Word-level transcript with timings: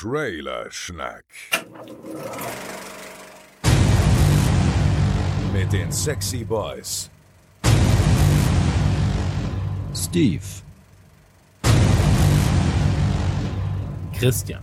Trailer-Schnack. 0.00 1.24
Mit 5.52 5.72
den 5.72 5.90
Sexy 5.90 6.44
Boys. 6.44 7.10
Steve. 9.92 10.44
Christian. 14.16 14.62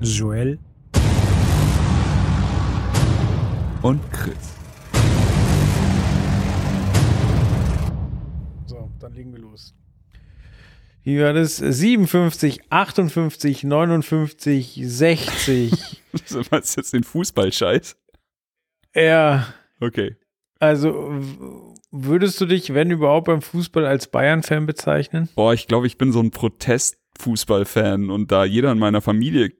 Joel. 0.00 0.58
Und 3.82 4.00
Chris. 4.12 4.54
So, 8.64 8.90
dann 8.98 9.12
legen 9.12 9.32
wir 9.34 9.40
los. 9.40 9.74
Wie 11.08 11.18
war 11.22 11.32
das? 11.32 11.56
57, 11.56 12.60
58, 12.68 13.64
59, 13.64 14.78
60. 14.84 16.02
Was 16.50 16.68
ist 16.68 16.76
jetzt 16.76 16.92
den 16.92 17.02
Fußballscheiß? 17.02 17.96
ja, 18.94 19.46
Okay. 19.80 20.16
also 20.58 21.18
würdest 21.90 22.38
du 22.42 22.44
dich, 22.44 22.74
wenn 22.74 22.90
überhaupt, 22.90 23.28
beim 23.28 23.40
Fußball 23.40 23.86
als 23.86 24.08
Bayern-Fan 24.08 24.66
bezeichnen? 24.66 25.30
Boah, 25.34 25.54
ich 25.54 25.66
glaube, 25.66 25.86
ich 25.86 25.96
bin 25.96 26.12
so 26.12 26.20
ein 26.20 26.30
Protest-Fußball-Fan 26.30 28.10
und 28.10 28.30
da 28.30 28.44
jeder 28.44 28.70
in 28.70 28.78
meiner 28.78 29.00
Familie 29.00 29.52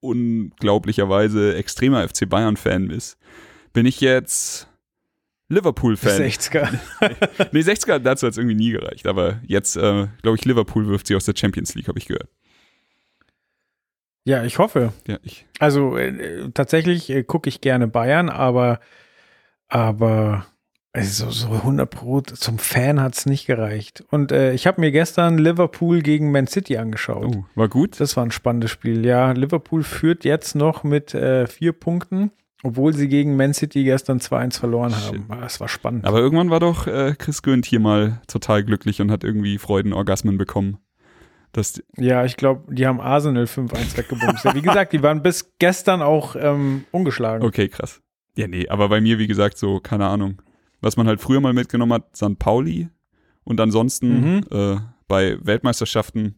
unglaublicherweise 0.00 1.56
extremer 1.56 2.08
FC 2.08 2.26
Bayern-Fan 2.26 2.88
ist, 2.88 3.18
bin 3.74 3.84
ich 3.84 4.00
jetzt 4.00 4.66
Liverpool-Fan. 5.48 6.22
60er. 6.22 6.68
Nee, 7.52 7.60
60er 7.60 7.98
dazu 7.98 8.26
hat 8.26 8.32
es 8.32 8.38
irgendwie 8.38 8.56
nie 8.56 8.72
gereicht, 8.72 9.06
aber 9.06 9.40
jetzt, 9.46 9.76
äh, 9.76 10.08
glaube 10.22 10.36
ich, 10.36 10.44
Liverpool 10.44 10.88
wirft 10.88 11.06
sie 11.06 11.14
aus 11.14 11.24
der 11.24 11.34
Champions 11.36 11.74
League, 11.74 11.88
habe 11.88 11.98
ich 11.98 12.06
gehört. 12.06 12.28
Ja, 14.24 14.42
ich 14.42 14.58
hoffe. 14.58 14.92
Ja, 15.06 15.18
ich. 15.22 15.46
Also 15.60 15.96
äh, 15.96 16.50
tatsächlich 16.52 17.10
äh, 17.10 17.22
gucke 17.22 17.48
ich 17.48 17.60
gerne 17.60 17.86
Bayern, 17.86 18.28
aber, 18.28 18.80
aber 19.68 20.46
also 20.96 21.30
so 21.30 21.48
100 21.52 21.90
Pro 21.90 22.22
zum 22.22 22.58
Fan 22.58 23.00
hat 23.00 23.14
es 23.14 23.26
nicht 23.26 23.46
gereicht. 23.46 24.02
Und 24.10 24.32
äh, 24.32 24.52
ich 24.52 24.66
habe 24.66 24.80
mir 24.80 24.90
gestern 24.90 25.36
Liverpool 25.36 26.00
gegen 26.00 26.32
Man 26.32 26.46
City 26.46 26.78
angeschaut. 26.78 27.36
Oh, 27.36 27.44
war 27.54 27.68
gut. 27.68 28.00
Das 28.00 28.16
war 28.16 28.24
ein 28.24 28.30
spannendes 28.30 28.70
Spiel. 28.70 29.04
Ja, 29.04 29.30
Liverpool 29.32 29.84
führt 29.84 30.24
jetzt 30.24 30.54
noch 30.54 30.84
mit 30.84 31.14
äh, 31.14 31.46
vier 31.46 31.72
Punkten, 31.72 32.32
obwohl 32.66 32.92
sie 32.92 33.08
gegen 33.08 33.36
Man 33.36 33.54
City 33.54 33.84
gestern 33.84 34.18
2-1 34.18 34.58
verloren 34.58 34.94
haben. 34.94 35.24
Ah, 35.28 35.40
Das 35.40 35.60
war 35.60 35.68
spannend. 35.68 36.04
Aber 36.04 36.18
irgendwann 36.18 36.50
war 36.50 36.60
doch 36.60 36.86
äh, 36.86 37.14
Chris 37.18 37.42
Gönt 37.42 37.64
hier 37.66 37.80
mal 37.80 38.20
total 38.26 38.64
glücklich 38.64 39.00
und 39.00 39.10
hat 39.10 39.24
irgendwie 39.24 39.58
Freudenorgasmen 39.58 40.36
bekommen. 40.38 40.78
Das, 41.52 41.82
ja, 41.96 42.24
ich 42.24 42.36
glaube, 42.36 42.74
die 42.74 42.86
haben 42.86 43.00
Arsenal 43.00 43.44
5-1 43.44 43.96
weggebumst. 43.96 44.44
ja, 44.44 44.54
wie 44.54 44.60
gesagt, 44.62 44.92
die 44.92 45.02
waren 45.02 45.22
bis 45.22 45.52
gestern 45.58 46.02
auch 46.02 46.36
ähm, 46.38 46.84
ungeschlagen. 46.90 47.46
okay, 47.46 47.68
krass. 47.68 48.02
Ja, 48.36 48.46
nee, 48.48 48.68
aber 48.68 48.88
bei 48.90 49.00
mir, 49.00 49.18
wie 49.18 49.26
gesagt, 49.26 49.56
so, 49.56 49.80
keine 49.80 50.06
Ahnung. 50.06 50.42
Was 50.82 50.98
man 50.98 51.06
halt 51.06 51.20
früher 51.22 51.40
mal 51.40 51.54
mitgenommen 51.54 51.94
hat, 51.94 52.14
St. 52.14 52.38
Pauli 52.38 52.88
und 53.44 53.58
ansonsten 53.60 54.20
Mhm. 54.36 54.40
äh, 54.50 54.76
bei 55.08 55.38
Weltmeisterschaften 55.40 56.36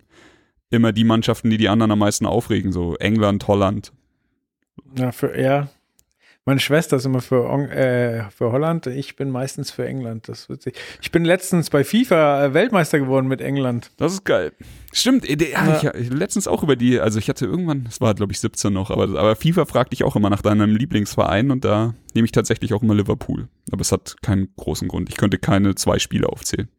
immer 0.70 0.92
die 0.92 1.02
Mannschaften, 1.04 1.50
die 1.50 1.56
die 1.56 1.68
anderen 1.68 1.90
am 1.90 1.98
meisten 1.98 2.26
aufregen, 2.26 2.70
so 2.70 2.94
England, 2.96 3.48
Holland. 3.48 3.92
Ja, 4.96 5.10
für, 5.10 5.36
ja. 5.40 5.68
Meine 6.48 6.60
Schwester 6.60 6.96
ist 6.96 7.04
immer 7.04 7.20
für, 7.20 7.44
äh, 7.70 8.22
für 8.30 8.52
Holland, 8.52 8.86
ich 8.86 9.16
bin 9.16 9.28
meistens 9.28 9.70
für 9.70 9.86
England. 9.86 10.30
Das 10.30 10.40
ist 10.40 10.48
witzig. 10.48 10.76
Ich 11.02 11.12
bin 11.12 11.26
letztens 11.26 11.68
bei 11.68 11.84
FIFA 11.84 12.46
äh, 12.46 12.54
Weltmeister 12.54 12.98
geworden 12.98 13.28
mit 13.28 13.42
England. 13.42 13.90
Das 13.98 14.14
ist 14.14 14.24
geil. 14.24 14.52
Stimmt, 14.94 15.28
äh, 15.28 15.36
der- 15.36 15.50
ja, 15.50 15.76
ich, 15.94 16.00
ich, 16.06 16.10
letztens 16.10 16.48
auch 16.48 16.62
über 16.62 16.74
die, 16.74 17.00
also 17.00 17.18
ich 17.18 17.28
hatte 17.28 17.44
irgendwann, 17.44 17.84
das 17.84 18.00
war 18.00 18.14
glaube 18.14 18.32
ich 18.32 18.40
17 18.40 18.72
noch, 18.72 18.90
aber, 18.90 19.02
aber 19.20 19.36
FIFA 19.36 19.66
fragt 19.66 19.92
dich 19.92 20.04
auch 20.04 20.16
immer 20.16 20.30
nach 20.30 20.40
deinem 20.40 20.74
Lieblingsverein 20.74 21.50
und 21.50 21.66
da 21.66 21.92
nehme 22.14 22.24
ich 22.24 22.32
tatsächlich 22.32 22.72
auch 22.72 22.82
immer 22.82 22.94
Liverpool. 22.94 23.48
Aber 23.70 23.82
es 23.82 23.92
hat 23.92 24.16
keinen 24.22 24.48
großen 24.56 24.88
Grund. 24.88 25.10
Ich 25.10 25.18
könnte 25.18 25.36
keine 25.36 25.74
zwei 25.74 25.98
Spiele 25.98 26.30
aufzählen. 26.30 26.70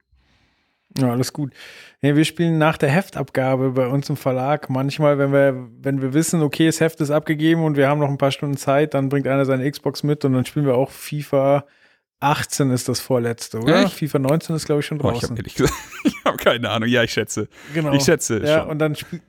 Ja, 0.98 1.12
alles 1.12 1.34
gut. 1.34 1.54
Ja, 2.02 2.16
wir 2.16 2.26
spielen 2.26 2.58
nach 2.58 2.78
der 2.78 2.90
Heftabgabe 2.90 3.72
bei 3.72 3.88
uns 3.88 4.10
im 4.10 4.18
Verlag. 4.18 4.70
Manchmal, 4.70 5.18
wenn 5.20 5.32
wir, 5.32 5.68
wenn 5.82 6.02
wir 6.02 6.14
wissen, 6.14 6.42
okay, 6.42 6.66
das 6.66 6.80
Heft 6.80 7.00
ist 7.02 7.12
abgegeben 7.12 7.64
und 7.64 7.78
wir 7.78 7.88
haben 7.88 8.00
noch 8.00 8.10
ein 8.10 8.18
paar 8.18 8.32
Stunden 8.32 8.58
Zeit, 8.58 8.94
dann 8.94 9.10
bringt 9.10 9.28
einer 9.28 9.46
seine 9.46 9.70
Xbox 9.70 10.04
mit 10.04 10.26
und 10.26 10.34
dann 10.34 10.46
spielen 10.46 10.66
wir 10.66 10.76
auch 10.76 10.90
FIFA 10.90 11.66
18 12.22 12.72
ist 12.72 12.90
das 12.90 13.00
vorletzte, 13.00 13.60
oder? 13.60 13.84
Echt? 13.84 13.94
FIFA 13.94 14.20
19 14.20 14.56
ist, 14.56 14.66
glaube 14.66 14.82
ich, 14.82 14.86
schon 14.86 15.00
draußen. 15.00 15.36
gesagt, 15.36 15.72
ich 16.04 16.14
habe 16.26 16.38
keine 16.38 16.70
Ahnung. 16.70 16.90
Ja, 16.90 17.04
ich 17.04 17.14
schätze. 17.14 17.48
Genau. 17.74 17.94
Ich 17.94 18.04
schätze 18.04 18.40
Ja, 18.44 18.62
schon. 18.62 18.70
und 18.72 18.80
dann 18.80 18.96
spiel, 18.96 19.22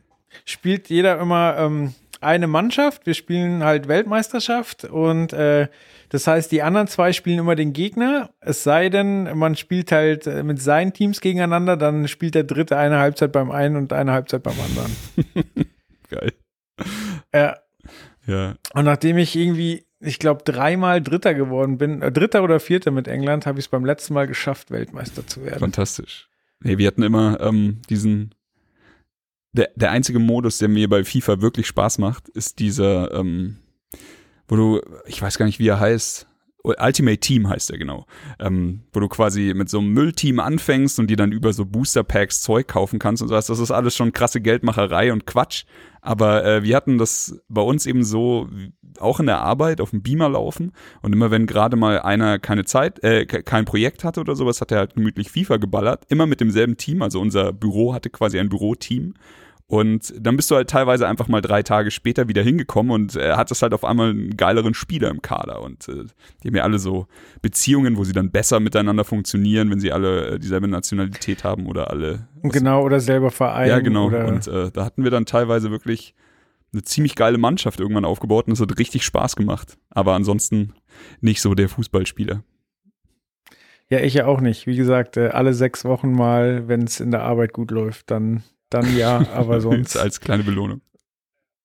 spielt 0.45 0.89
jeder 0.89 1.21
immer 1.21 1.57
ähm, 1.59 1.95
eine 2.21 2.47
Mannschaft. 2.47 3.07
Wir 3.07 3.15
spielen 3.15 3.65
halt 3.65 3.89
Weltmeisterschaft 3.89 4.85
und 4.85 5.33
äh, 5.33 5.69
das 6.11 6.27
heißt, 6.27 6.51
die 6.51 6.63
anderen 6.63 6.89
zwei 6.89 7.13
spielen 7.13 7.39
immer 7.39 7.55
den 7.55 7.73
Gegner. 7.73 8.31
Es 8.41 8.63
sei 8.63 8.89
denn, 8.89 9.39
man 9.39 9.57
spielt 9.57 9.93
halt 9.93 10.27
äh, 10.27 10.43
mit 10.43 10.61
seinen 10.61 10.93
Teams 10.93 11.21
gegeneinander, 11.21 11.77
dann 11.77 12.09
spielt 12.09 12.35
der 12.35 12.45
dritte 12.45 12.77
eine 12.77 12.99
Halbzeit 12.99 13.33
beim 13.33 13.51
einen 13.51 13.77
und 13.77 13.93
eine 13.93 14.13
Halbzeit 14.13 14.43
beim 14.43 14.57
anderen. 14.61 14.97
Geil. 16.11 16.33
Ja. 17.33 17.57
Ja. 18.27 18.57
Und 18.75 18.85
nachdem 18.85 19.19
ich 19.19 19.35
irgendwie, 19.37 19.87
ich 19.99 20.19
glaube, 20.19 20.43
dreimal 20.45 21.01
Dritter 21.01 21.35
geworden 21.35 21.79
bin, 21.79 22.03
äh, 22.03 22.13
Dritter 22.13 22.43
oder 22.43 22.61
Vierter 22.61 22.91
mit 22.91 23.09
England, 23.09 23.47
habe 23.47 23.59
ich 23.59 23.67
es 23.67 23.69
beim 23.71 23.85
letzten 23.85 24.15
Mal 24.15 24.27
geschafft, 24.27 24.71
Weltmeister 24.71 25.27
zu 25.27 25.45
werden. 25.45 25.61
Fantastisch. 25.61 26.29
Nee, 26.63 26.79
wir 26.79 26.87
hatten 26.87 27.03
immer 27.03 27.41
ähm, 27.41 27.81
diesen. 27.89 28.35
Der, 29.53 29.71
der 29.75 29.91
einzige 29.91 30.19
Modus, 30.19 30.59
der 30.59 30.69
mir 30.69 30.89
bei 30.89 31.05
FIFA 31.05 31.41
wirklich 31.41 31.67
Spaß 31.67 31.99
macht, 31.99 32.29
ist 32.29 32.59
dieser, 32.61 33.13
ähm, 33.13 33.57
wo 34.47 34.57
du, 34.57 34.81
ich 35.07 35.21
weiß 35.21 35.39
gar 35.39 35.47
nicht, 35.47 35.59
wie 35.59 35.69
er 35.69 35.81
heißt. 35.81 36.29
Ultimate 36.63 37.19
Team 37.19 37.49
heißt 37.49 37.71
er 37.71 37.79
genau. 37.79 38.07
Ähm, 38.39 38.83
wo 38.93 39.01
du 39.01 39.09
quasi 39.09 39.53
mit 39.55 39.69
so 39.71 39.79
einem 39.79 39.93
Müllteam 39.93 40.41
anfängst 40.41 40.99
und 40.99 41.09
dir 41.09 41.17
dann 41.17 41.33
über 41.33 41.53
so 41.53 41.65
Booster 41.65 42.03
Packs 42.05 42.43
Zeug 42.43 42.69
kaufen 42.69 42.99
kannst 42.99 43.23
und 43.23 43.29
sowas. 43.29 43.47
Das 43.47 43.59
ist 43.59 43.71
alles 43.71 43.97
schon 43.97 44.13
krasse 44.13 44.41
Geldmacherei 44.41 45.13
und 45.13 45.27
Quatsch. 45.27 45.65
Aber 46.03 46.45
äh, 46.45 46.63
wir 46.63 46.77
hatten 46.77 46.99
das 46.99 47.41
bei 47.49 47.63
uns 47.63 47.87
eben 47.87 48.05
so 48.05 48.49
auch 48.99 49.21
in 49.21 49.27
der 49.27 49.41
Arbeit 49.41 49.81
auf 49.81 49.91
dem 49.91 50.03
Beamer 50.03 50.29
laufen 50.29 50.73
und 51.01 51.13
immer 51.13 51.31
wenn 51.31 51.47
gerade 51.47 51.77
mal 51.77 52.01
einer 52.01 52.39
keine 52.39 52.65
Zeit, 52.65 53.03
äh, 53.05 53.25
ke- 53.25 53.43
kein 53.43 53.65
Projekt 53.65 54.05
hatte 54.05 54.21
oder 54.21 54.35
sowas, 54.35 54.61
hat 54.61 54.73
er 54.73 54.79
halt 54.79 54.95
gemütlich 54.95 55.31
FIFA 55.31 55.57
geballert. 55.59 56.05
Immer 56.09 56.27
mit 56.27 56.41
demselben 56.41 56.77
Team. 56.77 57.01
Also 57.03 57.21
unser 57.21 57.53
Büro 57.53 57.95
hatte 57.95 58.11
quasi 58.11 58.39
ein 58.39 58.49
Büroteam. 58.49 59.15
Und 59.71 60.13
dann 60.19 60.35
bist 60.35 60.51
du 60.51 60.57
halt 60.57 60.69
teilweise 60.69 61.07
einfach 61.07 61.29
mal 61.29 61.41
drei 61.41 61.63
Tage 61.63 61.93
später 61.93 62.27
wieder 62.27 62.43
hingekommen 62.43 62.91
und 62.91 63.15
er 63.15 63.37
hat 63.37 63.53
das 63.53 63.63
halt 63.63 63.73
auf 63.73 63.85
einmal 63.85 64.11
einen 64.11 64.37
geileren 64.37 64.75
Spieler 64.75 65.11
im 65.11 65.23
Kader. 65.23 65.63
Und 65.63 65.89
äh, 65.89 66.07
die 66.43 66.49
haben 66.49 66.57
ja 66.57 66.65
alle 66.65 66.81
so 66.81 67.07
Beziehungen, 67.41 67.97
wo 67.97 68.03
sie 68.03 68.13
dann 68.13 68.33
besser 68.33 68.59
miteinander 68.59 69.05
funktionieren, 69.05 69.71
wenn 69.71 69.79
sie 69.79 69.93
alle 69.93 70.27
äh, 70.27 70.39
dieselbe 70.41 70.67
Nationalität 70.67 71.45
haben 71.45 71.67
oder 71.67 71.89
alle. 71.89 72.27
Genau, 72.43 72.83
oder 72.83 72.99
selber 72.99 73.31
Verein. 73.31 73.69
Ja, 73.69 73.79
genau. 73.79 74.07
Oder, 74.07 74.27
Und 74.27 74.49
äh, 74.49 74.73
da 74.73 74.85
hatten 74.85 75.05
wir 75.05 75.13
dann 75.13 75.25
teilweise 75.25 75.71
wirklich 75.71 76.17
eine 76.73 76.83
ziemlich 76.83 77.15
geile 77.15 77.39
Mannschaft 77.39 77.79
irgendwann 77.79 78.05
aufgebaut 78.05 78.49
und 78.49 78.55
es 78.55 78.61
hat 78.61 78.77
richtig 78.77 79.05
Spaß 79.05 79.37
gemacht. 79.37 79.79
Aber 79.91 80.15
ansonsten 80.15 80.73
nicht 81.21 81.41
so 81.41 81.55
der 81.55 81.69
Fußballspieler. 81.69 82.43
Ja, 83.89 84.01
ich 84.01 84.15
ja 84.15 84.27
auch 84.27 84.41
nicht. 84.41 84.67
Wie 84.67 84.77
gesagt, 84.77 85.17
äh, 85.17 85.29
alle 85.29 85.55
sechs 85.55 85.85
Wochen 85.85 86.11
mal, 86.11 86.67
wenn 86.67 86.83
es 86.83 86.99
in 86.99 87.13
der 87.13 87.23
Arbeit 87.23 87.53
gut 87.53 87.71
läuft, 87.71 88.11
dann, 88.11 88.43
dann 88.71 88.97
ja, 88.97 89.27
aber 89.35 89.61
sonst. 89.61 89.97
Als 89.97 90.21
kleine 90.21 90.43
Belohnung. 90.45 90.81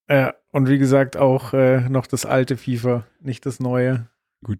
Ja, 0.10 0.34
und 0.52 0.70
wie 0.70 0.78
gesagt, 0.78 1.18
auch 1.18 1.54
äh, 1.54 1.90
noch 1.90 2.06
das 2.08 2.26
alte 2.26 2.58
FIFA, 2.58 3.06
nicht 3.22 3.46
das 3.46 3.60
neue. 3.60 4.08
Gut. 4.44 4.60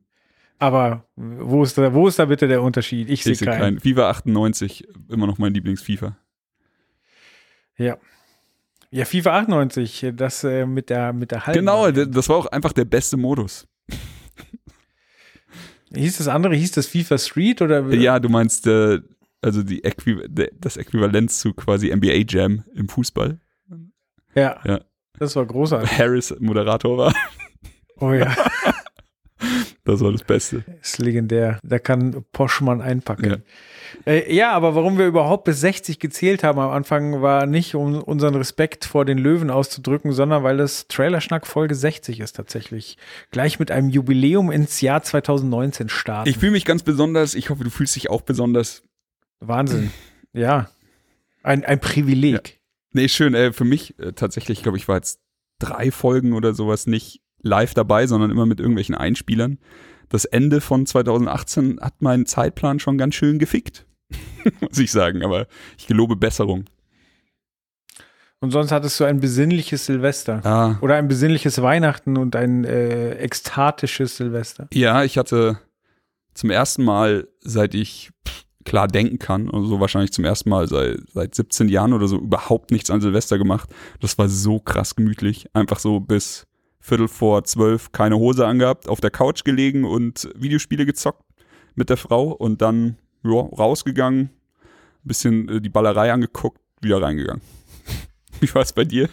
Aber 0.58 1.06
wo 1.16 1.64
ist 1.64 1.78
da, 1.78 1.94
wo 1.94 2.08
ist 2.08 2.18
da 2.18 2.26
bitte 2.26 2.48
der 2.48 2.62
Unterschied? 2.64 3.10
Ich 3.10 3.24
sehe 3.24 3.34
Ich 3.34 3.40
sehe 3.40 3.48
keinen. 3.48 3.60
keinen. 3.60 3.80
FIFA 3.80 4.10
98, 4.10 4.88
immer 5.10 5.28
noch 5.28 5.38
mein 5.38 5.54
Lieblings-FIFA. 5.54 6.18
Ja. 7.78 7.98
Ja, 8.92 9.06
FIFA 9.06 9.40
98, 9.40 10.12
das 10.16 10.44
äh, 10.44 10.66
mit 10.66 10.90
der 10.90 11.12
mit 11.14 11.32
der 11.32 11.46
halben. 11.46 11.60
Genau, 11.60 11.92
das 11.92 12.30
war 12.30 12.38
auch 12.38 12.46
einfach 12.48 12.72
der 12.74 12.86
beste 12.86 13.18
Modus. 13.18 13.68
Hieß 15.94 16.18
das 16.18 16.28
andere, 16.28 16.56
hieß 16.56 16.72
das 16.72 16.88
FIFA 16.88 17.18
Street 17.18 17.62
oder? 17.62 17.82
Ja, 17.94 18.20
du 18.20 18.30
meinst 18.30 18.68
äh, 18.68 19.00
also 19.46 19.64
die 19.64 19.84
Äquiv 19.84 20.22
das 20.60 20.78
Äquivalent 20.78 21.32
zu 21.32 21.54
quasi 21.54 21.96
NBA 21.96 22.26
Jam 22.28 22.64
im 22.74 22.90
Fußball. 22.90 23.40
Ja. 24.34 24.60
Ja. 24.66 24.82
Das 25.18 25.36
war 25.36 25.46
großartig. 25.46 25.98
Harris 25.98 26.36
Moderator 26.40 26.98
war. 26.98 27.16
Oh 27.98 28.12
ja, 28.12 28.36
Das 29.86 30.02
war 30.02 30.12
das 30.12 30.24
Beste. 30.24 30.64
ist 30.82 30.98
legendär. 30.98 31.60
Da 31.64 31.78
kann 31.78 32.26
Poschmann 32.32 32.82
einpacken. 32.82 33.44
Ja. 34.06 34.12
Äh, 34.12 34.34
ja, 34.34 34.52
aber 34.52 34.74
warum 34.74 34.98
wir 34.98 35.06
überhaupt 35.06 35.44
bis 35.44 35.62
60 35.62 36.00
gezählt 36.00 36.44
haben 36.44 36.60
am 36.60 36.72
Anfang, 36.72 37.22
war 37.22 37.46
nicht, 37.46 37.76
um 37.76 38.02
unseren 38.02 38.34
Respekt 38.34 38.86
vor 38.86 39.06
den 39.06 39.20
Löwen 39.20 39.52
auszudrücken, 39.52 40.12
sondern 40.12 40.44
weil 40.44 40.60
es 40.60 40.88
Trailerschnack 40.88 41.46
Folge 41.46 41.76
60 41.76 42.20
ist 42.20 42.36
tatsächlich. 42.36 42.98
Gleich 43.30 43.60
mit 43.60 43.70
einem 43.70 43.90
Jubiläum 43.90 44.50
ins 44.52 44.82
Jahr 44.82 45.04
2019 45.04 45.90
starten. 45.90 46.30
Ich 46.30 46.40
fühle 46.40 46.54
mich 46.54 46.66
ganz 46.66 46.82
besonders. 46.82 47.36
Ich 47.36 47.52
hoffe, 47.52 47.64
du 47.64 47.70
fühlst 47.70 47.96
dich 47.96 48.10
auch 48.10 48.22
besonders. 48.22 48.82
Wahnsinn. 49.40 49.92
Ja. 50.34 50.70
Ein, 51.44 51.64
ein 51.64 51.80
Privileg. 51.80 52.60
Nee, 52.94 53.08
schön. 53.10 53.34
Äh, 53.34 53.54
für 53.54 53.66
mich 53.66 53.98
äh, 54.00 54.14
tatsächlich, 54.14 54.64
glaube 54.64 54.78
ich, 54.78 54.88
war 54.88 54.96
jetzt 54.96 55.20
drei 55.60 55.92
Folgen 55.92 56.34
oder 56.34 56.54
sowas 56.54 56.88
nicht 56.88 57.22
live 57.42 57.74
dabei, 57.74 58.08
sondern 58.08 58.32
immer 58.32 58.46
mit 58.46 58.60
irgendwelchen 58.60 58.96
Einspielern. 58.96 59.60
Das 60.10 60.26
Ende 60.26 60.62
von 60.62 60.86
2018 60.86 61.80
hat 61.82 62.02
meinen 62.02 62.26
Zeitplan 62.26 62.80
schon 62.80 62.98
ganz 62.98 63.16
schön 63.16 63.38
gefickt, 63.40 63.86
muss 64.62 64.78
ich 64.80 64.92
sagen. 64.92 65.24
Aber 65.24 65.48
ich 65.78 65.88
gelobe 65.88 66.16
Besserung. 66.16 66.66
Und 68.40 68.52
sonst 68.52 68.72
hattest 68.72 69.00
du 69.00 69.06
ein 69.06 69.20
besinnliches 69.20 69.86
Silvester. 69.86 70.46
Ah, 70.46 70.78
Oder 70.82 70.96
ein 70.96 71.08
besinnliches 71.08 71.62
Weihnachten 71.62 72.18
und 72.18 72.36
ein 72.36 72.64
äh, 72.66 73.14
ekstatisches 73.16 74.18
Silvester. 74.18 74.68
ja, 74.74 75.04
ich 75.04 75.18
hatte 75.18 75.60
zum 76.34 76.50
ersten 76.50 76.84
Mal, 76.84 77.28
seit 77.42 77.74
ich 77.74 78.12
pff, 78.28 78.45
klar 78.66 78.88
denken 78.88 79.20
kann, 79.20 79.50
und 79.50 79.68
so 79.68 79.80
wahrscheinlich 79.80 80.12
zum 80.12 80.26
ersten 80.26 80.50
Mal 80.50 80.68
seit, 80.68 81.00
seit 81.14 81.36
17 81.36 81.70
Jahren 81.70 81.94
oder 81.94 82.08
so, 82.08 82.18
überhaupt 82.18 82.72
nichts 82.72 82.90
an 82.90 83.00
Silvester 83.00 83.38
gemacht. 83.38 83.70
Das 84.02 84.18
war 84.18 84.28
so 84.28 84.60
krass 84.60 84.96
gemütlich. 84.96 85.48
Einfach 85.54 85.80
so 85.80 86.00
bis 86.00 86.48
Viertel 86.80 87.08
vor 87.08 87.44
zwölf 87.46 87.92
keine 87.92 88.18
Hose 88.18 88.46
angehabt, 88.46 88.90
auf 88.90 89.02
der 89.02 89.12
Couch 89.12 89.44
gelegen 89.44 89.86
und 89.86 90.30
Videospiele 90.36 90.86
gezockt 90.86 91.24
mit 91.76 91.90
der 91.90 91.98
Frau 91.98 92.32
und 92.32 92.62
dann 92.62 92.98
ja, 93.24 93.32
rausgegangen, 93.32 94.30
bisschen 95.04 95.50
äh, 95.50 95.62
die 95.62 95.70
Ballerei 95.70 96.12
angeguckt, 96.12 96.60
wieder 96.82 97.02
reingegangen. 97.02 97.42
Wie 98.40 98.54
war 98.54 98.62
es 98.62 98.74
bei 98.74 98.84
dir? 98.84 99.10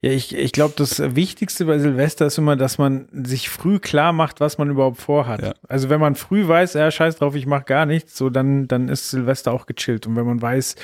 Ja, 0.00 0.10
ich, 0.10 0.34
ich 0.34 0.50
glaube, 0.52 0.74
das 0.76 0.98
Wichtigste 1.14 1.64
bei 1.66 1.78
Silvester 1.78 2.26
ist 2.26 2.36
immer, 2.36 2.56
dass 2.56 2.78
man 2.78 3.08
sich 3.12 3.48
früh 3.48 3.78
klar 3.78 4.12
macht, 4.12 4.40
was 4.40 4.58
man 4.58 4.68
überhaupt 4.68 5.00
vorhat. 5.00 5.40
Ja. 5.40 5.54
Also 5.68 5.88
wenn 5.88 6.00
man 6.00 6.16
früh 6.16 6.46
weiß, 6.46 6.74
ja, 6.74 6.90
scheiß 6.90 7.16
drauf, 7.16 7.36
ich 7.36 7.46
mache 7.46 7.64
gar 7.64 7.86
nichts, 7.86 8.18
so 8.18 8.28
dann, 8.28 8.66
dann 8.66 8.88
ist 8.88 9.10
Silvester 9.10 9.52
auch 9.52 9.66
gechillt. 9.66 10.06
Und 10.06 10.16
wenn 10.16 10.26
man 10.26 10.42
weiß, 10.42 10.74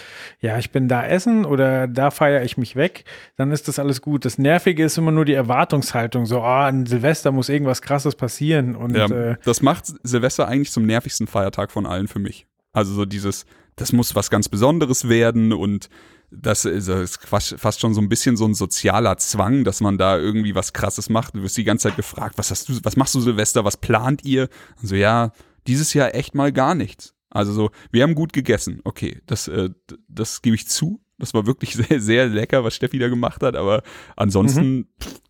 ja, 0.41 0.59
ich 0.59 0.71
bin 0.71 0.87
da 0.87 1.05
essen 1.05 1.45
oder 1.45 1.89
da 1.89 2.11
feiere 2.11 2.45
ich 2.45 2.57
mich 2.57 2.77
weg, 2.77 3.05
dann 3.37 3.51
ist 3.51 3.67
das 3.67 3.81
alles 3.81 4.01
gut. 4.01 4.25
Das 4.25 4.39
Nervige 4.39 4.85
ist 4.85 4.97
immer 4.97 5.11
nur 5.13 5.25
die 5.25 5.35
Erwartungshaltung. 5.35 6.25
So, 6.27 6.41
ah, 6.41 6.69
an 6.69 6.87
Silvester 6.87 7.33
muss 7.33 7.49
irgendwas 7.49 7.83
krasses 7.83 8.15
passieren. 8.15 8.77
Und 8.77 8.97
Ja, 8.97 9.07
äh, 9.07 9.37
das 9.45 9.61
macht 9.61 9.87
Silvester 10.05 10.47
eigentlich 10.47 10.71
zum 10.71 10.87
nervigsten 10.87 11.27
Feiertag 11.27 11.73
von 11.73 11.85
allen 11.85 12.07
für 12.07 12.21
mich. 12.21 12.47
Also 12.73 12.95
so 12.95 13.05
dieses, 13.05 13.45
das 13.75 13.93
muss 13.93 14.15
was 14.15 14.31
ganz 14.31 14.49
Besonderes 14.49 15.09
werden 15.09 15.53
und 15.53 15.89
das 16.31 16.65
ist, 16.65 16.91
fast 17.27 17.81
schon 17.81 17.95
so 17.95 18.01
ein 18.01 18.09
bisschen 18.09 18.37
so 18.37 18.45
ein 18.45 18.55
sozialer 18.55 19.17
Zwang, 19.17 19.65
dass 19.65 19.81
man 19.81 19.97
da 19.97 20.19
irgendwie 20.19 20.55
was 20.55 20.73
Krasses 20.73 21.09
macht. 21.09 21.35
Du 21.35 21.43
wirst 21.43 21.57
die 21.57 21.65
ganze 21.65 21.89
Zeit 21.89 21.97
gefragt, 21.97 22.37
was 22.37 22.51
hast 22.51 22.69
du, 22.69 22.79
was 22.83 22.97
machst 22.97 23.15
du 23.15 23.21
Silvester, 23.21 23.65
was 23.65 23.77
plant 23.79 24.25
ihr? 24.25 24.49
Und 24.81 24.89
so, 24.89 24.95
ja, 24.95 25.33
dieses 25.67 25.95
Jahr 25.95 26.15
echt 26.15 26.35
mal 26.35 26.53
gar 26.53 26.75
nichts. 26.75 27.15
Also 27.31 27.53
so, 27.53 27.71
wir 27.91 28.03
haben 28.03 28.15
gut 28.15 28.33
gegessen. 28.33 28.81
Okay, 28.85 29.21
das, 29.27 29.49
äh, 29.49 29.71
das 30.09 30.43
gebe 30.43 30.57
ich 30.57 30.69
zu. 30.69 31.01
Das 31.19 31.35
war 31.35 31.47
wirklich 31.47 31.75
sehr, 31.89 32.01
sehr 32.01 32.27
lecker, 32.29 32.65
was 32.65 32.75
Steffi 32.75 32.99
da 32.99 33.09
gemacht 33.09 33.43
hat, 33.43 33.57
aber 33.57 33.83
ansonsten 34.17 34.89
pff, 35.03 35.21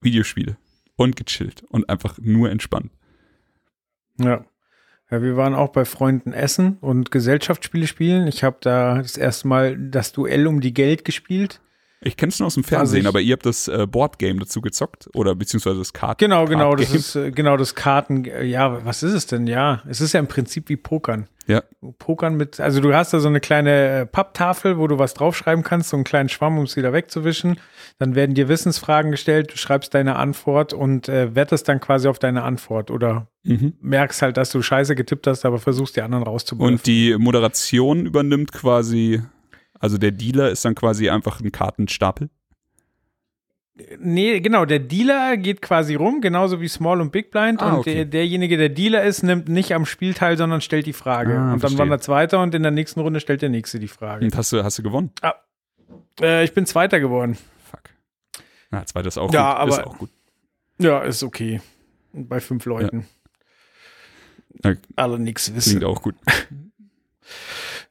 Videospiele 0.00 0.56
und 0.96 1.16
gechillt 1.16 1.62
und 1.64 1.88
einfach 1.88 2.18
nur 2.18 2.50
entspannt. 2.50 2.92
Ja. 4.18 4.44
Ja, 5.10 5.22
wir 5.22 5.36
waren 5.36 5.54
auch 5.54 5.68
bei 5.68 5.84
Freunden 5.84 6.32
essen 6.32 6.78
und 6.80 7.12
Gesellschaftsspiele 7.12 7.86
spielen. 7.86 8.26
Ich 8.26 8.42
habe 8.42 8.56
da 8.60 8.98
das 8.98 9.16
erste 9.16 9.46
Mal 9.46 9.76
das 9.78 10.12
Duell 10.12 10.46
um 10.48 10.60
die 10.60 10.74
Geld 10.74 11.04
gespielt. 11.04 11.60
Ich 12.06 12.16
kenne 12.16 12.30
es 12.30 12.38
nur 12.38 12.46
aus 12.46 12.54
dem 12.54 12.64
Fernsehen, 12.64 13.02
ich- 13.02 13.06
aber 13.08 13.20
ihr 13.20 13.32
habt 13.32 13.46
das 13.46 13.68
äh, 13.68 13.86
Boardgame 13.86 14.38
dazu 14.40 14.60
gezockt 14.60 15.08
oder 15.14 15.34
beziehungsweise 15.34 15.78
das 15.78 15.92
Kart. 15.92 16.18
Genau, 16.18 16.46
genau, 16.46 16.74
das 16.76 16.86
Card-Game. 16.86 16.98
ist 16.98 17.16
äh, 17.16 17.30
genau 17.32 17.56
das 17.56 17.74
Karten. 17.74 18.24
äh, 18.24 18.44
Ja, 18.44 18.84
was 18.84 19.02
ist 19.02 19.12
es 19.12 19.26
denn? 19.26 19.46
Ja, 19.46 19.82
es 19.88 20.00
ist 20.00 20.12
ja 20.12 20.20
im 20.20 20.26
Prinzip 20.28 20.68
wie 20.68 20.76
Pokern. 20.76 21.26
Ja, 21.48 21.62
Pokern 22.00 22.36
mit, 22.36 22.58
also 22.58 22.80
du 22.80 22.92
hast 22.92 23.12
da 23.12 23.20
so 23.20 23.28
eine 23.28 23.38
kleine 23.38 24.00
äh, 24.00 24.06
Papptafel, 24.06 24.78
wo 24.78 24.88
du 24.88 24.98
was 24.98 25.14
draufschreiben 25.14 25.62
kannst, 25.62 25.90
so 25.90 25.96
einen 25.96 26.02
kleinen 26.02 26.28
Schwamm, 26.28 26.58
um 26.58 26.64
es 26.64 26.76
wieder 26.76 26.92
wegzuwischen. 26.92 27.60
Dann 28.00 28.16
werden 28.16 28.34
dir 28.34 28.48
Wissensfragen 28.48 29.12
gestellt, 29.12 29.52
du 29.52 29.56
schreibst 29.56 29.94
deine 29.94 30.16
Antwort 30.16 30.72
und 30.72 31.08
äh, 31.08 31.36
wettest 31.36 31.68
dann 31.68 31.78
quasi 31.78 32.08
auf 32.08 32.18
deine 32.18 32.42
Antwort 32.42 32.90
oder 32.90 33.28
mhm. 33.44 33.74
merkst 33.80 34.22
halt, 34.22 34.36
dass 34.38 34.50
du 34.50 34.60
Scheiße 34.60 34.96
getippt 34.96 35.28
hast, 35.28 35.44
aber 35.44 35.58
versuchst 35.58 35.94
die 35.94 36.02
anderen 36.02 36.24
rauszubekommen. 36.24 36.74
Und 36.80 36.86
die 36.86 37.14
Moderation 37.16 38.06
übernimmt 38.06 38.50
quasi, 38.50 39.22
also 39.80 39.98
der 39.98 40.10
Dealer 40.12 40.50
ist 40.50 40.64
dann 40.64 40.74
quasi 40.74 41.08
einfach 41.10 41.40
ein 41.40 41.52
Kartenstapel. 41.52 42.28
Nee, 43.98 44.40
genau, 44.40 44.64
der 44.64 44.78
Dealer 44.78 45.36
geht 45.36 45.60
quasi 45.60 45.96
rum, 45.96 46.22
genauso 46.22 46.62
wie 46.62 46.68
Small 46.68 47.02
und 47.02 47.12
Big 47.12 47.30
Blind. 47.30 47.60
Ah, 47.60 47.74
und 47.74 47.80
okay. 47.80 47.94
der, 47.94 48.04
derjenige, 48.06 48.56
der 48.56 48.70
Dealer 48.70 49.04
ist, 49.04 49.22
nimmt 49.22 49.48
nicht 49.50 49.74
am 49.74 49.84
Spiel 49.84 50.14
teil, 50.14 50.38
sondern 50.38 50.62
stellt 50.62 50.86
die 50.86 50.94
Frage. 50.94 51.38
Ah, 51.38 51.52
und 51.52 51.62
dann 51.62 51.76
wandert 51.76 52.00
es 52.00 52.08
weiter 52.08 52.40
und 52.40 52.54
in 52.54 52.62
der 52.62 52.72
nächsten 52.72 53.00
Runde 53.00 53.20
stellt 53.20 53.42
der 53.42 53.50
Nächste 53.50 53.78
die 53.78 53.88
Frage. 53.88 54.24
Und 54.24 54.34
hast 54.34 54.50
du, 54.52 54.64
hast 54.64 54.78
du 54.78 54.82
gewonnen? 54.82 55.10
Äh, 56.22 56.44
ich 56.44 56.54
bin 56.54 56.64
Zweiter 56.64 57.00
geworden. 57.00 57.36
Fuck. 57.70 57.82
Na, 58.70 58.86
zweiter 58.86 59.08
ist 59.08 59.18
auch 59.18 59.30
Ja, 59.34 59.52
gut. 59.52 59.60
aber- 59.60 59.70
ist 59.72 59.86
auch 59.86 59.98
gut. 59.98 60.10
Ja, 60.78 61.00
ist 61.02 61.22
okay. 61.22 61.60
Bei 62.14 62.40
fünf 62.40 62.64
Leuten. 62.64 63.06
Ja, 64.64 64.72
Alle 64.96 65.18
nichts 65.18 65.44
klingt 65.44 65.56
wissen. 65.58 65.84
auch 65.84 66.00
gut. 66.00 66.14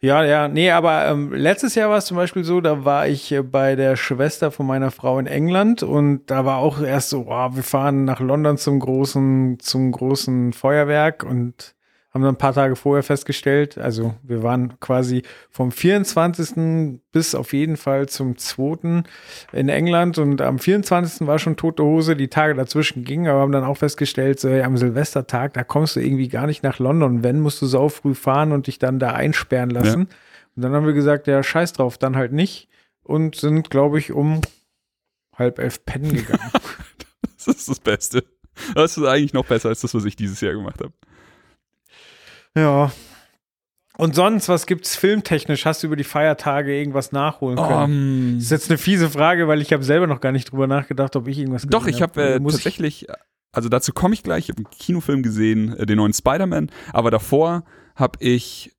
Ja, 0.06 0.24
ja, 0.24 0.48
nee, 0.48 0.70
aber 0.70 1.08
ähm, 1.08 1.34
letztes 1.34 1.74
Jahr 1.74 1.90
war 1.90 1.98
es 1.98 2.06
zum 2.06 2.16
Beispiel 2.16 2.44
so, 2.44 2.62
da 2.62 2.86
war 2.86 3.08
ich 3.08 3.32
äh, 3.32 3.42
bei 3.42 3.76
der 3.76 3.96
Schwester 3.96 4.52
von 4.52 4.68
meiner 4.68 4.92
Frau 4.92 5.18
in 5.18 5.26
England 5.26 5.82
und 5.82 6.28
da 6.28 6.46
war 6.46 6.60
auch 6.60 6.80
erst 6.80 7.10
so, 7.10 7.26
oh, 7.28 7.56
wir 7.56 7.64
fahren 7.64 8.06
nach 8.06 8.20
London 8.20 8.58
zum 8.60 8.80
großen, 8.80 9.58
zum 9.60 9.92
großen 9.92 10.54
Feuerwerk 10.54 11.24
und 11.24 11.75
haben 12.16 12.22
dann 12.22 12.36
ein 12.36 12.38
paar 12.38 12.54
Tage 12.54 12.78
vorher 12.78 13.04
festgestellt, 13.04 13.78
also 13.78 14.16
wir 14.24 14.42
waren 14.42 14.80
quasi 14.80 15.24
vom 15.50 15.70
24. 15.70 17.02
bis 17.12 17.36
auf 17.36 17.52
jeden 17.52 17.76
Fall 17.76 18.08
zum 18.08 18.38
2. 18.38 19.04
in 19.52 19.68
England 19.68 20.18
und 20.18 20.42
am 20.42 20.58
24. 20.58 21.28
war 21.28 21.40
schon 21.40 21.58
tote 21.58 21.84
Hose, 21.84 22.16
die 22.16 22.30
Tage 22.30 22.56
dazwischen 22.56 23.04
gingen, 23.04 23.28
aber 23.28 23.42
haben 23.42 23.52
dann 23.52 23.66
auch 23.66 23.76
festgestellt, 23.76 24.40
so, 24.40 24.48
hey, 24.48 24.62
am 24.62 24.78
Silvestertag, 24.78 25.56
da 25.56 25.66
kommst 25.66 25.98
du 25.98 26.00
irgendwie 26.00 26.30
gar 26.30 26.48
nicht 26.48 26.64
nach 26.64 26.80
London. 26.80 27.22
Wenn, 27.22 27.42
musst 27.42 27.62
du 27.62 27.66
sau 27.66 27.90
früh 27.90 28.16
fahren 28.16 28.54
und 28.54 28.68
dich 28.68 28.80
dann 28.80 28.98
da 28.98 29.12
einsperren 29.12 29.70
lassen. 29.70 30.08
Und 30.56 30.62
dann 30.62 30.72
haben 30.72 30.86
wir 30.86 30.94
gesagt, 30.94 31.28
ja, 31.28 31.44
scheiß 31.44 31.74
drauf, 31.74 31.98
dann 31.98 32.16
halt 32.16 32.32
nicht 32.32 32.70
und 33.04 33.36
sind, 33.36 33.70
glaube 33.70 34.00
ich, 34.00 34.14
um 34.14 34.40
halb 35.36 35.60
elf 35.60 35.86
pennen 35.86 36.14
gegangen. 36.14 36.50
Das 37.46 37.58
ist 37.58 37.70
das 37.70 37.80
Beste. 37.80 38.24
Das 38.74 38.98
ist 38.98 39.04
eigentlich 39.04 39.34
noch 39.34 39.46
besser 39.46 39.70
als 39.70 39.82
das, 39.82 39.94
was 39.94 40.06
ich 40.06 40.16
dieses 40.16 40.42
Jahr 40.42 40.54
gemacht 40.54 40.80
habe. 40.80 40.94
Ja. 42.56 42.92
Und 43.98 44.16
sonst, 44.16 44.50
was 44.50 44.66
gibt's 44.66 44.96
filmtechnisch? 44.96 45.66
Hast 45.66 45.84
du 45.84 45.88
über 45.88 45.96
die 45.96 46.04
Feiertage 46.04 46.78
irgendwas 46.78 47.12
nachholen 47.12 47.58
können? 47.58 48.32
Um, 48.32 48.34
Das 48.36 48.46
ist 48.46 48.52
jetzt 48.52 48.70
eine 48.70 48.78
fiese 48.78 49.10
Frage, 49.10 49.48
weil 49.48 49.62
ich 49.62 49.72
habe 49.72 49.84
selber 49.84 50.06
noch 50.06 50.20
gar 50.20 50.32
nicht 50.34 50.52
drüber 50.52 50.68
nachgedacht, 50.68 51.16
ob 51.16 51.28
ich 51.28 51.40
irgendwas 51.40 51.66
Doch, 51.68 51.88
ich 51.88 52.02
habe 52.02 52.22
äh, 52.22 52.40
Muss 52.40 52.56
tatsächlich, 52.56 53.08
also 53.54 53.70
dazu 53.70 53.94
komme 53.94 54.14
ich 54.14 54.24
gleich, 54.24 54.46
ich 54.46 54.50
habe 54.50 54.58
einen 54.58 54.78
Kinofilm 54.78 55.24
gesehen, 55.24 55.78
äh, 55.78 55.86
den 55.86 55.98
neuen 55.98 56.14
Spider-Man, 56.14 56.72
aber 56.92 57.10
davor 57.10 57.64
habe 57.96 58.18
ich 58.20 58.75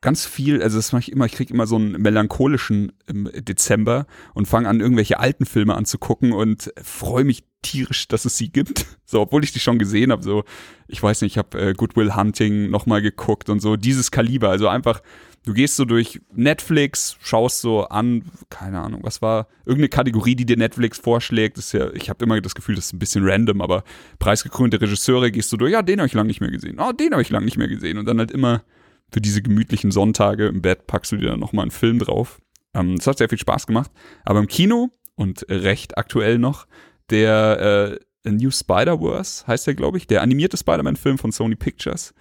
ganz 0.00 0.26
viel, 0.26 0.62
also 0.62 0.76
das 0.76 0.92
mache 0.92 1.02
ich 1.02 1.12
immer, 1.12 1.26
ich 1.26 1.32
kriege 1.32 1.52
immer 1.52 1.66
so 1.66 1.76
einen 1.76 2.00
melancholischen 2.00 2.92
im 3.06 3.30
Dezember 3.34 4.06
und 4.34 4.46
fange 4.46 4.68
an, 4.68 4.80
irgendwelche 4.80 5.18
alten 5.18 5.46
Filme 5.46 5.74
anzugucken 5.74 6.32
und 6.32 6.72
freue 6.82 7.24
mich 7.24 7.44
tierisch, 7.62 8.06
dass 8.08 8.24
es 8.24 8.36
sie 8.36 8.50
gibt. 8.50 8.86
So, 9.08 9.20
obwohl 9.20 9.44
ich 9.44 9.52
die 9.52 9.60
schon 9.60 9.78
gesehen 9.78 10.10
habe, 10.10 10.24
so, 10.24 10.42
ich 10.88 11.00
weiß 11.00 11.22
nicht, 11.22 11.34
ich 11.34 11.38
habe 11.38 11.56
äh, 11.60 11.74
Good 11.74 11.94
Will 11.94 12.16
Hunting 12.16 12.70
nochmal 12.70 13.02
geguckt 13.02 13.48
und 13.48 13.60
so, 13.60 13.76
dieses 13.76 14.10
Kaliber, 14.10 14.50
also 14.50 14.66
einfach, 14.66 15.00
du 15.44 15.52
gehst 15.52 15.76
so 15.76 15.84
durch 15.84 16.20
Netflix, 16.34 17.16
schaust 17.20 17.60
so 17.60 17.84
an, 17.84 18.24
keine 18.50 18.80
Ahnung, 18.80 19.02
was 19.04 19.22
war, 19.22 19.46
irgendeine 19.60 19.90
Kategorie, 19.90 20.34
die 20.34 20.44
dir 20.44 20.56
Netflix 20.56 20.98
vorschlägt, 20.98 21.56
ist 21.56 21.70
ja, 21.72 21.92
ich 21.92 22.10
habe 22.10 22.24
immer 22.24 22.40
das 22.40 22.56
Gefühl, 22.56 22.74
das 22.74 22.86
ist 22.86 22.94
ein 22.94 22.98
bisschen 22.98 23.24
random, 23.24 23.60
aber 23.60 23.84
preisgekrönte 24.18 24.80
Regisseure 24.80 25.30
gehst 25.30 25.52
du 25.52 25.56
durch, 25.56 25.70
ja, 25.70 25.82
den 25.82 26.00
habe 26.00 26.08
ich 26.08 26.14
lange 26.14 26.26
nicht 26.26 26.40
mehr 26.40 26.50
gesehen, 26.50 26.80
oh, 26.80 26.90
den 26.90 27.12
habe 27.12 27.22
ich 27.22 27.30
lange 27.30 27.44
nicht 27.44 27.58
mehr 27.58 27.68
gesehen. 27.68 27.98
Und 27.98 28.06
dann 28.06 28.18
halt 28.18 28.32
immer 28.32 28.64
für 29.12 29.20
diese 29.20 29.42
gemütlichen 29.42 29.90
Sonntage 29.90 30.46
im 30.46 30.62
Bett 30.62 30.86
packst 30.86 31.12
du 31.12 31.16
dir 31.16 31.28
dann 31.28 31.40
nochmal 31.40 31.64
einen 31.64 31.70
Film 31.70 31.98
drauf. 31.98 32.40
Ähm, 32.74 32.96
das 32.96 33.06
hat 33.06 33.18
sehr 33.18 33.28
viel 33.28 33.38
Spaß 33.38 33.66
gemacht. 33.66 33.90
Aber 34.24 34.38
im 34.38 34.48
Kino 34.48 34.90
und 35.14 35.46
recht 35.48 35.96
aktuell 35.96 36.38
noch, 36.38 36.66
der 37.10 37.98
äh, 38.24 38.30
New 38.30 38.50
Spider-Verse 38.50 39.46
heißt 39.46 39.66
der, 39.66 39.74
glaube 39.74 39.98
ich, 39.98 40.06
der 40.06 40.22
animierte 40.22 40.56
Spider-Man-Film 40.56 41.18
von 41.18 41.30
Sony 41.32 41.54
Pictures. 41.54 42.12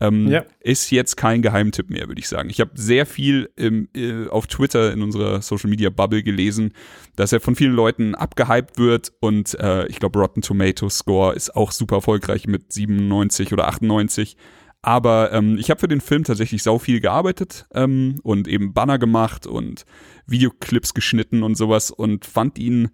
Ähm, 0.00 0.26
Ja. 0.26 0.44
Ist 0.60 0.90
jetzt 0.90 1.16
kein 1.16 1.42
Geheimtipp 1.42 1.88
mehr, 1.88 2.08
würde 2.08 2.18
ich 2.18 2.28
sagen. 2.28 2.50
Ich 2.50 2.60
habe 2.60 2.72
sehr 2.74 3.06
viel 3.06 3.50
im, 3.54 3.88
äh, 3.94 4.26
auf 4.26 4.48
Twitter 4.48 4.92
in 4.92 5.00
unserer 5.00 5.40
Social 5.42 5.70
Media 5.70 5.90
Bubble 5.90 6.24
gelesen, 6.24 6.72
dass 7.14 7.32
er 7.32 7.40
von 7.40 7.54
vielen 7.54 7.74
Leuten 7.74 8.16
abgehypt 8.16 8.78
wird 8.78 9.12
und 9.20 9.54
äh, 9.60 9.86
ich 9.86 10.00
glaube, 10.00 10.18
Rotten 10.18 10.42
Tomatoes 10.42 10.98
Score 10.98 11.34
ist 11.34 11.54
auch 11.54 11.70
super 11.70 11.96
erfolgreich 11.96 12.48
mit 12.48 12.72
97 12.72 13.52
oder 13.52 13.68
98. 13.68 14.36
Aber 14.82 15.32
ähm, 15.32 15.56
ich 15.58 15.70
habe 15.70 15.78
für 15.80 15.86
den 15.88 16.00
Film 16.00 16.24
tatsächlich 16.24 16.62
sau 16.62 16.78
viel 16.78 17.00
gearbeitet 17.00 17.66
ähm, 17.72 18.18
und 18.24 18.48
eben 18.48 18.74
Banner 18.74 18.98
gemacht 18.98 19.46
und 19.46 19.84
Videoclips 20.26 20.92
geschnitten 20.94 21.42
und 21.44 21.54
sowas 21.56 21.90
und 21.92 22.24
fand 22.24 22.58
ihn 22.58 22.90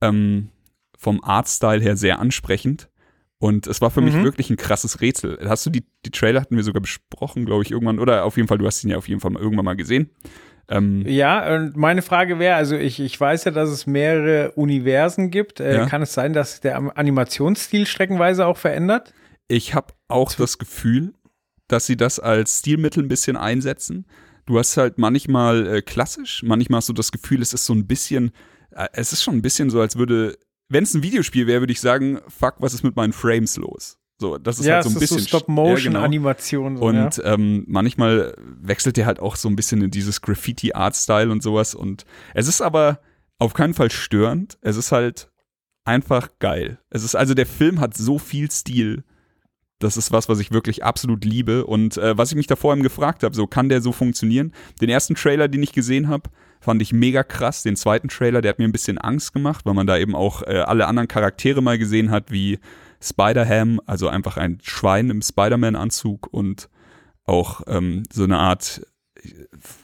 ähm, 0.00 0.48
vom 0.98 1.22
Artstyle 1.22 1.80
her 1.82 1.96
sehr 1.96 2.18
ansprechend. 2.20 2.88
Und 3.38 3.66
es 3.66 3.80
war 3.80 3.90
für 3.90 4.00
mich 4.02 4.14
Mhm. 4.14 4.24
wirklich 4.24 4.50
ein 4.50 4.56
krasses 4.56 5.00
Rätsel. 5.00 5.38
Hast 5.46 5.64
du 5.64 5.70
die, 5.70 5.84
die 6.04 6.10
Trailer 6.10 6.40
hatten 6.42 6.56
wir 6.56 6.62
sogar 6.64 6.82
besprochen, 6.82 7.46
glaube 7.46 7.62
ich, 7.62 7.70
irgendwann, 7.70 7.98
oder 7.98 8.24
auf 8.24 8.36
jeden 8.36 8.48
Fall, 8.48 8.58
du 8.58 8.66
hast 8.66 8.82
ihn 8.84 8.90
ja 8.90 8.96
auf 8.98 9.08
jeden 9.08 9.20
Fall 9.20 9.30
mal, 9.30 9.40
irgendwann 9.42 9.64
mal 9.64 9.76
gesehen. 9.76 10.10
Ähm, 10.68 11.04
Ja, 11.06 11.54
und 11.56 11.74
meine 11.76 12.02
Frage 12.02 12.38
wäre, 12.38 12.56
also 12.56 12.76
ich, 12.76 13.00
ich 13.00 13.18
weiß 13.18 13.44
ja, 13.44 13.50
dass 13.50 13.70
es 13.70 13.86
mehrere 13.86 14.52
Universen 14.52 15.30
gibt. 15.30 15.58
Äh, 15.60 15.74
Ja. 15.78 15.86
Kann 15.86 16.02
es 16.02 16.12
sein, 16.14 16.32
dass 16.34 16.60
der 16.60 16.76
Animationsstil 16.96 17.86
streckenweise 17.86 18.46
auch 18.46 18.56
verändert? 18.58 19.12
Ich 19.50 19.74
habe 19.74 19.94
auch 20.06 20.32
das 20.32 20.58
Gefühl, 20.58 21.12
dass 21.66 21.84
sie 21.84 21.96
das 21.96 22.20
als 22.20 22.60
Stilmittel 22.60 23.02
ein 23.02 23.08
bisschen 23.08 23.36
einsetzen. 23.36 24.06
Du 24.46 24.58
hast 24.60 24.76
halt 24.76 24.96
manchmal 24.96 25.66
äh, 25.66 25.82
klassisch, 25.82 26.44
manchmal 26.44 26.78
hast 26.78 26.88
du 26.88 26.92
das 26.92 27.10
Gefühl, 27.10 27.42
es 27.42 27.52
ist 27.52 27.66
so 27.66 27.72
ein 27.72 27.88
bisschen, 27.88 28.30
äh, 28.70 28.86
es 28.92 29.12
ist 29.12 29.24
schon 29.24 29.34
ein 29.34 29.42
bisschen 29.42 29.68
so, 29.68 29.80
als 29.80 29.96
würde, 29.96 30.38
wenn 30.68 30.84
es 30.84 30.94
ein 30.94 31.02
Videospiel 31.02 31.48
wäre, 31.48 31.62
würde 31.62 31.72
ich 31.72 31.80
sagen, 31.80 32.20
fuck, 32.28 32.54
was 32.60 32.74
ist 32.74 32.84
mit 32.84 32.94
meinen 32.94 33.12
Frames 33.12 33.56
los? 33.56 33.98
So, 34.20 34.38
das 34.38 34.60
ist 34.60 34.66
ja, 34.66 34.74
halt 34.74 34.84
so 34.84 34.90
ein 34.90 35.02
ist 35.02 35.08
so 35.08 35.16
bisschen. 35.16 35.18
Ja, 35.18 35.24
genau. 35.24 35.38
Stop-Motion-Animation. 35.38 36.76
So, 36.76 36.84
Und 36.84 37.16
ja. 37.16 37.24
ähm, 37.24 37.64
manchmal 37.66 38.36
wechselt 38.38 38.98
der 38.98 39.06
halt 39.06 39.18
auch 39.18 39.34
so 39.34 39.48
ein 39.48 39.56
bisschen 39.56 39.82
in 39.82 39.90
dieses 39.90 40.20
Graffiti-Art-Style 40.20 41.32
und 41.32 41.42
sowas. 41.42 41.74
Und 41.74 42.04
es 42.34 42.46
ist 42.46 42.60
aber 42.60 43.00
auf 43.40 43.52
keinen 43.54 43.74
Fall 43.74 43.90
störend. 43.90 44.58
Es 44.60 44.76
ist 44.76 44.92
halt 44.92 45.32
einfach 45.84 46.28
geil. 46.38 46.78
Es 46.90 47.02
ist 47.02 47.16
also 47.16 47.34
der 47.34 47.46
Film 47.46 47.80
hat 47.80 47.96
so 47.96 48.20
viel 48.20 48.48
Stil. 48.50 49.02
Das 49.80 49.96
ist 49.96 50.12
was, 50.12 50.28
was 50.28 50.38
ich 50.38 50.52
wirklich 50.52 50.84
absolut 50.84 51.24
liebe. 51.24 51.66
Und 51.66 51.96
äh, 51.96 52.16
was 52.16 52.30
ich 52.30 52.36
mich 52.36 52.46
da 52.46 52.54
vor 52.54 52.76
gefragt 52.76 53.24
habe, 53.24 53.34
so 53.34 53.46
kann 53.46 53.68
der 53.68 53.82
so 53.82 53.90
funktionieren? 53.90 54.52
Den 54.80 54.88
ersten 54.88 55.16
Trailer, 55.16 55.48
den 55.48 55.62
ich 55.62 55.72
gesehen 55.72 56.08
habe, 56.08 56.30
fand 56.60 56.80
ich 56.82 56.92
mega 56.92 57.24
krass. 57.24 57.62
Den 57.62 57.76
zweiten 57.76 58.08
Trailer, 58.08 58.42
der 58.42 58.50
hat 58.50 58.58
mir 58.58 58.66
ein 58.66 58.72
bisschen 58.72 58.98
Angst 58.98 59.32
gemacht, 59.32 59.66
weil 59.66 59.74
man 59.74 59.86
da 59.86 59.98
eben 59.98 60.14
auch 60.14 60.42
äh, 60.42 60.58
alle 60.58 60.86
anderen 60.86 61.08
Charaktere 61.08 61.62
mal 61.62 61.78
gesehen 61.78 62.10
hat, 62.10 62.30
wie 62.30 62.58
Spider-Ham, 63.02 63.80
also 63.86 64.08
einfach 64.08 64.36
ein 64.36 64.58
Schwein 64.62 65.10
im 65.10 65.22
Spider-Man-Anzug 65.22 66.28
und 66.30 66.68
auch 67.24 67.62
ähm, 67.66 68.02
so 68.12 68.24
eine 68.24 68.38
Art 68.38 68.82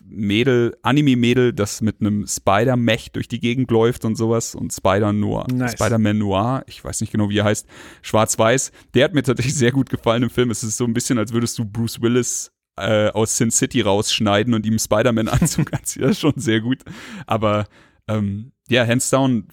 Mädel, 0.05 0.76
Anime-Mädel, 0.83 1.52
das 1.52 1.81
mit 1.81 2.00
einem 2.00 2.26
Spider-Mech 2.26 3.12
durch 3.12 3.28
die 3.28 3.40
Gegend 3.40 3.71
läuft 3.71 4.05
und 4.05 4.16
sowas 4.16 4.55
und 4.55 4.73
Spider-Noir, 4.73 5.47
Nice. 5.52 5.73
Spider-Man 5.73 6.19
Noir, 6.19 6.64
ich 6.66 6.85
weiß 6.85 7.00
nicht 7.00 7.12
genau, 7.12 7.28
wie 7.28 7.38
er 7.38 7.45
heißt, 7.45 7.66
schwarz-weiß, 8.02 8.73
der 8.95 9.05
hat 9.05 9.14
mir 9.14 9.23
tatsächlich 9.23 9.55
sehr 9.55 9.73
gut 9.73 9.90
gefallen 9.90 10.23
im 10.23 10.31
Film. 10.31 10.50
Es 10.50 10.62
ist 10.62 10.76
so 10.76 10.85
ein 10.85 10.95
bisschen, 10.95 11.19
als 11.19 11.33
würdest 11.33 11.59
du 11.59 11.64
Bruce 11.64 12.00
Willis 12.00 12.52
äh, 12.76 13.09
aus 13.09 13.37
Sin 13.37 13.50
City 13.50 13.81
rausschneiden 13.81 14.55
und 14.55 14.66
ihm 14.66 14.78
Spider-Man-Anzug 14.78 15.73
anziehen. 15.73 16.02
Das 16.02 16.12
ist 16.12 16.21
schon 16.21 16.35
sehr 16.37 16.61
gut. 16.61 16.83
Aber 17.26 17.66
ähm, 18.09 18.52
ja, 18.69 18.87
hands 18.87 19.11
down, 19.11 19.49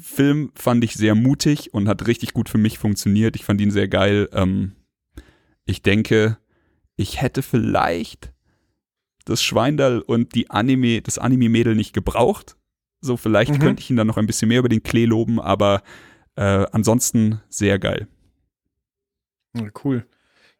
Film 0.00 0.50
fand 0.54 0.82
ich 0.84 0.94
sehr 0.94 1.14
mutig 1.14 1.74
und 1.74 1.88
hat 1.88 2.06
richtig 2.06 2.32
gut 2.32 2.48
für 2.48 2.58
mich 2.58 2.78
funktioniert. 2.78 3.36
Ich 3.36 3.44
fand 3.44 3.60
ihn 3.60 3.70
sehr 3.70 3.88
geil. 3.88 4.28
Ähm, 4.32 4.72
ich 5.66 5.82
denke, 5.82 6.38
ich 6.96 7.20
hätte 7.20 7.42
vielleicht 7.42 8.33
das 9.24 9.42
Schweindal 9.42 10.00
und 10.00 10.34
die 10.34 10.50
Anime, 10.50 11.00
das 11.02 11.18
Anime-Mädel 11.18 11.74
nicht 11.74 11.92
gebraucht. 11.94 12.56
So, 13.00 13.16
vielleicht 13.16 13.52
Mhm. 13.54 13.58
könnte 13.58 13.80
ich 13.82 13.90
ihn 13.90 13.96
dann 13.96 14.06
noch 14.06 14.16
ein 14.16 14.26
bisschen 14.26 14.48
mehr 14.48 14.58
über 14.60 14.68
den 14.68 14.82
Klee 14.82 15.04
loben, 15.06 15.40
aber 15.40 15.82
äh, 16.36 16.66
ansonsten 16.72 17.40
sehr 17.48 17.78
geil. 17.78 18.08
Ja, 19.56 19.68
Cool. 19.84 20.06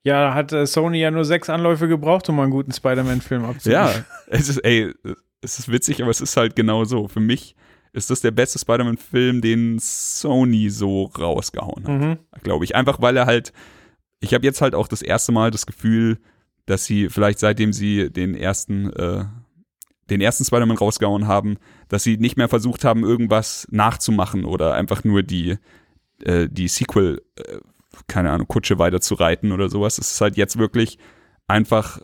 Ja, 0.06 0.34
hat 0.34 0.52
äh, 0.52 0.66
Sony 0.66 0.98
ja 1.00 1.10
nur 1.10 1.24
sechs 1.24 1.48
Anläufe 1.48 1.88
gebraucht, 1.88 2.28
um 2.28 2.38
einen 2.38 2.50
guten 2.50 2.72
Spider-Man-Film 2.72 3.44
abzuliefern. 3.46 3.86
Ja, 3.96 4.04
es 4.26 4.50
ist, 4.50 4.58
ey, 4.58 4.92
es 5.40 5.58
ist 5.58 5.72
witzig, 5.72 6.02
aber 6.02 6.10
es 6.10 6.20
ist 6.20 6.36
halt 6.36 6.54
genau 6.56 6.84
so. 6.84 7.08
Für 7.08 7.20
mich 7.20 7.56
ist 7.94 8.10
das 8.10 8.20
der 8.20 8.30
beste 8.30 8.58
Spider-Man-Film, 8.58 9.40
den 9.40 9.78
Sony 9.78 10.68
so 10.68 11.04
rausgehauen 11.18 11.84
hat, 11.84 12.00
Mhm. 12.00 12.18
glaube 12.42 12.66
ich. 12.66 12.76
Einfach 12.76 13.00
weil 13.00 13.16
er 13.16 13.24
halt, 13.24 13.54
ich 14.20 14.34
habe 14.34 14.44
jetzt 14.44 14.60
halt 14.60 14.74
auch 14.74 14.88
das 14.88 15.00
erste 15.00 15.32
Mal 15.32 15.50
das 15.50 15.64
Gefühl, 15.64 16.18
dass 16.66 16.84
sie 16.84 17.08
vielleicht 17.08 17.38
seitdem 17.38 17.72
sie 17.72 18.10
den 18.10 18.34
ersten, 18.34 18.90
äh, 18.90 19.24
den 20.10 20.20
ersten 20.20 20.44
Spider-Man 20.44 20.76
rausgehauen 20.76 21.26
haben, 21.26 21.56
dass 21.88 22.02
sie 22.02 22.16
nicht 22.16 22.36
mehr 22.36 22.48
versucht 22.48 22.84
haben, 22.84 23.04
irgendwas 23.04 23.66
nachzumachen 23.70 24.44
oder 24.44 24.74
einfach 24.74 25.04
nur 25.04 25.22
die, 25.22 25.56
äh, 26.22 26.48
die 26.50 26.68
Sequel, 26.68 27.22
äh, 27.36 27.58
keine 28.06 28.30
Ahnung, 28.30 28.48
Kutsche 28.48 28.78
weiterzureiten 28.78 29.52
oder 29.52 29.68
sowas. 29.68 29.98
Es 29.98 30.12
ist 30.12 30.20
halt 30.20 30.36
jetzt 30.36 30.58
wirklich 30.58 30.98
einfach 31.46 32.00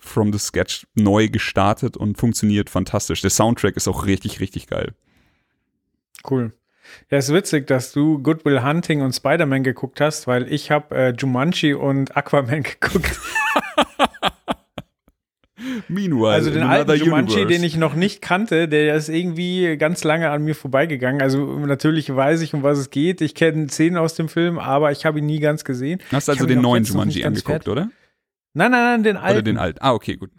from 0.00 0.32
the 0.32 0.38
sketch 0.38 0.86
neu 0.94 1.28
gestartet 1.28 1.96
und 1.96 2.18
funktioniert 2.18 2.70
fantastisch. 2.70 3.20
Der 3.20 3.30
Soundtrack 3.30 3.76
ist 3.76 3.88
auch 3.88 4.06
richtig, 4.06 4.40
richtig 4.40 4.68
geil. 4.68 4.94
Cool. 6.28 6.52
Ja, 7.10 7.18
ist 7.18 7.32
witzig, 7.32 7.66
dass 7.66 7.92
du 7.92 8.22
Good 8.22 8.44
Will 8.44 8.62
Hunting 8.62 9.02
und 9.02 9.12
Spider-Man 9.12 9.62
geguckt 9.62 10.00
hast, 10.00 10.26
weil 10.26 10.50
ich 10.52 10.70
habe 10.70 10.96
äh, 10.96 11.14
Jumanji 11.16 11.74
und 11.74 12.16
Aquaman 12.16 12.62
geguckt. 12.80 13.18
Meanwhile, 15.88 16.34
Also 16.34 16.50
den 16.52 16.62
alten 16.62 16.94
Jumanji, 16.94 17.32
universe. 17.34 17.46
den 17.46 17.64
ich 17.64 17.76
noch 17.76 17.94
nicht 17.94 18.22
kannte, 18.22 18.68
der 18.68 18.94
ist 18.94 19.08
irgendwie 19.08 19.76
ganz 19.76 20.04
lange 20.04 20.30
an 20.30 20.44
mir 20.44 20.54
vorbeigegangen. 20.54 21.20
Also 21.20 21.58
natürlich 21.58 22.14
weiß 22.14 22.42
ich, 22.42 22.54
um 22.54 22.62
was 22.62 22.78
es 22.78 22.90
geht. 22.90 23.20
Ich 23.20 23.34
kenne 23.34 23.68
Szenen 23.68 23.96
aus 23.96 24.14
dem 24.14 24.28
Film, 24.28 24.58
aber 24.60 24.92
ich 24.92 25.04
habe 25.04 25.18
ihn 25.18 25.26
nie 25.26 25.40
ganz 25.40 25.64
gesehen. 25.64 26.00
Hast 26.12 26.28
Ich 26.28 26.34
also 26.34 26.46
den 26.46 26.60
neuen 26.60 26.84
Jumanji 26.84 27.24
angeguckt, 27.24 27.66
oder? 27.66 27.90
Nein, 28.54 28.70
nein, 28.70 28.82
nein, 28.82 29.02
den 29.02 29.16
Oder 29.16 29.24
alten. 29.24 29.44
den 29.44 29.58
alten? 29.58 29.78
Ah, 29.82 29.92
okay, 29.94 30.14
gut. 30.16 30.30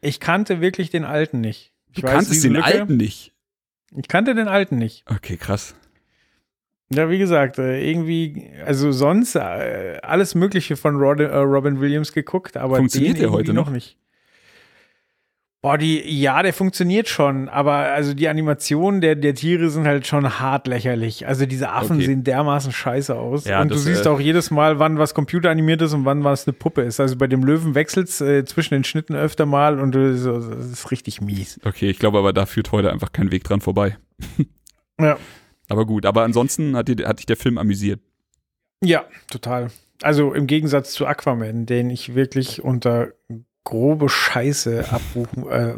Ich 0.00 0.20
kannte 0.20 0.60
wirklich 0.60 0.90
den 0.90 1.04
alten 1.04 1.40
nicht. 1.40 1.72
Ich 1.90 1.96
Du 1.96 2.02
weiß, 2.04 2.12
kanntest 2.12 2.44
den 2.44 2.54
Lücke- 2.56 2.64
alten 2.64 2.96
nicht. 2.96 3.32
Ich 3.96 4.06
kannte 4.06 4.34
den 4.36 4.46
alten 4.48 4.78
nicht. 4.78 5.04
Okay, 5.10 5.36
krass. 5.36 5.74
Ja, 6.92 7.10
wie 7.10 7.18
gesagt, 7.18 7.58
äh, 7.58 7.84
irgendwie, 7.88 8.48
also 8.64 8.92
sonst 8.92 9.34
äh, 9.34 9.98
alles 10.02 10.34
Mögliche 10.34 10.76
von 10.76 10.94
äh, 11.18 11.36
Robin 11.36 11.80
Williams 11.80 12.12
geguckt, 12.12 12.56
aber 12.56 12.76
Funktioniert 12.76 13.18
der 13.18 13.32
heute 13.32 13.52
noch? 13.52 13.66
noch 13.66 13.72
nicht. 13.72 13.96
Boah, 15.62 15.78
die, 15.78 16.00
ja, 16.20 16.44
der 16.44 16.52
funktioniert 16.52 17.08
schon, 17.08 17.48
aber 17.48 17.72
also 17.72 18.14
die 18.14 18.28
Animationen 18.28 19.00
der, 19.00 19.16
der 19.16 19.34
Tiere 19.34 19.68
sind 19.68 19.84
halt 19.84 20.06
schon 20.06 20.38
hart 20.38 20.68
lächerlich. 20.68 21.26
Also 21.26 21.44
diese 21.44 21.70
Affen 21.70 21.96
Okay. 21.96 22.06
sehen 22.06 22.22
dermaßen 22.22 22.70
scheiße 22.70 23.16
aus. 23.16 23.46
Ja, 23.46 23.62
und 23.62 23.72
du 23.72 23.76
siehst 23.76 24.06
äh, 24.06 24.08
auch 24.08 24.20
jedes 24.20 24.52
Mal, 24.52 24.78
wann 24.78 24.96
was 24.98 25.12
computeranimiert 25.12 25.82
ist 25.82 25.92
und 25.92 26.04
wann 26.04 26.22
was 26.22 26.46
eine 26.46 26.52
Puppe 26.52 26.82
ist. 26.82 27.00
Also 27.00 27.16
bei 27.16 27.26
dem 27.26 27.42
Löwen 27.42 27.74
wechselt's 27.74 28.20
äh, 28.20 28.44
zwischen 28.44 28.74
den 28.74 28.84
Schnitten 28.84 29.16
öfter 29.16 29.44
mal 29.44 29.80
und 29.80 29.92
du, 29.92 30.16
so, 30.16 30.38
das 30.38 30.66
ist 30.70 30.90
richtig 30.92 31.20
mies. 31.20 31.58
Okay, 31.64 31.90
ich 31.90 31.98
glaube 31.98 32.18
aber, 32.18 32.32
da 32.32 32.46
führt 32.46 32.70
heute 32.70 32.92
einfach 32.92 33.10
kein 33.10 33.32
Weg 33.32 33.42
dran 33.42 33.60
vorbei. 33.60 33.96
Ja. 35.00 35.16
Aber 35.68 35.86
gut, 35.86 36.06
aber 36.06 36.22
ansonsten 36.22 36.76
hat, 36.76 36.88
dir, 36.88 37.06
hat 37.08 37.18
dich 37.18 37.26
der 37.26 37.36
Film 37.36 37.58
amüsiert. 37.58 38.00
Ja, 38.84 39.04
total. 39.30 39.68
Also 40.02 40.32
im 40.34 40.46
Gegensatz 40.46 40.92
zu 40.92 41.06
Aquaman, 41.06 41.66
den 41.66 41.90
ich 41.90 42.14
wirklich 42.14 42.62
unter 42.62 43.08
grobe 43.64 44.08
Scheiße 44.08 44.92
abbuchen. 44.92 45.48
Äh. 45.50 45.74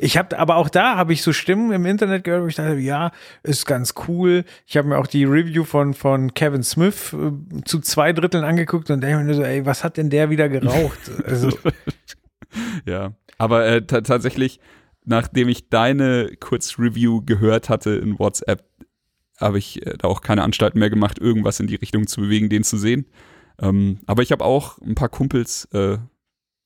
Ich 0.00 0.16
habe, 0.18 0.36
aber 0.38 0.56
auch 0.56 0.68
da 0.68 0.96
habe 0.96 1.12
ich 1.12 1.22
so 1.22 1.32
Stimmen 1.32 1.70
im 1.70 1.86
Internet 1.86 2.24
gehört, 2.24 2.42
wo 2.42 2.46
ich 2.48 2.56
dachte, 2.56 2.74
ja, 2.78 3.12
ist 3.44 3.64
ganz 3.64 3.94
cool. 4.08 4.44
Ich 4.66 4.76
habe 4.76 4.88
mir 4.88 4.98
auch 4.98 5.06
die 5.06 5.24
Review 5.24 5.62
von 5.62 5.94
von 5.94 6.34
Kevin 6.34 6.64
Smith 6.64 7.12
äh, 7.12 7.62
zu 7.64 7.78
zwei 7.78 8.12
Dritteln 8.12 8.42
angeguckt 8.42 8.90
und 8.90 9.02
denke 9.02 9.22
mir 9.22 9.34
so, 9.34 9.42
ey, 9.44 9.64
was 9.64 9.84
hat 9.84 9.98
denn 9.98 10.10
der 10.10 10.30
wieder 10.30 10.48
geraucht? 10.48 10.98
Also 11.24 11.50
Ja, 12.86 13.12
aber 13.38 13.66
äh, 13.66 13.86
ta- 13.86 14.00
tatsächlich, 14.00 14.58
nachdem 15.04 15.48
ich 15.48 15.68
deine 15.68 16.32
Kurzreview 16.40 17.22
gehört 17.24 17.68
hatte 17.68 17.90
in 17.90 18.18
WhatsApp, 18.18 18.64
habe 19.42 19.58
ich 19.58 19.86
äh, 19.86 19.96
da 19.98 20.08
auch 20.08 20.20
keine 20.20 20.42
Anstalten 20.42 20.78
mehr 20.78 20.90
gemacht, 20.90 21.18
irgendwas 21.18 21.60
in 21.60 21.66
die 21.66 21.76
Richtung 21.76 22.06
zu 22.06 22.20
bewegen, 22.20 22.48
den 22.48 22.64
zu 22.64 22.76
sehen. 22.78 23.06
Ähm, 23.60 23.98
aber 24.06 24.22
ich 24.22 24.32
habe 24.32 24.44
auch 24.44 24.78
ein 24.78 24.94
paar 24.94 25.08
Kumpels, 25.08 25.68
äh, 25.72 25.98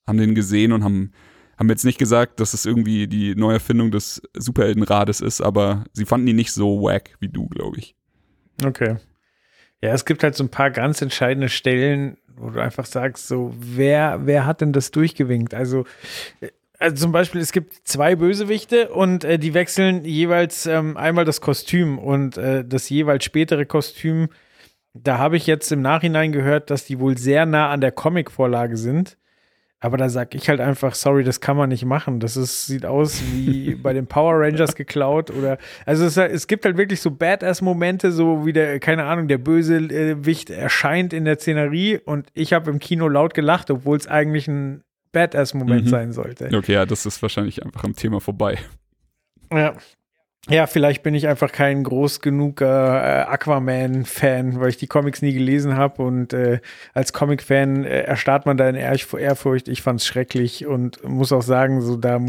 haben 0.06 0.18
den 0.18 0.35
gesehen 0.35 0.73
und 0.73 0.85
haben, 0.85 1.12
haben 1.59 1.68
jetzt 1.68 1.85
nicht 1.85 1.99
gesagt, 1.99 2.40
dass 2.40 2.54
es 2.54 2.64
irgendwie 2.64 3.09
die 3.09 3.35
Neuerfindung 3.35 3.90
des 3.90 4.23
Superheldenrades 4.35 5.21
ist, 5.21 5.40
aber 5.40 5.85
sie 5.92 6.04
fanden 6.04 6.28
ihn 6.28 6.37
nicht 6.37 6.52
so 6.52 6.83
wack 6.83 7.16
wie 7.18 7.28
du, 7.28 7.49
glaube 7.49 7.78
ich. 7.78 7.97
Okay. 8.64 8.97
Ja, 9.83 9.92
es 9.92 10.04
gibt 10.04 10.23
halt 10.23 10.35
so 10.35 10.45
ein 10.45 10.50
paar 10.50 10.71
ganz 10.71 11.02
entscheidende 11.02 11.49
Stellen, 11.49 12.16
wo 12.37 12.50
du 12.50 12.61
einfach 12.61 12.87
sagst, 12.87 13.28
so, 13.28 13.54
wer, 13.59 14.26
wer 14.26 14.47
hat 14.47 14.61
denn 14.61 14.73
das 14.73 14.90
durchgewinkt? 14.90 15.54
Also, 15.54 15.85
äh, 16.40 16.49
also 16.78 16.97
zum 16.97 17.12
Beispiel, 17.12 17.40
es 17.40 17.52
gibt 17.52 17.75
zwei 17.85 18.16
Bösewichte 18.16 18.90
und 18.90 19.25
äh, 19.25 19.38
die 19.38 19.54
wechseln 19.54 20.04
jeweils 20.04 20.66
ähm, 20.66 20.97
einmal 20.97 21.25
das 21.25 21.40
Kostüm 21.40 21.99
und 21.99 22.37
äh, 22.37 22.64
das 22.64 22.88
jeweils 22.88 23.25
spätere 23.25 23.64
Kostüm. 23.66 24.28
Da 24.92 25.18
habe 25.18 25.37
ich 25.37 25.47
jetzt 25.47 25.71
im 25.73 25.83
Nachhinein 25.83 26.33
gehört, 26.33 26.71
dass 26.71 26.85
die 26.85 27.00
wohl 27.00 27.18
sehr 27.18 27.47
nah 27.47 27.71
an 27.71 27.80
der 27.80 27.92
Comic-Vorlage 27.92 28.76
sind. 28.76 29.18
Aber 29.78 29.99
da 29.99 30.09
sag 30.09 30.35
ich 30.35 30.49
halt 30.49 30.61
einfach, 30.61 30.95
sorry, 30.95 31.23
das 31.23 31.40
kann 31.40 31.56
man 31.56 31.68
nicht 31.68 31.85
machen. 31.85 32.18
Das 32.18 32.37
ist, 32.37 32.66
sieht 32.66 32.87
aus 32.87 33.23
wie 33.33 33.75
bei 33.83 33.92
den 33.92 34.06
Power 34.06 34.40
Rangers 34.40 34.75
geklaut 34.75 35.30
oder, 35.30 35.59
also 35.85 36.06
es, 36.06 36.16
es 36.16 36.47
gibt 36.47 36.64
halt 36.64 36.78
wirklich 36.78 37.00
so 37.00 37.11
Badass-Momente, 37.11 38.11
so 38.11 38.47
wie 38.47 38.54
der, 38.54 38.80
keine 38.80 39.04
Ahnung, 39.04 39.28
der 39.28 39.38
Bösewicht 39.38 40.49
erscheint 40.49 41.12
in 41.12 41.26
der 41.26 41.38
Szenerie 41.38 41.99
und 41.99 42.28
ich 42.33 42.54
habe 42.54 42.71
im 42.71 42.78
Kino 42.78 43.06
laut 43.06 43.35
gelacht, 43.35 43.71
obwohl 43.71 43.99
es 43.99 44.06
eigentlich 44.06 44.49
ein 44.49 44.83
Badass-Moment 45.16 45.87
Mhm. 45.87 45.88
sein 45.88 46.12
sollte. 46.12 46.50
Okay, 46.54 46.75
ja, 46.75 46.85
das 46.85 47.06
ist 47.06 47.23
wahrscheinlich 47.23 47.64
einfach 47.64 47.85
am 47.85 47.96
Thema 47.96 48.20
vorbei. 48.20 48.58
Ja. 49.52 49.75
Ja, 50.49 50.68
vielleicht 50.68 51.02
bin 51.02 51.14
ich 51.16 51.26
einfach 51.26 51.50
kein 51.50 51.82
groß 51.82 52.20
genug 52.20 52.61
äh, 52.61 52.64
Aquaman-Fan, 52.66 54.61
weil 54.61 54.68
ich 54.68 54.76
die 54.76 54.87
Comics 54.87 55.20
nie 55.20 55.32
gelesen 55.32 55.76
habe 55.76 56.02
und 56.04 56.32
äh, 56.32 56.61
als 56.94 57.12
Comic-Fan 57.12 57.85
äh, 57.85 58.02
erstarrt 58.02 58.46
man 58.46 58.56
da 58.56 58.68
in 58.68 58.76
Ehrfurcht. 58.76 59.66
Ich 59.66 59.82
fand 59.82 60.00
es 60.00 60.06
schrecklich 60.06 60.64
und 60.66 61.02
muss 61.02 61.32
auch 61.32 61.42
sagen, 61.42 61.80
so 61.80 61.96
da, 61.96 62.20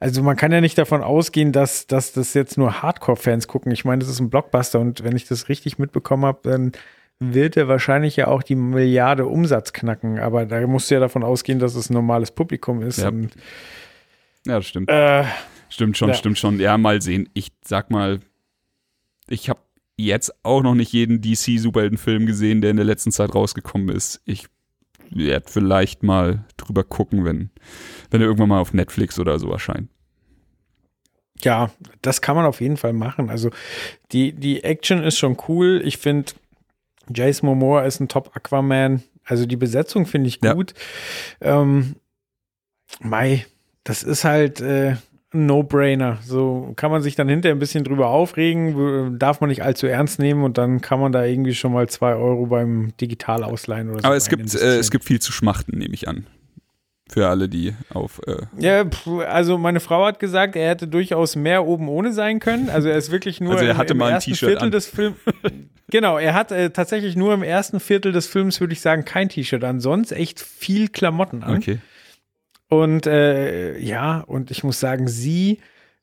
also 0.00 0.22
man 0.24 0.36
kann 0.36 0.50
ja 0.50 0.60
nicht 0.60 0.76
davon 0.76 1.02
ausgehen, 1.02 1.52
dass, 1.52 1.86
dass 1.86 2.12
das 2.12 2.34
jetzt 2.34 2.58
nur 2.58 2.82
Hardcore-Fans 2.82 3.46
gucken. 3.46 3.70
Ich 3.70 3.84
meine, 3.84 4.00
das 4.00 4.08
ist 4.08 4.18
ein 4.18 4.30
Blockbuster 4.30 4.80
und 4.80 5.04
wenn 5.04 5.14
ich 5.14 5.28
das 5.28 5.48
richtig 5.48 5.78
mitbekommen 5.78 6.24
habe, 6.24 6.40
dann 6.42 6.72
wird 7.32 7.56
er 7.56 7.68
wahrscheinlich 7.68 8.16
ja 8.16 8.26
auch 8.28 8.42
die 8.42 8.54
Milliarde 8.54 9.26
Umsatz 9.26 9.72
knacken. 9.72 10.18
Aber 10.18 10.46
da 10.46 10.66
musst 10.66 10.90
du 10.90 10.94
ja 10.94 11.00
davon 11.00 11.22
ausgehen, 11.22 11.58
dass 11.58 11.74
es 11.74 11.90
ein 11.90 11.94
normales 11.94 12.30
Publikum 12.30 12.82
ist. 12.82 12.98
Ja, 12.98 13.08
und, 13.08 13.30
ja 14.46 14.56
das 14.56 14.66
stimmt. 14.66 14.90
äh, 14.90 15.24
Stimmt 15.68 15.96
schon, 15.96 16.08
Ja. 16.08 16.14
stimmt 16.14 16.38
schon. 16.38 16.60
Ja, 16.60 16.76
mal 16.76 17.00
sehen. 17.00 17.28
Ich 17.32 17.48
sag 17.64 17.90
mal, 17.90 18.20
ich 19.28 19.48
habe 19.48 19.60
jetzt 19.96 20.32
auch 20.44 20.62
noch 20.62 20.74
nicht 20.74 20.92
jeden 20.92 21.20
DC-Superheldenfilm 21.22 22.26
gesehen, 22.26 22.60
der 22.60 22.70
in 22.72 22.76
der 22.76 22.84
letzten 22.84 23.10
Zeit 23.12 23.34
rausgekommen 23.34 23.88
ist. 23.88 24.20
Ich 24.26 24.46
werde 25.10 25.46
vielleicht 25.50 26.02
mal 26.02 26.44
drüber 26.58 26.84
gucken, 26.84 27.24
wenn, 27.24 27.50
wenn 28.10 28.20
er 28.20 28.26
irgendwann 28.26 28.48
mal 28.50 28.60
auf 28.60 28.74
Netflix 28.74 29.18
oder 29.18 29.38
so 29.38 29.50
erscheint. 29.50 29.88
Ja, 31.42 31.70
das 32.02 32.20
kann 32.20 32.36
man 32.36 32.44
auf 32.46 32.60
jeden 32.60 32.76
Fall 32.76 32.92
machen. 32.92 33.28
Also 33.30 33.50
die, 34.12 34.32
die 34.32 34.62
Action 34.64 35.02
ist 35.02 35.18
schon 35.18 35.36
cool. 35.48 35.82
Ich 35.84 35.98
finde, 35.98 36.32
Jason 37.14 37.48
Momoa 37.48 37.82
ist 37.82 38.00
ein 38.00 38.08
Top-Aquaman. 38.08 39.02
Also 39.24 39.46
die 39.46 39.56
Besetzung 39.56 40.06
finde 40.06 40.28
ich 40.28 40.40
Ja. 40.42 40.52
gut. 40.54 40.74
Ähm, 41.40 41.96
Mai, 43.00 43.46
das 43.84 44.02
ist 44.02 44.24
halt 44.24 44.60
äh, 44.60 44.96
ein 45.32 45.46
No-Brainer. 45.46 46.18
So 46.24 46.72
kann 46.76 46.90
man 46.90 47.02
sich 47.02 47.14
dann 47.14 47.28
hinterher 47.28 47.54
ein 47.56 47.58
bisschen 47.58 47.84
drüber 47.84 48.08
aufregen, 48.08 49.18
darf 49.18 49.40
man 49.40 49.48
nicht 49.48 49.62
allzu 49.62 49.86
ernst 49.86 50.18
nehmen 50.18 50.44
und 50.44 50.58
dann 50.58 50.80
kann 50.80 51.00
man 51.00 51.12
da 51.12 51.24
irgendwie 51.24 51.54
schon 51.54 51.72
mal 51.72 51.88
zwei 51.88 52.14
Euro 52.14 52.46
beim 52.46 52.92
Digital 53.00 53.42
ausleihen 53.44 53.90
oder 53.90 54.00
so. 54.00 54.06
Aber 54.06 54.16
es 54.16 54.28
gibt, 54.28 54.54
äh, 54.54 54.78
es 54.78 54.90
gibt 54.90 55.04
viel 55.04 55.20
zu 55.20 55.32
schmachten, 55.32 55.78
nehme 55.78 55.94
ich 55.94 56.06
an. 56.08 56.26
Für 57.10 57.28
alle, 57.28 57.48
die 57.48 57.74
auf. 57.92 58.20
Äh, 58.26 58.36
Ja, 58.58 58.84
also 59.28 59.58
meine 59.58 59.80
Frau 59.80 60.06
hat 60.06 60.18
gesagt, 60.18 60.56
er 60.56 60.70
hätte 60.70 60.88
durchaus 60.88 61.36
mehr 61.36 61.66
oben 61.66 61.88
ohne 61.88 62.12
sein 62.12 62.38
können. 62.40 62.70
Also 62.70 62.88
er 62.88 62.96
ist 62.96 63.10
wirklich 63.10 63.40
nur 63.40 63.52
Also 63.52 63.64
er 63.64 63.72
im, 63.72 63.76
hatte 63.76 63.92
im 63.92 63.98
mal 63.98 64.06
ein 64.06 64.12
ersten 64.14 64.30
T-Shirt 64.30 64.48
Viertel 64.50 64.64
an. 64.66 64.70
des 64.70 64.86
Films. 64.86 65.16
genau, 65.90 66.16
er 66.18 66.32
hat 66.34 66.52
äh, 66.52 66.70
tatsächlich 66.70 67.14
nur 67.16 67.34
im 67.34 67.42
ersten 67.42 67.80
Viertel 67.80 68.12
des 68.12 68.26
Films, 68.28 68.60
würde 68.60 68.72
ich 68.72 68.80
sagen, 68.80 69.04
kein 69.04 69.28
T-Shirt 69.28 69.62
an. 69.64 69.80
Sonst 69.80 70.12
echt 70.12 70.40
viel 70.40 70.88
Klamotten 70.88 71.42
an. 71.42 71.56
okay. 71.58 71.78
Und 72.68 73.06
äh, 73.06 73.76
ja, 73.78 74.20
und 74.20 74.50
ich 74.50 74.64
muss 74.64 74.80
sagen, 74.80 75.06
sie, 75.06 75.58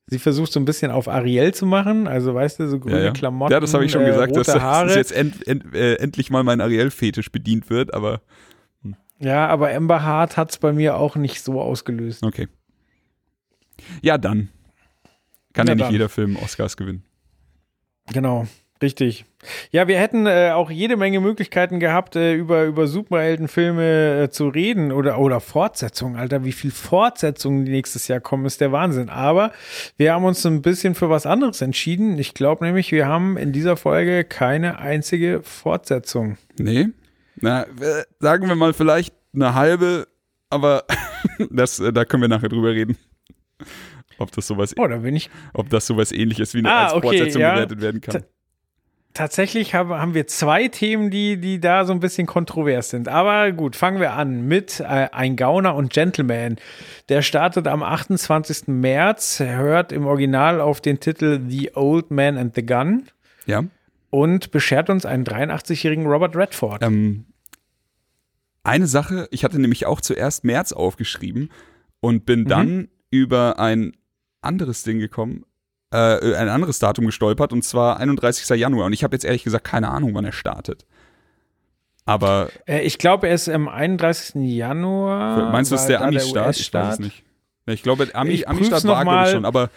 sie 0.06 0.20
versucht 0.20 0.51
so 0.51 0.60
ein 0.60 0.65
bisschen 0.65 0.91
auf 0.91 1.08
Ariel 1.08 1.51
zu 1.56 1.65
machen. 1.65 2.08
Also 2.08 2.36
weißt 2.36 2.60
du, 2.60 2.68
so 2.68 2.79
grüne 2.79 3.00
Ja, 3.00 3.03
ja. 3.06 3.12
Klamotten. 3.12 3.51
ja, 3.53 3.60
das 3.60 3.74
habe 3.74 3.86
ich 3.86 3.91
schon 3.91 4.03
äh, 4.03 4.12
gesagt, 4.12 4.36
dass, 4.36 4.50
rote 4.50 4.62
Haare. 4.62 4.88
dass 4.88 4.96
jetzt 4.96 5.12
end, 5.12 5.48
end, 5.48 5.74
äh, 5.74 5.96
endlich 5.96 6.29
mal 6.29 6.44
mein 6.44 6.62
Ariel-Fetisch 6.62 7.32
bedient 7.32 7.72
wird, 7.72 7.96
aber 7.96 8.22
ja, 9.19 9.47
aber 9.47 9.73
Amber 9.73 10.03
Hart 10.03 10.38
hat 10.38 10.51
es 10.51 10.57
bei 10.57 10.73
mir 10.73 10.97
auch 10.97 11.15
nicht 11.15 11.41
so 11.41 11.61
ausgelöst. 11.61 12.23
okay. 12.23 12.47
Ja, 14.01 14.17
dann. 14.17 14.49
Kann 15.53 15.67
Ja, 15.67 15.71
ja, 15.71 15.75
nicht 15.75 15.85
dann. 15.85 15.91
jeder 15.93 16.09
Film 16.09 16.35
Oscars 16.35 16.77
gewinnen. 16.77 17.03
Genau, 18.11 18.47
richtig. 18.81 19.25
Ja, 19.71 19.88
wir 19.88 19.97
hätten 19.99 20.25
äh, 20.25 20.51
auch 20.53 20.69
jede 20.69 20.97
Menge 20.97 21.21
Möglichkeiten 21.21 21.79
gehabt, 21.79 22.15
äh, 22.15 22.33
über, 22.33 22.65
über 22.65 22.88
Superheldenfilme 22.88 24.23
äh, 24.23 24.29
zu 24.29 24.49
reden 24.49 24.91
oder, 24.91 25.19
oder 25.19 25.39
Fortsetzungen. 25.39 26.17
Alter, 26.17 26.43
wie 26.43 26.51
viel 26.51 26.71
Fortsetzungen 26.71 27.63
nächstes 27.63 28.07
Jahr 28.07 28.19
kommen, 28.19 28.45
ist 28.45 28.59
der 28.61 28.71
Wahnsinn. 28.71 29.09
Aber 29.09 29.51
wir 29.97 30.13
haben 30.13 30.25
uns 30.25 30.45
ein 30.45 30.61
bisschen 30.61 30.93
für 30.95 31.09
was 31.09 31.25
anderes 31.25 31.61
entschieden. 31.61 32.17
Ich 32.19 32.33
glaube 32.33 32.65
nämlich, 32.65 32.91
wir 32.91 33.07
haben 33.07 33.38
in 33.38 33.53
dieser 33.53 33.77
Folge 33.77 34.23
keine 34.23 34.79
einzige 34.79 35.41
Fortsetzung. 35.41 36.38
Nee. 36.57 36.88
Na, 37.41 37.63
äh, 37.63 38.03
sagen 38.19 38.48
wir 38.48 38.55
mal 38.55 38.74
vielleicht 38.74 39.13
eine 39.34 39.53
halbe, 39.53 40.08
aber 40.50 40.84
das, 41.50 41.79
äh, 41.79 41.93
da 41.93 42.05
können 42.05 42.22
wir 42.22 42.27
nachher 42.29 42.50
drüber 42.50 42.69
reden. 42.69 42.98
Ob 44.17 44.31
das 44.31 44.48
sowas, 44.48 44.75
Oh, 44.77 44.88
ich. 44.88 45.29
ob 45.53 45.69
das 45.69 45.88
sowas 45.88 46.12
ähnliches 46.12 46.53
wie 46.53 46.60
eine 46.60 46.72
Ah, 46.72 46.84
als 46.86 46.93
okay, 46.93 47.08
Fortsetzung 47.08 47.41
ja. 47.41 47.53
bewertet 47.53 47.81
werden 47.81 48.01
kann. 48.01 48.24
Tatsächlich 49.13 49.73
haben, 49.73 49.89
haben 49.89 50.13
wir 50.13 50.28
zwei 50.28 50.67
Themen, 50.67 51.10
die, 51.10 51.38
die 51.38 51.60
da 51.60 51.84
so 51.84 51.93
ein 51.93 51.99
bisschen 51.99 52.28
kontrovers 52.28 52.91
sind. 52.91 53.08
Aber 53.08 53.52
gut, 53.52 53.75
fangen 53.75 53.99
wir 53.99 54.13
an 54.13 54.47
mit 54.47 54.80
äh, 54.82 54.84
Ein 55.12 55.36
Gauner 55.36 55.73
und 55.75 55.91
Gentleman. 55.91 56.58
Der 57.10 57.21
startet 57.23 57.67
am 57.67 57.82
28. 57.82 58.67
März, 58.67 59.39
hört 59.39 59.91
im 59.91 60.06
Original 60.06 60.62
auf 60.62 60.80
den 60.80 60.99
Titel 60.99 61.39
The 61.47 61.71
Old 61.75 62.12
Man 62.12 62.38
and 62.38 62.54
the 62.56 62.63
Gun 62.65 63.08
Ja. 63.47 63.63
Und 64.10 64.52
beschert 64.52 64.89
uns 64.89 65.06
einen 65.06 65.24
83-jährigen 65.26 66.06
Robert 66.08 66.36
Redford. 66.36 66.82
Ähm, 66.84 67.26
eine 68.63 68.88
Sache, 68.88 69.28
ich 69.32 69.43
hatte 69.43 69.60
nämlich 69.60 69.86
auch 69.86 70.02
zuerst 70.02 70.43
März 70.43 70.72
aufgeschrieben 70.74 71.50
und 72.02 72.26
bin 72.26 72.45
dann 72.45 72.89
über 73.10 73.60
ein 73.60 73.93
anderes 74.41 74.84
Ding 74.84 75.00
gekommen, 75.00 75.45
äh, 75.91 76.36
ein 76.36 76.50
anderes 76.50 76.80
Datum 76.80 77.06
gestolpert 77.06 77.52
und 77.54 77.63
zwar 77.63 77.98
31. 77.98 78.48
Januar. 78.60 78.86
Und 78.86 78.93
ich 78.93 79.04
habe 79.04 79.15
jetzt 79.15 79.26
ehrlich 79.26 79.43
gesagt 79.43 79.63
keine 79.65 79.89
Ahnung, 79.89 80.13
wann 80.13 80.26
er 80.26 80.32
startet. 80.32 80.86
Aber 82.06 82.50
Äh, 82.67 82.82
ich 82.82 82.98
glaube, 82.98 83.28
er 83.28 83.36
ist 83.36 83.50
am 83.50 83.67
31. 83.67 84.36
Januar. 84.56 85.52
meinst 85.52 85.72
du, 85.72 85.76
es 85.76 85.82
ist 85.82 85.88
der 85.88 86.02
Ami-Start? 86.02 86.60
Ich 86.60 86.74
weiß 86.74 86.93
es 86.95 87.00
nicht. 87.00 87.24
Ich 87.67 87.84
glaube, 87.84 88.08
Ami- 88.15 88.32
Ich 88.32 88.48
Ami-Start 88.50 88.84
noch 88.84 88.95
war, 88.95 89.04
glaube 89.04 89.17
ich, 89.22 89.26
mal. 89.28 89.32
schon. 89.32 89.45
Aber 89.45 89.69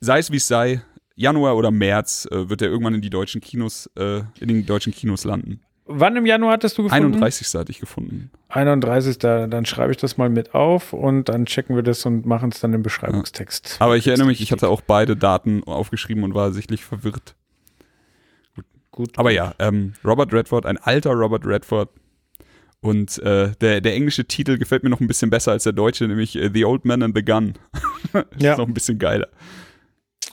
sei 0.00 0.18
es 0.18 0.30
wie 0.32 0.36
es 0.36 0.48
sei, 0.48 0.82
Januar 1.16 1.56
oder 1.56 1.70
März 1.70 2.28
äh, 2.30 2.48
wird 2.48 2.62
er 2.62 2.68
irgendwann 2.68 2.94
in 2.94 3.00
die 3.00 3.10
deutschen 3.10 3.40
Kinos, 3.40 3.90
äh, 3.98 4.20
in 4.38 4.48
den 4.48 4.66
deutschen 4.66 4.92
Kinos 4.92 5.24
landen. 5.24 5.60
Wann 5.86 6.16
im 6.16 6.26
Januar 6.26 6.52
hattest 6.52 6.76
du 6.78 6.82
gefunden? 6.82 7.14
31. 7.14 7.54
hatte 7.54 7.70
ich 7.70 7.78
gefunden. 7.78 8.30
31. 8.48 9.18
Dann 9.18 9.64
schreibe 9.66 9.92
ich 9.92 9.98
das 9.98 10.16
mal 10.16 10.28
mit 10.28 10.52
auf 10.52 10.92
und 10.92 11.28
dann 11.28 11.46
checken 11.46 11.76
wir 11.76 11.84
das 11.84 12.04
und 12.04 12.26
machen 12.26 12.50
es 12.50 12.60
dann 12.60 12.74
im 12.74 12.82
Beschreibungstext. 12.82 13.76
Aber 13.78 13.96
ich 13.96 14.06
erinnere 14.08 14.26
mich, 14.26 14.40
ich 14.40 14.50
hatte 14.50 14.68
auch 14.68 14.80
beide 14.80 15.16
Daten 15.16 15.62
aufgeschrieben 15.64 16.24
und 16.24 16.34
war 16.34 16.52
sichtlich 16.52 16.84
verwirrt. 16.84 17.36
Gut. 18.90 19.16
Aber 19.16 19.30
ja, 19.30 19.54
ähm, 19.58 19.92
Robert 20.04 20.32
Redford, 20.32 20.66
ein 20.66 20.78
alter 20.78 21.12
Robert 21.12 21.46
Redford. 21.46 21.88
Und 22.80 23.18
äh, 23.18 23.52
der, 23.60 23.80
der 23.80 23.94
englische 23.94 24.24
Titel 24.24 24.58
gefällt 24.58 24.82
mir 24.82 24.90
noch 24.90 25.00
ein 25.00 25.06
bisschen 25.06 25.30
besser 25.30 25.52
als 25.52 25.64
der 25.64 25.72
deutsche, 25.72 26.06
nämlich 26.08 26.36
äh, 26.36 26.50
The 26.52 26.64
Old 26.64 26.84
Man 26.84 27.02
and 27.02 27.16
the 27.16 27.24
Gun. 27.24 27.54
Ja. 28.38 28.52
Ist 28.52 28.58
noch 28.58 28.66
ein 28.66 28.74
bisschen 28.74 28.98
geiler. 28.98 29.28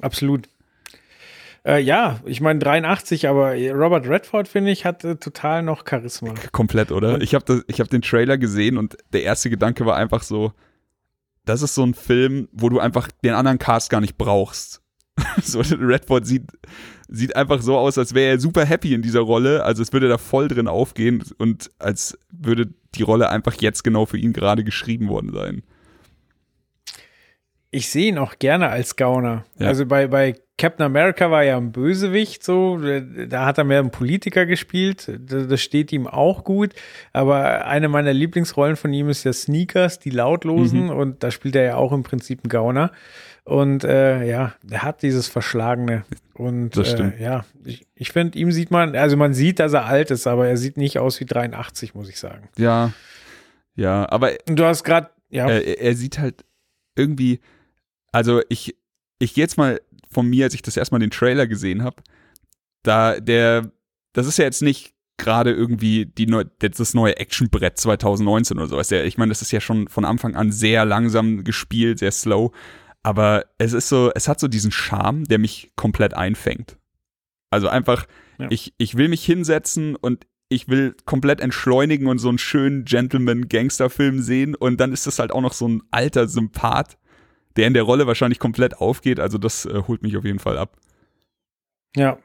Absolut. 0.01 0.47
Äh, 1.65 1.81
ja, 1.81 2.19
ich 2.25 2.41
meine 2.41 2.59
83, 2.59 3.27
aber 3.27 3.55
Robert 3.71 4.07
Redford, 4.07 4.47
finde 4.47 4.71
ich, 4.71 4.85
hat 4.85 5.03
äh, 5.05 5.15
total 5.15 5.63
noch 5.63 5.85
Charisma. 5.87 6.33
Komplett, 6.51 6.91
oder? 6.91 7.21
Ich 7.21 7.33
habe 7.33 7.63
hab 7.71 7.89
den 7.89 8.01
Trailer 8.01 8.37
gesehen 8.37 8.77
und 8.77 8.97
der 9.13 9.23
erste 9.23 9.49
Gedanke 9.49 9.85
war 9.85 9.95
einfach 9.95 10.23
so, 10.23 10.51
das 11.45 11.61
ist 11.61 11.75
so 11.75 11.83
ein 11.83 11.93
Film, 11.93 12.49
wo 12.51 12.69
du 12.69 12.79
einfach 12.79 13.09
den 13.23 13.33
anderen 13.33 13.59
Cast 13.59 13.89
gar 13.89 14.01
nicht 14.01 14.17
brauchst. 14.17 14.81
so, 15.41 15.61
Redford 15.61 16.25
sieht, 16.25 16.47
sieht 17.07 17.35
einfach 17.35 17.61
so 17.61 17.77
aus, 17.77 17.97
als 17.97 18.13
wäre 18.13 18.31
er 18.31 18.39
super 18.39 18.65
happy 18.65 18.93
in 18.93 19.01
dieser 19.01 19.21
Rolle, 19.21 19.63
also 19.63 19.83
als 19.83 19.93
würde 19.93 20.07
er 20.07 20.13
da 20.13 20.17
voll 20.17 20.47
drin 20.47 20.67
aufgehen 20.67 21.23
und 21.37 21.69
als 21.79 22.17
würde 22.31 22.73
die 22.95 23.03
Rolle 23.03 23.29
einfach 23.29 23.53
jetzt 23.61 23.83
genau 23.83 24.05
für 24.05 24.17
ihn 24.17 24.33
gerade 24.33 24.63
geschrieben 24.63 25.07
worden 25.07 25.31
sein. 25.33 25.63
Ich 27.73 27.89
sehe 27.89 28.07
ihn 28.09 28.17
auch 28.17 28.37
gerne 28.39 28.69
als 28.69 28.95
Gauner. 28.95 29.45
Ja. 29.57 29.67
Also 29.67 29.85
bei, 29.85 30.07
bei 30.07 30.35
Captain 30.57 30.85
America 30.85 31.31
war 31.31 31.43
er 31.43 31.57
ein 31.57 31.71
Bösewicht, 31.71 32.43
so. 32.43 32.79
Da 33.27 33.45
hat 33.45 33.57
er 33.57 33.63
mehr 33.63 33.79
einen 33.79 33.89
Politiker 33.91 34.45
gespielt. 34.45 35.11
Das 35.19 35.59
steht 35.61 35.91
ihm 35.91 36.05
auch 36.07 36.43
gut. 36.43 36.73
Aber 37.11 37.65
eine 37.65 37.89
meiner 37.89 38.13
Lieblingsrollen 38.13 38.75
von 38.75 38.93
ihm 38.93 39.09
ist 39.09 39.23
ja 39.23 39.33
Sneakers, 39.33 39.97
die 39.99 40.11
Lautlosen. 40.11 40.83
Mhm. 40.85 40.89
Und 40.91 41.23
da 41.23 41.31
spielt 41.31 41.55
er 41.55 41.63
ja 41.63 41.75
auch 41.75 41.91
im 41.91 42.03
Prinzip 42.03 42.41
einen 42.43 42.49
Gauner. 42.49 42.91
Und 43.45 43.83
äh, 43.83 44.23
ja, 44.25 44.53
er 44.69 44.83
hat 44.83 45.01
dieses 45.01 45.27
Verschlagene. 45.27 46.05
Und 46.35 46.77
Das 46.77 46.91
stimmt. 46.91 47.19
Äh, 47.19 47.23
ja, 47.23 47.45
ich, 47.65 47.85
ich 47.95 48.11
finde, 48.11 48.37
ihm 48.37 48.51
sieht 48.51 48.69
man, 48.71 48.95
also 48.95 49.17
man 49.17 49.33
sieht, 49.33 49.59
dass 49.59 49.73
er 49.73 49.85
alt 49.85 50.11
ist, 50.11 50.27
aber 50.27 50.47
er 50.47 50.57
sieht 50.57 50.77
nicht 50.77 50.99
aus 50.99 51.19
wie 51.19 51.25
83, 51.25 51.93
muss 51.95 52.07
ich 52.07 52.19
sagen. 52.19 52.47
Ja, 52.57 52.93
ja, 53.75 54.07
aber 54.09 54.31
Und 54.47 54.57
du 54.59 54.63
hast 54.65 54.83
gerade, 54.83 55.09
ja, 55.29 55.49
er- 55.49 55.79
er 55.81 55.95
sieht 55.95 56.19
halt 56.19 56.45
irgendwie, 56.95 57.39
also 58.13 58.41
ich, 58.47 58.77
ich 59.19 59.33
gehe 59.33 59.43
jetzt 59.43 59.57
mal 59.57 59.81
von 60.09 60.29
mir, 60.29 60.45
als 60.45 60.53
ich 60.53 60.61
das 60.61 60.77
erstmal 60.77 60.99
den 61.01 61.11
Trailer 61.11 61.47
gesehen 61.47 61.83
habe, 61.83 62.01
da 62.83 63.19
der, 63.19 63.71
das 64.13 64.27
ist 64.27 64.37
ja 64.37 64.45
jetzt 64.45 64.61
nicht 64.61 64.93
gerade 65.17 65.51
irgendwie 65.51 66.05
die 66.05 66.25
neu, 66.27 66.43
das 66.59 66.93
neue 66.93 67.17
Actionbrett 67.17 67.77
2019 67.77 68.57
oder 68.57 68.67
sowas. 68.67 68.91
Ich 68.91 69.17
meine, 69.17 69.29
das 69.29 69.41
ist 69.41 69.51
ja 69.51 69.61
schon 69.61 69.87
von 69.87 70.05
Anfang 70.05 70.35
an 70.35 70.51
sehr 70.51 70.85
langsam 70.85 71.43
gespielt, 71.43 71.99
sehr 71.99 72.11
slow, 72.11 72.51
aber 73.03 73.45
es 73.57 73.73
ist 73.73 73.89
so, 73.89 74.11
es 74.15 74.27
hat 74.27 74.39
so 74.39 74.47
diesen 74.47 74.71
Charme, 74.71 75.25
der 75.25 75.37
mich 75.39 75.71
komplett 75.75 76.13
einfängt. 76.13 76.77
Also 77.51 77.67
einfach, 77.67 78.05
Ja. 78.39 78.47
ich, 78.49 78.73
ich 78.77 78.95
will 78.97 79.07
mich 79.09 79.23
hinsetzen 79.23 79.95
und 79.95 80.25
ich 80.49 80.67
will 80.67 80.95
komplett 81.05 81.39
entschleunigen 81.41 82.07
und 82.07 82.17
so 82.19 82.29
einen 82.29 82.37
schönen 82.39 82.85
Gentleman-Gangster-Film 82.85 84.21
sehen 84.21 84.55
und 84.55 84.77
dann 84.79 84.91
ist 84.93 85.07
es 85.07 85.19
halt 85.19 85.31
auch 85.31 85.41
noch 85.41 85.53
so 85.53 85.67
ein 85.67 85.83
alter 85.91 86.27
Sympath, 86.27 86.97
der 87.55 87.67
in 87.67 87.73
der 87.73 87.83
Rolle 87.83 88.07
wahrscheinlich 88.07 88.39
komplett 88.39 88.77
aufgeht. 88.77 89.19
Also 89.19 89.37
das 89.37 89.65
äh, 89.65 89.83
holt 89.87 90.03
mich 90.03 90.17
auf 90.17 90.25
jeden 90.25 90.39
Fall 90.39 90.57
ab. 90.57 90.77
Ja. 91.95 92.17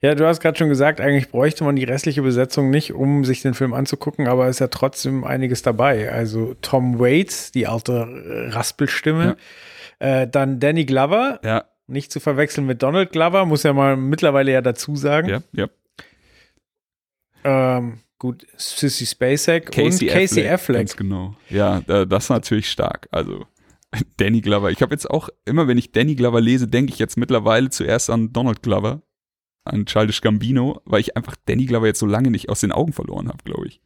Ja, 0.00 0.14
du 0.14 0.26
hast 0.26 0.40
gerade 0.40 0.56
schon 0.56 0.68
gesagt, 0.68 1.00
eigentlich 1.00 1.30
bräuchte 1.30 1.64
man 1.64 1.76
die 1.76 1.84
restliche 1.84 2.22
Besetzung 2.22 2.70
nicht, 2.70 2.92
um 2.92 3.24
sich 3.24 3.42
den 3.42 3.54
Film 3.54 3.74
anzugucken, 3.74 4.26
aber 4.28 4.48
ist 4.48 4.60
ja 4.60 4.68
trotzdem 4.68 5.24
einiges 5.24 5.62
dabei. 5.62 6.10
Also 6.10 6.54
Tom 6.62 6.98
Waits, 6.98 7.52
die 7.52 7.66
alte 7.66 8.06
Raspelstimme, 8.50 9.36
ja. 10.00 10.22
äh, 10.22 10.28
dann 10.28 10.60
Danny 10.60 10.84
Glover, 10.84 11.40
ja. 11.44 11.64
nicht 11.86 12.12
zu 12.12 12.20
verwechseln 12.20 12.66
mit 12.66 12.82
Donald 12.82 13.12
Glover, 13.12 13.44
muss 13.46 13.62
ja 13.62 13.72
mal 13.72 13.96
mittlerweile 13.96 14.52
ja 14.52 14.62
dazu 14.62 14.96
sagen. 14.96 15.28
Ja, 15.28 15.42
ja. 15.52 15.68
Ähm, 17.44 18.00
gut, 18.18 18.46
Sissy 18.56 19.06
Spacek 19.06 19.70
Casey 19.70 20.08
und 20.08 20.14
Casey 20.14 20.40
Affleck, 20.40 20.52
Affleck. 20.52 20.76
Ganz 20.78 20.96
genau. 20.96 21.36
Ja, 21.50 21.82
äh, 21.88 22.06
das 22.06 22.24
ist 22.24 22.30
natürlich 22.30 22.70
stark. 22.70 23.06
Also 23.10 23.46
Danny 24.16 24.40
Glover. 24.40 24.70
Ich 24.70 24.82
habe 24.82 24.94
jetzt 24.94 25.10
auch, 25.10 25.28
immer 25.44 25.68
wenn 25.68 25.78
ich 25.78 25.92
Danny 25.92 26.14
Glover 26.14 26.40
lese, 26.40 26.68
denke 26.68 26.92
ich 26.92 26.98
jetzt 26.98 27.16
mittlerweile 27.16 27.70
zuerst 27.70 28.10
an 28.10 28.32
Donald 28.32 28.62
Glover, 28.62 29.02
an 29.64 29.86
Childish 29.86 30.20
Gambino, 30.20 30.80
weil 30.84 31.00
ich 31.00 31.16
einfach 31.16 31.36
Danny 31.46 31.66
Glover 31.66 31.86
jetzt 31.86 32.00
so 32.00 32.06
lange 32.06 32.30
nicht 32.30 32.48
aus 32.48 32.60
den 32.60 32.72
Augen 32.72 32.92
verloren 32.92 33.28
habe, 33.28 33.42
glaube 33.44 33.66
ich. 33.66 33.80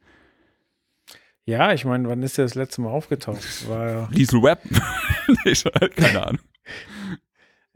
Ja, 1.45 1.73
ich 1.73 1.83
meine, 1.83 2.07
wann 2.07 2.21
ist 2.21 2.37
der 2.37 2.45
das 2.45 2.55
letzte 2.55 2.81
Mal 2.81 2.91
aufgetaucht? 2.91 3.67
War 3.67 4.09
Liesel 4.11 4.43
Webb? 4.43 4.61
nee, 5.45 5.53
keine 5.95 6.27
Ahnung. 6.27 6.41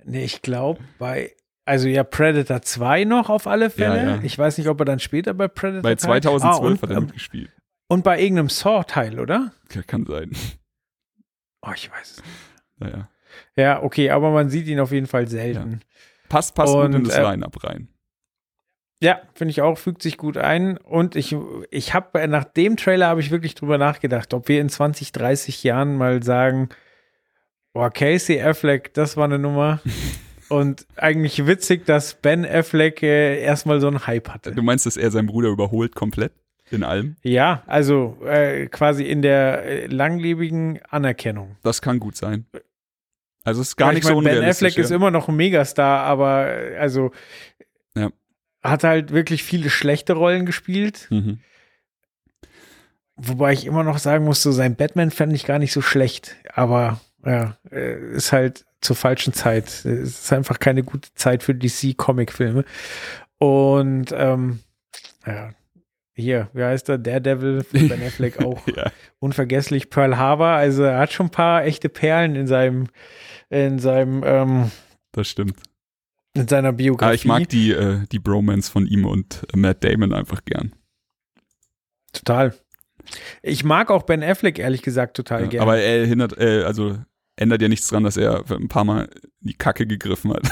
Nee, 0.06 0.26
ich 0.26 0.42
glaube 0.42 0.82
bei, 1.00 1.32
also 1.66 1.88
ja, 1.88 2.04
Predator 2.04 2.62
2 2.62 3.06
noch 3.06 3.30
auf 3.30 3.48
alle 3.48 3.70
Fälle. 3.70 3.98
Ja, 3.98 4.16
ja. 4.16 4.20
Ich 4.22 4.38
weiß 4.38 4.58
nicht, 4.58 4.68
ob 4.68 4.80
er 4.80 4.86
dann 4.86 5.00
später 5.00 5.34
bei 5.34 5.48
Predator 5.48 5.82
Bei 5.82 5.96
2012 5.96 6.44
ah, 6.44 6.58
und, 6.58 6.82
hat 6.82 6.90
er 6.90 6.98
ähm, 6.98 7.04
mitgespielt. 7.06 7.50
Und 7.88 8.04
bei 8.04 8.22
irgendeinem 8.22 8.50
Saw-Teil, 8.50 9.20
oder? 9.20 9.54
Ja, 9.74 9.82
kann 9.82 10.06
sein. 10.06 10.32
Oh, 11.64 11.72
ich 11.74 11.90
weiß 11.90 12.12
es. 12.12 12.24
Naja. 12.78 13.10
Ja, 13.56 13.82
okay, 13.82 14.10
aber 14.10 14.32
man 14.32 14.50
sieht 14.50 14.68
ihn 14.68 14.80
auf 14.80 14.92
jeden 14.92 15.08
Fall 15.08 15.28
selten. 15.28 15.82
Passt, 16.30 16.56
passt 16.56 16.74
Und, 16.74 16.92
gut 16.92 16.96
in 16.96 17.04
das 17.06 17.16
äh, 17.16 17.22
Line-Up 17.22 17.64
rein. 17.64 17.88
Ja, 19.02 19.22
finde 19.34 19.52
ich 19.52 19.62
auch, 19.62 19.78
fügt 19.78 20.02
sich 20.02 20.18
gut 20.18 20.38
ein. 20.38 20.78
Und 20.78 21.16
ich, 21.16 21.36
ich 21.72 21.94
habe, 21.94 22.28
nach 22.28 22.46
dem 22.46 22.78
Trailer 22.78 23.08
habe 23.08 23.22
ich 23.22 23.32
wirklich 23.32 23.56
drüber 23.56 23.78
nachgedacht, 23.78 24.34
ob 24.34 24.48
wir 24.48 24.62
in 24.62 24.70
20, 24.70 25.12
30 25.12 25.64
Jahren 25.64 25.98
mal 25.98 26.22
sagen, 26.24 26.70
boah, 27.74 27.90
Casey 27.90 28.42
Affleck, 28.42 28.94
das 28.94 29.18
war 29.18 29.26
eine 29.26 29.40
Nummer. 29.40 29.80
Und 30.50 30.86
eigentlich 30.98 31.48
witzig, 31.48 31.86
dass 31.86 32.16
Ben 32.16 32.46
Affleck 32.46 33.02
äh, 33.02 33.42
erstmal 33.42 33.80
so 33.82 33.88
einen 33.88 34.06
Hype 34.06 34.30
hatte. 34.30 34.52
Du 34.52 34.62
meinst, 34.62 34.86
dass 34.86 34.98
er 34.98 35.10
seinen 35.10 35.28
Bruder 35.28 35.50
überholt 35.50 35.96
komplett 35.96 36.34
in 36.72 36.84
allem? 36.84 37.16
Ja, 37.24 37.64
also 37.68 38.18
äh, 38.26 38.68
quasi 38.68 39.04
in 39.04 39.22
der 39.22 39.64
äh, 39.64 39.86
langlebigen 39.88 40.80
Anerkennung. 40.90 41.58
Das 41.64 41.82
kann 41.82 42.00
gut 42.00 42.16
sein. 42.16 42.46
Also 43.44 43.62
es 43.62 43.70
ist 43.70 43.76
gar 43.76 43.90
Ja, 43.90 43.94
nicht 43.94 44.04
ich 44.04 44.08
so 44.08 44.16
mein, 44.16 44.24
Ben 44.24 44.36
unrealistisch. 44.38 44.68
Affleck 44.70 44.84
ist 44.84 44.90
ja. 44.92 44.96
immer 44.96 45.12
noch 45.12 45.28
ein 45.28 45.36
Megastar, 45.36 46.04
aber 46.06 46.48
äh, 46.48 46.78
also 46.78 47.12
Ja. 47.96 48.10
hat 48.64 48.84
halt 48.84 49.12
wirklich 49.12 49.44
viele 49.44 49.70
schlechte 49.70 50.14
Rollen 50.14 50.46
gespielt. 50.46 51.08
Mhm. 51.10 51.40
Wobei 53.16 53.54
ich 53.54 53.66
immer 53.66 53.84
noch 53.84 54.00
sagen 54.00 54.26
muss, 54.26 54.42
so 54.42 54.52
sein 54.52 54.76
Batman 54.76 55.12
fand 55.12 55.34
ich 55.34 55.46
gar 55.46 55.60
nicht 55.60 55.72
so 55.74 55.82
schlecht. 55.82 56.36
Aber 56.54 57.00
ja, 57.26 57.58
äh, 57.72 58.16
ist 58.16 58.32
halt 58.32 58.66
zur 58.82 58.96
falschen 58.96 59.34
Zeit. 59.34 59.68
Es 59.68 59.86
ist 59.86 60.34
einfach 60.34 60.60
keine 60.60 60.84
gute 60.84 61.14
Zeit 61.14 61.44
für 61.44 61.54
DC-Comic-Filme. 61.54 62.66
Und 63.38 64.12
ähm, 64.14 64.60
ja, 65.28 65.52
hier, 66.16 66.50
wie 66.54 66.64
heißt 66.64 66.90
er? 66.90 66.98
Daredevil 66.98 67.64
von 67.64 67.88
Ben 67.90 68.02
Affleck 68.08 68.40
auch 68.44 68.66
Ja, 68.68 68.92
unvergesslich. 69.20 69.90
Pearl 69.90 70.18
Harbor, 70.18 70.48
also 70.48 70.84
er 70.84 71.00
hat 71.00 71.12
schon 71.12 71.28
ein 71.28 71.32
paar 71.32 71.64
echte 71.66 71.90
Perlen 71.90 72.36
in 72.36 72.48
seinem, 72.48 72.88
in 73.50 73.80
seinem, 73.80 74.24
ähm, 74.26 74.72
das 75.12 75.28
stimmt. 75.30 75.56
in 76.36 76.48
seiner 76.48 76.72
Biografie. 76.74 77.06
Aber 77.06 77.16
ich 77.16 77.26
mag 77.26 77.50
die, 77.50 77.72
äh, 77.72 78.06
die 78.12 78.20
Bromance 78.20 78.72
von 78.72 78.86
ihm 78.88 79.06
und 79.06 79.46
Matt 79.56 79.84
Damon 79.84 80.14
einfach 80.14 80.44
gern. 80.46 80.74
total. 82.14 82.54
Ich 83.42 83.64
mag 83.64 83.92
auch 83.92 84.04
Ben 84.04 84.24
Affleck 84.24 84.60
ehrlich 84.60 84.82
gesagt 84.82 85.18
total 85.18 85.42
Ja, 85.42 85.48
gerne. 85.48 85.64
aber 85.64 85.78
er 85.80 86.06
hindert, 86.06 86.38
äh, 86.38 86.64
also 86.64 86.98
ändert 87.36 87.62
ja 87.62 87.68
nichts 87.68 87.88
dran, 87.88 88.04
dass 88.04 88.16
er 88.16 88.44
ein 88.52 88.70
paar 88.70 88.86
Mal 88.86 89.10
in 89.42 89.48
die 89.50 89.54
Kacke 89.56 89.86
gegriffen 89.88 90.32
hat. 90.34 90.44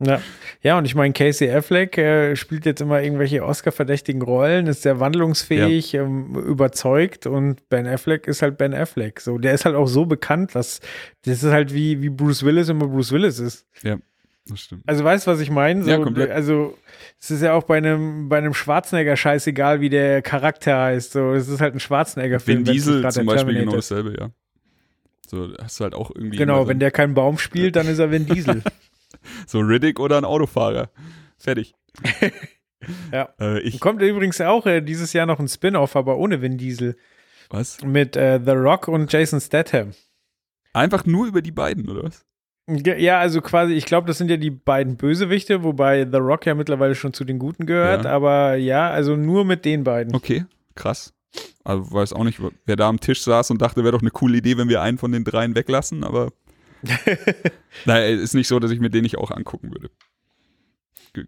Ja, 0.00 0.20
ja 0.62 0.78
und 0.78 0.84
ich 0.84 0.94
meine, 0.94 1.12
Casey 1.12 1.50
Affleck 1.50 1.96
äh, 1.98 2.34
spielt 2.36 2.66
jetzt 2.66 2.80
immer 2.80 3.00
irgendwelche 3.00 3.44
Oscar-verdächtigen 3.44 4.22
Rollen, 4.22 4.66
ist 4.66 4.82
sehr 4.82 4.98
wandlungsfähig, 5.00 5.94
ähm, 5.94 6.34
überzeugt 6.34 7.26
und 7.26 7.68
Ben 7.68 7.86
Affleck 7.86 8.26
ist 8.26 8.42
halt 8.42 8.58
Ben 8.58 8.74
Affleck. 8.74 9.20
So, 9.20 9.38
der 9.38 9.54
ist 9.54 9.64
halt 9.64 9.76
auch 9.76 9.86
so 9.86 10.04
bekannt, 10.06 10.54
dass 10.54 10.80
das 11.22 11.42
ist 11.42 11.52
halt 11.52 11.72
wie, 11.72 12.02
wie 12.02 12.10
Bruce 12.10 12.42
Willis 12.44 12.68
immer 12.68 12.88
Bruce 12.88 13.12
Willis 13.12 13.38
ist. 13.38 13.66
Das 14.46 14.60
stimmt. 14.60 14.82
Also 14.86 15.04
weißt 15.04 15.26
du, 15.26 15.30
was 15.30 15.40
ich 15.40 15.50
meine? 15.50 15.84
So, 15.84 15.90
Ja, 15.90 15.98
komplett. 15.98 16.30
Also 16.30 16.76
es 17.18 17.30
ist 17.30 17.42
ja 17.42 17.54
auch 17.54 17.62
bei 17.62 17.78
einem, 17.78 18.28
bei 18.28 18.38
einem 18.38 18.52
Schwarzenegger 18.52 19.16
scheißegal, 19.16 19.80
wie 19.80 19.88
der 19.88 20.20
Charakter 20.20 20.78
heißt. 20.82 21.12
So, 21.12 21.32
es 21.32 21.48
ist 21.48 21.60
halt 21.60 21.74
ein 21.74 21.80
Schwarzenegger-Film. 21.80 22.66
Vin 22.66 22.72
Diesel 22.72 23.08
zum 23.10 23.26
Beispiel 23.26 23.54
genau 23.54 23.76
dasselbe, 23.76 24.14
ja. 24.18 24.30
So 25.26 25.48
hast 25.58 25.80
du 25.80 25.84
halt 25.84 25.94
auch 25.94 26.10
irgendwie. 26.14 26.36
Genau, 26.36 26.62
so, 26.62 26.68
wenn 26.68 26.78
der 26.78 26.90
keinen 26.90 27.14
Baum 27.14 27.38
spielt, 27.38 27.76
dann 27.76 27.88
ist 27.88 27.98
er 27.98 28.10
Vin 28.10 28.26
Diesel. 28.26 28.62
so 29.46 29.60
Riddick 29.60 29.98
oder 30.00 30.18
ein 30.18 30.24
Autofahrer. 30.24 30.90
Fertig. 31.38 31.74
Ja. 33.12 33.30
Äh, 33.40 33.60
ich, 33.60 33.80
Kommt 33.80 34.02
übrigens 34.02 34.38
auch 34.42 34.66
äh, 34.66 34.82
dieses 34.82 35.14
Jahr 35.14 35.24
noch 35.24 35.38
ein 35.40 35.48
Spin-off, 35.48 35.96
aber 35.96 36.18
ohne 36.18 36.42
Vin 36.42 36.58
Diesel. 36.58 36.96
was? 37.48 37.80
Mit 37.82 38.14
äh, 38.14 38.38
The 38.44 38.50
Rock 38.52 38.88
und 38.88 39.10
Jason 39.10 39.40
Statham. 39.40 39.92
Einfach 40.74 41.06
nur 41.06 41.26
über 41.26 41.40
die 41.40 41.50
beiden, 41.50 41.88
oder 41.88 42.02
was? 42.04 42.26
Ja, 42.66 43.20
also 43.20 43.40
quasi, 43.40 43.72
ich 43.74 43.86
glaube, 43.86 44.06
das 44.06 44.18
sind 44.18 44.30
ja 44.30 44.36
die 44.36 44.50
beiden 44.50 44.96
Bösewichte, 44.96 45.62
wobei 45.62 46.06
The 46.10 46.18
Rock 46.18 46.44
ja 46.46 46.54
mittlerweile 46.54 46.94
schon 46.94 47.12
zu 47.14 47.24
den 47.24 47.38
Guten 47.38 47.64
gehört, 47.66 48.04
Ja. 48.04 48.10
aber 48.10 48.56
ja, 48.56 48.90
also 48.90 49.16
nur 49.16 49.44
mit 49.46 49.64
den 49.64 49.84
beiden. 49.84 50.14
Okay, 50.14 50.44
krass. 50.74 51.14
Also 51.64 51.90
weiß 51.90 52.12
auch 52.12 52.24
nicht, 52.24 52.38
wer 52.66 52.76
da 52.76 52.88
am 52.88 53.00
Tisch 53.00 53.22
saß 53.22 53.50
und 53.50 53.62
dachte, 53.62 53.82
wäre 53.82 53.92
doch 53.92 54.02
eine 54.02 54.10
coole 54.10 54.36
Idee, 54.38 54.56
wenn 54.58 54.68
wir 54.68 54.82
einen 54.82 54.98
von 54.98 55.10
den 55.12 55.24
dreien 55.24 55.54
weglassen, 55.54 56.04
aber 56.04 56.32
naja, 57.84 58.06
ist 58.06 58.34
nicht 58.34 58.48
so, 58.48 58.58
dass 58.58 58.70
ich 58.70 58.80
mir 58.80 58.90
den 58.90 59.02
nicht 59.02 59.18
auch 59.18 59.30
angucken 59.30 59.72
würde. 59.72 59.90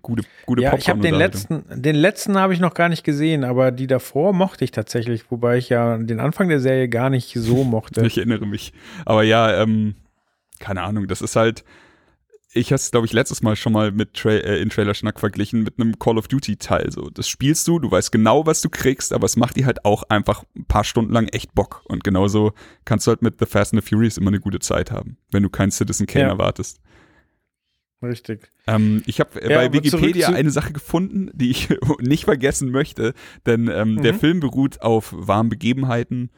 Gute, 0.03 0.25
gute 0.47 0.63
ja, 0.63 0.77
ich 0.77 0.89
habe 0.89 1.01
den 1.01 1.15
letzten, 1.15 1.65
den 1.71 1.95
letzten 1.95 2.37
habe 2.37 2.53
ich 2.53 2.59
noch 2.59 2.75
gar 2.75 2.89
nicht 2.89 3.05
gesehen, 3.05 3.45
aber 3.45 3.71
die 3.71 3.87
davor 3.87 4.33
mochte 4.33 4.65
ich 4.65 4.73
tatsächlich, 4.73 5.31
wobei 5.31 5.59
ich 5.59 5.69
ja 5.69 5.97
den 5.97 6.19
Anfang 6.19 6.49
der 6.49 6.59
Serie 6.59 6.89
gar 6.89 7.09
nicht 7.09 7.33
so 7.35 7.63
mochte. 7.63 8.01
Ich 8.07 8.19
erinnere 8.19 8.47
mich. 8.47 8.73
Aber 9.05 9.23
ja, 9.23 9.63
ähm, 9.63 9.95
keine 10.59 10.83
Ahnung, 10.83 11.07
das 11.07 11.23
ist 11.23 11.37
halt, 11.37 11.65
ich 12.57 12.69
habe 12.69 12.77
es, 12.77 12.91
glaube 12.91 13.07
ich, 13.07 13.13
letztes 13.13 13.43
Mal 13.43 13.55
schon 13.57 13.73
mal 13.73 13.93
mit 13.93 14.15
Tra 14.15 14.31
äh, 14.31 14.61
in 14.61 14.71
Trailerschnack 14.71 15.21
verglichen 15.21 15.63
mit 15.63 15.79
einem 15.79 15.99
Call 15.99 16.19
of 16.19 16.29
Duty-Teil. 16.29 16.91
So, 16.91 17.11
das 17.11 17.29
spielst 17.29 17.69
du, 17.69 17.79
du 17.79 17.91
weißt 17.91 18.11
genau, 18.13 18.47
was 18.47 18.61
du 18.63 18.69
kriegst, 18.71 19.13
aber 19.13 19.27
es 19.27 19.37
macht 19.37 19.57
dir 19.57 19.67
halt 19.67 19.85
auch 19.85 20.03
einfach 20.05 20.45
ein 20.57 20.65
paar 20.65 20.85
Stunden 20.85 21.13
lang 21.13 21.29
echt 21.29 21.55
Bock. 21.55 21.83
Und 21.87 22.03
genauso 22.05 22.53
kannst 22.85 23.07
du 23.07 23.11
halt 23.11 23.23
mit 23.23 23.37
The 23.39 23.47
Fast 23.47 23.73
and 23.75 23.83
the 23.83 23.89
Furious 23.89 24.17
immer 24.17 24.29
eine 24.29 24.41
gute 24.41 24.59
Zeit 24.59 24.91
haben, 24.91 25.17
wenn 25.31 25.43
du 25.43 25.51
keinen 25.51 25.71
Citizen 25.71 26.07
Kane 26.07 26.25
Ja. 26.27 26.31
erwartest. 26.31 26.81
Richtig. 28.03 28.53
Ähm, 28.67 29.03
ich 29.07 29.21
habe 29.21 29.41
äh, 29.41 29.51
Ja, 29.51 29.57
bei 29.59 29.73
Wikipedia 29.73 30.29
eine 30.29 30.51
Sache 30.51 30.73
gefunden, 30.73 31.31
die 31.33 31.51
ich 31.51 31.69
nicht 32.01 32.25
vergessen 32.27 32.71
möchte, 32.71 33.15
denn 33.47 33.69
ähm, 33.69 34.03
der 34.03 34.13
Mhm. 34.13 34.19
Film 34.19 34.41
beruht 34.41 34.83
auf 34.83 35.15
wahren 35.17 35.49
Begebenheiten 35.49 36.31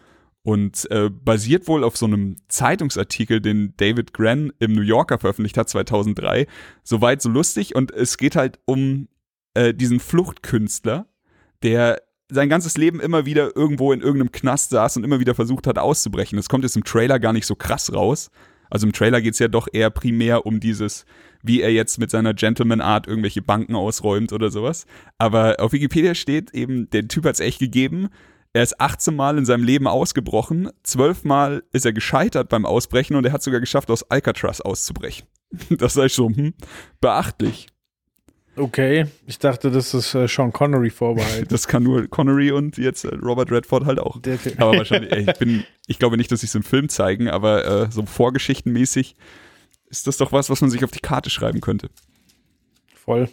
und 0.48 0.90
äh, 0.90 1.10
basiert 1.10 1.68
wohl 1.68 1.84
auf 1.84 1.98
so 1.98 2.06
einem 2.06 2.36
Zeitungsartikel, 2.48 3.42
den 3.42 3.74
David 3.76 4.14
Grann 4.14 4.50
im 4.58 4.72
New 4.72 4.80
Yorker 4.80 5.18
veröffentlicht 5.18 5.58
hat 5.58 5.68
2003. 5.68 6.46
Soweit 6.82 7.20
so 7.20 7.28
lustig 7.28 7.74
und 7.74 7.90
es 7.90 8.16
geht 8.16 8.34
halt 8.34 8.58
um 8.64 9.08
äh, 9.52 9.74
diesen 9.74 10.00
Fluchtkünstler, 10.00 11.06
der 11.62 12.00
sein 12.30 12.48
ganzes 12.48 12.78
Leben 12.78 12.98
immer 12.98 13.26
wieder 13.26 13.54
irgendwo 13.56 13.92
in 13.92 14.00
irgendeinem 14.00 14.32
Knast 14.32 14.70
saß 14.70 14.96
und 14.96 15.04
immer 15.04 15.20
wieder 15.20 15.34
versucht 15.34 15.66
hat 15.66 15.78
auszubrechen. 15.78 16.38
Das 16.38 16.48
kommt 16.48 16.64
jetzt 16.64 16.76
im 16.76 16.84
Trailer 16.84 17.18
gar 17.18 17.34
nicht 17.34 17.44
so 17.44 17.54
krass 17.54 17.92
raus. 17.92 18.30
Also 18.70 18.86
im 18.86 18.94
Trailer 18.94 19.20
geht 19.20 19.34
es 19.34 19.40
ja 19.40 19.48
doch 19.48 19.68
eher 19.70 19.90
primär 19.90 20.46
um 20.46 20.60
dieses, 20.60 21.04
wie 21.42 21.60
er 21.60 21.72
jetzt 21.74 21.98
mit 21.98 22.10
seiner 22.10 22.32
Gentleman-Art 22.32 23.06
irgendwelche 23.06 23.42
Banken 23.42 23.74
ausräumt 23.74 24.32
oder 24.32 24.50
sowas. 24.50 24.86
Aber 25.18 25.56
auf 25.58 25.74
Wikipedia 25.74 26.14
steht 26.14 26.54
eben, 26.54 26.88
der 26.88 27.06
Typ 27.06 27.26
hat 27.26 27.34
es 27.34 27.40
echt 27.40 27.58
gegeben. 27.58 28.08
Er 28.58 28.64
ist 28.64 28.80
18 28.80 29.14
Mal 29.14 29.38
in 29.38 29.44
seinem 29.44 29.62
Leben 29.62 29.86
ausgebrochen, 29.86 30.68
12 30.82 31.22
Mal 31.22 31.62
ist 31.70 31.86
er 31.86 31.92
gescheitert 31.92 32.48
beim 32.48 32.66
Ausbrechen 32.66 33.14
und 33.14 33.24
er 33.24 33.30
hat 33.30 33.40
sogar 33.40 33.60
geschafft, 33.60 33.88
aus 33.88 34.10
Alcatraz 34.10 34.60
auszubrechen. 34.60 35.28
Das 35.70 35.94
sei 35.94 36.08
schon 36.08 36.34
hm, 36.34 36.54
beachtlich. 37.00 37.68
Okay, 38.56 39.06
ich 39.28 39.38
dachte, 39.38 39.70
das 39.70 39.94
ist 39.94 40.12
äh, 40.16 40.26
Sean 40.26 40.52
Connery 40.52 40.90
vorbehalten. 40.90 41.46
Das 41.50 41.68
kann 41.68 41.84
nur 41.84 42.08
Connery 42.08 42.50
und 42.50 42.78
jetzt 42.78 43.04
äh, 43.04 43.14
Robert 43.14 43.52
Redford 43.52 43.84
halt 43.84 44.00
auch. 44.00 44.16
Aber 44.56 44.76
wahrscheinlich, 44.76 45.12
ey, 45.12 45.30
ich 45.30 45.38
bin, 45.38 45.62
ich 45.86 46.00
glaube 46.00 46.16
nicht, 46.16 46.32
dass 46.32 46.40
sie 46.40 46.46
es 46.46 46.54
im 46.56 46.64
Film 46.64 46.88
zeigen, 46.88 47.30
aber 47.30 47.64
äh, 47.64 47.92
so 47.92 48.04
vorgeschichtenmäßig 48.06 49.14
ist 49.86 50.08
das 50.08 50.16
doch 50.16 50.32
was, 50.32 50.50
was 50.50 50.60
man 50.62 50.70
sich 50.70 50.82
auf 50.82 50.90
die 50.90 50.98
Karte 50.98 51.30
schreiben 51.30 51.60
könnte. 51.60 51.90
Voll. 52.92 53.28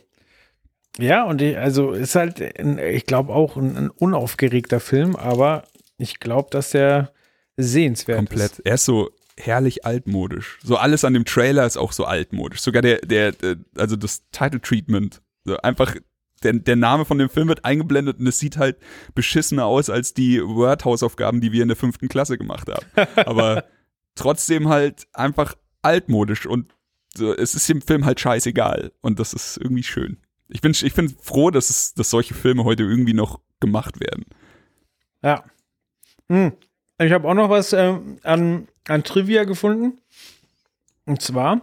Ja, 0.97 1.25
und 1.25 1.41
die, 1.41 1.55
also 1.55 1.91
ist 1.91 2.15
halt, 2.15 2.39
ich 2.39 3.05
glaube 3.05 3.33
auch 3.33 3.57
ein, 3.57 3.75
ein 3.75 3.89
unaufgeregter 3.89 4.79
Film, 4.79 5.15
aber 5.15 5.63
ich 5.97 6.19
glaube, 6.19 6.49
dass 6.51 6.71
der 6.71 7.11
sehenswert 7.57 8.17
Komplett. 8.17 8.51
ist. 8.51 8.59
Er 8.59 8.75
ist 8.75 8.85
so, 8.85 9.11
herrlich 9.37 9.85
altmodisch. 9.85 10.59
So 10.63 10.77
alles 10.77 11.03
an 11.03 11.13
dem 11.13 11.25
Trailer 11.25 11.65
ist 11.65 11.77
auch 11.77 11.91
so 11.91 12.05
altmodisch. 12.05 12.61
Sogar 12.61 12.81
der, 12.81 12.99
der, 12.99 13.31
der 13.33 13.57
also 13.77 13.95
das 13.95 14.23
Title 14.31 14.61
Treatment. 14.61 15.21
So 15.43 15.57
einfach, 15.57 15.95
der, 16.43 16.53
der 16.53 16.75
Name 16.75 17.05
von 17.05 17.17
dem 17.17 17.29
Film 17.29 17.47
wird 17.47 17.65
eingeblendet 17.65 18.19
und 18.19 18.27
es 18.27 18.39
sieht 18.39 18.57
halt 18.57 18.77
beschissener 19.13 19.65
aus 19.65 19.89
als 19.89 20.13
die 20.13 20.41
Word-Hausaufgaben, 20.41 21.41
die 21.41 21.51
wir 21.51 21.61
in 21.61 21.67
der 21.67 21.77
fünften 21.77 22.07
Klasse 22.07 22.37
gemacht 22.37 22.69
haben. 22.69 23.07
Aber 23.27 23.65
trotzdem 24.15 24.69
halt 24.69 25.07
einfach 25.13 25.55
altmodisch 25.81 26.45
und 26.45 26.73
so, 27.17 27.33
es 27.33 27.55
ist 27.55 27.69
dem 27.69 27.81
Film 27.81 28.05
halt 28.05 28.19
scheißegal. 28.19 28.91
Und 29.01 29.19
das 29.19 29.33
ist 29.33 29.57
irgendwie 29.57 29.83
schön. 29.83 30.17
Ich 30.47 30.61
bin, 30.61 30.71
ich 30.71 30.93
bin 30.93 31.09
froh, 31.09 31.49
dass, 31.49 31.69
es, 31.69 31.93
dass 31.93 32.09
solche 32.09 32.33
Filme 32.33 32.63
heute 32.63 32.83
irgendwie 32.83 33.13
noch 33.13 33.39
gemacht 33.59 33.99
werden. 33.99 34.25
Ja. 35.23 35.43
Hm. 36.29 36.53
Ich 36.99 37.11
habe 37.11 37.27
auch 37.27 37.33
noch 37.33 37.49
was 37.49 37.73
ähm, 37.73 38.19
an, 38.23 38.67
an 38.87 39.03
Trivia 39.03 39.43
gefunden. 39.43 39.99
Und 41.05 41.21
zwar 41.21 41.61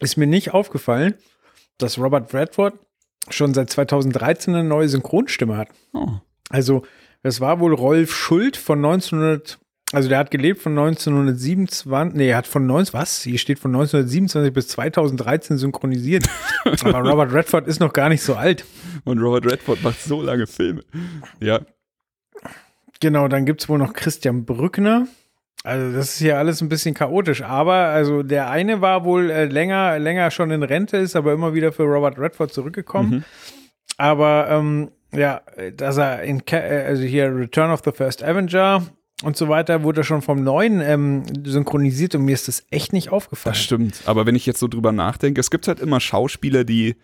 ist 0.00 0.16
mir 0.16 0.26
nicht 0.26 0.52
aufgefallen, 0.52 1.14
dass 1.78 1.98
Robert 1.98 2.32
Redford 2.34 2.74
schon 3.30 3.54
seit 3.54 3.70
2013 3.70 4.54
eine 4.54 4.68
neue 4.68 4.88
Synchronstimme 4.88 5.56
hat. 5.56 5.68
Oh. 5.92 6.08
Also, 6.50 6.84
das 7.22 7.40
war 7.40 7.60
wohl 7.60 7.74
Rolf 7.74 8.14
Schuld 8.14 8.56
von 8.56 8.78
1900, 8.78 9.58
also 9.92 10.08
der 10.08 10.18
hat 10.18 10.30
gelebt 10.30 10.60
von 10.60 10.72
1927, 10.72 12.16
nee, 12.16 12.30
er 12.30 12.38
hat 12.38 12.46
von 12.46 12.66
19, 12.66 12.94
was? 12.94 13.22
Hier 13.22 13.38
steht 13.38 13.58
von 13.58 13.70
1927 13.74 14.52
bis 14.52 14.68
2013 14.68 15.58
synchronisiert. 15.58 16.24
Aber 16.84 17.00
Robert 17.00 17.32
Redford 17.32 17.68
ist 17.68 17.80
noch 17.80 17.92
gar 17.92 18.08
nicht 18.08 18.22
so 18.22 18.34
alt. 18.34 18.64
Und 19.04 19.18
Robert 19.20 19.44
Redford 19.44 19.82
macht 19.82 20.00
so 20.00 20.22
lange 20.22 20.46
Filme. 20.46 20.82
Ja. 21.40 21.60
Genau, 23.00 23.28
dann 23.28 23.44
gibt 23.44 23.62
es 23.62 23.68
wohl 23.68 23.78
noch 23.78 23.92
Christian 23.92 24.44
Brückner. 24.44 25.06
Also 25.64 25.94
das 25.94 26.14
ist 26.14 26.18
hier 26.18 26.38
alles 26.38 26.60
ein 26.60 26.68
bisschen 26.68 26.94
chaotisch, 26.94 27.42
aber 27.42 27.74
also 27.74 28.24
der 28.24 28.50
eine 28.50 28.80
war 28.80 29.04
wohl 29.04 29.30
äh, 29.30 29.44
länger, 29.44 29.98
länger 29.98 30.32
schon 30.32 30.50
in 30.50 30.64
Rente, 30.64 30.96
ist 30.96 31.14
aber 31.14 31.32
immer 31.32 31.54
wieder 31.54 31.70
für 31.70 31.84
Robert 31.84 32.18
Redford 32.18 32.52
zurückgekommen. 32.52 33.10
Mhm. 33.10 33.24
Aber 33.96 34.48
ähm, 34.50 34.90
ja, 35.12 35.42
dass 35.76 35.98
er 35.98 36.22
in, 36.22 36.42
äh, 36.50 36.84
also 36.86 37.02
hier 37.02 37.34
Return 37.34 37.70
of 37.70 37.82
the 37.84 37.92
First 37.92 38.24
Avenger 38.24 38.82
und 39.22 39.36
so 39.36 39.48
weiter, 39.48 39.82
wurde 39.82 40.04
schon 40.04 40.22
vom 40.22 40.42
neuen 40.42 40.80
ähm, 40.80 41.22
synchronisiert 41.44 42.14
und 42.14 42.24
mir 42.24 42.34
ist 42.34 42.48
das 42.48 42.64
echt 42.70 42.92
nicht 42.92 43.10
aufgefallen. 43.10 43.54
Das 43.54 43.62
stimmt. 43.62 44.02
Aber 44.06 44.26
wenn 44.26 44.34
ich 44.34 44.46
jetzt 44.46 44.60
so 44.60 44.68
drüber 44.68 44.92
nachdenke, 44.92 45.40
es 45.40 45.50
gibt 45.50 45.68
halt 45.68 45.80
immer 45.80 46.00
Schauspieler, 46.00 46.64
die, 46.64 46.96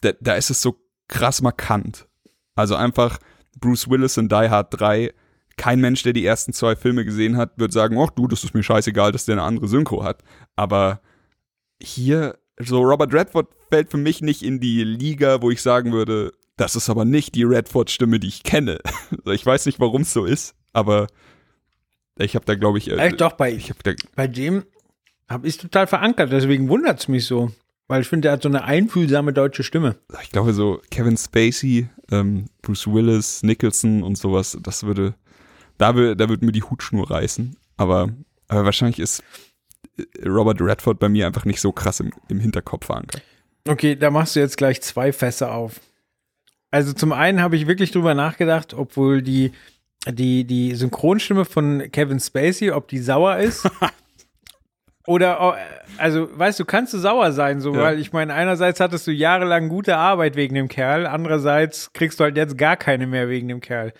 da, 0.00 0.12
da 0.20 0.34
ist 0.34 0.50
es 0.50 0.62
so 0.62 0.76
krass 1.08 1.42
markant. 1.42 2.06
Also 2.54 2.74
einfach 2.74 3.18
Bruce 3.58 3.88
Willis 3.88 4.16
in 4.16 4.28
Die 4.28 4.34
Hard 4.34 4.80
3. 4.80 5.12
Kein 5.56 5.80
Mensch, 5.80 6.02
der 6.02 6.12
die 6.12 6.26
ersten 6.26 6.52
zwei 6.52 6.76
Filme 6.76 7.04
gesehen 7.04 7.36
hat, 7.36 7.58
wird 7.58 7.72
sagen, 7.72 7.98
ach 7.98 8.10
du, 8.10 8.28
das 8.28 8.44
ist 8.44 8.54
mir 8.54 8.62
scheißegal, 8.62 9.12
dass 9.12 9.24
der 9.24 9.36
eine 9.36 9.42
andere 9.42 9.68
Synchro 9.68 10.04
hat. 10.04 10.22
Aber 10.54 11.00
hier, 11.80 12.36
so 12.58 12.82
Robert 12.82 13.12
Redford 13.14 13.48
fällt 13.70 13.90
für 13.90 13.96
mich 13.96 14.20
nicht 14.20 14.42
in 14.42 14.60
die 14.60 14.84
Liga, 14.84 15.40
wo 15.40 15.50
ich 15.50 15.62
sagen 15.62 15.92
würde, 15.92 16.32
das 16.56 16.76
ist 16.76 16.88
aber 16.88 17.04
nicht 17.04 17.34
die 17.34 17.44
Redford-Stimme, 17.44 18.18
die 18.18 18.28
ich 18.28 18.42
kenne. 18.42 18.78
Also 19.10 19.32
Ich 19.32 19.44
weiß 19.44 19.66
nicht, 19.66 19.80
warum 19.80 20.02
es 20.02 20.12
so 20.12 20.24
ist, 20.24 20.54
aber 20.72 21.06
ich 22.18 22.34
habe 22.34 22.44
da, 22.44 22.54
glaube 22.54 22.78
ich, 22.78 22.90
äh, 22.90 22.96
Echt 22.96 23.20
doch, 23.20 23.32
bei, 23.32 23.52
ich 23.52 23.72
da, 23.82 23.92
bei 24.14 24.26
dem 24.26 24.64
habe 25.28 25.46
ich 25.46 25.58
total 25.58 25.86
verankert, 25.86 26.32
deswegen 26.32 26.68
wundert 26.68 27.00
es 27.00 27.08
mich 27.08 27.26
so. 27.26 27.50
Weil 27.88 28.02
ich 28.02 28.08
finde, 28.08 28.26
der 28.26 28.32
hat 28.32 28.42
so 28.42 28.48
eine 28.48 28.64
einfühlsame 28.64 29.32
deutsche 29.32 29.62
Stimme. 29.62 29.96
ich 30.20 30.30
glaube 30.30 30.52
so 30.52 30.80
Kevin 30.90 31.16
Spacey, 31.16 31.88
ähm, 32.10 32.46
Bruce 32.62 32.88
Willis, 32.88 33.44
Nicholson 33.44 34.02
und 34.02 34.18
sowas, 34.18 34.58
das 34.60 34.82
würde, 34.82 35.14
da, 35.78 35.92
da 35.92 36.28
würde 36.28 36.44
mir 36.44 36.52
die 36.52 36.64
Hutschnur 36.64 37.08
reißen. 37.08 37.56
Aber, 37.76 38.08
aber 38.48 38.64
wahrscheinlich 38.64 38.98
ist 38.98 39.22
äh, 39.98 40.28
Robert 40.28 40.60
Redford 40.60 40.98
bei 40.98 41.08
mir 41.08 41.26
einfach 41.26 41.44
nicht 41.44 41.60
so 41.60 41.70
krass 41.70 42.00
im, 42.00 42.12
im 42.28 42.40
Hinterkopf 42.40 42.86
verankert. 42.86 43.22
Okay, 43.68 43.94
da 43.94 44.10
machst 44.10 44.34
du 44.34 44.40
jetzt 44.40 44.56
gleich 44.56 44.82
zwei 44.82 45.12
Fässer 45.12 45.52
auf. 45.52 45.80
Also 46.72 46.92
zum 46.92 47.12
einen 47.12 47.40
habe 47.40 47.56
ich 47.56 47.68
wirklich 47.68 47.92
drüber 47.92 48.14
nachgedacht, 48.14 48.74
obwohl 48.74 49.22
die, 49.22 49.52
die, 50.10 50.44
die 50.44 50.74
Synchronstimme 50.74 51.44
von 51.44 51.90
Kevin 51.92 52.20
Spacey, 52.20 52.70
ob 52.70 52.88
die 52.88 52.98
sauer 52.98 53.38
ist. 53.38 53.68
Oder, 55.06 55.40
oh, 55.40 55.54
also, 55.98 56.28
weißt 56.36 56.58
du, 56.58 56.64
kannst 56.64 56.92
du 56.92 56.98
sauer 56.98 57.30
sein, 57.30 57.60
so, 57.60 57.72
Ja. 57.74 57.80
weil 57.80 58.00
ich 58.00 58.12
meine, 58.12 58.34
einerseits 58.34 58.80
hattest 58.80 59.06
du 59.06 59.12
jahrelang 59.12 59.68
gute 59.68 59.96
Arbeit 59.96 60.34
wegen 60.34 60.56
dem 60.56 60.66
Kerl, 60.68 61.06
andererseits 61.06 61.92
kriegst 61.92 62.18
du 62.18 62.24
halt 62.24 62.36
jetzt 62.36 62.58
gar 62.58 62.76
keine 62.76 63.06
mehr 63.06 63.28
wegen 63.28 63.46
dem 63.46 63.60
Kerl. 63.60 63.92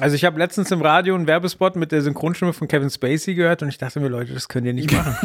Also 0.00 0.14
ich 0.16 0.24
habe 0.24 0.38
letztens 0.38 0.70
im 0.70 0.80
Radio 0.80 1.14
einen 1.16 1.26
Werbespot 1.26 1.76
mit 1.76 1.92
der 1.92 2.00
Synchronstimme 2.02 2.52
von 2.54 2.66
Kevin 2.68 2.88
Spacey 2.88 3.34
gehört 3.34 3.62
und 3.62 3.68
ich 3.68 3.78
dachte 3.78 4.00
mir, 4.00 4.08
Leute, 4.08 4.32
das 4.32 4.48
könnt 4.48 4.66
ihr 4.66 4.72
nicht 4.72 4.90
machen. 4.94 5.16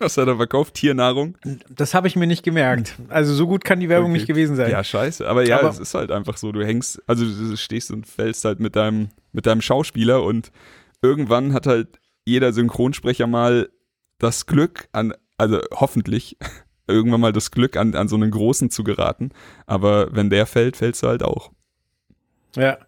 Was 0.00 0.16
hat 0.16 0.26
er 0.28 0.36
verkauft? 0.36 0.74
Tiernahrung? 0.74 1.36
Das 1.68 1.94
habe 1.94 2.08
ich 2.08 2.16
mir 2.16 2.26
nicht 2.26 2.42
gemerkt. 2.42 2.96
Also 3.08 3.34
so 3.34 3.46
gut 3.46 3.64
kann 3.64 3.80
die 3.80 3.88
Werbung 3.88 4.10
Okay. 4.10 4.18
nicht 4.18 4.26
gewesen 4.26 4.56
sein. 4.56 4.70
Ja, 4.70 4.82
scheiße. 4.82 5.28
Aber 5.28 5.46
ja, 5.46 5.60
es 5.68 5.78
ist 5.78 5.94
halt 5.94 6.10
einfach 6.10 6.36
so. 6.38 6.50
Du 6.52 6.64
hängst, 6.64 7.02
also 7.06 7.24
du 7.24 7.56
stehst 7.56 7.90
und 7.90 8.06
fällst 8.06 8.44
halt 8.44 8.60
mit 8.60 8.76
deinem, 8.76 9.10
mit 9.32 9.46
deinem 9.46 9.60
Schauspieler 9.60 10.22
und 10.24 10.50
irgendwann 11.02 11.52
hat 11.52 11.66
halt 11.66 12.00
jeder 12.24 12.52
Synchronsprecher 12.52 13.26
mal 13.26 13.68
das 14.18 14.46
Glück 14.46 14.88
an, 14.92 15.12
also 15.36 15.60
hoffentlich, 15.72 16.36
irgendwann 16.86 17.20
mal 17.20 17.32
das 17.32 17.50
Glück 17.50 17.76
an, 17.76 17.94
an 17.94 18.08
so 18.08 18.16
einen 18.16 18.30
Großen 18.30 18.70
zu 18.70 18.82
geraten. 18.84 19.30
Aber 19.66 20.14
wenn 20.14 20.30
der 20.30 20.46
fällt, 20.46 20.76
fällst 20.78 21.02
du 21.02 21.08
halt 21.08 21.22
auch. 21.22 21.50
Ja. 22.56 22.78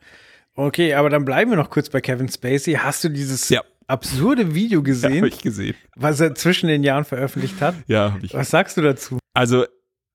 Okay, 0.54 0.94
aber 0.94 1.08
dann 1.08 1.24
bleiben 1.24 1.50
wir 1.50 1.56
noch 1.56 1.70
kurz 1.70 1.88
bei 1.88 2.00
Kevin 2.00 2.28
Spacey. 2.28 2.74
Hast 2.74 3.04
du 3.04 3.08
dieses 3.08 3.48
Ja. 3.48 3.62
Absurde 3.86 4.54
Video 4.54 4.80
Ja, 4.80 4.84
gesehen, 4.84 5.16
habe 5.18 5.28
ich 5.28 5.40
gesehen. 5.42 5.74
was 5.96 6.20
er 6.20 6.34
zwischen 6.34 6.68
den 6.68 6.82
Jahren 6.82 7.04
veröffentlicht 7.04 7.60
hat? 7.60 7.74
Ja, 7.86 8.12
habe 8.12 8.24
ich. 8.26 8.34
Was 8.34 8.50
sagst 8.50 8.76
du 8.76 8.82
dazu? 8.82 9.18
Also, 9.34 9.64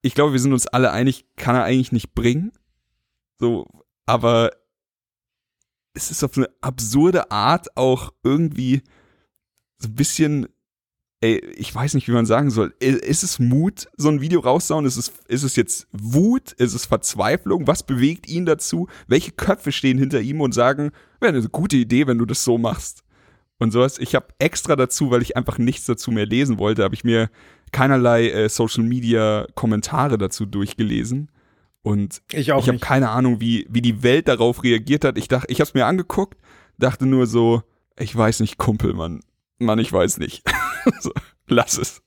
ich 0.01 0.13
glaube, 0.13 0.31
wir 0.33 0.39
sind 0.39 0.53
uns 0.53 0.67
alle 0.67 0.91
einig, 0.91 1.25
kann 1.35 1.55
er 1.55 1.63
eigentlich 1.63 1.91
nicht 1.91 2.13
bringen. 2.13 2.51
So, 3.39 3.67
aber 4.05 4.51
es 5.93 6.11
ist 6.11 6.23
auf 6.23 6.37
eine 6.37 6.47
absurde 6.61 7.31
Art 7.31 7.75
auch 7.75 8.13
irgendwie 8.23 8.83
so 9.79 9.89
ein 9.89 9.95
bisschen, 9.95 10.47
ey, 11.21 11.39
ich 11.55 11.73
weiß 11.73 11.95
nicht, 11.95 12.07
wie 12.07 12.11
man 12.13 12.25
sagen 12.27 12.51
soll. 12.51 12.73
Ist 12.79 13.23
es 13.23 13.39
Mut, 13.39 13.87
so 13.97 14.09
ein 14.09 14.21
Video 14.21 14.39
rauszuhauen? 14.39 14.85
Ist 14.85 14.97
es, 14.97 15.11
ist 15.27 15.43
es 15.43 15.55
jetzt 15.55 15.87
Wut? 15.91 16.51
Ist 16.53 16.73
es 16.75 16.85
Verzweiflung? 16.85 17.65
Was 17.67 17.83
bewegt 17.83 18.27
ihn 18.29 18.45
dazu? 18.45 18.87
Welche 19.07 19.31
Köpfe 19.31 19.71
stehen 19.71 19.97
hinter 19.97 20.21
ihm 20.21 20.41
und 20.41 20.53
sagen, 20.53 20.91
wäre 21.19 21.35
eine 21.35 21.49
gute 21.49 21.77
Idee, 21.77 22.05
wenn 22.07 22.19
du 22.19 22.25
das 22.25 22.43
so 22.43 22.57
machst? 22.59 23.03
Und 23.59 23.71
sowas. 23.71 23.97
Ich 23.97 24.13
habe 24.13 24.27
extra 24.39 24.75
dazu, 24.75 25.09
weil 25.09 25.21
ich 25.21 25.35
einfach 25.35 25.57
nichts 25.57 25.85
dazu 25.85 26.11
mehr 26.11 26.25
lesen 26.25 26.59
wollte, 26.59 26.83
habe 26.83 26.93
ich 26.93 27.03
mir 27.03 27.29
keinerlei 27.71 28.29
äh, 28.29 28.49
Social 28.49 28.83
Media 28.83 29.47
Kommentare 29.55 30.17
dazu 30.17 30.45
durchgelesen. 30.45 31.29
Und 31.81 32.21
Ich 32.31 32.49
ich 32.49 32.51
habe 32.51 32.79
keine 32.79 33.09
Ahnung, 33.09 33.39
wie, 33.39 33.65
wie 33.69 33.81
die 33.81 34.03
Welt 34.03 34.27
darauf 34.27 34.63
reagiert 34.63 35.05
hat. 35.05 35.17
Ich 35.17 35.27
dachte, 35.27 35.47
ich 35.49 35.59
habe 35.59 35.69
es 35.69 35.73
mir 35.73 35.85
angeguckt, 35.85 36.37
dachte 36.77 37.05
nur 37.05 37.27
so, 37.27 37.63
ich 37.97 38.15
weiß 38.15 38.41
nicht, 38.41 38.57
Kumpel, 38.57 38.93
Mann. 38.93 39.21
Mann, 39.57 39.79
ich 39.79 39.91
weiß 39.91 40.17
nicht. 40.17 40.43
so, 40.99 41.11
lass 41.47 41.77
es. 41.77 42.01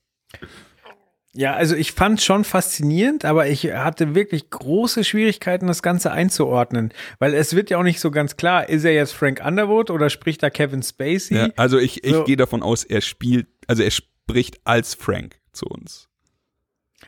Ja, 1.33 1.53
also 1.53 1.75
ich 1.77 1.93
fand 1.93 2.19
es 2.19 2.25
schon 2.25 2.43
faszinierend, 2.43 3.23
aber 3.23 3.47
ich 3.47 3.63
hatte 3.73 4.15
wirklich 4.15 4.49
große 4.49 5.05
Schwierigkeiten, 5.05 5.65
das 5.67 5.81
Ganze 5.81 6.11
einzuordnen. 6.11 6.93
Weil 7.19 7.33
es 7.33 7.55
wird 7.55 7.69
ja 7.69 7.77
auch 7.77 7.83
nicht 7.83 8.01
so 8.01 8.11
ganz 8.11 8.35
klar, 8.35 8.67
ist 8.67 8.83
er 8.83 8.93
jetzt 8.93 9.13
Frank 9.13 9.41
Underwood 9.45 9.91
oder 9.91 10.09
spricht 10.09 10.43
da 10.43 10.49
Kevin 10.49 10.83
Spacey? 10.83 11.35
Ja, 11.37 11.49
also 11.55 11.77
ich, 11.77 12.03
ich 12.03 12.13
So. 12.13 12.23
gehe 12.25 12.35
davon 12.35 12.61
aus, 12.61 12.83
er 12.83 12.99
spielt, 12.99 13.47
also 13.67 13.81
er 13.81 13.91
spricht 13.91 14.59
als 14.65 14.93
Frank 14.93 15.39
zu 15.53 15.67
uns. 15.67 16.09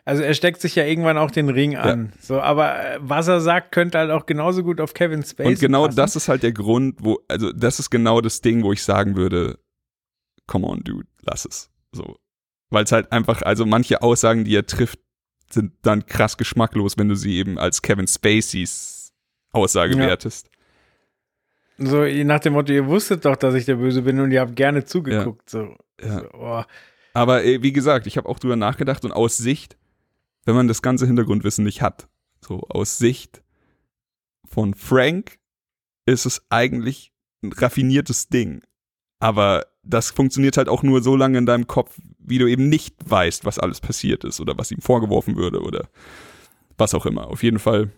Also 0.05 0.23
er 0.23 0.33
steckt 0.33 0.61
sich 0.61 0.75
ja 0.75 0.85
irgendwann 0.85 1.17
auch 1.17 1.29
den 1.31 1.49
Ring 1.49 1.75
an. 1.75 2.13
So, 2.19 2.39
aber 2.41 2.79
äh, 2.79 2.99
was 3.01 3.27
er 3.27 3.41
sagt, 3.41 3.73
könnte 3.73 3.97
halt 3.99 4.09
auch 4.09 4.25
genauso 4.25 4.63
gut 4.63 4.79
auf 4.81 4.93
Kevin 4.93 5.23
Spacey 5.23 5.49
Und 5.51 5.59
genau 5.59 5.85
passen. 5.85 5.97
das 5.97 6.15
ist 6.15 6.29
halt 6.29 6.43
der 6.43 6.51
Grund, 6.53 6.95
wo, 6.99 7.19
also 7.27 7.51
das 7.51 7.77
ist 7.79 7.89
genau 7.89 8.21
das 8.21 8.39
Ding, 8.41 8.63
wo 8.63 8.71
ich 8.71 8.83
sagen 8.83 9.15
würde, 9.17 9.59
come 10.47 10.65
on, 10.67 10.79
dude, 10.83 11.07
lass 11.21 11.45
es. 11.45 11.69
So. 11.91 12.15
Weil 12.73 12.85
es 12.85 12.91
halt 12.91 13.11
einfach, 13.11 13.43
also 13.43 13.67
manche 13.67 14.01
Aussagen, 14.01 14.45
die 14.45 14.55
er 14.55 14.65
trifft, 14.65 14.99
sind 15.51 15.73
dann 15.83 16.07
krass 16.07 16.37
geschmacklos, 16.37 16.97
wenn 16.97 17.07
du 17.07 17.15
sie 17.15 17.35
eben 17.37 17.59
als 17.59 17.83
Kevin 17.83 18.07
Spaceys 18.07 19.13
Aussage 19.51 19.93
Ja. 19.93 19.99
wertest. 19.99 20.49
So 21.77 22.03
nach 22.03 22.39
dem 22.39 22.53
Motto, 22.53 22.73
ihr 22.73 22.87
wusstet 22.87 23.25
doch, 23.25 23.35
dass 23.35 23.53
ich 23.53 23.65
der 23.65 23.75
Böse 23.75 24.01
bin 24.01 24.19
und 24.19 24.31
ihr 24.31 24.41
habt 24.41 24.55
gerne 24.55 24.85
zugeguckt. 24.85 25.49
So. 25.49 25.75
Ja. 26.01 26.19
So, 26.19 26.29
oh. 26.33 26.63
Aber 27.13 27.43
äh, 27.43 27.61
wie 27.61 27.73
gesagt, 27.73 28.07
ich 28.07 28.17
habe 28.17 28.27
auch 28.27 28.39
drüber 28.39 28.55
nachgedacht 28.55 29.05
und 29.05 29.11
aus 29.11 29.37
Sicht, 29.37 29.77
wenn 30.45 30.55
man 30.55 30.67
das 30.67 30.81
ganze 30.81 31.05
Hintergrundwissen 31.05 31.63
nicht 31.63 31.83
hat, 31.83 32.07
so 32.41 32.61
aus 32.69 32.97
Sicht 32.97 33.43
von 34.45 34.73
Frank 34.73 35.37
ist 36.07 36.25
es 36.25 36.43
eigentlich 36.49 37.11
ein 37.43 37.51
raffiniertes 37.51 38.29
Ding. 38.29 38.63
Aber 39.19 39.65
das 39.83 40.11
funktioniert 40.11 40.57
halt 40.57 40.69
auch 40.69 40.83
nur 40.83 41.03
so 41.03 41.15
lange 41.15 41.37
in 41.37 41.45
deinem 41.45 41.67
Kopf, 41.67 41.97
wie 42.19 42.37
du 42.37 42.47
eben 42.47 42.69
nicht 42.69 42.95
weißt, 43.05 43.45
was 43.45 43.59
alles 43.59 43.81
passiert 43.81 44.23
ist 44.23 44.39
oder 44.39 44.57
was 44.57 44.71
ihm 44.71 44.81
vorgeworfen 44.81 45.35
würde 45.35 45.61
oder 45.61 45.87
was 46.77 46.93
auch 46.93 47.05
immer. 47.05 47.27
Auf 47.27 47.43
jeden 47.43 47.59
Fall 47.59 47.89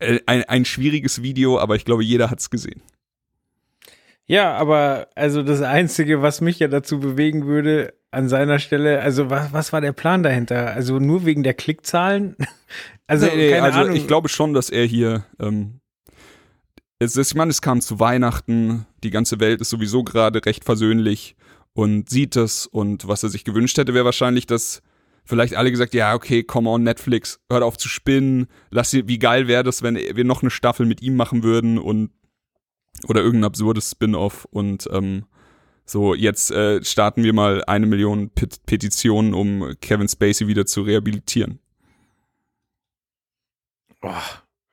äh, 0.00 0.20
ein, 0.26 0.44
ein 0.44 0.64
schwieriges 0.64 1.22
Video, 1.22 1.58
aber 1.58 1.76
ich 1.76 1.84
glaube, 1.84 2.04
jeder 2.04 2.30
hat 2.30 2.40
es 2.40 2.50
gesehen. 2.50 2.82
Ja, 4.26 4.52
aber 4.54 5.08
also 5.14 5.42
das 5.42 5.62
Einzige, 5.62 6.20
was 6.20 6.42
mich 6.42 6.58
ja 6.58 6.68
dazu 6.68 7.00
bewegen 7.00 7.46
würde, 7.46 7.94
an 8.10 8.28
seiner 8.28 8.58
Stelle, 8.58 9.00
also 9.00 9.30
was, 9.30 9.52
was 9.52 9.72
war 9.72 9.80
der 9.80 9.92
Plan 9.92 10.22
dahinter? 10.22 10.72
Also 10.74 10.98
nur 10.98 11.24
wegen 11.24 11.42
der 11.42 11.54
Klickzahlen? 11.54 12.36
Also, 13.10 13.24
nee, 13.24 13.36
nee, 13.36 13.54
also 13.54 13.88
ich 13.88 14.06
glaube 14.06 14.28
schon, 14.28 14.52
dass 14.52 14.68
er 14.68 14.84
hier, 14.84 15.24
ähm, 15.40 15.80
es 16.98 17.16
ist, 17.16 17.30
ich 17.30 17.36
meine, 17.36 17.50
es 17.50 17.62
kam 17.62 17.80
zu 17.80 18.00
Weihnachten, 18.00 18.86
die 19.04 19.10
ganze 19.10 19.40
Welt 19.40 19.60
ist 19.60 19.70
sowieso 19.70 20.02
gerade 20.02 20.44
recht 20.44 20.64
versöhnlich 20.64 21.36
und 21.72 22.10
sieht 22.10 22.36
es. 22.36 22.66
Und 22.66 23.06
was 23.06 23.22
er 23.22 23.28
sich 23.28 23.44
gewünscht 23.44 23.78
hätte, 23.78 23.94
wäre 23.94 24.04
wahrscheinlich, 24.04 24.46
dass 24.46 24.82
vielleicht 25.24 25.54
alle 25.54 25.70
gesagt, 25.70 25.94
ja, 25.94 26.14
okay, 26.14 26.42
come 26.42 26.68
on, 26.68 26.82
Netflix, 26.82 27.38
hört 27.48 27.62
auf 27.62 27.76
zu 27.76 27.88
spinnen, 27.88 28.48
lass 28.70 28.90
sie, 28.90 29.06
wie 29.06 29.18
geil 29.18 29.46
wäre 29.46 29.62
das, 29.62 29.82
wenn 29.82 29.94
wir 29.96 30.24
noch 30.24 30.42
eine 30.42 30.50
Staffel 30.50 30.86
mit 30.86 31.02
ihm 31.02 31.16
machen 31.16 31.42
würden 31.42 31.78
und 31.78 32.10
oder 33.06 33.20
irgendein 33.20 33.44
absurdes 33.44 33.92
Spin-off. 33.92 34.46
Und 34.50 34.88
ähm, 34.92 35.26
so, 35.84 36.14
jetzt 36.14 36.50
äh, 36.50 36.82
starten 36.82 37.22
wir 37.22 37.32
mal 37.32 37.62
eine 37.64 37.86
Million 37.86 38.30
Pet 38.30 38.64
Petitionen, 38.66 39.34
um 39.34 39.74
Kevin 39.80 40.08
Spacey 40.08 40.48
wieder 40.48 40.66
zu 40.66 40.82
rehabilitieren. 40.82 41.60
Oh, 44.02 44.10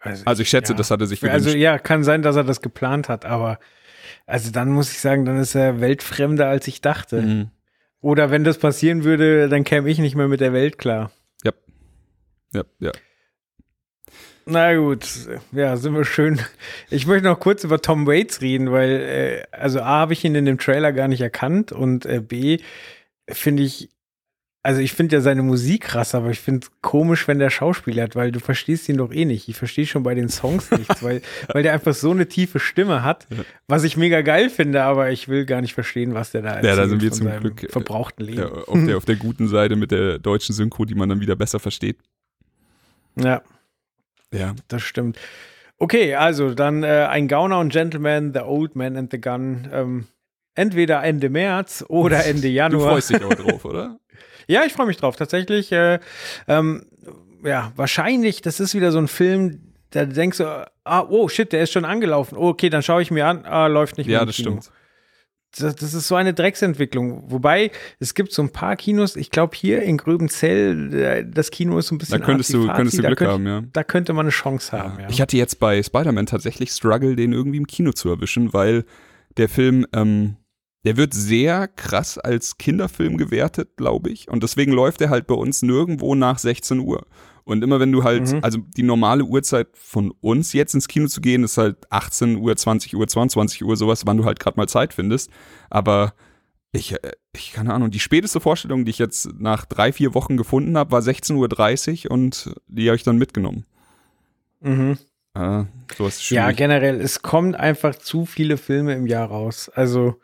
also, 0.06 0.24
also, 0.26 0.42
ich 0.42 0.50
schätze, 0.50 0.74
ja. 0.74 0.78
das 0.78 0.92
hat 0.92 1.02
er 1.02 1.08
sich 1.08 1.20
gewünscht. 1.20 1.34
Also 1.34 1.58
ja, 1.58 1.78
kann 1.78 2.04
sein, 2.04 2.22
dass 2.22 2.36
er 2.36 2.44
das 2.44 2.62
geplant 2.62 3.10
hat, 3.10 3.26
aber 3.26 3.60
also 4.26 4.52
dann 4.52 4.70
muss 4.70 4.92
ich 4.92 5.00
sagen, 5.00 5.26
dann 5.26 5.38
ist 5.38 5.56
er 5.56 5.82
weltfremder, 5.82 6.48
als 6.48 6.68
ich 6.68 6.82
dachte. 6.82 7.22
Mhm. 7.22 7.52
Oder 8.02 8.32
wenn 8.32 8.44
das 8.44 8.58
passieren 8.58 9.04
würde, 9.04 9.50
dann 9.50 9.64
käme 9.64 9.90
ich 9.90 10.00
nicht 10.00 10.16
mehr 10.16 10.28
mit 10.28 10.40
der 10.40 10.54
Welt 10.54 10.78
klar. 10.78 11.12
Ja. 11.44 11.52
Ja, 12.54 12.64
ja. 12.80 12.92
Na 14.48 14.76
gut, 14.76 15.08
ja, 15.52 15.76
sind 15.76 15.96
wir 15.96 16.06
schön. 16.06 16.40
Ich 16.92 17.08
möchte 17.08 17.28
noch 17.28 17.40
kurz 17.40 17.64
über 17.64 17.82
Tom 17.82 18.06
Waits 18.06 18.42
reden, 18.42 18.72
weil, 18.72 18.92
äh, 18.92 19.44
also 19.52 19.82
A, 19.82 20.02
habe 20.02 20.14
ich 20.14 20.24
ihn 20.24 20.36
in 20.36 20.46
dem 20.46 20.60
Trailer 20.60 20.94
gar 20.94 21.08
nicht 21.08 21.22
erkannt 21.22 21.72
und 21.72 22.06
äh, 22.06 22.22
B, 22.22 22.60
finde 23.28 23.64
ich, 23.64 23.90
also 24.66 24.82
ich 24.82 24.94
finde 24.94 25.18
ja 25.18 25.22
seine 25.22 25.44
Musik 25.44 25.84
krass, 25.84 26.16
aber 26.16 26.32
ich 26.32 26.40
finde 26.40 26.66
komisch, 26.82 27.28
wenn 27.28 27.38
der 27.38 27.52
Schauspieler 27.52 28.02
hat, 28.04 28.16
weil 28.16 28.32
du 28.32 28.40
verstehst 28.40 28.90
ihn 28.90 28.98
doch 28.98 29.14
eh 29.14 29.26
nicht. 29.26 29.48
Ich 29.48 29.58
verstehe 29.58 29.86
schon 29.86 30.02
bei 30.02 30.16
den 30.16 30.28
Songs 30.28 30.72
nichts, 30.72 31.04
weil, 31.04 31.22
weil 31.54 31.62
der 31.62 31.74
einfach 31.74 31.94
so 31.94 32.10
eine 32.10 32.28
tiefe 32.28 32.60
Stimme 32.60 33.04
hat, 33.04 33.28
was 33.68 33.84
ich 33.84 33.96
mega 33.96 34.22
geil 34.22 34.50
finde, 34.50 34.82
aber 34.82 35.12
ich 35.12 35.28
will 35.28 35.46
gar 35.46 35.62
nicht 35.62 35.76
verstehen, 35.76 36.16
was 36.16 36.32
der 36.32 36.42
da 36.42 36.56
erzählt. 36.56 36.66
Ja, 36.66 36.76
da 36.76 36.90
sind 36.90 37.04
wir 37.04 37.12
zum 37.12 37.30
Glück 37.40 37.64
äh, 37.64 37.70
verbrauchten 37.70 38.26
Leben. 38.26 38.40
Ja, 38.40 38.48
auf, 38.48 38.86
der, 38.86 38.98
auf 38.98 39.06
der 39.06 39.18
guten 39.18 39.48
Seite 39.48 39.76
mit 39.76 39.92
der 39.92 40.18
deutschen 40.18 40.56
Synchro, 40.56 40.86
die 40.86 40.96
man 40.96 41.10
dann 41.10 41.20
wieder 41.20 41.36
besser 41.36 41.60
versteht. 41.60 41.98
Ja. 43.18 43.44
Ja. 44.34 44.56
Das 44.68 44.82
stimmt. 44.82 45.20
Okay, 45.78 46.16
also 46.16 46.56
dann 46.56 46.82
äh, 46.82 47.06
ein 47.08 47.28
Gauner 47.28 47.60
und 47.60 47.72
Gentleman, 47.72 48.34
The 48.34 48.40
Old 48.40 48.76
Man 48.76 48.98
and 48.98 49.12
the 49.12 49.22
Gun. 49.22 49.68
Ähm, 49.72 50.08
entweder 50.56 51.04
Ende 51.04 51.30
März 51.30 51.86
oder 51.88 52.26
Ende 52.26 52.48
Januar. 52.48 52.82
Du 52.82 52.90
freust 52.90 53.10
dich 53.12 53.24
aber 53.24 53.36
drauf, 53.36 53.64
oder? 53.64 54.00
Ja, 54.48 54.64
ich 54.66 54.74
freue 54.74 54.88
mich 54.88 54.98
drauf. 54.98 55.16
Tatsächlich, 55.16 55.72
äh, 55.72 56.00
ähm, 56.48 56.86
ja, 57.44 57.72
wahrscheinlich, 57.76 58.42
das 58.42 58.60
ist 58.60 58.74
wieder 58.74 58.92
so 58.92 58.98
ein 58.98 59.08
Film, 59.08 59.74
da 59.92 60.06
denkst 60.06 60.40
du, 60.40 60.68
ah, 60.84 61.06
oh 61.10 61.28
shit, 61.28 61.52
der 61.52 61.64
ist 61.64 61.72
schon 61.72 61.86
angelaufen. 61.86 62.38
okay, 62.38 62.70
dann 62.70 62.84
schaue 62.84 63.02
ich 63.02 63.12
mir 63.12 63.28
an, 63.28 63.46
ah, 63.46 63.68
läuft 63.68 63.98
nicht 63.98 64.08
mehr. 64.08 64.20
Ja, 64.20 64.26
das 64.26 64.36
Kino. 64.36 64.52
stimmt 64.52 64.72
das, 65.60 65.76
das 65.76 65.94
ist 65.94 66.08
so 66.08 66.16
eine 66.16 66.34
Drecksentwicklung. 66.34 67.24
Wobei, 67.32 67.72
es 68.00 68.14
gibt 68.14 68.32
so 68.32 68.42
ein 68.42 68.52
paar 68.52 68.76
Kinos, 68.76 69.16
ich 69.16 69.32
glaube 69.32 69.56
hier 69.56 69.82
in 69.84 69.98
Gröbenzell, 69.98 70.94
äh, 70.94 71.26
das 71.28 71.52
Kino 71.52 71.78
ist 71.78 71.88
so 71.88 71.96
ein 71.96 71.98
bisschen 71.98 72.20
Da 72.20 72.26
könntest 72.26 72.54
du, 72.54 72.68
könntest 72.68 72.98
du 72.98 73.04
Glück 73.04 73.20
könnt, 73.20 73.32
haben, 73.32 73.48
ja. 73.48 73.64
Da 73.74 73.84
könnte 73.84 74.14
man 74.14 74.26
eine 74.26 74.32
Chance 74.32 74.78
haben, 74.78 75.00
ja. 75.00 75.10
Ich 75.10 75.22
hatte 75.22 75.38
jetzt 75.38 75.60
bei 75.60 75.82
Spider-Man 75.82 76.26
tatsächlich 76.26 76.72
Struggle, 76.72 77.16
den 77.16 77.34
irgendwie 77.34 77.58
im 77.58 77.68
Kino 77.68 77.92
zu 77.92 78.10
erwischen, 78.10 78.54
weil 78.54 78.86
der 79.38 79.50
Film, 79.50 79.86
ähm, 79.94 80.38
der 80.86 80.98
wird 80.98 81.16
sehr 81.16 81.68
krass 81.68 82.20
als 82.20 82.58
Kinderfilm 82.58 83.18
gewertet, 83.18 83.76
glaube 83.76 84.12
ich. 84.12 84.30
Und 84.30 84.44
deswegen 84.44 84.72
läuft 84.72 85.02
er 85.02 85.10
halt 85.10 85.26
bei 85.26 85.34
uns 85.34 85.64
nirgendwo 85.64 86.14
nach 86.14 86.38
16 86.38 86.80
Uhr. 86.80 87.08
Und 87.44 87.64
immer 87.64 87.80
wenn 87.80 87.92
du 87.92 88.04
halt, 88.04 88.32
mhm. 88.32 88.40
also 88.44 88.60
die 88.60 88.84
normale 88.84 89.24
Uhrzeit 89.24 89.68
von 89.74 90.12
uns 90.22 90.54
jetzt 90.54 90.76
ins 90.76 90.88
Kino 90.88 91.08
zu 91.08 91.22
gehen, 91.22 91.44
ist 91.44 91.58
halt 91.58 91.92
18 91.92 92.38
Uhr, 92.38 92.56
20 92.56 92.96
Uhr, 92.96 93.08
22 93.08 93.64
Uhr, 93.64 93.76
sowas, 93.76 94.06
wann 94.06 94.18
du 94.18 94.26
halt 94.26 94.40
gerade 94.40 94.58
mal 94.58 94.68
Zeit 94.68 94.94
findest. 94.94 95.32
Aber 95.72 96.14
ich, 96.72 96.94
äh, 96.94 97.12
ich, 97.36 97.54
keine 97.54 97.74
Ahnung, 97.74 97.90
die 97.90 98.00
späteste 98.00 98.40
Vorstellung, 98.40 98.86
die 98.86 98.92
ich 98.92 99.00
jetzt 99.00 99.30
nach 99.40 99.66
drei, 99.66 99.92
vier 99.92 100.14
Wochen 100.14 100.38
gefunden 100.38 100.78
habe, 100.78 100.92
war 100.92 101.02
16.30 101.02 102.06
Uhr 102.06 102.12
und 102.12 102.56
die 102.68 102.88
habe 102.88 102.96
ich 102.96 103.04
dann 103.04 103.18
mitgenommen. 103.18 103.66
Mhm. 104.62 105.00
Ist 106.18 106.30
Ja, 106.32 106.52
generell, 106.52 107.02
es 107.02 107.22
kommt 107.24 107.56
einfach 107.56 107.96
zu 107.96 108.26
viele 108.26 108.58
Filme 108.58 108.94
im 108.94 109.08
Jahr 109.08 109.28
raus. 109.28 109.70
Also 109.74 110.20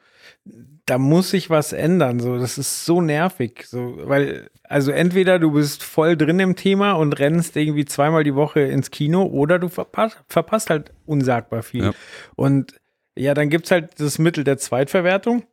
da 0.91 0.97
muss 0.97 1.29
sich 1.29 1.49
was 1.49 1.71
ändern. 1.71 2.19
So, 2.19 2.37
das 2.37 2.57
ist 2.57 2.83
so 2.85 2.99
nervig. 2.99 3.63
So, 3.65 3.97
weil, 4.03 4.49
also 4.63 4.91
entweder 4.91 5.39
du 5.39 5.51
bist 5.51 5.83
voll 5.83 6.17
drin 6.17 6.41
im 6.41 6.57
Thema 6.57 6.91
und 6.91 7.17
rennst 7.17 7.55
irgendwie 7.55 7.85
zweimal 7.85 8.25
die 8.25 8.35
Woche 8.35 8.59
ins 8.59 8.91
Kino 8.91 9.23
oder 9.23 9.57
du 9.57 9.69
verpasst, 9.69 10.21
verpasst 10.27 10.69
halt 10.69 10.91
unsagbar 11.05 11.63
viel. 11.63 11.85
Ja. 11.85 11.91
Und 12.35 12.75
ja, 13.15 13.33
dann 13.33 13.49
gibt 13.49 13.67
es 13.67 13.71
halt 13.71 14.01
das 14.01 14.19
Mittel 14.19 14.43
der 14.43 14.57
Zweitverwertung. 14.57 15.43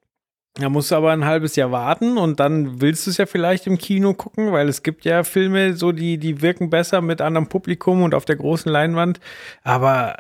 Da 0.55 0.69
musst 0.71 0.91
du 0.91 0.97
aber 0.97 1.13
ein 1.13 1.25
halbes 1.25 1.55
Jahr 1.55 1.71
warten 1.71 2.19
und 2.19 2.41
dann 2.41 2.81
willst 2.81 3.07
du 3.07 3.13
es 3.13 3.19
ja 3.19 3.27
vielleicht 3.27 3.69
im 3.69 3.79
Kino 3.79 4.15
gucken, 4.15 4.51
weil 4.51 4.69
es 4.69 4.83
gibt 4.83 5.05
ja 5.05 5.23
Filme, 5.23 5.75
so 5.77 5.93
die, 5.93 6.19
die 6.19 6.43
wirken 6.43 6.69
besser 6.69 7.01
mit 7.01 7.21
anderem 7.21 7.49
Publikum 7.49 8.03
und 8.03 8.13
auf 8.13 8.25
der 8.25 8.35
großen 8.35 8.73
Leinwand. 8.73 9.21
Aber 9.63 10.17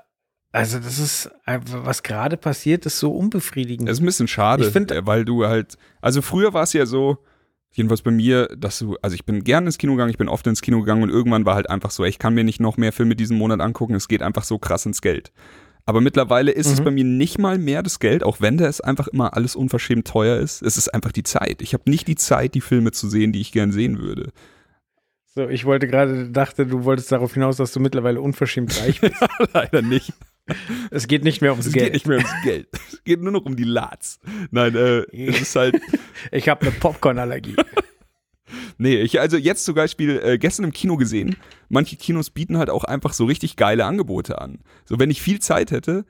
also, 0.50 0.78
das 0.78 0.98
ist, 0.98 1.30
was 1.46 2.02
gerade 2.02 2.37
passiert, 2.37 2.87
ist 2.87 2.98
so 2.98 3.12
unbefriedigend. 3.12 3.88
Das 3.88 3.98
ist 3.98 4.02
ein 4.02 4.06
bisschen 4.06 4.28
schade, 4.28 4.66
ich 4.66 4.72
find, 4.72 4.90
äh, 4.90 5.06
weil 5.06 5.24
du 5.24 5.46
halt, 5.46 5.76
also 6.00 6.22
früher 6.22 6.54
war 6.54 6.62
es 6.62 6.72
ja 6.72 6.87
so, 6.87 7.18
jedenfalls 7.72 8.02
bei 8.02 8.11
mir, 8.11 8.48
dass 8.56 8.78
du, 8.78 8.96
also 9.02 9.14
ich 9.14 9.26
bin 9.26 9.44
gerne 9.44 9.66
ins 9.66 9.78
Kino 9.78 9.92
gegangen, 9.92 10.11
ich 10.11 10.18
bin 10.18 10.28
oft 10.28 10.46
ins 10.46 10.62
Kino 10.62 10.80
gegangen 10.80 11.02
und 11.02 11.11
irgendwann 11.11 11.44
war 11.44 11.54
halt 11.54 11.68
einfach 11.68 11.90
so, 11.90 12.04
ich 12.04 12.18
kann 12.18 12.34
mir 12.34 12.44
nicht 12.44 12.61
noch 12.61 12.76
mehr 12.76 12.92
Filme 12.92 13.14
diesen 13.14 13.37
Monat 13.37 13.61
angucken, 13.61 13.94
es 13.94 14.08
geht 14.08 14.22
einfach 14.22 14.44
so 14.44 14.58
krass 14.58 14.87
ins 14.87 15.02
Geld. 15.02 15.32
Aber 15.84 16.00
mittlerweile 16.02 16.50
ist 16.50 16.66
mhm. 16.66 16.72
es 16.74 16.80
bei 16.82 16.90
mir 16.90 17.04
nicht 17.04 17.38
mal 17.38 17.56
mehr 17.56 17.82
das 17.82 17.98
Geld, 17.98 18.22
auch 18.22 18.40
wenn 18.40 18.58
da 18.58 18.66
es 18.66 18.80
einfach 18.80 19.08
immer 19.08 19.34
alles 19.34 19.56
unverschämt 19.56 20.06
teuer 20.06 20.38
ist. 20.38 20.61
Es 20.61 20.76
ist 20.76 20.92
einfach 20.92 21.12
die 21.12 21.22
Zeit. 21.22 21.62
Ich 21.62 21.72
habe 21.72 21.88
nicht 21.88 22.06
die 22.08 22.16
Zeit, 22.16 22.54
die 22.54 22.61
Filme 22.61 22.92
zu 22.92 23.08
sehen, 23.08 23.32
die 23.32 23.40
ich 23.40 23.52
gern 23.52 23.72
sehen 23.72 23.98
würde. 23.98 24.30
So, 25.34 25.48
ich 25.48 25.64
wollte 25.64 25.87
gerade, 25.87 26.28
dachte, 26.30 26.66
du 26.66 26.84
wolltest 26.84 27.11
darauf 27.11 27.32
hinaus, 27.32 27.56
dass 27.56 27.72
du 27.72 27.80
mittlerweile 27.80 28.20
unverschämt 28.20 28.78
reich 28.82 29.00
bist. 29.00 29.16
Leider 29.54 29.80
nicht. 29.80 30.12
Es 30.90 31.06
geht 31.06 31.24
nicht 31.24 31.40
mehr 31.40 31.52
ums 31.52 31.66
es 31.66 31.72
Geld. 31.72 31.87
Es 31.87 31.92
geht 31.92 31.94
nicht 31.94 32.06
mehr 32.06 32.18
ums 32.18 32.32
Geld. 32.44 32.68
Es 32.92 33.04
geht 33.04 33.22
nur 33.22 33.32
noch 33.32 33.44
um 33.44 33.56
die 33.56 33.64
Lats. 33.64 34.18
Nein, 34.50 34.74
äh, 34.74 35.00
es 35.12 35.40
ist 35.40 35.56
halt. 35.56 35.80
ich 36.32 36.48
habe 36.48 36.62
eine 36.62 36.70
Popcorn-Allergie. 36.72 37.56
nee, 38.78 38.96
ich 38.96 39.20
also 39.20 39.37
jetzt 39.37 39.64
zum 39.64 39.74
Beispiel 39.74 40.20
äh, 40.22 40.38
gestern 40.38 40.64
im 40.64 40.72
Kino 40.72 40.96
gesehen. 40.96 41.37
Manche 41.68 41.96
Kinos 41.96 42.30
bieten 42.30 42.58
halt 42.58 42.70
auch 42.70 42.84
einfach 42.84 43.12
so 43.12 43.26
richtig 43.26 43.56
geile 43.56 43.84
Angebote 43.84 44.40
an. 44.40 44.61
So, 44.84 44.98
wenn 44.98 45.11
ich 45.11 45.22
viel 45.22 45.40
Zeit 45.40 45.70
hätte, 45.70 46.04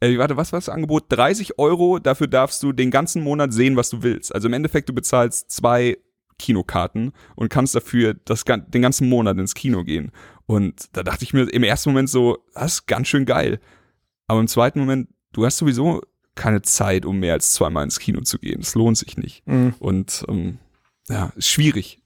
äh, 0.00 0.16
warte, 0.18 0.36
was 0.36 0.52
war 0.52 0.58
das 0.58 0.68
Angebot? 0.68 1.04
30 1.08 1.58
Euro, 1.58 1.98
dafür 1.98 2.26
darfst 2.26 2.62
du 2.62 2.72
den 2.72 2.90
ganzen 2.90 3.22
Monat 3.22 3.52
sehen, 3.52 3.76
was 3.76 3.90
du 3.90 4.02
willst. 4.02 4.34
Also 4.34 4.48
im 4.48 4.54
Endeffekt, 4.54 4.88
du 4.88 4.94
bezahlst 4.94 5.50
zwei 5.50 5.98
Kinokarten 6.38 7.12
und 7.36 7.50
kannst 7.50 7.74
dafür 7.74 8.14
das, 8.24 8.44
den 8.44 8.82
ganzen 8.82 9.08
Monat 9.08 9.36
ins 9.38 9.54
Kino 9.54 9.84
gehen. 9.84 10.10
Und 10.46 10.88
da 10.96 11.02
dachte 11.02 11.22
ich 11.22 11.32
mir 11.32 11.42
im 11.42 11.62
ersten 11.62 11.90
Moment 11.90 12.08
so, 12.08 12.38
das 12.54 12.74
ist 12.74 12.86
ganz 12.86 13.08
schön 13.08 13.26
geil. 13.26 13.60
Aber 14.30 14.38
im 14.38 14.46
zweiten 14.46 14.78
Moment, 14.78 15.08
du 15.32 15.44
hast 15.44 15.56
sowieso 15.56 16.02
keine 16.36 16.62
Zeit, 16.62 17.04
um 17.04 17.18
mehr 17.18 17.32
als 17.32 17.50
zweimal 17.50 17.82
ins 17.82 17.98
Kino 17.98 18.20
zu 18.20 18.38
gehen. 18.38 18.60
Es 18.60 18.76
lohnt 18.76 18.96
sich 18.96 19.16
nicht. 19.16 19.44
Mhm. 19.44 19.74
Und 19.80 20.24
ähm, 20.28 20.58
ja, 21.08 21.32
ist 21.34 21.48
schwierig, 21.48 22.00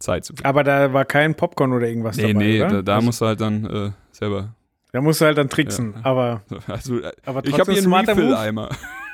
Zeit 0.00 0.24
zu 0.24 0.32
finden. 0.32 0.48
Aber 0.48 0.64
da 0.64 0.92
war 0.92 1.04
kein 1.04 1.36
Popcorn 1.36 1.72
oder 1.72 1.86
irgendwas 1.86 2.16
nee, 2.16 2.32
dabei, 2.32 2.44
Nee, 2.44 2.62
oder? 2.62 2.82
da, 2.82 2.82
da 2.82 3.00
musst 3.00 3.20
du 3.20 3.26
halt 3.26 3.40
dann 3.40 3.64
äh, 3.66 3.90
selber 4.10 4.56
da 4.90 5.00
musst 5.00 5.20
du 5.20 5.24
halt 5.24 5.38
dann 5.38 5.48
tricksen, 5.48 5.94
ja. 5.94 6.04
aber, 6.04 6.42
also, 6.66 6.98
äh, 6.98 7.12
aber 7.24 7.44
ich 7.44 7.58
habe 7.58 7.72
hier 7.72 7.82
einen 7.82 7.94
Refill-Eimer. 7.94 8.68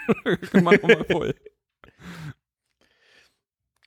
Mach 0.55 0.83
mal 0.83 1.05
voll. 1.09 1.35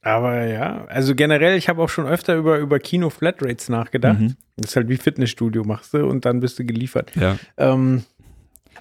Aber 0.04 0.46
ja, 0.46 0.86
also 0.86 1.14
generell, 1.14 1.58
ich 1.58 1.70
habe 1.70 1.82
auch 1.82 1.90
schon 1.90 2.08
öfter 2.08 2.36
über, 2.36 2.58
über 2.58 2.80
Kino-Flatrates 2.80 3.70
nachgedacht. 3.70 4.20
Mhm. 4.20 4.36
Das 4.56 4.72
ist 4.72 4.76
halt 4.76 4.90
wie 4.90 4.98
Fitnessstudio 4.98 5.64
machst 5.64 5.94
du 5.94 6.06
und 6.08 6.26
dann 6.26 6.40
bist 6.40 6.58
du 6.58 6.66
geliefert. 6.66 7.12
Ja. 7.16 7.38
Ähm, 7.58 8.04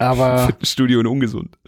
aber. 0.00 0.38
Fitnessstudio 0.46 1.00
und 1.00 1.06
ungesund. 1.06 1.58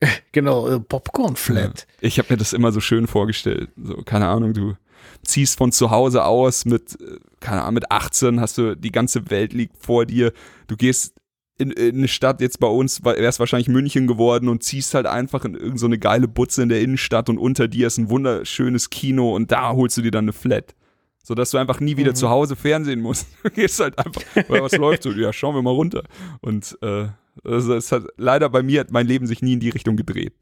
genau, 0.32 0.68
äh, 0.68 0.80
Popcorn-Flat. 0.80 1.86
Ja. 1.88 1.96
Ich 2.00 2.18
habe 2.18 2.32
mir 2.32 2.36
das 2.36 2.52
immer 2.52 2.72
so 2.72 2.80
schön 2.80 3.06
vorgestellt. 3.06 3.70
So, 3.82 3.96
keine 4.02 4.28
Ahnung, 4.28 4.52
du 4.52 4.76
ziehst 5.24 5.58
von 5.58 5.72
zu 5.72 5.90
Hause 5.90 6.24
aus 6.24 6.64
mit, 6.64 7.00
äh, 7.00 7.18
keine 7.40 7.62
Ahnung, 7.62 7.74
mit 7.74 7.90
18 7.90 8.40
hast 8.40 8.58
du, 8.58 8.76
die 8.76 8.92
ganze 8.92 9.30
Welt 9.30 9.52
liegt 9.52 9.76
vor 9.78 10.06
dir. 10.06 10.32
Du 10.66 10.76
gehst 10.76 11.14
in, 11.58 11.70
in 11.70 11.96
eine 11.96 12.08
Stadt, 12.08 12.40
jetzt 12.40 12.58
bei 12.58 12.66
uns 12.66 13.04
wäre 13.04 13.18
es 13.18 13.38
wahrscheinlich 13.38 13.68
München 13.68 14.06
geworden 14.06 14.48
und 14.48 14.62
ziehst 14.62 14.94
halt 14.94 15.06
einfach 15.06 15.44
in 15.44 15.54
irgendeine 15.54 15.94
so 15.94 16.00
geile 16.00 16.28
Butze 16.28 16.62
in 16.62 16.68
der 16.68 16.80
Innenstadt 16.80 17.28
und 17.28 17.38
unter 17.38 17.68
dir 17.68 17.86
ist 17.86 17.98
ein 17.98 18.10
wunderschönes 18.10 18.90
Kino 18.90 19.34
und 19.34 19.52
da 19.52 19.72
holst 19.72 19.96
du 19.96 20.02
dir 20.02 20.10
dann 20.10 20.24
eine 20.24 20.32
Flat. 20.32 20.74
So 21.24 21.36
dass 21.36 21.50
du 21.50 21.58
einfach 21.58 21.78
nie 21.78 21.96
wieder 21.96 22.10
mhm. 22.10 22.16
zu 22.16 22.30
Hause 22.30 22.56
Fernsehen 22.56 23.00
musst. 23.00 23.28
Du 23.44 23.50
gehst 23.50 23.78
halt 23.78 23.96
einfach, 23.98 24.22
weil 24.48 24.62
was 24.62 24.72
läuft 24.72 25.04
so? 25.04 25.10
Ja, 25.10 25.32
schauen 25.32 25.54
wir 25.54 25.62
mal 25.62 25.70
runter. 25.70 26.02
Und 26.40 26.76
äh, 26.82 27.06
Also 27.44 27.74
es 27.74 27.90
hat 27.92 28.04
leider 28.16 28.48
bei 28.48 28.62
mir 28.62 28.80
hat 28.80 28.90
mein 28.90 29.06
Leben 29.06 29.26
sich 29.26 29.42
nie 29.42 29.54
in 29.54 29.60
die 29.60 29.70
Richtung 29.70 29.96
gedreht. 29.96 30.34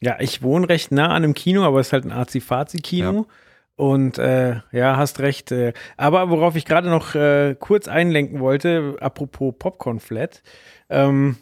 Ja, 0.00 0.20
ich 0.20 0.42
wohne 0.42 0.68
recht 0.68 0.92
nah 0.92 1.08
an 1.08 1.24
einem 1.24 1.34
Kino, 1.34 1.64
aber 1.64 1.80
es 1.80 1.88
ist 1.88 1.92
halt 1.92 2.04
ein 2.04 2.12
Azi-Fazi-Kino. 2.12 3.26
Ja. 3.26 3.34
Und 3.76 4.18
äh, 4.18 4.60
ja, 4.72 4.96
hast 4.96 5.20
recht. 5.20 5.52
Äh, 5.52 5.74
aber 5.96 6.30
worauf 6.30 6.56
ich 6.56 6.64
gerade 6.64 6.88
noch 6.88 7.14
äh, 7.14 7.54
kurz 7.58 7.88
einlenken 7.88 8.40
wollte, 8.40 8.96
apropos 9.00 9.54
Popcorn 9.58 10.00
Flat, 10.00 10.42
ähm, 10.88 11.36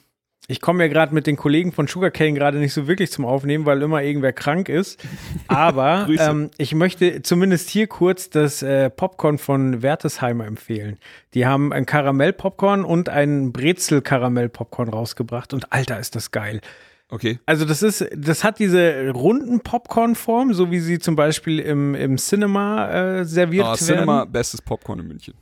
ich 0.46 0.60
komme 0.60 0.84
ja 0.84 0.88
gerade 0.88 1.14
mit 1.14 1.26
den 1.26 1.36
Kollegen 1.36 1.72
von 1.72 1.86
Sugarcane 1.86 2.34
gerade 2.34 2.58
nicht 2.58 2.74
so 2.74 2.86
wirklich 2.86 3.10
zum 3.10 3.24
Aufnehmen, 3.24 3.64
weil 3.64 3.80
immer 3.80 4.02
irgendwer 4.02 4.32
krank 4.32 4.68
ist. 4.68 5.02
Aber 5.48 6.06
ähm, 6.18 6.50
ich 6.58 6.74
möchte 6.74 7.22
zumindest 7.22 7.70
hier 7.70 7.86
kurz 7.86 8.28
das 8.28 8.62
äh, 8.62 8.90
Popcorn 8.90 9.38
von 9.38 9.82
Wertesheimer 9.82 10.46
empfehlen. 10.46 10.98
Die 11.32 11.46
haben 11.46 11.72
ein 11.72 11.86
Karamell-Popcorn 11.86 12.84
und 12.84 13.08
ein 13.08 13.52
Brezel-Karamell-Popcorn 13.52 14.88
rausgebracht. 14.90 15.54
Und 15.54 15.72
Alter, 15.72 15.98
ist 15.98 16.14
das 16.14 16.30
geil. 16.30 16.60
Okay. 17.08 17.38
Also 17.46 17.64
das 17.64 17.82
ist, 17.82 18.06
das 18.14 18.44
hat 18.44 18.58
diese 18.58 19.10
runden 19.10 19.60
Popcorn-Form, 19.60 20.52
so 20.52 20.70
wie 20.70 20.80
sie 20.80 20.98
zum 20.98 21.16
Beispiel 21.16 21.58
im, 21.58 21.94
im 21.94 22.16
Cinema 22.18 22.90
äh, 23.20 23.24
serviert 23.24 23.64
Ah, 23.64 23.68
werden. 23.68 23.78
Cinema, 23.78 24.24
bestes 24.24 24.60
Popcorn 24.60 24.98
in 25.00 25.08
München. 25.08 25.34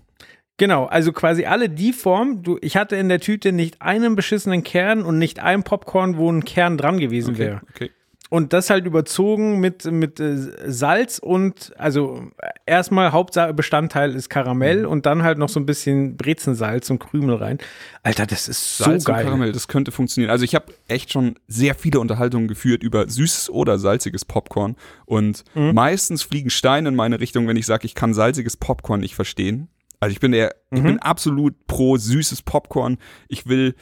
Genau, 0.59 0.84
also 0.84 1.12
quasi 1.12 1.44
alle 1.46 1.68
die 1.68 1.92
Form. 1.92 2.42
Du, 2.42 2.59
ich 2.61 2.76
hatte 2.76 2.96
in 2.96 3.09
der 3.09 3.20
Tüte 3.20 3.53
nicht 3.53 3.80
einen 3.82 4.14
beschissenen 4.14 4.62
Kern 4.62 5.03
und 5.03 5.18
nicht 5.18 5.40
ein 5.40 5.62
Popcorn, 5.64 6.16
wo 6.16 6.30
ein 6.30 6.44
Kern 6.44 6.76
dran 6.78 6.98
gewesen 6.98 7.30
Okay. 7.30 7.38
wäre. 7.38 7.61
okay. 7.70 7.90
Und 8.28 8.55
das 8.55 8.70
halt 8.70 8.86
überzogen 8.86 9.61
mit, 9.61 9.84
mit 9.84 10.18
äh, 10.18 10.34
Salz 10.70 11.18
und, 11.18 11.74
also 11.76 12.30
erstmal 12.64 13.12
Hauptbestandteil 13.12 14.14
ist 14.14 14.30
Karamell 14.30 14.86
und 14.86 15.05
dann 15.05 15.22
halt 15.22 15.36
noch 15.36 15.50
so 15.50 15.61
ein 15.61 15.66
bisschen 15.66 16.16
Brezensalz 16.16 16.88
und 16.88 16.98
Krümel 16.98 17.34
rein. 17.36 17.59
Alter, 18.03 18.24
das 18.24 18.48
ist 18.48 18.78
so 18.78 18.84
Salz 18.84 19.07
und 19.07 19.14
geil. 19.14 19.24
Karamell, 19.26 19.53
das 19.53 19.68
könnte 19.68 19.92
funktionieren. 19.92 20.30
Also 20.30 20.46
ich 20.46 20.55
habe 20.55 20.72
echt 20.88 21.12
schon 21.12 21.34
sehr 21.46 21.74
viele 21.74 22.00
Unterhaltungen 22.00 22.48
geführt 22.48 22.82
über 22.82 23.07
süßes 23.07 23.50
oder 23.50 23.78
salziges 23.78 24.24
Popcorn 24.24 24.76
und 25.05 25.44
Mhm. 25.55 25.74
meistens 25.74 26.22
fliegen 26.22 26.48
Steine 26.48 26.88
in 26.88 26.94
meine 26.94 27.20
Richtung, 27.20 27.46
wenn 27.48 27.57
ich 27.59 27.66
sage, 27.66 27.84
ich 27.84 27.94
kann 27.94 28.14
salziges 28.14 28.57
Popcorn 28.57 29.00
nicht 29.00 29.14
verstehen. 29.14 29.68
Also 30.03 30.12
ich 30.14 30.18
bin 30.20 30.32
der, 30.32 30.57
ich 30.72 30.80
Mhm. 30.80 30.84
bin 30.86 30.98
absolut 30.98 31.55
pro 31.68 31.96
süßes 31.96 32.42
Popcorn. 32.42 32.98
Ich 33.28 33.46
will, 33.46 33.76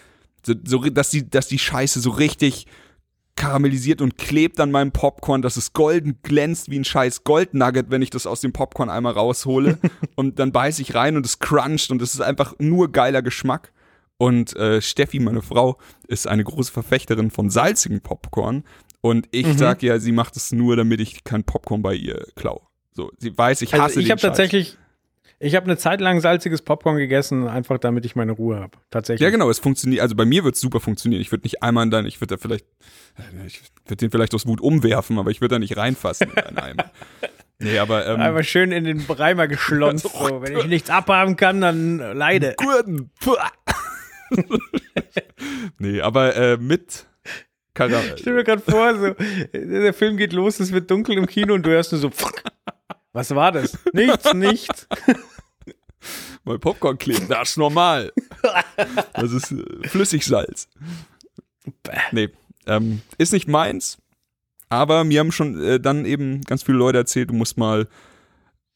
so, 0.44 0.52
so, 0.64 0.78
dass 0.84 1.08
die, 1.08 1.28
dass 1.28 1.48
die 1.48 1.58
Scheiße 1.58 1.98
so 2.00 2.10
richtig 2.10 2.66
karamellisiert 3.36 4.02
und 4.02 4.18
klebt 4.18 4.60
an 4.60 4.70
meinem 4.70 4.92
Popcorn, 4.92 5.40
dass 5.40 5.56
es 5.56 5.72
golden 5.72 6.18
glänzt 6.22 6.70
wie 6.70 6.78
ein 6.78 6.84
scheiß 6.84 7.24
Goldnugget, 7.24 7.86
wenn 7.90 8.02
ich 8.02 8.10
das 8.10 8.26
aus 8.26 8.42
dem 8.42 8.52
Popcorn 8.52 8.90
einmal 8.90 9.14
raushole. 9.14 9.78
und 10.14 10.38
dann 10.38 10.52
beiß 10.52 10.78
ich 10.80 10.94
rein 10.94 11.16
und 11.16 11.24
es 11.24 11.38
cruncht 11.38 11.90
und 11.90 12.02
es 12.02 12.12
ist 12.12 12.20
einfach 12.20 12.54
nur 12.58 12.92
geiler 12.92 13.22
Geschmack. 13.22 13.72
Und 14.18 14.54
äh, 14.56 14.82
Steffi, 14.82 15.20
meine 15.20 15.40
Frau, 15.40 15.78
ist 16.06 16.26
eine 16.28 16.44
große 16.44 16.70
Verfechterin 16.70 17.30
von 17.30 17.48
salzigem 17.48 18.02
Popcorn. 18.02 18.64
Und 19.00 19.26
ich 19.30 19.46
Mhm. 19.46 19.56
sag 19.56 19.82
ja, 19.82 19.98
sie 19.98 20.12
macht 20.12 20.36
es 20.36 20.52
nur, 20.52 20.76
damit 20.76 21.00
ich 21.00 21.24
kein 21.24 21.44
Popcorn 21.44 21.80
bei 21.80 21.94
ihr 21.94 22.26
klau. 22.36 22.68
So, 22.92 23.10
sie 23.16 23.36
weiß, 23.38 23.62
ich 23.62 23.72
hasse 23.72 23.84
Also 23.84 24.00
ich 24.00 24.06
den 24.06 24.10
habe 24.10 24.20
Scheiß. 24.20 24.28
tatsächlich, 24.28 24.76
ich 25.42 25.56
habe 25.56 25.64
eine 25.64 25.78
Zeit 25.78 26.02
lang 26.02 26.20
salziges 26.20 26.60
Popcorn 26.60 26.98
gegessen, 26.98 27.48
einfach 27.48 27.78
damit 27.78 28.04
ich 28.04 28.14
meine 28.14 28.32
Ruhe 28.32 28.60
habe. 28.60 28.76
Tatsächlich. 28.90 29.24
Ja, 29.24 29.30
genau, 29.30 29.48
es 29.48 29.58
funktioniert, 29.58 30.02
also 30.02 30.14
bei 30.14 30.26
mir 30.26 30.44
wird 30.44 30.54
es 30.54 30.60
super 30.60 30.80
funktionieren. 30.80 31.22
Ich 31.22 31.32
würde 31.32 31.44
nicht 31.44 31.62
einmal 31.62 31.84
in 31.84 31.90
dein, 31.90 32.04
ich 32.04 32.20
würde 32.20 32.36
da 32.36 32.40
vielleicht, 32.40 32.66
ich 33.46 33.62
würde 33.86 33.96
den 33.96 34.10
vielleicht 34.10 34.34
aus 34.34 34.46
Wut 34.46 34.60
umwerfen, 34.60 35.18
aber 35.18 35.30
ich 35.30 35.40
würde 35.40 35.54
da 35.54 35.58
nicht 35.58 35.76
reinfassen 35.76 36.30
in 36.30 36.58
einen. 36.58 36.78
Nee, 37.62 37.78
aber 37.78 38.06
ähm, 38.06 38.18
Einmal 38.18 38.42
schön 38.42 38.72
in 38.72 38.84
den 38.84 39.00
Reimer 39.02 39.46
geschlonzt. 39.46 40.08
so. 40.18 40.40
Wenn 40.40 40.56
ich 40.56 40.64
nichts 40.64 40.88
abhaben 40.88 41.36
kann, 41.36 41.60
dann 41.60 41.98
leide. 41.98 42.54
Gurten. 42.56 43.10
Puah. 43.20 43.52
nee, 45.78 46.00
aber 46.00 46.34
äh, 46.36 46.56
mit 46.56 47.04
Karamell. 47.74 48.14
Ich 48.14 48.22
stell 48.22 48.32
mir 48.32 48.44
gerade 48.44 48.62
vor, 48.62 48.96
so, 48.96 49.14
der 49.52 49.92
Film 49.92 50.16
geht 50.16 50.32
los, 50.32 50.58
es 50.58 50.72
wird 50.72 50.90
dunkel 50.90 51.18
im 51.18 51.26
Kino 51.26 51.52
und 51.52 51.66
du 51.66 51.70
hörst 51.70 51.92
nur 51.92 52.00
so, 52.00 52.10
was 53.12 53.34
war 53.34 53.52
das? 53.52 53.78
Nichts, 53.92 54.32
nichts. 54.34 54.86
Weil 56.44 56.58
Popcorn 56.58 56.96
klebt, 56.98 57.30
das 57.30 57.50
ist 57.50 57.56
normal. 57.58 58.12
Das 59.12 59.32
ist 59.32 59.52
äh, 59.52 59.88
Flüssigsalz. 59.88 60.68
Nee, 62.12 62.30
ähm, 62.66 63.02
ist 63.18 63.32
nicht 63.32 63.48
meins, 63.48 63.98
aber 64.70 65.04
mir 65.04 65.20
haben 65.20 65.32
schon 65.32 65.62
äh, 65.62 65.78
dann 65.80 66.06
eben 66.06 66.40
ganz 66.42 66.62
viele 66.62 66.78
Leute 66.78 66.98
erzählt, 66.98 67.30
du 67.30 67.34
musst 67.34 67.58
mal 67.58 67.88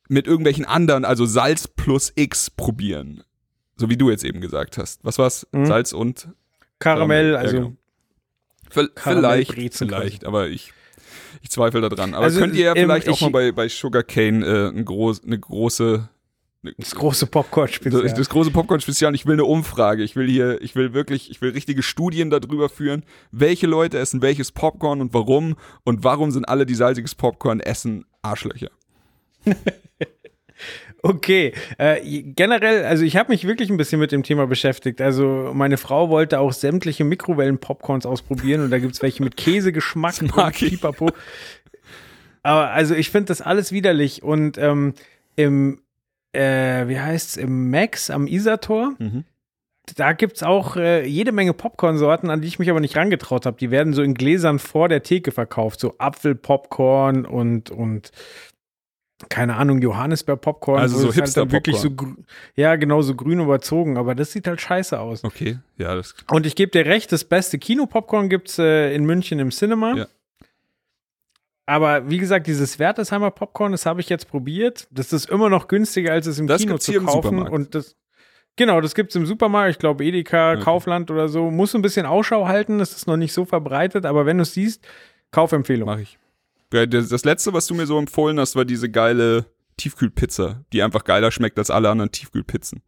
mit 0.08 0.26
irgendwelchen 0.26 0.66
anderen, 0.66 1.04
also 1.04 1.24
Salz 1.24 1.66
plus 1.66 2.12
X 2.14 2.50
probieren. 2.50 3.24
So 3.76 3.88
wie 3.88 3.96
du 3.96 4.10
jetzt 4.10 4.24
eben 4.24 4.40
gesagt 4.40 4.76
hast. 4.78 5.04
Was 5.04 5.18
war's? 5.18 5.46
Mhm. 5.52 5.66
Salz 5.66 5.92
und 5.92 6.28
Karamell, 6.78 7.32
Ja, 7.32 7.38
also 7.38 7.56
genau. 7.56 7.72
V 8.70 8.82
vielleicht, 8.96 9.52
vielleicht, 9.74 10.24
aber 10.24 10.48
ich, 10.48 10.72
ich 11.42 11.50
zweifle 11.50 11.80
daran. 11.80 12.14
Aber 12.14 12.24
Also, 12.24 12.40
könnt 12.40 12.54
ihr 12.54 12.66
ja 12.66 12.76
ähm, 12.76 12.84
vielleicht 12.84 13.08
auch 13.08 13.20
mal 13.20 13.30
bei, 13.30 13.52
bei 13.52 13.68
Sugarcane 13.68 14.44
äh, 14.44 14.68
ein 14.68 14.84
groß, 14.84 15.24
eine 15.24 15.38
große 15.38 16.08
das 16.78 16.94
große 16.94 17.26
Popcorn-Spezial. 17.26 18.02
das, 18.02 18.14
das 18.14 18.28
große 18.30 18.50
Popcorn-Spezial. 18.50 19.14
Ich 19.14 19.26
will 19.26 19.34
eine 19.34 19.44
Umfrage. 19.44 20.02
Ich 20.02 20.16
will 20.16 20.28
hier, 20.28 20.62
ich 20.62 20.74
will 20.74 20.94
wirklich, 20.94 21.30
ich 21.30 21.42
will 21.42 21.50
richtige 21.50 21.82
Studien 21.82 22.30
darüber 22.30 22.70
führen, 22.70 23.04
welche 23.30 23.66
Leute 23.66 23.98
essen 23.98 24.22
welches 24.22 24.50
Popcorn 24.50 25.00
und 25.00 25.12
warum 25.12 25.56
und 25.84 26.04
warum 26.04 26.30
sind 26.30 26.48
alle, 26.48 26.64
die 26.64 26.74
salziges 26.74 27.14
Popcorn 27.14 27.60
essen, 27.60 28.06
Arschlöcher. 28.22 28.70
Okay, 31.06 31.52
äh, 31.76 32.00
generell, 32.22 32.86
also 32.86 33.04
ich 33.04 33.16
habe 33.18 33.30
mich 33.30 33.46
wirklich 33.46 33.68
ein 33.68 33.76
bisschen 33.76 34.00
mit 34.00 34.10
dem 34.10 34.22
Thema 34.22 34.46
beschäftigt. 34.46 35.02
Also 35.02 35.50
meine 35.52 35.76
Frau 35.76 36.08
wollte 36.08 36.40
auch 36.40 36.54
sämtliche 36.54 37.04
Mikrowellen-Popcorns 37.04 38.06
ausprobieren 38.06 38.62
und 38.62 38.70
da 38.70 38.78
gibt's 38.78 39.02
welche 39.02 39.22
mit 39.22 39.36
Käsegeschmack 39.36 40.22
und. 40.22 40.70
Pipapo. 40.70 41.10
Aber 42.42 42.70
also 42.70 42.94
ich 42.94 43.10
finde 43.10 43.26
das 43.26 43.42
alles 43.42 43.70
widerlich 43.70 44.22
und 44.22 44.56
ähm, 44.56 44.94
im, 45.36 45.82
äh, 46.32 46.88
wie 46.88 46.98
heißt's, 46.98 47.36
im 47.36 47.70
Max 47.70 48.08
am 48.08 48.26
Isator, 48.26 48.94
Mhm. 48.98 49.24
da 49.96 50.12
gibt's 50.12 50.42
auch 50.42 50.76
äh, 50.76 51.04
jede 51.06 51.32
Menge 51.32 51.52
Popcorn-Sorten, 51.52 52.30
an 52.30 52.40
die 52.40 52.48
ich 52.48 52.58
mich 52.58 52.70
aber 52.70 52.80
nicht 52.80 52.96
rangetraut 52.96 53.44
habe. 53.44 53.58
Die 53.58 53.70
werden 53.70 53.92
so 53.92 54.02
in 54.02 54.14
Gläsern 54.14 54.58
vor 54.58 54.88
der 54.88 55.02
Theke 55.02 55.32
verkauft, 55.32 55.80
so 55.80 55.96
Apfelpopcorn 55.98 57.26
und 57.26 57.70
und 57.70 58.10
keine 59.28 59.56
Ahnung, 59.56 59.80
Johannisbeer-Popcorn. 59.80 60.80
Also 60.80 60.98
so 60.98 61.08
es 61.08 61.16
halt 61.16 61.28
so 61.28 61.90
Ja, 62.56 62.76
genau, 62.76 63.02
so 63.02 63.14
grün 63.14 63.40
überzogen, 63.40 63.96
aber 63.96 64.14
das 64.14 64.32
sieht 64.32 64.46
halt 64.46 64.60
scheiße 64.60 64.98
aus. 64.98 65.24
Okay, 65.24 65.58
ja, 65.76 65.94
das 65.94 66.14
Und 66.30 66.46
ich 66.46 66.56
gebe 66.56 66.70
dir 66.70 66.86
recht, 66.86 67.12
das 67.12 67.24
beste 67.24 67.58
Kino-Popcorn 67.58 68.28
gibt's 68.28 68.58
äh, 68.58 68.94
in 68.94 69.04
München 69.04 69.38
im 69.38 69.50
Cinema. 69.50 69.94
Ja. 69.96 70.06
Aber 71.66 72.10
wie 72.10 72.18
gesagt, 72.18 72.46
dieses 72.46 72.78
Wertesheimer 72.78 73.30
Popcorn, 73.30 73.72
das 73.72 73.86
habe 73.86 74.00
ich 74.00 74.08
jetzt 74.08 74.28
probiert. 74.28 74.86
Das 74.90 75.12
ist 75.12 75.30
immer 75.30 75.48
noch 75.48 75.68
günstiger, 75.68 76.12
als 76.12 76.26
es 76.26 76.38
im 76.38 76.46
Das 76.46 76.60
Kino 76.60 76.76
zu 76.78 76.92
kaufen. 77.00 77.40
Und 77.40 77.74
das, 77.74 77.96
genau, 78.56 78.80
das 78.80 78.94
gibt's 78.94 79.14
im 79.14 79.24
Supermarkt. 79.24 79.70
Ich 79.70 79.78
glaube, 79.78 80.04
Edeka, 80.04 80.52
Okay. 80.52 80.62
Kaufland 80.62 81.10
oder 81.10 81.28
so. 81.28 81.50
Muss 81.50 81.74
ein 81.74 81.80
bisschen 81.82 82.04
Ausschau 82.04 82.46
halten. 82.46 82.78
Das 82.78 82.92
ist 82.92 83.06
noch 83.06 83.16
nicht 83.16 83.32
so 83.32 83.46
verbreitet. 83.46 84.04
Aber 84.04 84.26
wenn 84.26 84.36
du 84.36 84.42
es 84.42 84.52
siehst, 84.52 84.86
Kaufempfehlung. 85.30 85.86
mache 85.86 86.02
ich. 86.02 86.18
Das, 86.70 87.24
letzte, 87.24 87.52
was 87.52 87.66
du 87.66 87.74
mir 87.74 87.86
so 87.86 87.98
empfohlen 87.98 88.40
hast, 88.40 88.56
war 88.56 88.64
diese 88.64 88.90
geile 88.90 89.46
Tiefkühlpizza, 89.76 90.64
die 90.72 90.82
einfach 90.82 91.04
geiler 91.04 91.30
schmeckt 91.30 91.58
als 91.58 91.70
alle 91.70 91.88
anderen 91.90 92.10
Tiefkühlpizzen. 92.10 92.82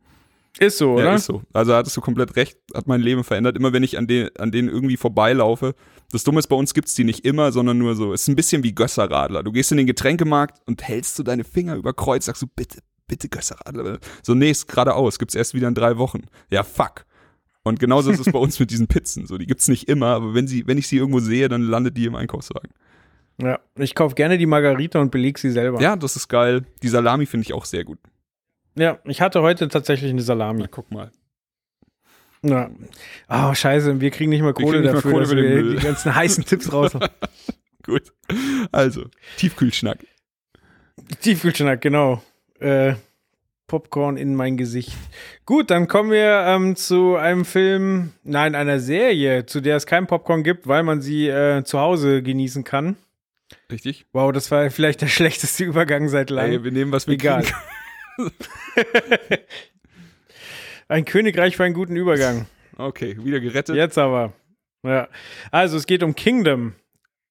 Ist 0.59 0.79
so, 0.79 0.95
oder? 0.95 1.05
Ja, 1.05 1.15
ist 1.17 1.27
so. 1.27 1.43
Also 1.53 1.75
hattest 1.75 1.97
du 1.97 2.01
komplett 2.01 2.37
recht, 2.37 2.59
hat 2.75 2.87
mein 2.87 3.01
Leben 3.01 3.25
verändert. 3.25 3.57
Immer 3.57 3.73
wenn 3.73 3.83
ich 3.83 3.99
an, 3.99 4.07
den, 4.07 4.35
an 4.39 4.51
denen 4.51 4.69
irgendwie 4.69 4.97
vorbeilaufe. 4.97 5.75
Das 6.13 6.25
Dumme 6.25 6.39
ist, 6.39 6.47
bei 6.47 6.57
uns 6.57 6.73
gibt's 6.73 6.95
die 6.95 7.05
nicht 7.05 7.25
immer, 7.25 7.53
sondern 7.53 7.79
nur 7.79 7.95
so. 7.95 8.13
Es 8.13 8.23
ist 8.23 8.29
ein 8.29 8.37
bisschen 8.37 8.63
wie 8.63 8.75
Gösserradler. 8.75 9.43
Du 9.43 9.53
gehst 9.53 9.71
in 9.71 9.77
den 9.77 9.87
Getränkemarkt 9.87 10.61
und 10.67 10.83
hältst 10.83 11.17
so 11.17 11.23
deine 11.23 11.45
Finger 11.45 11.77
über 11.77 11.93
Kreuz, 11.93 12.25
sagst 12.25 12.43
du, 12.43 12.47
bitte, 12.47 12.79
bitte 13.07 13.29
Gösserradler. 13.29 13.99
So, 14.23 14.35
nee, 14.35 14.51
ist 14.51 14.67
geradeaus, 14.67 15.19
gibt's 15.19 15.35
erst 15.35 15.53
wieder 15.53 15.69
in 15.69 15.75
drei 15.75 15.99
Wochen. 15.99 16.23
Ja, 16.51 16.63
fuck. 16.63 17.05
Und 17.63 17.81
genauso 17.81 18.11
ist 18.11 18.21
es 18.21 18.33
bei 18.33 18.39
uns 18.39 18.59
mit 18.61 18.71
diesen 18.71 18.87
Pizzen. 18.87 19.27
So, 19.27 19.37
die 19.37 19.47
gibt's 19.47 19.69
nicht 19.69 19.89
immer, 19.89 20.07
aber 20.07 20.35
wenn, 20.35 20.47
sie, 20.47 20.67
wenn 20.67 20.79
ich 20.79 20.89
sie 20.89 20.97
irgendwo 20.97 21.21
sehe, 21.21 21.49
dann 21.49 21.63
landet 21.63 21.97
die 21.97 22.07
im 22.07 22.15
Einkaufswagen. 22.15 22.71
Ja. 23.39 23.61
Ich 23.77 23.95
kaufe 23.95 24.15
gerne 24.15 24.39
die 24.39 24.47
Margarita 24.47 24.99
und 24.99 25.11
beleg 25.11 25.39
sie 25.39 25.51
selber. 25.51 25.81
Ja, 25.81 25.97
das 25.97 26.17
ist 26.17 26.29
geil. 26.29 26.65
Die 26.83 26.89
Salami 26.89 27.27
finde 27.27 27.43
ich 27.45 27.53
auch 27.53 27.65
sehr 27.65 27.85
gut. 27.85 27.99
ja, 28.77 28.99
ich 29.05 29.21
hatte 29.21 29.43
heute 29.43 29.69
tatsächlich 29.69 30.11
eine 30.11 30.23
Salami. 30.23 30.63
Na, 30.63 30.69
guck 30.69 30.91
mal. 30.91 31.11
Ja. 32.43 32.71
Oh, 33.29 33.55
scheiße, 33.55 34.01
wir 34.01 34.11
kriegen 34.11 34.31
nicht 34.31 34.43
mal 34.43 34.53
Kohle 34.53 34.81
nicht 34.81 34.87
mal 34.89 34.95
dafür, 34.95 35.11
Kohle 35.11 35.25
dass 35.25 35.35
wir 35.35 35.43
Müll. 35.43 35.77
die 35.77 35.83
ganzen 35.83 36.15
heißen 36.15 36.45
Tipps 36.45 36.73
raus. 36.73 36.93
Gut. 37.83 38.13
Also, 38.73 39.05
Tiefkühlschnack. 39.37 39.99
Tiefkühlschnack, 41.21 41.81
genau. 41.81 42.23
Äh, 42.59 42.95
Popcorn 43.67 44.17
in 44.17 44.35
mein 44.35 44.57
Gesicht. 44.57 44.93
Gut, 45.45 45.71
dann 45.71 45.89
kommen 45.89 46.11
wir 46.11 46.45
ähm, 46.47 46.77
zu 46.77 47.17
einem 47.17 47.45
Film, 47.45 48.13
nein, 48.23 48.55
einer 48.55 48.79
Serie, 48.79 49.47
zu 49.47 49.61
der 49.61 49.77
es 49.77 49.87
kein 49.87 50.07
Popcorn 50.07 50.43
gibt, 50.45 50.69
weil 50.69 50.83
man 50.85 51.01
sie 51.01 51.29
äh, 51.29 51.65
zu 51.65 51.81
Hause 51.81 52.23
genießen 52.23 52.65
kann. 52.65 52.97
Richtig? 53.71 54.07
Wow, 54.13 54.33
das 54.33 54.51
war 54.51 54.71
vielleicht 54.71 55.01
der 55.01 55.07
schlechteste 55.09 55.65
Übergang 55.65 56.09
seit 56.09 56.31
langem. 56.31 56.65
wir 56.65 56.73
nehmen, 56.73 56.93
was 56.93 57.07
wir 57.07 57.15
Egal. 57.15 57.45
Ein 60.89 61.05
Königreich 61.05 61.57
für 61.57 61.65
einen 61.65 61.75
guten 61.75 61.97
Übergang. 61.97 62.47
Okay, 62.77 63.17
wieder 63.23 63.41
gerettet. 63.41 63.75
Jetzt 63.77 63.99
aber. 63.99 64.33
Ja. 64.85 65.09
Also 65.51 65.77
es 65.77 65.87
geht 65.87 66.03
um 66.03 66.15
Kingdom. 66.15 66.75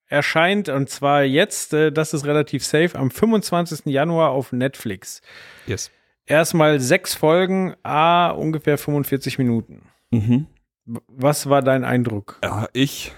Erscheint 0.07 0.69
und 0.69 0.89
zwar 0.89 1.23
jetzt, 1.23 1.73
äh, 1.73 1.91
das 1.91 2.13
ist 2.13 2.25
relativ 2.25 2.63
safe, 2.63 2.91
am 2.93 3.09
25. 3.09 3.85
Januar 3.85 4.29
auf 4.31 4.51
Netflix. 4.51 5.21
Yes. 5.65 5.89
Erstmal 6.27 6.79
sechs 6.79 7.15
Folgen, 7.15 7.75
a 7.83 8.29
ungefähr 8.29 8.77
45 8.77 9.39
Minuten. 9.39 9.89
Mhm. 10.11 10.47
Was 10.85 11.49
war 11.49 11.63
dein 11.63 11.83
Eindruck? 11.83 12.37
Ja, 12.43 12.67
ich 12.73 13.13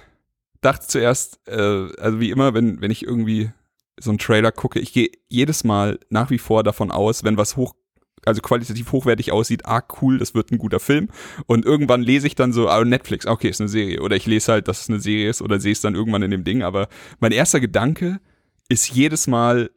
dachte 0.61 0.87
zuerst, 0.87 1.39
äh, 1.47 1.87
also 1.99 2.19
wie 2.19 2.31
immer, 2.31 2.53
wenn, 2.53 2.81
wenn 2.81 2.91
ich 2.91 3.03
irgendwie 3.03 3.51
so 3.99 4.11
einen 4.11 4.19
Trailer 4.19 4.51
gucke, 4.51 4.79
ich 4.79 4.93
gehe 4.93 5.09
jedes 5.27 5.63
Mal 5.63 5.99
nach 6.09 6.29
wie 6.29 6.37
vor 6.37 6.63
davon 6.63 6.91
aus, 6.91 7.23
wenn 7.23 7.37
was 7.37 7.55
hoch, 7.55 7.73
also 8.25 8.41
qualitativ 8.41 8.91
hochwertig 8.91 9.31
aussieht, 9.31 9.65
ah 9.65 9.81
cool, 10.01 10.17
das 10.17 10.35
wird 10.35 10.51
ein 10.51 10.57
guter 10.57 10.79
Film. 10.79 11.09
Und 11.45 11.65
irgendwann 11.65 12.01
lese 12.01 12.27
ich 12.27 12.35
dann 12.35 12.53
so, 12.53 12.69
ah, 12.69 12.83
Netflix, 12.83 13.25
ah, 13.25 13.31
okay, 13.31 13.49
ist 13.49 13.61
eine 13.61 13.69
Serie. 13.69 14.01
Oder 14.01 14.15
ich 14.15 14.25
lese 14.25 14.51
halt, 14.51 14.67
dass 14.67 14.81
es 14.81 14.89
eine 14.89 14.99
Serie 14.99 15.29
ist 15.29 15.41
oder 15.41 15.59
sehe 15.59 15.71
es 15.71 15.81
dann 15.81 15.95
irgendwann 15.95 16.23
in 16.23 16.31
dem 16.31 16.43
Ding. 16.43 16.63
Aber 16.63 16.89
mein 17.19 17.31
erster 17.31 17.59
Gedanke 17.59 18.19
ist 18.69 18.89
jedes 18.89 19.27
Mal 19.27 19.71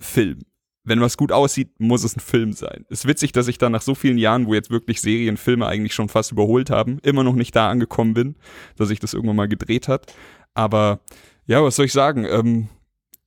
Film. 0.00 0.40
Wenn 0.86 1.00
was 1.00 1.16
gut 1.16 1.32
aussieht, 1.32 1.68
muss 1.78 2.04
es 2.04 2.16
ein 2.16 2.20
Film 2.20 2.52
sein. 2.52 2.86
Ist 2.88 3.08
witzig, 3.08 3.32
dass 3.32 3.48
ich 3.48 3.58
dann 3.58 3.72
nach 3.72 3.82
so 3.82 3.96
vielen 3.96 4.18
Jahren, 4.18 4.46
wo 4.46 4.54
jetzt 4.54 4.70
wirklich 4.70 5.00
Serien, 5.00 5.36
Filme 5.36 5.66
eigentlich 5.66 5.94
schon 5.94 6.08
fast 6.08 6.30
überholt 6.30 6.70
haben, 6.70 7.00
immer 7.02 7.24
noch 7.24 7.34
nicht 7.34 7.54
da 7.56 7.68
angekommen 7.68 8.14
bin, 8.14 8.36
dass 8.76 8.90
ich 8.90 9.00
das 9.00 9.12
irgendwann 9.12 9.36
mal 9.36 9.48
gedreht 9.48 9.88
hat. 9.88 10.14
Aber 10.54 11.00
ja, 11.46 11.62
was 11.62 11.74
soll 11.76 11.86
ich 11.86 11.92
sagen? 11.92 12.24
Ähm, 12.24 12.68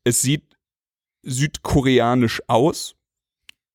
es 0.05 0.21
sieht 0.21 0.43
südkoreanisch 1.23 2.41
aus, 2.47 2.95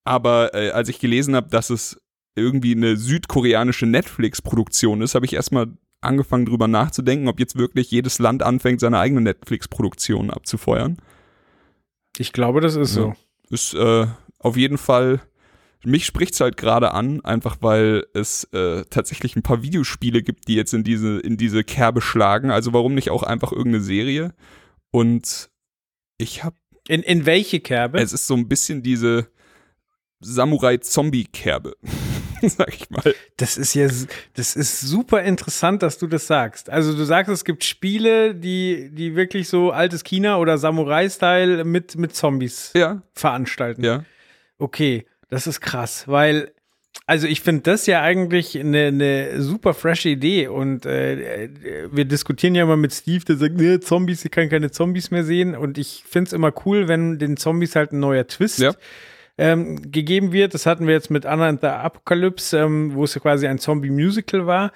aber 0.03 0.55
äh, 0.55 0.71
als 0.71 0.89
ich 0.89 0.99
gelesen 0.99 1.35
habe, 1.35 1.49
dass 1.49 1.69
es 1.69 2.01
irgendwie 2.35 2.73
eine 2.73 2.97
südkoreanische 2.97 3.85
Netflix-Produktion 3.85 5.01
ist, 5.01 5.13
habe 5.13 5.25
ich 5.25 5.33
erstmal 5.33 5.67
angefangen 6.01 6.45
drüber 6.45 6.67
nachzudenken, 6.67 7.27
ob 7.27 7.39
jetzt 7.39 7.55
wirklich 7.55 7.91
jedes 7.91 8.19
Land 8.19 8.43
anfängt, 8.43 8.79
seine 8.79 8.99
eigene 8.99 9.21
Netflix-Produktion 9.21 10.31
abzufeuern. 10.31 10.97
Ich 12.17 12.33
glaube, 12.33 12.61
das 12.61 12.75
ist 12.75 12.93
so. 12.93 13.13
Ist 13.49 13.73
äh, 13.73 14.07
auf 14.39 14.57
jeden 14.57 14.77
Fall, 14.77 15.21
mich 15.83 16.05
spricht's 16.05 16.39
halt 16.39 16.57
gerade 16.57 16.93
an, 16.93 17.23
einfach 17.23 17.57
weil 17.61 18.05
es 18.13 18.45
äh, 18.53 18.83
tatsächlich 18.89 19.35
ein 19.35 19.43
paar 19.43 19.61
Videospiele 19.61 20.23
gibt, 20.23 20.47
die 20.47 20.55
jetzt 20.55 20.73
in 20.73 20.83
diese, 20.83 21.19
in 21.19 21.37
diese 21.37 21.63
Kerbe 21.63 22.01
schlagen. 22.01 22.51
Also 22.51 22.73
warum 22.73 22.95
nicht 22.95 23.11
auch 23.11 23.23
einfach 23.23 23.51
irgendeine 23.51 23.83
Serie? 23.83 24.33
Und 24.91 25.49
ich 26.17 26.43
habe 26.43 26.55
In, 26.87 27.03
in 27.03 27.25
welche 27.25 27.59
Kerbe? 27.59 27.99
es 27.99 28.13
ist 28.13 28.27
so 28.27 28.35
ein 28.35 28.47
bisschen 28.47 28.81
diese 28.81 29.27
Samurai-Zombie-Kerbe, 30.21 31.75
sag 32.47 32.73
ich 32.73 32.89
mal. 32.89 33.15
Das 33.37 33.57
ist 33.57 33.73
ja, 33.73 33.87
das 34.35 34.55
ist 34.55 34.81
super 34.81 35.23
interessant, 35.23 35.81
dass 35.83 35.97
du 35.97 36.07
das 36.07 36.27
sagst. 36.27 36.69
Also 36.69 36.95
du 36.95 37.03
sagst, 37.03 37.31
es 37.31 37.43
gibt 37.45 37.63
Spiele, 37.63 38.33
die, 38.35 38.89
die 38.91 39.15
wirklich 39.15 39.47
so 39.47 39.71
altes 39.71 40.03
China 40.03 40.37
oder 40.37 40.57
Samurai-Style 40.57 41.63
mit, 41.65 41.95
mit 41.97 42.15
Zombies 42.15 42.71
Ja, 42.75 43.01
veranstalten. 43.13 43.83
ja. 43.83 44.03
Okay, 44.57 45.05
das 45.29 45.47
ist 45.47 45.59
krass, 45.59 46.07
weil, 46.07 46.51
also 47.07 47.27
ich 47.27 47.41
finde 47.41 47.63
das 47.63 47.87
ja 47.87 48.01
eigentlich 48.01 48.57
eine, 48.57 48.85
eine 48.85 49.41
super 49.41 49.73
frische 49.73 50.07
Idee 50.09 50.47
und 50.47 50.85
äh, 50.85 51.49
wir 51.91 52.05
diskutieren 52.05 52.55
ja 52.55 52.63
immer 52.63 52.77
mit 52.77 52.93
Steve, 52.93 53.25
der 53.25 53.35
sagt, 53.35 53.55
nee, 53.55 53.79
Zombies, 53.81 54.23
ich 54.23 54.31
kann 54.31 54.47
keine 54.49 54.71
Zombies 54.71 55.11
mehr 55.11 55.25
sehen 55.25 55.55
und 55.55 55.77
ich 55.77 56.03
finde 56.07 56.27
es 56.29 56.33
immer 56.33 56.53
cool, 56.65 56.87
wenn 56.87 57.19
den 57.19 57.35
Zombies 57.35 57.75
halt 57.75 57.91
ein 57.91 57.99
neuer 57.99 58.25
Twist 58.27 58.59
Ja. 58.59 58.73
Ähm, 59.37 59.91
gegeben 59.91 60.31
wird. 60.31 60.53
Das 60.53 60.65
hatten 60.65 60.87
wir 60.87 60.93
jetzt 60.93 61.11
mit 61.11 61.25
Anna 61.25 61.47
and 61.47 61.61
the 61.61 61.67
Apocalypse, 61.67 62.57
ähm, 62.57 62.93
wo 62.93 63.03
es 63.03 63.15
ja 63.15 63.21
quasi 63.21 63.47
ein 63.47 63.59
Zombie-Musical 63.59 64.47
war. 64.47 64.71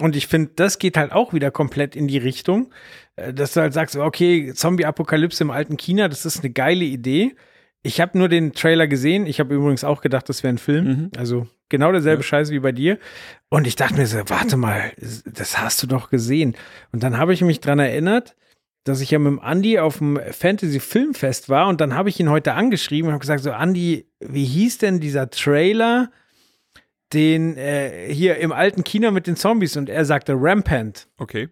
Und 0.00 0.14
ich 0.14 0.26
finde, 0.26 0.52
das 0.56 0.78
geht 0.78 0.96
halt 0.96 1.12
auch 1.12 1.32
wieder 1.32 1.50
komplett 1.50 1.96
in 1.96 2.06
die 2.06 2.18
Richtung, 2.18 2.70
äh, 3.16 3.32
dass 3.32 3.54
du 3.54 3.60
halt 3.60 3.72
sagst, 3.72 3.96
okay, 3.96 4.52
Zombie-Apokalypse 4.54 5.42
im 5.42 5.50
alten 5.50 5.76
China, 5.76 6.08
das 6.08 6.26
ist 6.26 6.40
eine 6.40 6.52
geile 6.52 6.84
Idee. 6.84 7.34
Ich 7.82 8.00
habe 8.00 8.18
nur 8.18 8.28
den 8.28 8.52
Trailer 8.52 8.88
gesehen. 8.88 9.26
Ich 9.26 9.38
habe 9.38 9.54
übrigens 9.54 9.84
auch 9.84 10.00
gedacht, 10.00 10.28
das 10.28 10.42
wäre 10.42 10.52
ein 10.52 10.58
Film. 10.58 10.84
Mhm. 10.84 11.10
Also 11.16 11.46
genau 11.68 11.92
derselbe 11.92 12.22
Ja. 12.22 12.26
Scheiß 12.26 12.50
wie 12.50 12.58
bei 12.58 12.72
dir. 12.72 12.98
Und 13.48 13.66
ich 13.66 13.76
dachte 13.76 13.94
mir 13.94 14.06
so, 14.06 14.18
warte 14.26 14.56
mal, 14.56 14.92
das 15.24 15.58
hast 15.58 15.82
du 15.82 15.86
doch 15.86 16.10
gesehen. 16.10 16.56
Und 16.92 17.02
dann 17.02 17.16
habe 17.16 17.32
ich 17.32 17.42
mich 17.42 17.60
dran 17.60 17.78
erinnert, 17.78 18.34
dass 18.86 19.00
ich 19.00 19.10
ja 19.10 19.18
mit 19.18 19.32
dem 19.32 19.40
Andi 19.40 19.80
auf 19.80 19.98
dem 19.98 20.18
Fantasy 20.30 20.78
Filmfest 20.78 21.48
war 21.48 21.66
und 21.66 21.80
dann 21.80 21.94
habe 21.94 22.08
ich 22.08 22.20
ihn 22.20 22.30
heute 22.30 22.54
angeschrieben 22.54 23.08
und 23.08 23.14
habe 23.14 23.20
gesagt, 23.20 23.42
so 23.42 23.50
Andi, 23.50 24.06
wie 24.20 24.44
hieß 24.44 24.78
denn 24.78 25.00
dieser 25.00 25.28
Trailer, 25.28 26.12
den 27.12 27.56
äh, 27.56 28.12
hier 28.12 28.36
im 28.36 28.52
alten 28.52 28.84
China 28.84 29.10
mit 29.10 29.26
den 29.26 29.34
Zombies 29.34 29.76
und 29.76 29.88
er 29.88 30.04
sagte 30.04 30.34
Rampant. 30.36 31.08
Okay. 31.18 31.48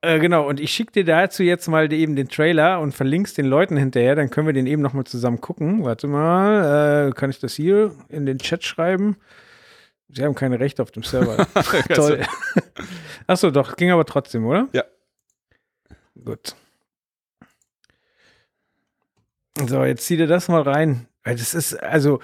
Äh, 0.00 0.18
genau, 0.18 0.48
und 0.48 0.58
ich 0.58 0.72
schicke 0.72 0.92
dir 0.92 1.04
dazu 1.04 1.44
jetzt 1.44 1.68
mal 1.68 1.92
eben 1.92 2.16
den 2.16 2.28
Trailer 2.28 2.80
und 2.80 2.92
verlink's 2.92 3.34
den 3.34 3.46
Leuten 3.46 3.76
hinterher, 3.76 4.16
dann 4.16 4.28
können 4.28 4.48
wir 4.48 4.52
den 4.52 4.66
eben 4.66 4.82
nochmal 4.82 5.04
zusammen 5.04 5.40
gucken. 5.40 5.84
Warte 5.84 6.08
mal, 6.08 7.08
äh, 7.08 7.12
kann 7.12 7.30
ich 7.30 7.38
das 7.38 7.54
hier 7.54 7.94
in 8.08 8.26
den 8.26 8.38
Chat 8.38 8.64
schreiben? 8.64 9.16
Sie 10.08 10.24
haben 10.24 10.34
keine 10.34 10.58
Rechte 10.58 10.82
auf 10.82 10.90
dem 10.90 11.04
Server. 11.04 11.46
Toll. 11.94 12.20
Achso, 13.28 13.52
doch, 13.52 13.76
ging 13.76 13.92
aber 13.92 14.04
trotzdem, 14.04 14.44
oder? 14.44 14.68
Ja. 14.72 14.82
Gut. 16.24 16.56
So, 19.66 19.84
jetzt 19.84 20.06
zieh 20.06 20.16
dir 20.16 20.26
das 20.26 20.48
mal 20.48 20.62
rein. 20.62 21.08
Weil 21.24 21.36
Das 21.36 21.54
ist, 21.54 21.74
also, 21.82 22.20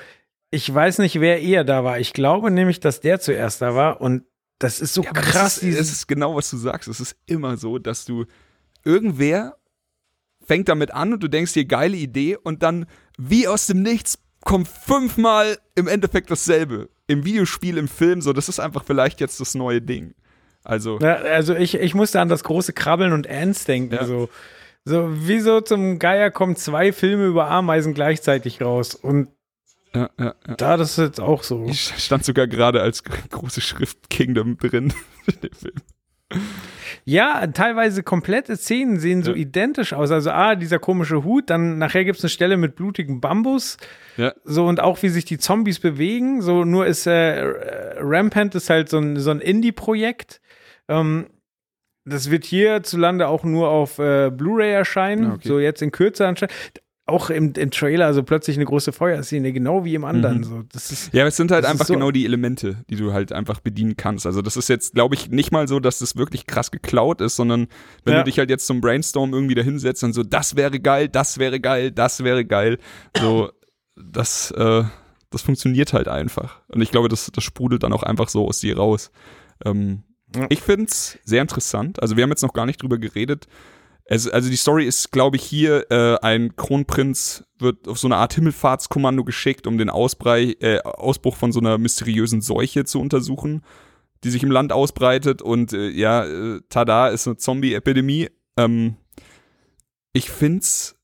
ich 0.50 0.72
weiß 0.72 0.98
nicht, 0.98 1.20
wer 1.20 1.40
eher 1.40 1.64
da 1.64 1.82
war. 1.82 1.98
Ich 1.98 2.12
glaube 2.12 2.50
nämlich, 2.50 2.80
dass 2.80 3.00
der 3.00 3.20
zuerst 3.20 3.62
da 3.62 3.74
war 3.74 4.00
und 4.00 4.24
das 4.58 4.80
ist 4.80 4.94
so 4.94 5.02
Ja, 5.02 5.12
krass, 5.12 5.56
das 5.56 5.58
ist, 5.58 5.78
es 5.78 5.90
ist 5.90 6.06
genau, 6.08 6.36
was 6.36 6.50
du 6.50 6.56
sagst. 6.56 6.88
Es 6.88 7.00
ist 7.00 7.16
immer 7.26 7.56
so, 7.56 7.78
dass 7.78 8.04
du 8.04 8.26
irgendwer 8.84 9.56
fängt 10.44 10.68
damit 10.68 10.92
an 10.92 11.12
und 11.12 11.22
du 11.22 11.28
denkst 11.28 11.52
dir, 11.52 11.64
geile 11.64 11.96
Idee 11.96 12.36
und 12.36 12.62
dann 12.62 12.86
wie 13.18 13.48
aus 13.48 13.66
dem 13.66 13.82
Nichts 13.82 14.18
kommt 14.44 14.68
fünfmal 14.68 15.58
im 15.74 15.88
Endeffekt 15.88 16.30
dasselbe. 16.30 16.90
Im 17.06 17.24
Videospiel, 17.24 17.78
im 17.78 17.88
Film, 17.88 18.20
so, 18.20 18.32
das 18.32 18.48
ist 18.48 18.60
einfach 18.60 18.84
vielleicht 18.84 19.20
jetzt 19.20 19.40
das 19.40 19.54
neue 19.54 19.80
Ding. 19.80 20.14
Also, 20.64 20.98
Ja, 21.00 21.14
also 21.16 21.54
ich, 21.54 21.74
ich 21.74 21.94
musste 21.94 22.20
an 22.20 22.28
das 22.28 22.44
große 22.44 22.72
Krabbeln 22.72 23.12
und 23.12 23.28
Ants 23.28 23.64
denken. 23.64 23.94
Ja. 23.94 24.04
So. 24.04 24.28
so, 24.84 25.08
wieso 25.10 25.60
zum 25.60 25.98
Geier 25.98 26.30
kommen 26.30 26.56
zwei 26.56 26.92
Filme 26.92 27.26
über 27.26 27.48
Ameisen 27.50 27.94
gleichzeitig 27.94 28.60
raus? 28.60 28.94
Und 28.94 29.28
ja, 29.94 30.08
ja, 30.18 30.34
ja. 30.46 30.54
da 30.56 30.76
das 30.76 30.92
ist 30.92 31.04
jetzt 31.04 31.20
auch 31.20 31.42
so. 31.42 31.66
Ich 31.66 31.92
stand 31.98 32.24
sogar 32.24 32.46
gerade 32.46 32.80
als 32.80 33.04
gr- 33.04 33.16
große 33.30 33.60
Schrift 33.60 34.08
Kingdom 34.08 34.56
drin 34.56 34.92
in 35.26 35.40
dem 35.42 35.52
Film. 35.52 35.74
Ja, 37.04 37.46
teilweise 37.48 38.02
komplette 38.02 38.56
Szenen 38.56 38.98
sehen 38.98 39.22
so 39.22 39.34
identisch 39.34 39.92
aus. 39.92 40.10
Also, 40.10 40.30
ah, 40.30 40.54
dieser 40.54 40.78
komische 40.78 41.24
Hut, 41.24 41.50
dann 41.50 41.78
nachher 41.78 42.04
gibt 42.04 42.18
es 42.18 42.24
eine 42.24 42.30
Stelle 42.30 42.56
mit 42.56 42.76
blutigem 42.76 43.20
Bambus. 43.20 43.76
Ja. 44.16 44.32
So, 44.44 44.66
und 44.66 44.80
auch 44.80 45.02
wie 45.02 45.08
sich 45.08 45.24
die 45.24 45.38
Zombies 45.38 45.78
bewegen. 45.80 46.40
So, 46.42 46.64
nur 46.64 46.86
ist 46.86 47.06
äh, 47.06 47.44
Rampant 47.98 48.54
ist 48.54 48.70
halt 48.70 48.88
so 48.88 48.98
ein, 48.98 49.18
so 49.18 49.30
ein 49.30 49.40
Indie-Projekt. 49.40 50.40
Ähm, 51.00 51.26
das 52.04 52.30
wird 52.30 52.44
hierzulande 52.44 53.28
auch 53.28 53.44
nur 53.44 53.68
auf 53.68 53.98
äh, 53.98 54.30
Blu-ray 54.30 54.72
erscheinen. 54.72 55.26
Ah, 55.26 55.34
okay. 55.34 55.48
So 55.48 55.58
jetzt 55.60 55.82
in 55.82 55.92
Kürze 55.92 56.26
anscheinend. 56.26 56.54
Auch 57.04 57.30
im, 57.30 57.52
im 57.54 57.70
Trailer, 57.72 58.06
also 58.06 58.22
plötzlich 58.22 58.56
eine 58.56 58.64
große 58.64 58.92
Feuerszene, 58.92 59.52
genau 59.52 59.84
wie 59.84 59.96
im 59.96 60.04
anderen. 60.04 60.38
Mhm. 60.38 60.44
So, 60.44 60.62
das 60.72 60.92
ist, 60.92 61.12
Ja, 61.12 61.26
es 61.26 61.36
sind 61.36 61.50
halt 61.50 61.64
einfach 61.64 61.84
so- 61.86 61.94
genau 61.94 62.12
die 62.12 62.24
Elemente, 62.24 62.84
die 62.88 62.94
du 62.94 63.12
halt 63.12 63.32
einfach 63.32 63.58
bedienen 63.58 63.96
kannst. 63.96 64.24
Also 64.24 64.40
das 64.40 64.56
ist 64.56 64.68
jetzt, 64.68 64.94
glaube 64.94 65.16
ich, 65.16 65.28
nicht 65.28 65.50
mal 65.50 65.66
so, 65.66 65.80
dass 65.80 65.98
das 65.98 66.16
wirklich 66.16 66.46
krass 66.46 66.70
geklaut 66.70 67.20
ist, 67.20 67.34
sondern 67.34 67.66
wenn 68.04 68.14
Ja. 68.14 68.20
du 68.20 68.24
dich 68.26 68.38
halt 68.38 68.50
jetzt 68.50 68.66
zum 68.68 68.80
Brainstorm 68.80 69.32
irgendwie 69.34 69.56
da 69.56 69.62
hinsetzt 69.62 70.04
und 70.04 70.12
so, 70.12 70.22
das 70.22 70.54
wäre 70.56 70.78
geil, 70.78 71.08
das 71.08 71.38
wäre 71.38 71.58
geil, 71.58 71.90
das 71.90 72.22
wäre 72.22 72.44
geil, 72.44 72.78
so, 73.18 73.50
das, 73.96 74.52
äh, 74.52 74.84
das 75.30 75.42
funktioniert 75.42 75.92
halt 75.92 76.06
einfach. 76.06 76.60
Und 76.68 76.82
ich 76.82 76.92
glaube, 76.92 77.08
das, 77.08 77.30
das 77.32 77.42
sprudelt 77.42 77.82
dann 77.82 77.92
auch 77.92 78.04
einfach 78.04 78.28
so 78.28 78.46
aus 78.46 78.60
dir 78.60 78.76
raus. 78.76 79.10
Ähm. 79.64 80.04
Ich 80.48 80.60
finde 80.60 80.86
es 80.86 81.18
sehr 81.24 81.42
interessant. 81.42 82.00
Also 82.00 82.16
wir 82.16 82.22
haben 82.22 82.30
jetzt 82.30 82.42
noch 82.42 82.52
gar 82.52 82.66
nicht 82.66 82.82
drüber 82.82 82.98
geredet. 82.98 83.46
Es, 84.04 84.28
also 84.28 84.50
die 84.50 84.56
Story 84.56 84.84
ist, 84.84 85.12
glaube 85.12 85.36
ich, 85.36 85.42
hier 85.42 85.90
äh, 85.90 86.18
ein 86.20 86.56
Kronprinz 86.56 87.44
wird 87.58 87.88
auf 87.88 87.98
so 87.98 88.08
eine 88.08 88.16
Art 88.16 88.34
Himmelfahrtskommando 88.34 89.24
geschickt, 89.24 89.66
um 89.66 89.78
den 89.78 89.90
Ausbrei, 89.90 90.56
äh, 90.60 90.80
Ausbruch 90.80 91.36
von 91.36 91.52
so 91.52 91.60
einer 91.60 91.78
mysteriösen 91.78 92.40
Seuche 92.40 92.84
zu 92.84 93.00
untersuchen, 93.00 93.62
die 94.24 94.30
sich 94.30 94.42
im 94.42 94.50
Land 94.50 94.72
ausbreitet. 94.72 95.40
Und 95.40 95.72
äh, 95.72 95.88
ja, 95.88 96.24
äh, 96.24 96.60
tada, 96.68 97.08
ist 97.08 97.26
eine 97.26 97.36
Zombie-Epidemie. 97.36 98.28
Ähm, 98.56 98.96
ich 100.12 100.30
find's 100.30 100.96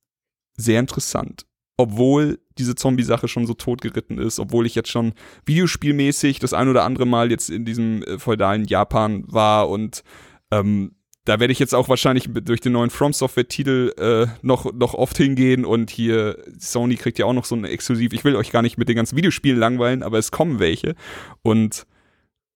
sehr 0.56 0.80
interessant. 0.80 1.47
Obwohl 1.78 2.40
diese 2.58 2.74
Zombie-Sache 2.74 3.28
schon 3.28 3.46
so 3.46 3.54
totgeritten 3.54 4.18
ist, 4.18 4.38
obwohl 4.38 4.66
ich 4.66 4.74
jetzt 4.74 4.90
schon 4.90 5.14
videospielmäßig 5.46 6.40
das 6.40 6.52
ein 6.52 6.68
oder 6.68 6.84
andere 6.84 7.06
Mal 7.06 7.30
jetzt 7.30 7.48
in 7.48 7.64
diesem 7.64 8.02
äh, 8.02 8.18
feudalen 8.18 8.66
Japan 8.66 9.24
war 9.26 9.70
und 9.70 10.02
ähm, 10.50 10.92
da 11.24 11.40
werde 11.40 11.52
ich 11.52 11.58
jetzt 11.58 11.74
auch 11.74 11.90
wahrscheinlich 11.90 12.30
durch 12.32 12.60
den 12.60 12.72
neuen 12.72 12.88
From 12.88 13.12
Software-Titel 13.12 13.92
äh, 13.98 14.26
noch, 14.40 14.72
noch 14.72 14.94
oft 14.94 15.16
hingehen 15.18 15.66
und 15.66 15.90
hier 15.90 16.38
Sony 16.58 16.96
kriegt 16.96 17.18
ja 17.18 17.26
auch 17.26 17.34
noch 17.34 17.44
so 17.44 17.54
ein 17.54 17.64
Exklusiv. 17.64 18.14
Ich 18.14 18.24
will 18.24 18.34
euch 18.34 18.50
gar 18.50 18.62
nicht 18.62 18.78
mit 18.78 18.88
den 18.88 18.96
ganzen 18.96 19.16
Videospielen 19.16 19.58
langweilen, 19.58 20.02
aber 20.02 20.16
es 20.16 20.30
kommen 20.30 20.58
welche. 20.58 20.94
Und 21.42 21.86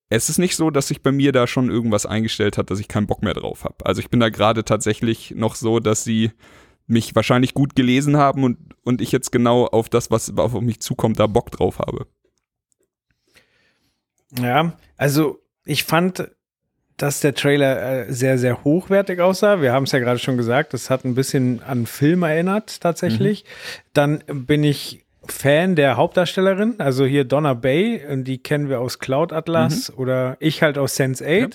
es 0.09 0.29
ist 0.29 0.39
nicht 0.39 0.55
so, 0.55 0.71
dass 0.71 0.87
sich 0.87 1.03
bei 1.03 1.11
mir 1.11 1.31
da 1.31 1.45
schon 1.45 1.69
irgendwas 1.69 2.07
eingestellt 2.07 2.57
hat, 2.57 2.71
dass 2.71 2.79
ich 2.79 2.87
keinen 2.87 3.05
Bock 3.05 3.21
mehr 3.21 3.35
drauf 3.35 3.63
habe. 3.63 3.85
Also 3.85 4.01
ich 4.01 4.09
bin 4.09 4.19
da 4.19 4.29
gerade 4.29 4.65
tatsächlich 4.65 5.35
noch 5.35 5.53
so, 5.53 5.79
dass 5.79 6.03
sie 6.03 6.31
mich 6.87 7.15
wahrscheinlich 7.15 7.53
gut 7.53 7.75
gelesen 7.75 8.17
haben 8.17 8.43
und, 8.43 8.57
und 8.83 9.01
ich 9.01 9.11
jetzt 9.11 9.31
genau 9.31 9.65
auf 9.65 9.89
das, 9.89 10.11
was 10.11 10.35
auf 10.37 10.59
mich 10.61 10.79
zukommt, 10.81 11.19
da 11.19 11.27
Bock 11.27 11.51
drauf 11.51 11.79
habe. 11.79 12.07
Ja, 14.39 14.73
also 14.97 15.39
ich 15.65 15.83
fand, 15.83 16.29
dass 16.97 17.19
der 17.19 17.33
Trailer 17.33 18.07
äh, 18.07 18.13
sehr, 18.13 18.37
sehr 18.37 18.63
hochwertig 18.63 19.19
aussah. 19.19 19.61
Wir 19.61 19.71
haben 19.71 19.83
es 19.83 19.91
ja 19.91 19.99
gerade 19.99 20.19
schon 20.19 20.37
gesagt, 20.37 20.73
das 20.73 20.89
hat 20.89 21.05
ein 21.05 21.15
bisschen 21.15 21.61
an 21.63 21.85
Film 21.85 22.23
erinnert 22.23 22.81
tatsächlich. 22.81 23.43
Mhm. 23.43 23.47
Dann 23.93 24.23
bin 24.27 24.63
ich 24.63 25.05
Fan 25.25 25.75
der 25.75 25.95
Hauptdarstellerin, 25.95 26.75
also 26.79 27.05
hier 27.05 27.23
Donna 27.23 27.53
Bay, 27.53 28.01
die 28.23 28.39
kennen 28.39 28.67
wir 28.67 28.81
aus 28.81 28.99
Cloud 28.99 29.31
Atlas 29.31 29.89
mhm. 29.89 29.97
oder 29.97 30.37
ich 30.39 30.61
halt 30.61 30.77
aus 30.77 30.95
Sense 30.95 31.23
8. 31.23 31.29
Ja. 31.29 31.47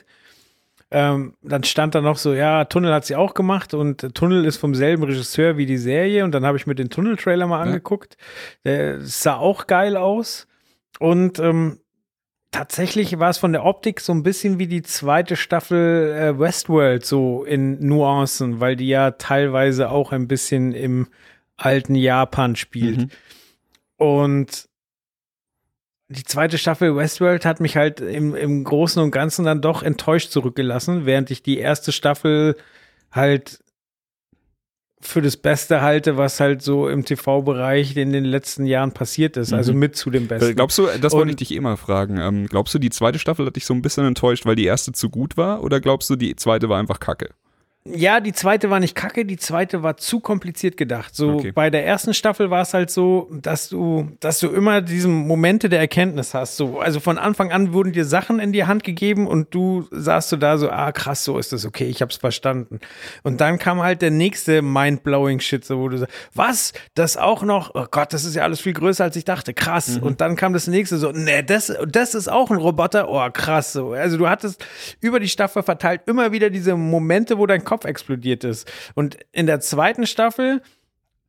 Ähm, 0.91 1.35
dann 1.43 1.65
stand 1.65 1.95
da 1.95 2.01
noch 2.01 2.17
so, 2.17 2.33
ja, 2.33 2.65
Tunnel 2.65 2.95
hat 2.95 3.05
sie 3.05 3.15
auch 3.15 3.35
gemacht 3.35 3.75
und 3.75 4.15
Tunnel 4.15 4.47
ist 4.47 4.57
vom 4.57 4.75
selben 4.75 5.03
Regisseur 5.03 5.59
wie 5.59 5.67
die 5.67 5.77
Serie 5.77 6.25
und 6.25 6.33
dann 6.33 6.47
habe 6.47 6.57
ich 6.57 6.67
mir 6.67 6.75
den 6.75 6.89
Tunnel-Trailer 6.89 7.47
mal 7.47 7.59
ja. 7.59 7.65
angeguckt. 7.65 8.17
Der 8.65 9.01
sah 9.03 9.37
auch 9.37 9.67
geil 9.67 9.99
aus 9.99 10.47
und 10.99 11.39
ähm, 11.41 11.81
tatsächlich 12.51 13.19
war 13.19 13.29
es 13.29 13.37
von 13.37 13.53
der 13.53 13.67
Optik 13.67 14.01
so 14.01 14.13
ein 14.13 14.23
bisschen 14.23 14.59
wie 14.59 14.67
die 14.67 14.83
zweite 14.83 15.37
Staffel 15.37 16.11
äh, 16.13 16.39
Westworld, 16.39 17.05
so 17.05 17.45
in 17.45 17.87
Nuancen, 17.87 18.61
weil 18.61 18.75
die 18.75 18.89
ja 18.89 19.11
teilweise 19.11 19.91
auch 19.91 20.13
ein 20.13 20.27
bisschen 20.27 20.73
im 20.73 21.09
alten 21.59 21.95
Japan 21.95 22.57
spielt. 22.57 22.99
Mhm. 22.99 23.11
Und 23.97 24.69
die 26.09 26.25
zweite 26.25 26.57
Staffel 26.57 26.97
Westworld 26.97 27.45
hat 27.45 27.61
mich 27.61 27.77
halt 27.77 28.01
im, 28.01 28.35
im 28.35 28.65
Großen 28.65 29.03
und 29.03 29.11
Ganzen 29.11 29.45
dann 29.45 29.61
doch 29.61 29.83
enttäuscht 29.83 30.31
zurückgelassen, 30.31 31.05
während 31.05 31.31
ich 31.31 31.43
die 31.43 31.59
erste 31.59 31.93
Staffel 31.93 32.57
halt 33.13 33.59
für 35.01 35.23
das 35.23 35.37
Beste 35.37 35.81
halte, 35.81 36.17
was 36.17 36.41
halt 36.41 36.63
so 36.63 36.89
im 36.89 37.05
TV-Bereich 37.05 37.97
in 37.97 38.13
den 38.13 38.25
letzten 38.25 38.65
Jahren 38.65 38.93
passiert 38.93 39.37
ist. 39.37 39.53
Also 39.53 39.73
mhm. 39.73 39.79
mit 39.79 39.97
zu 39.97 40.11
dem 40.11 40.27
Besten. 40.27 40.57
Glaubst 40.57 40.79
du, 40.79 40.89
das 41.01 41.13
wollte 41.13 41.31
ich 41.31 41.37
dich 41.37 41.53
eh 41.53 41.61
mal 41.61 41.77
fragen, 41.77 42.19
ähm, 42.19 42.47
glaubst 42.47 42.75
du, 42.75 42.79
die 42.79 42.91
zweite 42.91 43.19
Staffel 43.19 43.47
hat 43.47 43.57
dich 43.57 43.67
so 43.67 43.75
ein 43.75 43.83
bisschen 43.83 44.07
enttäuscht, 44.07 44.45
weil 44.45 44.57
die 44.57 44.65
erste 44.65 44.93
zu 44.93 45.11
gut 45.11 45.37
war? 45.37 45.63
Oder 45.63 45.81
glaubst 45.81 46.11
du, 46.11 46.17
die 46.17 46.35
zweite 46.37 46.69
war 46.69 46.79
einfach 46.79 47.01
kacke? 47.01 47.31
Ja, 47.95 48.21
die 48.21 48.33
zweite 48.33 48.71
war 48.71 48.81
nicht 48.81 48.95
kacke, 48.95 49.25
die 49.25 49.37
zweite 49.37 49.83
war 49.83 49.97
zu 49.97 50.21
kompliziert 50.21 50.77
gedacht. 50.77 51.15
So 51.15 51.35
okay. 51.35 51.53
bei 51.53 51.71
der 51.71 51.87
ersten 51.87 52.15
Staffel 52.15 52.51
war 52.51 52.63
es 52.63 52.75
halt 52.75 52.91
so, 52.91 53.29
dass 53.31 53.69
du, 53.69 54.11
dass 54.21 54.41
du 54.41 54.49
immer 54.49 54.81
diese 54.81 55.09
Momente 55.09 55.69
der 55.69 55.81
Erkenntnis 55.81 56.35
hast. 56.35 56.57
So, 56.57 56.81
also 56.81 57.01
von 57.01 57.19
Anfang 57.19 57.53
an 57.53 57.73
wurden 57.73 57.93
dir 57.93 58.05
Sachen 58.05 58.39
in 58.39 58.53
die 58.53 58.65
Hand 58.65 58.85
gegeben 58.85 59.27
und 59.27 59.55
du 59.55 59.87
saßt 59.91 60.33
du 60.33 60.37
da 60.37 60.59
so, 60.59 60.71
ah 60.71 60.93
krass, 60.93 61.25
so 61.25 61.39
ist 61.39 61.53
das 61.53 61.65
okay, 61.65 61.87
ich 61.87 62.03
hab's 62.03 62.17
verstanden. 62.17 62.81
Und 63.23 63.41
dann 63.41 63.59
kam 63.59 63.81
halt 63.83 64.03
der 64.03 64.11
nächste 64.11 64.63
mindblowing 64.63 65.41
Shit, 65.41 65.65
so 65.65 65.79
wo 65.79 65.89
du 65.89 65.99
sagst, 65.99 66.15
was, 66.35 66.73
das 66.95 67.17
auch 67.17 67.43
noch? 67.43 67.75
Oh 67.75 67.87
Gott, 67.91 68.13
das 68.13 68.25
ist 68.25 68.35
ja 68.35 68.43
alles 68.43 68.61
viel 68.61 68.73
größer 68.73 69.05
als 69.05 69.17
ich 69.17 69.25
dachte, 69.25 69.55
krass. 69.55 69.97
Mhm. 69.97 70.03
Und 70.03 70.21
dann 70.21 70.37
kam 70.37 70.53
das 70.53 70.67
nächste 70.67 70.99
so, 70.99 71.13
ne, 71.13 71.43
das, 71.45 71.73
das 71.87 72.15
ist 72.15 72.29
auch 72.29 72.51
ein 72.51 72.59
Roboter, 72.59 73.09
oh 73.09 73.29
krass. 73.33 73.73
So, 73.73 73.93
also 73.93 74.17
du 74.19 74.29
hattest 74.29 74.65
über 75.01 75.21
die 75.21 75.29
Staffel 75.29 75.63
verteilt 75.63 76.03
immer 76.07 76.33
wieder 76.33 76.51
diese 76.51 76.77
Momente, 76.77 77.39
wo 77.39 77.47
dein 77.47 77.65
Kopf 77.65 77.78
explodiert 77.85 78.45
ist. 78.45 78.71
Und 78.95 79.19
in 79.33 79.47
der 79.47 79.61
zweiten 79.61 80.07
Staffel 80.07 80.63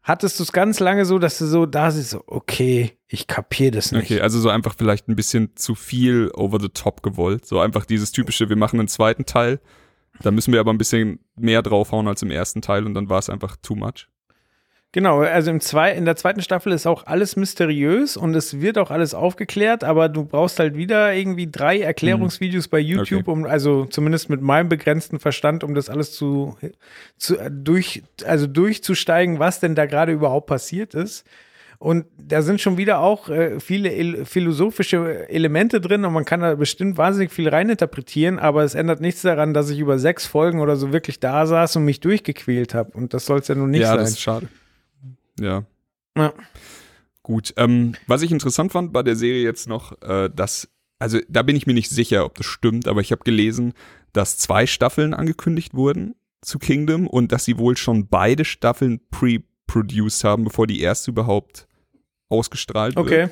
hattest 0.02 0.40
du 0.40 0.44
es 0.44 0.52
ganz 0.52 0.80
lange 0.80 1.06
so, 1.06 1.20
dass 1.20 1.38
du 1.38 1.46
so 1.46 1.66
da 1.66 1.92
siehst, 1.92 2.12
so, 2.12 2.24
okay, 2.28 2.98
ich 3.08 3.28
kapiere 3.28 3.72
das 3.72 3.92
nicht. 3.92 4.06
Okay, 4.06 4.22
also 4.22 4.40
so 4.40 4.50
einfach 4.50 4.76
vielleicht 4.78 5.08
ein 5.08 5.16
bisschen 5.16 5.56
zu 5.56 5.76
viel 5.76 6.32
over 6.34 6.60
the 6.60 6.70
top 6.70 7.04
gewollt. 7.04 7.46
So 7.46 7.60
einfach 7.60 7.86
dieses 7.86 8.12
typische, 8.12 8.50
wir 8.50 8.56
machen 8.56 8.80
einen 8.80 8.88
zweiten 8.88 9.26
Teil, 9.26 9.60
da 10.22 10.32
müssen 10.32 10.54
wir 10.54 10.60
aber 10.60 10.74
ein 10.74 10.78
bisschen 10.78 11.20
mehr 11.36 11.62
draufhauen 11.62 12.08
als 12.08 12.22
im 12.22 12.32
ersten 12.32 12.62
Teil 12.62 12.86
und 12.86 12.94
dann 12.94 13.10
war 13.10 13.20
es 13.20 13.30
einfach 13.30 13.56
too 13.62 13.76
much. 13.76 14.08
Genau, 14.92 15.20
also 15.20 15.52
im 15.52 15.62
zwei, 15.62 15.92
in 15.92 16.06
der 16.06 16.16
zweiten 16.16 16.42
Staffel 16.42 16.72
ist 16.72 16.88
auch 16.88 17.06
alles 17.06 17.36
mysteriös 17.36 18.18
und 18.18 18.36
es 18.36 18.60
wird 18.60 18.80
auch 18.80 18.90
alles 18.90 19.14
aufgeklärt, 19.14 19.84
aber 19.84 20.10
du 20.10 20.26
brauchst 20.26 20.58
halt 20.58 20.76
wieder 20.76 21.14
irgendwie 21.14 21.50
drei 21.50 21.80
Erklärungsvideos 21.80 22.66
mhm. 22.66 22.72
bei 22.72 22.80
YouTube, 22.80 23.28
okay. 23.28 23.32
um, 23.32 23.46
also 23.46 23.86
zumindest 23.86 24.32
mit 24.32 24.42
meinem 24.42 24.68
begrenzten 24.68 25.20
Verstand, 25.20 25.64
um 25.64 25.76
das 25.76 25.92
alles 25.92 26.14
zu, 26.14 26.58
zu 27.18 27.38
durch, 27.52 28.02
also 28.26 28.48
durchzusteigen, 28.48 29.38
was 29.38 29.60
denn 29.60 29.76
da 29.76 29.86
gerade 29.86 30.12
überhaupt 30.12 30.48
passiert 30.48 30.96
ist. 30.96 31.24
Und 31.78 32.08
da 32.18 32.42
sind 32.42 32.60
schon 32.60 32.78
wieder 32.78 33.00
auch 33.00 33.30
äh, 33.30 33.60
viele 33.60 34.26
philosophische 34.26 35.30
Elemente 35.30 35.80
drin 35.80 36.04
und 36.04 36.12
man 36.12 36.26
kann 36.26 36.42
da 36.42 36.56
bestimmt 36.56 36.98
wahnsinnig 36.98 37.32
viel 37.32 37.48
reininterpretieren, 37.48 38.38
aber 38.38 38.64
es 38.64 38.74
ändert 38.76 39.02
nichts 39.02 39.22
daran, 39.22 39.54
dass 39.54 39.70
ich 39.70 39.80
über 39.80 40.00
sechs 40.00 40.26
Folgen 40.26 40.60
oder 40.60 40.76
so 40.76 40.92
wirklich 40.92 41.20
da 41.22 41.46
saß 41.46 41.78
und 41.78 41.86
mich 41.86 42.02
durchgequält 42.02 42.74
habe. 42.74 42.92
Und 42.98 43.14
das 43.14 43.28
soll 43.28 43.40
es 43.40 43.48
ja 43.48 43.56
nun 43.56 43.70
nicht 43.70 43.82
ja, 43.82 43.90
sein. 43.90 43.98
Ja, 43.98 44.02
das 44.02 44.10
ist 44.10 44.20
schade. 44.20 44.50
Ja. 45.40 45.66
ja. 46.18 46.34
Gut. 47.24 47.54
Ähm, 47.58 47.96
was 48.08 48.22
ich 48.22 48.32
interessant 48.32 48.72
fand 48.72 48.94
bei 48.94 49.04
der 49.04 49.16
Serie 49.16 49.44
jetzt 49.44 49.68
noch, 49.68 50.02
äh, 50.02 50.30
dass, 50.34 50.70
also 51.00 51.20
da 51.28 51.44
bin 51.44 51.56
ich 51.56 51.68
mir 51.68 51.74
nicht 51.74 51.90
sicher, 51.90 52.26
ob 52.26 52.36
das 52.36 52.46
stimmt, 52.46 52.88
aber 52.88 53.02
ich 53.02 53.12
habe 53.12 53.24
gelesen, 53.24 53.74
dass 54.14 54.38
zwei 54.38 54.66
Staffeln 54.66 55.14
angekündigt 55.14 55.74
wurden 55.74 56.16
zu 56.42 56.58
Kingdom 56.58 57.08
und 57.08 57.32
dass 57.32 57.46
sie 57.46 57.58
wohl 57.58 57.78
schon 57.78 58.08
beide 58.08 58.46
Staffeln 58.46 59.02
pre-produced 59.12 60.24
haben, 60.24 60.46
bevor 60.46 60.68
die 60.68 60.80
erste 60.80 61.12
überhaupt 61.12 61.68
ausgestrahlt 62.30 62.96
wird. 62.96 63.06
Okay. 63.06 63.30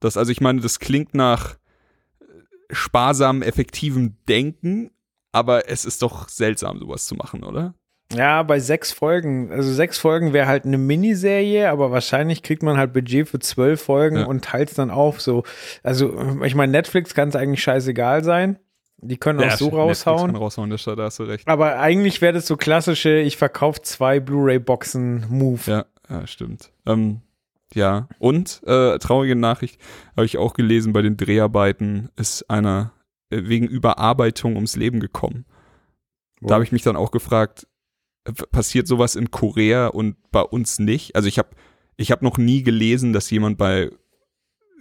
Das, 0.00 0.16
also 0.16 0.32
ich 0.32 0.40
meine, 0.40 0.60
das 0.60 0.78
klingt 0.80 1.14
nach 1.14 1.56
sparsamem, 2.70 3.42
effektivem 3.42 4.16
Denken, 4.28 4.90
aber 5.32 5.68
es 5.68 5.84
ist 5.84 6.02
doch 6.02 6.28
seltsam, 6.28 6.78
sowas 6.78 7.06
zu 7.06 7.14
machen, 7.14 7.44
oder? 7.44 7.74
Ja, 8.12 8.42
bei 8.44 8.60
sechs 8.60 8.92
Folgen. 8.92 9.50
Also 9.50 9.72
sechs 9.72 9.98
Folgen 9.98 10.32
wäre 10.32 10.46
halt 10.46 10.64
eine 10.64 10.78
Miniserie, 10.78 11.70
aber 11.70 11.90
wahrscheinlich 11.90 12.42
kriegt 12.42 12.62
man 12.62 12.76
halt 12.76 12.92
Budget 12.92 13.28
für 13.28 13.40
zwölf 13.40 13.82
Folgen 13.82 14.18
ja. 14.18 14.26
und 14.26 14.44
teilt 14.44 14.70
es 14.70 14.76
dann 14.76 14.90
auf. 14.90 15.20
So, 15.20 15.42
also 15.82 16.42
ich 16.44 16.54
meine, 16.54 16.72
Netflix 16.72 17.14
kann 17.14 17.30
es 17.30 17.36
eigentlich 17.36 17.62
scheißegal 17.62 18.22
sein. 18.22 18.58
Die 18.98 19.16
können 19.18 19.40
ja, 19.40 19.48
auch 19.48 19.56
so 19.56 19.68
raushauen. 19.68 20.32
Kann 20.32 20.36
raushauen, 20.36 20.70
da 20.70 21.04
hast 21.04 21.18
du 21.18 21.24
recht. 21.24 21.46
Aber 21.48 21.78
eigentlich 21.78 22.22
wäre 22.22 22.32
das 22.32 22.46
so 22.46 22.56
klassische, 22.56 23.18
ich 23.18 23.36
verkaufe 23.36 23.82
zwei 23.82 24.20
Blu-ray-Boxen-Move. 24.20 25.60
Ja, 25.66 25.84
ja, 26.08 26.26
stimmt. 26.26 26.70
Ähm, 26.86 27.20
ja, 27.74 28.08
und 28.18 28.62
äh, 28.66 28.98
traurige 28.98 29.36
Nachricht 29.36 29.80
habe 30.16 30.24
ich 30.24 30.38
auch 30.38 30.54
gelesen, 30.54 30.92
bei 30.92 31.02
den 31.02 31.16
Dreharbeiten 31.16 32.10
ist 32.16 32.48
einer 32.48 32.92
äh, 33.30 33.42
wegen 33.44 33.66
Überarbeitung 33.66 34.54
ums 34.54 34.76
Leben 34.76 35.00
gekommen. 35.00 35.44
Wow. 36.40 36.48
Da 36.48 36.54
habe 36.54 36.64
ich 36.64 36.72
mich 36.72 36.82
dann 36.82 36.96
auch 36.96 37.10
gefragt, 37.10 37.66
passiert 38.50 38.86
sowas 38.86 39.16
in 39.16 39.30
Korea 39.30 39.88
und 39.88 40.16
bei 40.30 40.42
uns 40.42 40.78
nicht. 40.78 41.14
Also 41.16 41.28
ich 41.28 41.38
habe 41.38 41.50
ich 41.96 42.10
hab 42.10 42.22
noch 42.22 42.38
nie 42.38 42.62
gelesen, 42.62 43.12
dass 43.12 43.30
jemand 43.30 43.58
bei 43.58 43.90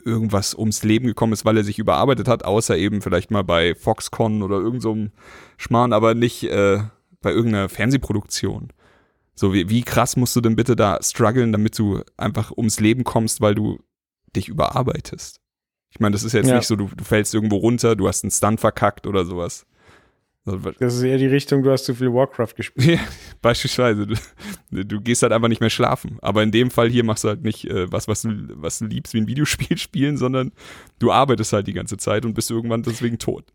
irgendwas 0.04 0.54
ums 0.54 0.84
Leben 0.84 1.08
gekommen 1.08 1.34
ist, 1.34 1.46
weil 1.46 1.58
er 1.58 1.64
sich 1.64 1.80
überarbeitet 1.80 2.28
hat, 2.28 2.46
außer 2.46 2.78
eben 2.78 3.02
vielleicht 3.02 3.32
mal 3.32 3.44
bei 3.44 3.74
Foxconn 3.74 4.44
oder 4.44 4.58
irgendeinem 4.58 5.06
so 5.08 5.12
Schmarrn, 5.58 5.94
aber 5.94 6.14
nicht 6.14 6.44
äh, 6.44 6.80
bei 7.22 7.32
irgendeiner 7.32 7.70
Fernsehproduktion. 7.70 8.72
So, 9.34 9.54
wie, 9.54 9.70
wie 9.70 9.82
krass 9.82 10.16
musst 10.16 10.36
du 10.36 10.42
denn 10.42 10.56
bitte 10.56 10.76
da 10.76 11.00
strugglen, 11.02 11.52
damit 11.52 11.78
du 11.78 12.02
einfach 12.18 12.52
ums 12.56 12.80
Leben 12.80 13.04
kommst, 13.04 13.42
weil 13.42 13.56
du 13.56 13.80
dich 14.36 14.48
überarbeitest? 14.48 15.42
Ich 15.90 16.00
meine, 16.00 16.14
das 16.14 16.24
ist 16.24 16.34
jetzt 16.34 16.48
ja. 16.48 16.58
nicht 16.58 16.68
so, 16.68 16.76
du, 16.76 16.90
du 16.96 17.04
fällst 17.04 17.34
irgendwo 17.34 17.58
runter, 17.58 17.96
du 17.96 18.08
hast 18.08 18.24
einen 18.24 18.32
Stunt 18.32 18.60
verkackt 18.60 19.08
oder 19.08 19.26
sowas. 19.26 19.66
Das 20.46 20.94
ist 20.94 21.02
eher 21.02 21.18
die 21.18 21.26
Richtung, 21.26 21.64
du 21.64 21.72
hast 21.72 21.86
zu 21.86 21.96
viel 21.96 22.14
Warcraft 22.14 22.54
gespielt. 22.56 22.88
Ja, 22.88 23.00
beispielsweise. 23.42 24.06
Du, 24.70 24.86
du, 24.86 25.02
gehst 25.02 25.24
halt 25.24 25.34
einfach 25.34 25.48
nicht 25.48 25.60
mehr 25.60 25.72
schlafen. 25.72 26.20
Aber 26.22 26.44
in 26.44 26.52
dem 26.52 26.70
Fall 26.70 26.88
hier 26.88 27.04
machst 27.04 27.24
du 27.24 27.30
halt 27.30 27.42
nicht 27.42 27.66
äh, 27.66 27.92
was, 27.92 28.08
was 28.08 28.22
du, 28.22 28.30
was 28.50 28.78
du 28.78 28.86
liebst, 28.86 29.16
wie 29.16 29.22
ein 29.22 29.28
Videospiel 29.28 29.78
spielen, 29.80 30.18
sondern 30.18 30.52
du 31.00 31.12
arbeitest 31.12 31.52
halt 31.52 31.66
die 31.66 31.74
ganze 31.74 31.98
Zeit 31.98 32.26
und 32.26 32.36
bist 32.36 32.52
irgendwann 32.52 32.84
deswegen 32.84 33.18
tot. 33.18 33.52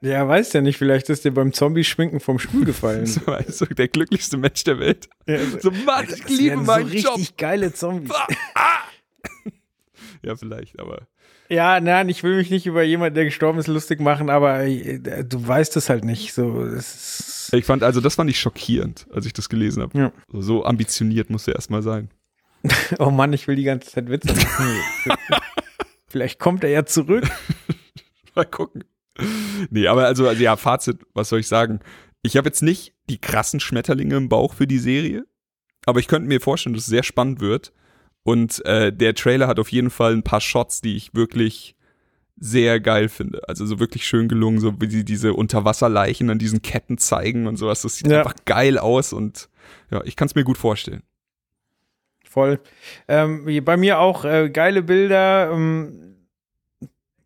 Ja, 0.00 0.26
weißt 0.26 0.54
ja 0.54 0.60
nicht, 0.62 0.78
vielleicht 0.78 1.10
ist 1.10 1.24
dir 1.24 1.32
beim 1.32 1.52
Zombie-Schminken 1.52 2.20
vom 2.20 2.38
Stuhl 2.38 2.64
gefallen. 2.64 3.04
so, 3.04 3.26
also 3.26 3.66
der 3.66 3.88
glücklichste 3.88 4.38
Mensch 4.38 4.64
der 4.64 4.78
Welt. 4.78 5.10
Ja, 5.26 5.40
so, 5.60 5.70
Mann, 5.70 6.06
ich 6.08 6.26
liebe 6.28 6.56
meinen 6.56 6.88
so 6.88 6.96
Job. 6.96 7.16
richtig 7.16 7.36
geile 7.36 7.72
Zombies. 7.74 8.12
Ah! 8.54 8.78
ja, 10.22 10.36
vielleicht, 10.36 10.78
aber 10.80 11.06
ja, 11.48 11.80
nein, 11.80 12.08
ich 12.08 12.22
will 12.22 12.36
mich 12.36 12.50
nicht 12.50 12.66
über 12.66 12.82
jemanden, 12.82 13.14
der 13.14 13.24
gestorben 13.24 13.58
ist, 13.58 13.68
lustig 13.68 14.00
machen, 14.00 14.28
aber 14.28 14.64
äh, 14.64 15.24
du 15.24 15.46
weißt 15.46 15.76
es 15.76 15.88
halt 15.88 16.04
nicht. 16.04 16.34
So, 16.34 16.68
ich 17.52 17.64
fand, 17.64 17.82
also 17.82 18.00
das 18.00 18.16
fand 18.16 18.30
ich 18.30 18.38
schockierend, 18.38 19.06
als 19.12 19.24
ich 19.24 19.32
das 19.32 19.48
gelesen 19.48 19.82
habe. 19.82 19.98
Ja. 19.98 20.12
So, 20.28 20.40
so 20.40 20.64
ambitioniert 20.64 21.30
muss 21.30 21.48
er 21.48 21.54
erstmal 21.54 21.82
sein. 21.82 22.10
oh 22.98 23.10
Mann, 23.10 23.32
ich 23.32 23.48
will 23.48 23.56
die 23.56 23.64
ganze 23.64 23.90
Zeit 23.90 24.08
Witze 24.10 24.34
machen. 24.34 24.66
Vielleicht 26.08 26.38
kommt 26.38 26.64
er 26.64 26.70
ja 26.70 26.84
zurück. 26.84 27.24
Mal 28.34 28.44
gucken. 28.44 28.84
Nee, 29.70 29.86
aber 29.86 30.06
also, 30.06 30.28
also 30.28 30.42
ja, 30.42 30.56
Fazit, 30.56 31.00
was 31.12 31.28
soll 31.28 31.40
ich 31.40 31.48
sagen? 31.48 31.80
Ich 32.22 32.36
habe 32.36 32.48
jetzt 32.48 32.62
nicht 32.62 32.94
die 33.08 33.18
krassen 33.18 33.60
Schmetterlinge 33.60 34.16
im 34.16 34.28
Bauch 34.28 34.54
für 34.54 34.66
die 34.66 34.78
Serie, 34.78 35.26
aber 35.86 36.00
ich 36.00 36.08
könnte 36.08 36.28
mir 36.28 36.40
vorstellen, 36.40 36.74
dass 36.74 36.84
es 36.84 36.90
sehr 36.90 37.02
spannend 37.02 37.40
wird. 37.40 37.72
Und 38.28 38.62
äh, 38.66 38.92
der 38.92 39.14
Trailer 39.14 39.46
hat 39.46 39.58
auf 39.58 39.72
jeden 39.72 39.88
Fall 39.88 40.12
ein 40.12 40.22
paar 40.22 40.42
Shots, 40.42 40.82
die 40.82 40.96
ich 40.96 41.14
wirklich, 41.14 41.74
sehr 42.40 42.78
geil 42.78 43.08
finde. 43.08 43.40
Also 43.48 43.66
so 43.66 43.80
wirklich 43.80 44.06
schön 44.06 44.28
gelungen, 44.28 44.60
so 44.60 44.80
wie 44.80 44.88
sie 44.90 45.04
diese 45.04 45.32
Unterwasserleichen 45.32 46.30
an 46.30 46.38
diesen 46.38 46.62
Ketten 46.62 46.96
zeigen 46.98 47.46
und 47.48 47.56
sowas. 47.56 47.82
Das 47.82 47.96
sieht 47.96 48.06
Ja. 48.06 48.18
einfach 48.18 48.36
geil 48.44 48.78
aus 48.78 49.12
und 49.12 49.48
ja, 49.90 50.02
ich 50.04 50.14
kann 50.14 50.26
es 50.28 50.34
mir 50.36 50.44
gut 50.44 50.58
vorstellen. 50.58 51.02
Voll. 52.24 52.60
Ähm, 53.08 53.46
wie 53.46 53.60
bei 53.60 53.76
mir 53.76 53.98
auch 53.98 54.24
äh, 54.24 54.50
geile 54.50 54.82
Bilder. 54.82 55.50
Ähm, 55.50 56.17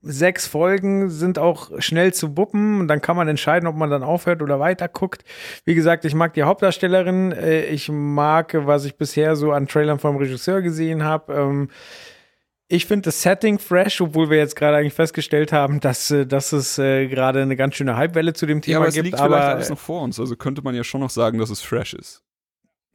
sechs 0.02 0.46
Folgen 0.46 1.10
sind 1.10 1.38
auch 1.38 1.70
schnell 1.80 2.12
zu 2.12 2.34
buppen 2.34 2.80
und 2.80 2.88
dann 2.88 3.00
kann 3.00 3.16
man 3.16 3.28
entscheiden, 3.28 3.68
ob 3.68 3.76
man 3.76 3.88
dann 3.90 4.02
aufhört 4.02 4.42
oder 4.42 4.58
weiter 4.60 4.88
guckt. 4.88 5.24
Wie 5.64 5.74
gesagt, 5.74 6.04
ich 6.04 6.14
mag 6.14 6.34
die 6.34 6.42
Hauptdarstellerin. 6.42 7.32
Äh, 7.32 7.66
ich 7.66 7.88
mag, 7.88 8.54
was 8.66 8.84
ich 8.84 8.96
bisher 8.96 9.36
so 9.36 9.52
an 9.52 9.68
Trailern 9.68 9.98
vom 9.98 10.16
Regisseur 10.16 10.60
gesehen 10.62 11.04
habe. 11.04 11.32
Ähm, 11.32 11.70
ich 12.68 12.86
finde 12.86 13.02
das 13.02 13.20
Setting 13.22 13.58
fresh, 13.58 14.00
obwohl 14.00 14.30
wir 14.30 14.38
jetzt 14.38 14.56
gerade 14.56 14.78
eigentlich 14.78 14.94
festgestellt 14.94 15.52
haben, 15.52 15.78
dass, 15.80 16.10
äh, 16.10 16.26
dass 16.26 16.52
es 16.52 16.78
äh, 16.78 17.06
gerade 17.06 17.42
eine 17.42 17.54
ganz 17.54 17.74
schöne 17.76 17.96
Hypewelle 17.98 18.32
zu 18.32 18.46
dem 18.46 18.58
Ja, 18.58 18.62
Thema 18.62 18.76
aber 18.78 18.88
es 18.88 18.94
gibt. 18.94 19.04
liegt 19.04 19.18
vielleicht 19.18 19.32
aber 19.34 19.44
alles 19.44 19.68
noch 19.68 19.78
vor 19.78 20.02
uns. 20.02 20.18
Also 20.18 20.36
könnte 20.36 20.62
man 20.62 20.74
ja 20.74 20.82
schon 20.82 21.00
noch 21.02 21.10
sagen, 21.10 21.38
dass 21.38 21.50
es 21.50 21.60
fresh 21.60 21.94
ist. 21.94 22.22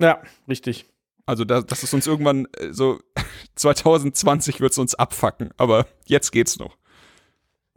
ja, 0.02 0.20
richtig. 0.50 0.88
Also 1.26 1.44
da, 1.44 1.62
dass 1.62 1.84
es 1.84 1.94
uns 1.94 2.08
irgendwann 2.08 2.48
so 2.72 3.00
2020 3.56 4.62
wird 4.62 4.72
es 4.72 4.78
uns 4.78 4.96
abfacken, 4.96 5.52
aber 5.58 5.86
jetzt 6.06 6.32
geht's 6.32 6.58
noch. 6.58 6.78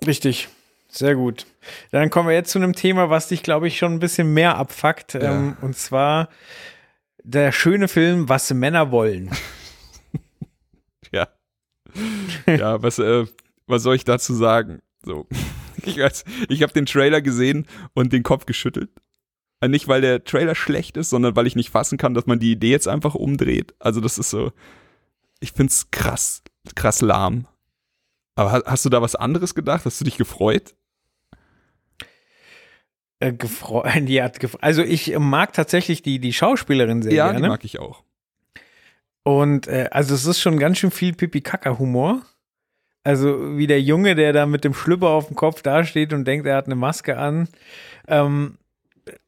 Richtig. 0.06 0.48
Sehr 0.88 1.14
gut. 1.14 1.46
Dann 1.92 2.10
kommen 2.10 2.28
wir 2.28 2.34
jetzt 2.34 2.50
zu 2.50 2.58
einem 2.58 2.74
Thema, 2.74 3.10
was 3.10 3.28
dich, 3.28 3.42
glaube 3.42 3.68
ich, 3.68 3.78
schon 3.78 3.92
ein 3.92 4.00
bisschen 4.00 4.34
mehr 4.34 4.56
abfuckt. 4.56 5.14
Ja. 5.14 5.20
Ähm, 5.32 5.56
und 5.60 5.76
zwar 5.76 6.28
der 7.22 7.52
schöne 7.52 7.86
Film, 7.86 8.28
was 8.28 8.52
Männer 8.52 8.90
wollen. 8.90 9.30
Ja. 11.12 11.26
ja, 12.46 12.80
was, 12.84 13.00
äh, 13.00 13.26
was 13.66 13.82
soll 13.82 13.96
ich 13.96 14.04
dazu 14.04 14.34
sagen? 14.34 14.80
So. 15.04 15.26
Ich 15.82 15.96
weiß, 15.98 16.24
ich 16.50 16.62
habe 16.62 16.74
den 16.74 16.84
Trailer 16.84 17.22
gesehen 17.22 17.66
und 17.94 18.12
den 18.12 18.22
Kopf 18.22 18.44
geschüttelt. 18.44 18.90
Äh, 19.60 19.68
Nicht, 19.68 19.88
weil 19.88 20.02
der 20.02 20.22
Trailer 20.24 20.54
schlecht 20.54 20.98
ist, 20.98 21.08
sondern 21.08 21.34
weil 21.36 21.46
ich 21.46 21.56
nicht 21.56 21.70
fassen 21.70 21.96
kann, 21.96 22.12
dass 22.12 22.26
man 22.26 22.38
die 22.38 22.52
Idee 22.52 22.70
jetzt 22.70 22.86
einfach 22.86 23.14
umdreht. 23.14 23.74
Also, 23.78 24.00
das 24.02 24.18
ist 24.18 24.28
so. 24.28 24.52
Ich 25.40 25.52
find's 25.52 25.90
krass, 25.90 26.42
krass 26.74 27.00
lahm. 27.00 27.46
Aber 28.34 28.52
ha- 28.52 28.62
hast 28.66 28.84
du 28.84 28.88
da 28.88 29.02
was 29.02 29.14
anderes 29.16 29.54
gedacht? 29.54 29.84
Hast 29.84 30.00
du 30.00 30.04
dich 30.04 30.16
gefreut? 30.16 30.74
Äh, 33.18 33.32
gefreut, 33.32 33.86
die 34.00 34.22
hat 34.22 34.40
gef 34.40 34.56
also 34.60 34.82
ich 34.82 35.16
mag 35.18 35.52
tatsächlich 35.52 36.02
die, 36.02 36.18
die 36.18 36.32
Schauspielerin 36.32 37.02
sehr 37.02 37.12
ja, 37.12 37.28
die 37.28 37.32
gerne. 37.34 37.48
mag 37.48 37.64
ich 37.64 37.78
auch. 37.78 38.02
Und 39.22 39.68
äh, 39.68 39.88
also 39.90 40.14
es 40.14 40.24
ist 40.24 40.40
schon 40.40 40.58
ganz 40.58 40.78
schön 40.78 40.90
viel 40.90 41.12
Pipi-Kaka-Humor. 41.12 42.22
Also 43.04 43.56
wie 43.56 43.66
der 43.66 43.80
Junge, 43.80 44.14
der 44.14 44.32
da 44.32 44.46
mit 44.46 44.64
dem 44.64 44.74
Schlüpper 44.74 45.08
auf 45.08 45.26
dem 45.28 45.36
Kopf 45.36 45.62
dasteht 45.62 46.12
und 46.12 46.24
denkt, 46.26 46.46
er 46.46 46.56
hat 46.56 46.66
eine 46.66 46.74
Maske 46.74 47.16
an. 47.16 47.48
Ähm, 48.08 48.56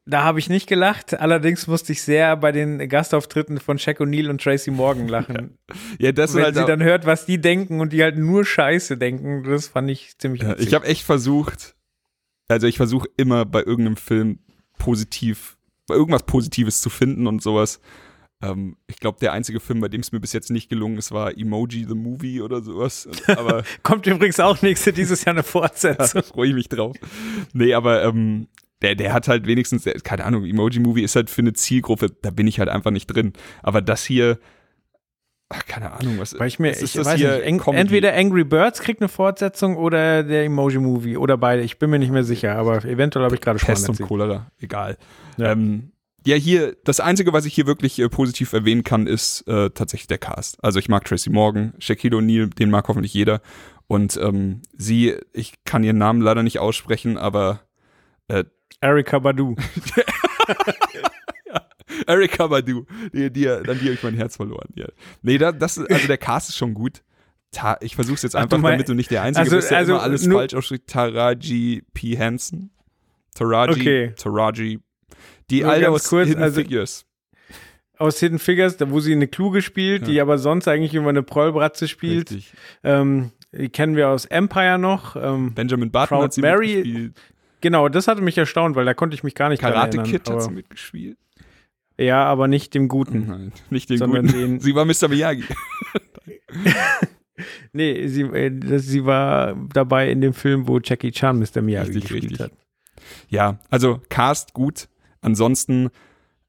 da 0.05 0.23
habe 0.23 0.39
ich 0.39 0.49
nicht 0.49 0.67
gelacht. 0.67 1.19
Allerdings 1.19 1.67
musste 1.67 1.91
ich 1.91 2.01
sehr 2.01 2.35
bei 2.37 2.51
den 2.51 2.87
Gastauftritten 2.89 3.59
von 3.59 3.77
Shaq 3.79 3.99
O'Neal 3.99 4.29
und 4.29 4.41
Tracy 4.41 4.71
Morgan 4.71 5.07
lachen. 5.07 5.57
Ja, 5.99 6.11
das 6.11 6.33
Wenn 6.35 6.43
halt 6.43 6.55
sie 6.55 6.65
dann 6.65 6.83
hört, 6.83 7.05
was 7.05 7.25
die 7.25 7.39
denken 7.39 7.79
und 7.79 7.93
die 7.93 8.03
halt 8.03 8.17
nur 8.17 8.45
Scheiße 8.45 8.97
denken, 8.97 9.43
das 9.43 9.67
fand 9.67 9.89
ich 9.89 10.17
ziemlich 10.17 10.41
Ja, 10.41 10.57
ich 10.57 10.73
habe 10.73 10.85
echt 10.85 11.03
versucht, 11.03 11.75
also 12.47 12.67
ich 12.67 12.77
versuche 12.77 13.07
immer 13.17 13.45
bei 13.45 13.59
irgendeinem 13.59 13.97
Film 13.97 14.39
positiv, 14.77 15.57
bei 15.87 15.95
irgendwas 15.95 16.23
Positives 16.23 16.81
zu 16.81 16.89
finden 16.89 17.27
und 17.27 17.41
sowas. 17.41 17.79
Ähm, 18.43 18.75
ich 18.87 18.97
glaube, 18.97 19.19
der 19.19 19.31
einzige 19.31 19.59
Film, 19.59 19.79
bei 19.79 19.87
dem 19.87 20.01
es 20.01 20.11
mir 20.11 20.19
bis 20.19 20.33
jetzt 20.33 20.51
nicht 20.51 20.69
gelungen 20.69 20.97
ist, 20.97 21.11
war 21.11 21.37
Emoji 21.37 21.85
the 21.87 21.95
Movie 21.95 22.41
oder 22.41 22.61
sowas. 22.61 23.07
Aber 23.27 23.63
Kommt 23.83 24.05
übrigens 24.05 24.39
auch 24.39 24.61
nächste 24.61 24.91
dieses 24.91 25.23
Jahr 25.23 25.33
eine 25.33 25.43
da 25.43 25.47
Fortsetzung. 25.47 26.23
freue 26.23 26.49
ich 26.49 26.53
mich 26.53 26.69
drauf. 26.69 26.95
Nee, 27.53 27.73
aber 27.73 28.03
ähm, 28.03 28.47
der, 28.83 28.95
der 28.95 29.13
hat 29.13 29.27
halt 29.27 29.47
wenigstens, 29.47 29.83
der, 29.83 29.93
keine 30.01 30.25
Ahnung, 30.25 30.45
Emoji 30.45 30.79
Movie 30.79 31.03
ist 31.03 31.15
halt 31.15 31.29
für 31.29 31.41
eine 31.41 31.53
Zielgruppe, 31.53 32.07
da 32.21 32.29
bin 32.29 32.47
ich 32.47 32.59
halt 32.59 32.69
einfach 32.69 32.91
nicht 32.91 33.07
drin. 33.07 33.33
Aber 33.63 33.81
das 33.81 34.03
hier, 34.03 34.37
ach, 35.49 35.65
keine 35.65 35.91
Ahnung, 35.93 36.19
was, 36.19 36.37
Weil 36.37 36.47
ich 36.47 36.59
mir, 36.59 36.71
was 36.71 36.81
ich 36.81 36.93
das 36.93 37.07
weiß 37.07 37.19
hier? 37.19 37.45
nicht, 37.45 37.63
Comedy? 37.63 37.81
entweder 37.81 38.13
Angry 38.13 38.43
Birds 38.43 38.81
kriegt 38.81 39.01
eine 39.01 39.07
Fortsetzung 39.07 39.77
oder 39.77 40.23
der 40.23 40.43
Emoji 40.43 40.79
Movie 40.79 41.17
oder 41.17 41.37
beide. 41.37 41.63
Ich 41.63 41.79
bin 41.79 41.89
mir 41.89 41.99
nicht 41.99 42.11
mehr 42.11 42.25
sicher, 42.25 42.55
aber 42.55 42.83
eventuell 42.83 43.25
habe 43.25 43.35
ich 43.35 43.41
gerade 43.41 43.57
schon 43.57 43.67
Pest 43.67 43.87
und. 43.87 44.01
Cholera, 44.01 44.51
egal. 44.59 44.97
Ja. 45.37 45.53
Ähm, 45.53 45.91
ja, 46.25 46.35
hier, 46.35 46.75
das 46.85 46.99
Einzige, 46.99 47.33
was 47.33 47.45
ich 47.45 47.53
hier 47.53 47.67
wirklich 47.67 47.99
äh, 47.99 48.07
positiv 48.07 48.53
erwähnen 48.53 48.83
kann, 48.83 49.07
ist 49.07 49.45
äh, 49.47 49.69
tatsächlich 49.71 50.07
der 50.07 50.19
Cast. 50.19 50.57
Also 50.63 50.79
ich 50.79 50.87
mag 50.87 51.03
Tracy 51.03 51.29
Morgan, 51.29 51.73
Shaquille 51.79 52.15
O'Neal, 52.17 52.53
den 52.53 52.69
mag 52.69 52.87
hoffentlich 52.87 53.13
jeder. 53.13 53.41
Und 53.87 54.17
ähm, 54.17 54.61
sie, 54.77 55.15
ich 55.33 55.53
kann 55.65 55.83
ihren 55.83 55.97
Namen 55.97 56.21
leider 56.21 56.41
nicht 56.41 56.59
aussprechen, 56.59 57.17
aber 57.17 57.61
Erika 58.81 59.19
Badu. 59.19 59.55
Erika 62.07 62.47
Badu, 62.47 62.85
die, 63.13 63.29
die, 63.31 63.47
an 63.49 63.63
die 63.63 63.69
habe 63.69 63.91
ich 63.93 64.03
mein 64.03 64.15
Herz 64.15 64.35
verloren. 64.37 64.69
Ja. 64.75 64.87
Nee, 65.21 65.37
da, 65.37 65.51
das, 65.51 65.77
also 65.77 66.07
der 66.07 66.17
Cast 66.17 66.49
ist 66.49 66.57
schon 66.57 66.73
gut. 66.73 67.01
Ta 67.51 67.77
ich 67.81 67.95
versuche 67.95 68.15
es 68.15 68.23
jetzt 68.23 68.35
Ach, 68.35 68.39
du 68.41 68.55
einfach, 68.55 68.57
mein- 68.59 68.71
damit 68.73 68.89
du 68.89 68.93
nicht 68.95 69.11
der 69.11 69.21
Einzige 69.21 69.43
also- 69.43 69.55
bist, 69.57 69.69
der 69.71 69.77
also 69.77 69.93
immer 69.93 70.01
alles 70.01 70.25
nur- 70.25 70.39
falsch 70.39 70.53
ausspricht. 70.55 70.87
Taraji 70.87 71.83
P. 71.93 72.17
Hansen. 72.17 72.71
Taraji, 73.35 73.71
Okay. 73.71 74.13
Taraji. 74.17 74.79
Die 75.49 75.61
Nur 75.61 75.71
alte 75.71 75.89
aus 75.91 76.09
kurz, 76.09 76.27
Hidden 76.29 76.41
also- 76.43 76.61
Figures. 76.61 77.05
Aus 77.99 78.19
Hidden 78.19 78.39
Figures, 78.39 78.75
wo 78.79 78.99
sie 78.99 79.11
eine 79.13 79.27
Kluge 79.27 79.61
spielt, 79.61 80.01
Ja. 80.01 80.07
die 80.07 80.21
aber 80.21 80.39
sonst 80.39 80.67
eigentlich 80.67 80.95
immer 80.95 81.09
eine 81.09 81.21
Prollbratze 81.21 81.87
spielt. 81.87 82.31
Richtig. 82.31 82.53
Ähm, 82.83 83.31
die 83.51 83.69
kennen 83.69 83.95
wir 83.95 84.09
aus 84.09 84.25
Empire 84.25 84.79
noch. 84.79 85.15
Ähm, 85.15 85.53
Benjamin 85.53 85.91
Button 85.91 86.07
Proud 86.07 86.23
hat 86.23 86.33
sie 86.33 86.41
Mary-. 86.41 87.11
Genau, 87.63 87.89
das 87.89 88.07
hatte 88.07 88.21
mich 88.21 88.37
erstaunt, 88.37 88.75
weil 88.75 88.85
da 88.85 88.93
konnte 88.93 89.15
ich 89.15 89.23
mich 89.23 89.33
gar 89.33 89.49
nicht 89.49 89.61
Karate 89.61 89.97
erinnern. 89.97 90.05
Kid 90.05 90.29
hat 90.29 90.43
sie 90.43 90.51
mitgespielt. 90.51 91.17
Ja, 91.97 92.23
aber 92.25 92.47
nicht 92.47 92.73
dem 92.75 92.87
Guten. 92.87 93.25
Nein, 93.27 93.51
nicht 93.71 93.87
Sondern 93.89 94.27
guten. 94.27 94.37
den- 94.37 94.59
sie 94.61 94.75
war 94.75 94.85
Mr. 94.85 95.07
Miyagi. 95.09 95.45
Nee, 97.71 98.07
sie, 98.07 98.21
äh, 98.21 98.77
sie 98.77 99.05
war 99.05 99.55
dabei 99.73 100.11
in 100.11 100.21
dem 100.21 100.33
Film, 100.33 100.67
wo 100.67 100.79
Jackie 100.79 101.11
Chan 101.11 101.39
Mr. 101.39 101.63
Miyagi 101.63 101.87
Richtig, 101.93 102.01
gespielt 102.03 102.23
richtig. 102.25 102.39
hat. 102.39 102.51
Ja, 103.29 103.59
also 103.71 103.99
Cast 104.09 104.53
gut. 104.53 104.87
Ansonsten, 105.21 105.89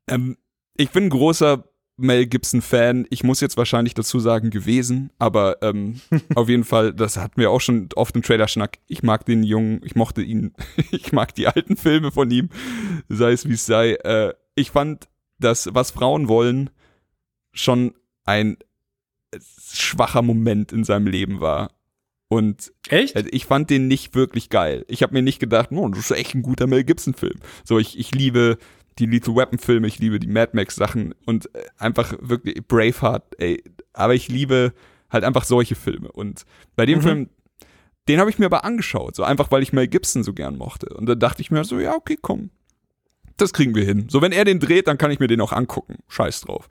ähm, 0.08 0.36
ich 0.76 0.90
bin 0.90 1.04
ein 1.04 1.10
großer 1.10 1.64
Mel 1.96 2.26
Gibson-Fan. 2.26 3.06
Ich 3.10 3.22
muss 3.22 3.40
jetzt 3.40 3.56
wahrscheinlich 3.56 3.94
dazu 3.94 4.18
sagen, 4.18 4.50
gewesen, 4.50 5.10
aber 5.18 5.62
ähm, 5.62 6.00
auf 6.34 6.48
jeden 6.48 6.64
Fall, 6.64 6.92
das 6.92 7.16
hatten 7.16 7.40
wir 7.40 7.50
auch 7.50 7.60
schon 7.60 7.88
oft 7.94 8.14
im 8.16 8.22
Trailer-Schnack. 8.22 8.78
Ich 8.86 9.02
mag 9.02 9.24
den 9.24 9.42
Jungen, 9.42 9.80
ich 9.84 9.94
mochte 9.94 10.22
ihn, 10.22 10.54
ich 10.90 11.12
mag 11.12 11.34
die 11.34 11.46
alten 11.46 11.76
Filme 11.76 12.10
von 12.10 12.30
ihm, 12.30 12.50
sei 13.08 13.32
es 13.32 13.48
wie 13.48 13.54
es 13.54 13.66
sei. 13.66 13.94
Äh, 13.94 14.34
ich 14.54 14.70
fand, 14.70 15.08
dass 15.38 15.68
was 15.72 15.90
Frauen 15.90 16.28
wollen, 16.28 16.70
schon 17.52 17.94
ein 18.24 18.56
schwacher 19.40 20.22
Moment 20.22 20.72
in 20.72 20.84
seinem 20.84 21.06
Leben 21.06 21.40
war. 21.40 21.70
Und 22.28 22.72
Echt? 22.88 23.14
also 23.16 23.28
ich 23.30 23.46
fand 23.46 23.70
den 23.70 23.86
nicht 23.86 24.14
wirklich 24.14 24.48
geil. 24.48 24.84
Ich 24.88 25.02
habe 25.02 25.12
mir 25.12 25.22
nicht 25.22 25.38
gedacht, 25.38 25.70
oh, 25.72 25.88
das 25.88 26.10
ist 26.10 26.10
echt 26.10 26.34
ein 26.34 26.42
guter 26.42 26.66
Mel 26.66 26.82
Gibson-Film. 26.82 27.38
So, 27.64 27.78
ich, 27.78 27.98
ich 27.98 28.12
liebe 28.12 28.58
die 28.98 29.06
Lethal 29.06 29.34
Weapon-Filme, 29.36 29.86
ich 29.86 29.98
liebe 29.98 30.18
die 30.20 30.26
Mad 30.28 30.52
Max-Sachen 30.54 31.14
und 31.26 31.54
äh, 31.54 31.64
einfach 31.78 32.14
wirklich 32.20 32.66
Braveheart, 32.66 33.40
ey. 33.40 33.62
Aber 33.92 34.14
ich 34.14 34.28
liebe 34.28 34.72
halt 35.10 35.24
einfach 35.24 35.44
solche 35.44 35.74
Filme. 35.74 36.10
Und 36.12 36.44
bei 36.76 36.86
dem 36.86 36.98
Mhm. 36.98 37.02
Film, 37.02 37.30
den 38.08 38.20
habe 38.20 38.30
ich 38.30 38.38
mir 38.38 38.46
aber 38.46 38.64
angeschaut, 38.64 39.16
so 39.16 39.22
einfach, 39.24 39.50
weil 39.50 39.62
ich 39.62 39.72
Mel 39.72 39.88
Gibson 39.88 40.22
so 40.22 40.32
gern 40.34 40.56
mochte. 40.58 40.88
Und 40.94 41.06
da 41.06 41.14
dachte 41.14 41.40
ich 41.42 41.50
mir 41.50 41.64
so, 41.64 41.78
ja, 41.78 41.94
okay, 41.94 42.18
komm. 42.20 42.50
Das 43.36 43.52
kriegen 43.52 43.74
wir 43.74 43.84
hin. 43.84 44.06
So, 44.08 44.22
wenn 44.22 44.32
er 44.32 44.44
den 44.44 44.60
dreht, 44.60 44.86
dann 44.86 44.98
kann 44.98 45.10
ich 45.10 45.18
mir 45.18 45.26
den 45.26 45.40
auch 45.40 45.52
angucken. 45.52 45.96
Scheiß 46.08 46.42
drauf. 46.42 46.68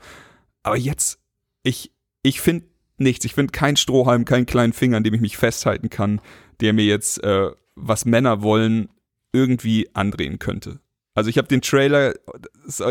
Aber 0.61 0.77
jetzt, 0.77 1.19
ich, 1.63 1.91
ich 2.21 2.39
finde 2.39 2.67
nichts. 2.97 3.25
Ich 3.25 3.33
finde 3.33 3.51
keinen 3.51 3.75
Strohhalm, 3.75 4.23
keinen 4.23 4.45
kleinen 4.45 4.71
Finger, 4.71 4.97
an 4.97 5.03
dem 5.03 5.13
ich 5.13 5.21
mich 5.21 5.35
festhalten 5.35 5.89
kann, 5.89 6.21
der 6.61 6.71
mir 6.71 6.85
jetzt, 6.85 7.21
äh, 7.23 7.51
was 7.75 8.05
Männer 8.05 8.43
wollen, 8.43 8.89
irgendwie 9.33 9.89
andrehen 9.93 10.39
könnte. 10.39 10.79
Also 11.13 11.29
ich 11.29 11.37
habe 11.37 11.47
den 11.47 11.61
Trailer, 11.61 12.13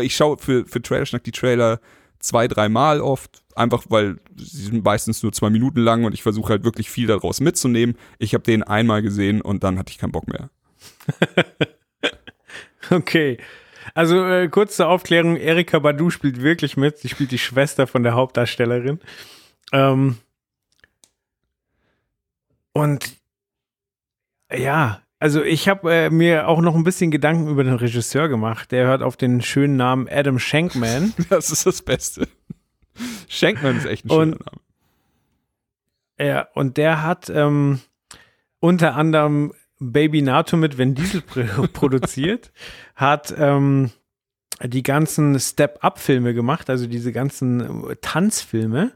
ich 0.01 0.15
schaue 0.15 0.37
für, 0.37 0.65
für 0.65 0.81
Trailerschnack 0.81 1.23
die 1.23 1.31
Trailer 1.31 1.79
zwei, 2.19 2.47
dreimal 2.47 3.01
oft, 3.01 3.43
einfach 3.55 3.83
weil 3.89 4.17
sie 4.35 4.63
sind 4.63 4.85
meistens 4.85 5.21
nur 5.23 5.33
zwei 5.33 5.49
Minuten 5.49 5.81
lang 5.81 6.05
und 6.05 6.13
ich 6.13 6.23
versuche 6.23 6.51
halt 6.51 6.63
wirklich 6.63 6.89
viel 6.89 7.07
daraus 7.07 7.41
mitzunehmen. 7.41 7.97
Ich 8.19 8.33
habe 8.33 8.43
den 8.43 8.63
einmal 8.63 9.01
gesehen 9.01 9.41
und 9.41 9.63
dann 9.63 9.77
hatte 9.77 9.91
ich 9.91 9.97
keinen 9.97 10.11
Bock 10.11 10.27
mehr. 10.27 10.49
Okay. 12.89 13.37
Also 13.93 14.25
äh, 14.25 14.47
kurz 14.49 14.75
zur 14.77 14.87
Aufklärung, 14.87 15.37
Erika 15.37 15.79
Badu 15.79 16.09
spielt 16.09 16.41
wirklich 16.41 16.77
mit. 16.77 16.97
Sie 16.97 17.09
spielt 17.09 17.31
die 17.31 17.39
Schwester 17.39 17.87
von 17.87 18.03
der 18.03 18.13
Hauptdarstellerin. 18.13 18.99
Ähm, 19.71 20.17
und 22.73 23.17
ja, 24.51 25.02
also 25.23 25.41
ich 25.41 25.69
habe 25.69 25.89
äh, 25.93 26.09
mir 26.09 26.49
auch 26.49 26.59
noch 26.59 26.75
ein 26.75 26.83
bisschen 26.83 27.09
Gedanken 27.09 27.47
über 27.47 27.63
den 27.63 27.75
Regisseur 27.75 28.27
gemacht. 28.27 28.73
Der 28.73 28.87
hört 28.87 29.01
auf 29.01 29.15
den 29.15 29.41
schönen 29.41 29.77
Namen 29.77 30.09
Adam 30.11 30.37
Shankman. 30.37 31.13
Das 31.29 31.49
ist 31.49 31.65
das 31.65 31.81
Beste. 31.81 32.27
Shankman 33.29 33.77
ist 33.77 33.85
echt 33.85 34.03
ein 34.05 34.09
schöner 34.09 34.21
Und- 34.21 34.45
Name. 34.45 34.59
ja, 36.19 36.47
und 36.53 36.75
der 36.75 37.03
hat 37.03 37.29
ähm, 37.29 37.79
unter 38.59 38.95
anderem 38.95 39.53
Baby 39.79 40.21
Nato 40.21 40.57
mit 40.57 40.77
Vin 40.77 40.93
Diesel 40.93 41.21
produziert, 41.73 42.51
hat 42.95 43.33
ähm, 43.37 43.91
die 44.61 44.83
ganzen 44.83 45.39
Step-Up-Filme 45.39 46.33
gemacht, 46.33 46.69
also 46.69 46.85
diese 46.85 47.11
ganzen 47.13 47.89
äh, 47.89 47.95
Tanzfilme. 48.01 48.91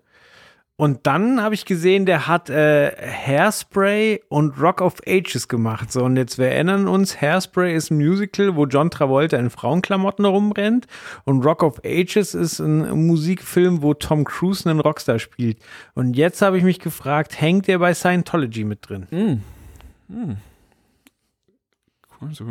Und 0.80 1.08
dann 1.08 1.42
habe 1.42 1.56
ich 1.56 1.66
gesehen, 1.66 2.06
der 2.06 2.28
hat 2.28 2.52
äh, 2.52 2.92
Hairspray 2.92 4.22
und 4.30 4.62
Rock 4.62 4.82
of 4.82 4.98
Ages 5.08 5.48
gemacht. 5.48 5.92
So, 5.92 6.04
und 6.04 6.18
jetzt 6.18 6.38
wir 6.38 6.50
erinnern 6.50 6.88
uns, 6.88 7.20
Hairspray 7.20 7.76
ist 7.76 7.90
ein 7.90 7.98
Musical, 7.98 8.56
wo 8.56 8.68
John 8.68 8.92
Travolta 8.92 9.38
in 9.38 9.50
Frauenklamotten 9.50 10.24
rumrennt. 10.24 10.86
Und 11.26 11.44
Rock 11.44 11.64
of 11.64 11.82
Ages 11.84 12.36
ist 12.36 12.60
ein 12.60 13.08
Musikfilm, 13.08 13.82
wo 13.82 13.96
Tom 13.96 14.24
Cruise 14.24 14.70
einen 14.70 14.80
Rockstar 14.80 15.18
spielt. 15.18 15.58
Und 15.96 16.16
jetzt 16.16 16.44
habe 16.44 16.60
ich 16.60 16.64
mich 16.64 16.80
gefragt, 16.80 17.42
hängt 17.42 17.68
der 17.68 17.80
bei 17.80 17.96
Scientology 17.96 18.64
mit 18.64 18.88
drin? 18.88 19.08
Mm. 19.10 20.14
Mm. 20.14 20.38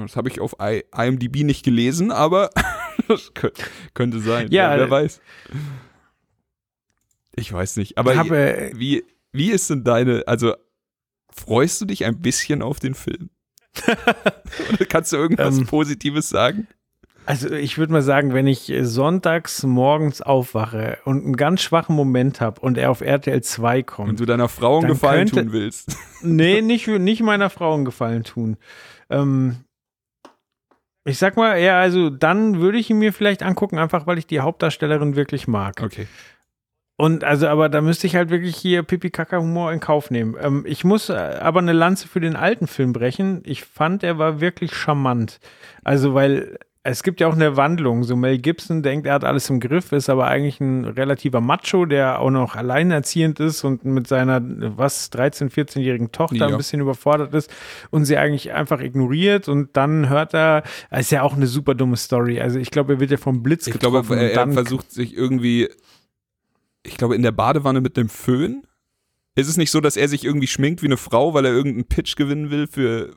Das 0.04 0.16
habe 0.16 0.28
ich 0.28 0.40
auf 0.40 0.56
IMDb 0.60 1.44
nicht 1.44 1.64
gelesen, 1.64 2.10
aber 2.10 2.50
das 3.08 3.32
könnte 3.94 4.18
sein. 4.18 4.48
Ja, 4.50 4.72
ja 4.72 4.78
wer 4.80 4.90
weiß. 4.90 5.20
Ich 7.36 7.52
weiß 7.52 7.76
nicht. 7.76 7.98
Aber 7.98 8.16
habe, 8.16 8.70
wie, 8.74 9.04
wie 9.32 9.50
ist 9.50 9.70
denn 9.70 9.84
deine, 9.84 10.24
also 10.26 10.54
freust 11.30 11.80
du 11.80 11.84
dich 11.84 12.04
ein 12.04 12.20
bisschen 12.20 12.62
auf 12.62 12.80
den 12.80 12.94
Film? 12.94 13.30
Oder 14.72 14.86
kannst 14.88 15.12
du 15.12 15.16
irgendwas 15.16 15.58
ähm, 15.58 15.66
Positives 15.66 16.30
sagen? 16.30 16.66
Also 17.26 17.50
ich 17.50 17.76
würde 17.76 17.92
mal 17.92 18.02
sagen, 18.02 18.32
wenn 18.32 18.46
ich 18.46 18.72
sonntags 18.82 19.64
morgens 19.64 20.22
aufwache 20.22 20.98
und 21.04 21.24
einen 21.24 21.36
ganz 21.36 21.60
schwachen 21.60 21.94
Moment 21.96 22.40
habe 22.40 22.60
und 22.60 22.78
er 22.78 22.90
auf 22.90 23.00
RTL 23.00 23.42
2 23.42 23.82
kommt. 23.82 24.10
Und 24.10 24.20
du 24.20 24.26
deiner 24.26 24.48
Frau 24.48 24.78
einen 24.78 24.88
Gefallen 24.88 25.28
könnte, 25.28 25.42
tun 25.42 25.52
willst. 25.52 25.96
Nee, 26.22 26.62
nicht, 26.62 26.86
nicht 26.86 27.22
meiner 27.22 27.50
Frau 27.50 27.74
einen 27.74 27.84
Gefallen 27.84 28.24
tun. 28.24 28.56
Ähm, 29.10 29.56
ich 31.04 31.18
sag 31.18 31.36
mal, 31.36 31.58
ja, 31.58 31.78
also 31.78 32.10
dann 32.10 32.60
würde 32.60 32.78
ich 32.78 32.90
ihn 32.90 32.98
mir 32.98 33.12
vielleicht 33.12 33.42
angucken, 33.42 33.78
einfach 33.78 34.06
weil 34.06 34.18
ich 34.18 34.26
die 34.26 34.40
Hauptdarstellerin 34.40 35.16
wirklich 35.16 35.46
mag. 35.46 35.82
Okay. 35.82 36.06
Und 36.96 37.24
also, 37.24 37.46
aber 37.48 37.68
da 37.68 37.82
müsste 37.82 38.06
ich 38.06 38.16
halt 38.16 38.30
wirklich 38.30 38.56
hier 38.56 38.82
Pipi-Kaka-Humor 38.82 39.72
in 39.72 39.80
Kauf 39.80 40.10
nehmen. 40.10 40.34
Ähm, 40.40 40.64
ich 40.66 40.82
muss 40.82 41.10
äh, 41.10 41.14
aber 41.14 41.60
eine 41.60 41.72
Lanze 41.72 42.08
für 42.08 42.20
den 42.20 42.36
alten 42.36 42.66
Film 42.66 42.92
brechen. 42.94 43.42
Ich 43.44 43.64
fand, 43.64 44.02
er 44.02 44.18
war 44.18 44.40
wirklich 44.40 44.74
charmant. 44.74 45.38
Also, 45.84 46.14
weil 46.14 46.58
es 46.88 47.02
gibt 47.02 47.20
ja 47.20 47.26
auch 47.26 47.34
eine 47.34 47.56
Wandlung. 47.56 48.04
So 48.04 48.16
Mel 48.16 48.38
Gibson 48.38 48.82
denkt, 48.82 49.06
er 49.06 49.14
hat 49.14 49.24
alles 49.24 49.50
im 49.50 49.60
Griff, 49.60 49.92
ist 49.92 50.08
aber 50.08 50.28
eigentlich 50.28 50.60
ein 50.60 50.84
relativer 50.84 51.40
Macho, 51.40 51.84
der 51.84 52.20
auch 52.20 52.30
noch 52.30 52.54
alleinerziehend 52.54 53.40
ist 53.40 53.64
und 53.64 53.84
mit 53.84 54.06
seiner, 54.06 54.40
was, 54.42 55.10
13-, 55.12 55.50
14-jährigen 55.50 56.12
Tochter 56.12 56.36
ja. 56.36 56.46
ein 56.46 56.56
bisschen 56.56 56.80
überfordert 56.80 57.34
ist 57.34 57.52
und 57.90 58.04
sie 58.04 58.16
eigentlich 58.16 58.52
einfach 58.52 58.80
ignoriert 58.80 59.48
und 59.48 59.76
dann 59.76 60.08
hört 60.08 60.32
er, 60.32 60.62
ist 60.90 61.10
ja 61.10 61.22
auch 61.22 61.34
eine 61.34 61.48
super 61.48 61.74
dumme 61.74 61.96
Story. 61.96 62.40
Also 62.40 62.58
ich 62.60 62.70
glaube, 62.70 62.94
er 62.94 63.00
wird 63.00 63.10
ja 63.10 63.16
vom 63.16 63.42
Blitz 63.42 63.64
getroffen. 63.64 64.02
Ich 64.02 64.08
glaube, 64.08 64.32
er, 64.32 64.46
er 64.46 64.52
versucht 64.52 64.92
sich 64.92 65.16
irgendwie, 65.16 65.68
ich 66.86 66.96
glaube, 66.96 67.14
in 67.14 67.22
der 67.22 67.32
Badewanne 67.32 67.80
mit 67.80 67.96
dem 67.96 68.08
Föhn. 68.08 68.62
Ist 69.34 69.48
es 69.48 69.58
nicht 69.58 69.70
so, 69.70 69.80
dass 69.80 69.96
er 69.96 70.08
sich 70.08 70.24
irgendwie 70.24 70.46
schminkt 70.46 70.82
wie 70.82 70.86
eine 70.86 70.96
Frau, 70.96 71.34
weil 71.34 71.44
er 71.44 71.52
irgendeinen 71.52 71.84
Pitch 71.84 72.16
gewinnen 72.16 72.50
will 72.50 72.66
für 72.66 73.14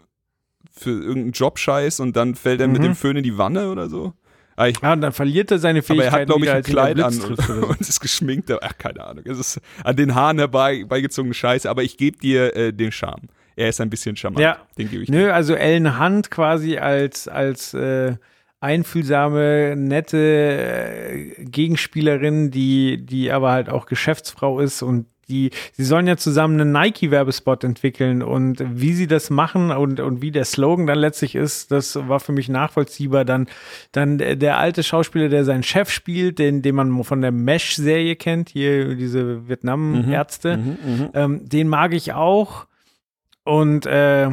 für 0.72 0.92
irgendeinen 0.92 1.32
Jobscheiß 1.32 2.00
und 2.00 2.16
dann 2.16 2.36
fällt 2.36 2.62
er 2.62 2.68
mhm. 2.68 2.74
mit 2.74 2.84
dem 2.84 2.96
Föhn 2.96 3.18
in 3.18 3.24
die 3.24 3.38
Wanne 3.38 3.72
oder 3.72 3.90
so. 3.90 4.14
Ah, 4.56 4.68
ich, 4.68 4.82
ja, 4.82 4.92
und 4.92 5.00
dann 5.00 5.14
verliert 5.14 5.52
er 5.52 5.60
seine 5.60 5.82
Fähigkeit. 5.82 6.08
Aber 6.08 6.18
er 6.18 6.22
hat, 6.22 6.28
glaube 6.28 6.46
ich, 6.46 6.52
ein 6.52 6.64
Kleid 6.64 7.00
an 7.00 7.18
und, 7.22 7.42
so. 7.42 7.54
und, 7.54 7.80
ist 7.80 8.02
geschminkt. 8.02 8.52
Ach, 8.62 8.78
keine 8.78 9.06
Ahnung. 9.06 9.24
Es 9.26 9.40
ist 9.40 9.62
an 9.86 9.96
den 9.96 10.16
Haaren 10.16 10.38
herbeigezogene 10.38 11.34
Scheiße, 11.34 11.70
aber 11.70 11.84
ich 11.84 11.96
gebe 11.96 12.18
dir 12.18 12.56
äh, 12.56 12.74
den 12.74 12.92
Charme. 12.92 13.30
Er 13.56 13.70
ist 13.70 13.80
ein 13.80 13.90
bisschen 13.90 14.18
charmant. 14.18 14.42
Ja. 14.42 14.58
Den 14.78 14.90
gebe 14.90 15.04
ich 15.04 15.10
Nö, 15.10 15.26
dir. 15.26 15.36
also 15.36 15.54
Ellen 15.54 16.00
Hunt 16.00 16.30
quasi 16.30 16.78
als, 16.78 17.30
als 17.30 17.74
äh, 17.74 18.16
einfühlsame, 18.62 19.76
nette 19.78 20.18
äh, 20.18 21.46
Gegenspielerin, 21.46 22.52
die, 22.52 23.06
die 23.06 23.32
aber 23.32 23.52
halt 23.52 23.70
auch 23.70 23.86
Geschäftsfrau 23.86 24.60
ist 24.60 24.82
und 24.82 25.06
die, 25.30 25.52
sie 25.74 25.84
sollen 25.84 26.08
ja 26.08 26.18
zusammen 26.18 26.60
einen 26.60 26.72
Nike-Werbespot 26.72 27.64
entwickeln 27.64 28.22
und 28.24 28.64
wie 28.68 28.94
sie 28.94 29.08
das 29.08 29.30
machen 29.30 29.72
und, 29.72 30.00
und 30.00 30.22
wie 30.22 30.32
der 30.32 30.44
Slogan 30.44 30.88
dann 30.88 30.98
letztlich 30.98 31.36
ist, 31.36 31.72
das 31.72 31.96
war 31.96 32.20
für 32.20 32.32
mich 32.32 32.50
nachvollziehbar. 32.50 33.26
Dann, 33.26 33.48
dann 33.92 34.18
der 34.18 34.58
alte 34.58 34.84
Schauspieler, 34.84 35.30
der 35.30 35.46
seinen 35.46 35.64
Chef 35.64 35.92
spielt, 35.92 36.40
den, 36.40 36.62
den 36.64 36.76
man 36.76 37.04
von 37.04 37.22
der 37.22 37.32
Mesh-Serie 37.32 38.16
kennt, 38.16 38.50
hier 38.50 38.96
diese 38.96 39.48
Vietnam-Ärzte, 39.48 40.58
mhm, 40.58 40.64
mhm, 40.64 40.92
mhm, 40.92 41.10
ähm, 41.14 41.48
den 41.48 41.68
mag 41.68 41.94
ich 41.94 42.14
auch. 42.14 42.66
Und 43.44 43.86
äh, 43.86 44.30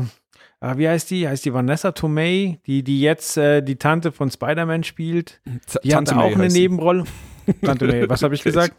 ah, 0.66 0.78
wie 0.78 0.88
heißt 0.88 1.10
die? 1.10 1.28
Heißt 1.28 1.44
die 1.44 1.52
Vanessa 1.52 1.92
Tomei, 1.92 2.58
die, 2.66 2.82
die 2.82 3.00
jetzt 3.00 3.36
äh, 3.36 3.62
die 3.62 3.76
Tante 3.76 4.12
von 4.12 4.30
Spider-Man 4.30 4.84
spielt. 4.84 5.40
Die 5.82 5.88
Tante 5.88 6.14
hat 6.14 6.24
auch 6.24 6.34
eine 6.34 6.48
Nebenrolle. 6.48 7.04
Tante 7.62 7.86
May, 7.86 8.08
was 8.08 8.22
habe 8.22 8.34
ich 8.34 8.42
gesagt? 8.44 8.74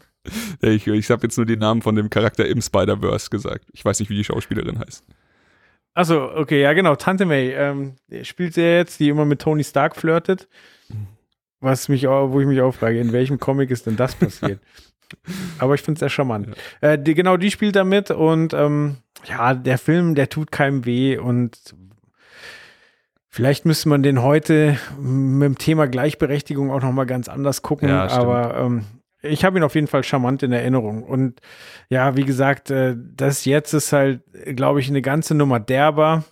Ich, 0.60 0.86
ich 0.86 1.10
habe 1.10 1.22
jetzt 1.22 1.36
nur 1.36 1.46
den 1.46 1.58
Namen 1.60 1.82
von 1.82 1.94
dem 1.94 2.10
Charakter 2.10 2.46
im 2.46 2.60
Spider-Verse 2.60 3.30
gesagt. 3.30 3.64
Ich 3.72 3.84
weiß 3.84 4.00
nicht, 4.00 4.10
wie 4.10 4.16
die 4.16 4.24
Schauspielerin 4.24 4.78
heißt. 4.78 5.04
Achso, 5.94 6.36
okay, 6.36 6.60
ja 6.60 6.74
genau, 6.74 6.94
Tante 6.96 7.24
May 7.24 7.50
ähm, 7.50 7.96
spielt 8.22 8.54
sie 8.54 8.62
jetzt, 8.62 9.00
die 9.00 9.08
immer 9.08 9.24
mit 9.24 9.40
Tony 9.40 9.64
Stark 9.64 9.96
flirtet. 9.96 10.48
Was 11.60 11.88
mich, 11.88 12.04
wo 12.04 12.40
ich 12.40 12.46
mich 12.46 12.60
auch 12.60 12.72
frage, 12.72 13.00
in 13.00 13.12
welchem 13.12 13.40
Comic 13.40 13.70
ist 13.70 13.86
denn 13.86 13.96
das 13.96 14.14
passiert? 14.14 14.60
Aber 15.58 15.74
ich 15.74 15.82
finde 15.82 15.96
es 15.96 16.00
sehr 16.00 16.08
charmant. 16.08 16.48
Ja. 16.82 16.90
Äh, 16.90 17.02
die, 17.02 17.14
genau, 17.14 17.36
die 17.36 17.50
spielt 17.50 17.76
da 17.76 17.84
mit 17.84 18.10
und 18.10 18.54
ähm, 18.54 18.96
ja, 19.24 19.54
der 19.54 19.78
Film, 19.78 20.14
der 20.14 20.28
tut 20.28 20.52
keinem 20.52 20.84
weh 20.84 21.18
und 21.18 21.74
vielleicht 23.28 23.64
müsste 23.64 23.88
man 23.88 24.02
den 24.02 24.22
heute 24.22 24.78
mit 24.98 25.46
dem 25.46 25.58
Thema 25.58 25.86
Gleichberechtigung 25.86 26.70
auch 26.70 26.82
nochmal 26.82 27.06
ganz 27.06 27.28
anders 27.28 27.62
gucken. 27.62 27.88
Ja, 27.88 28.08
aber 28.08 28.56
ähm, 28.56 28.84
ich 29.22 29.44
habe 29.44 29.58
ihn 29.58 29.64
auf 29.64 29.74
jeden 29.74 29.86
Fall 29.86 30.04
charmant 30.04 30.42
in 30.42 30.52
Erinnerung. 30.52 31.02
Und 31.02 31.40
ja, 31.88 32.16
wie 32.16 32.24
gesagt, 32.24 32.70
äh, 32.70 32.96
das 32.96 33.44
jetzt 33.44 33.72
ist 33.72 33.92
halt, 33.92 34.22
glaube 34.56 34.80
ich, 34.80 34.88
eine 34.88 35.02
ganze 35.02 35.34
Nummer 35.34 35.60
derber. 35.60 36.24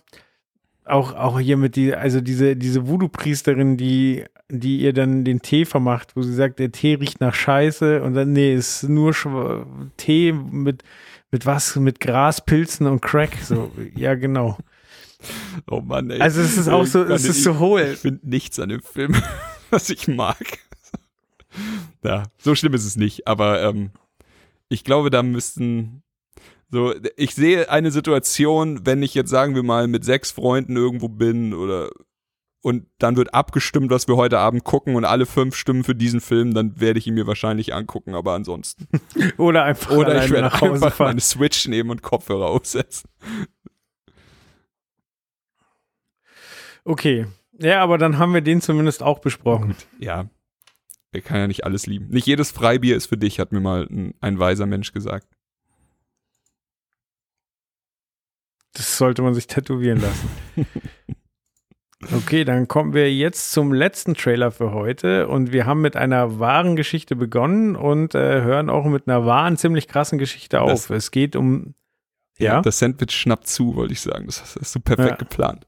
Auch, 0.87 1.13
auch 1.13 1.39
hier 1.39 1.57
mit 1.57 1.75
die, 1.75 1.93
also 1.93 2.21
diese, 2.21 2.55
diese 2.55 2.87
Voodoo-Priesterin, 2.87 3.77
die, 3.77 4.25
die 4.49 4.79
ihr 4.79 4.93
dann 4.93 5.25
den 5.25 5.41
Tee 5.41 5.65
vermacht, 5.65 6.15
wo 6.15 6.21
sie 6.21 6.33
sagt, 6.33 6.59
der 6.59 6.71
Tee 6.71 6.95
riecht 6.95 7.19
nach 7.19 7.33
Scheiße 7.33 8.01
und 8.01 8.13
dann, 8.13 8.31
nee, 8.31 8.53
ist 8.53 8.83
nur 8.83 9.13
Tee 9.97 10.31
mit, 10.31 10.83
mit 11.31 11.45
was? 11.45 11.75
Mit 11.75 11.99
Gras, 11.99 12.43
Pilzen 12.45 12.87
und 12.87 13.01
Crack. 13.01 13.37
So, 13.41 13.71
ja, 13.95 14.15
genau. 14.15 14.57
Oh 15.67 15.81
Mann, 15.81 16.11
ey. 16.11 16.21
Also 16.21 16.41
es 16.41 16.57
ist 16.57 16.67
auch 16.67 16.85
so, 16.85 17.03
es 17.03 17.25
ist 17.25 17.43
so 17.43 17.57
hohl. 17.57 17.81
Ich 17.93 17.99
finde 17.99 18.29
nichts 18.29 18.59
an 18.59 18.69
dem 18.69 18.83
Film, 18.83 19.15
was 19.71 19.89
ich 19.89 20.07
mag 20.07 20.59
ja, 22.03 22.23
so 22.37 22.55
schlimm 22.55 22.73
ist 22.73 22.85
es 22.85 22.95
nicht, 22.95 23.27
aber 23.27 23.63
ähm, 23.63 23.91
ich 24.69 24.83
glaube, 24.83 25.09
da 25.09 25.23
müssten 25.23 26.03
so, 26.69 26.93
ich 27.15 27.33
sehe 27.33 27.69
eine 27.69 27.91
Situation, 27.91 28.85
wenn 28.85 29.01
ich 29.01 29.13
jetzt 29.13 29.29
sagen 29.29 29.55
wir 29.55 29.63
mal 29.63 29.87
mit 29.87 30.03
sechs 30.03 30.31
Freunden 30.31 30.75
irgendwo 30.75 31.07
bin 31.07 31.53
oder 31.53 31.89
und 32.61 32.87
dann 32.97 33.15
wird 33.15 33.33
abgestimmt, 33.33 33.91
was 33.91 34.07
wir 34.09 34.17
heute 34.17 34.39
Abend 34.39 34.63
gucken 34.63 34.95
und 34.95 35.05
alle 35.05 35.25
fünf 35.25 35.55
stimmen 35.55 35.85
für 35.85 35.95
diesen 35.95 36.19
Film, 36.19 36.53
dann 36.53 36.81
werde 36.81 36.99
ich 36.99 37.07
ihn 37.07 37.13
mir 37.13 37.27
wahrscheinlich 37.27 37.73
angucken, 37.73 38.13
aber 38.13 38.33
ansonsten. 38.33 38.87
Oder 39.37 39.63
einfach 39.63 39.91
Oder 39.91 40.25
ich 40.25 40.31
werde 40.31 40.51
einfach 40.51 40.93
fahren. 40.93 41.11
meine 41.11 41.21
Switch 41.21 41.67
nehmen 41.67 41.91
und 41.91 42.01
Kopfhörer 42.01 42.47
aufsetzen. 42.47 43.09
Okay. 46.83 47.27
Ja, 47.57 47.81
aber 47.81 47.97
dann 47.97 48.17
haben 48.17 48.33
wir 48.33 48.41
den 48.41 48.59
zumindest 48.59 49.01
auch 49.01 49.19
besprochen. 49.19 49.67
Gut, 49.67 49.87
ja 49.99 50.27
er 51.17 51.21
kann 51.21 51.37
ja 51.37 51.47
nicht 51.47 51.65
alles 51.65 51.87
lieben. 51.87 52.09
Nicht 52.09 52.27
jedes 52.27 52.51
Freibier 52.51 52.95
ist 52.95 53.07
für 53.07 53.17
dich, 53.17 53.39
hat 53.39 53.51
mir 53.51 53.59
mal 53.59 53.87
ein, 53.89 54.13
ein 54.21 54.39
weiser 54.39 54.65
Mensch 54.65 54.93
gesagt. 54.93 55.27
Das 58.77 58.97
sollte 58.97 59.21
man 59.21 59.33
sich 59.33 59.47
tätowieren 59.47 60.01
lassen. 60.01 60.29
Okay, 62.13 62.45
dann 62.45 62.67
kommen 62.67 62.93
wir 62.93 63.11
jetzt 63.11 63.51
zum 63.51 63.73
letzten 63.73 64.13
Trailer 64.13 64.51
für 64.51 64.71
heute 64.71 65.27
und 65.27 65.51
wir 65.51 65.65
haben 65.65 65.81
mit 65.81 65.95
einer 65.95 66.39
wahren 66.39 66.75
Geschichte 66.75 67.15
begonnen 67.15 67.75
und 67.75 68.13
äh, 68.13 68.43
hören 68.43 68.69
auch 68.69 68.85
mit 68.85 69.07
einer 69.07 69.25
wahren, 69.25 69.57
ziemlich 69.57 69.87
krassen 69.87 70.19
Geschichte 70.19 70.61
auf. 70.61 70.69
Das, 70.69 70.89
es 70.91 71.09
geht 71.09 71.35
um. 71.35 71.73
Ja, 72.37 72.61
das 72.61 72.77
Sandwich 72.77 73.13
schnappt 73.13 73.47
zu, 73.47 73.75
wollte 73.75 73.93
ich 73.93 74.01
sagen. 74.01 74.27
Das 74.27 74.55
hast 74.55 74.75
du 74.75 74.79
perfekt 74.79 75.09
ja. 75.09 75.15
geplant 75.15 75.67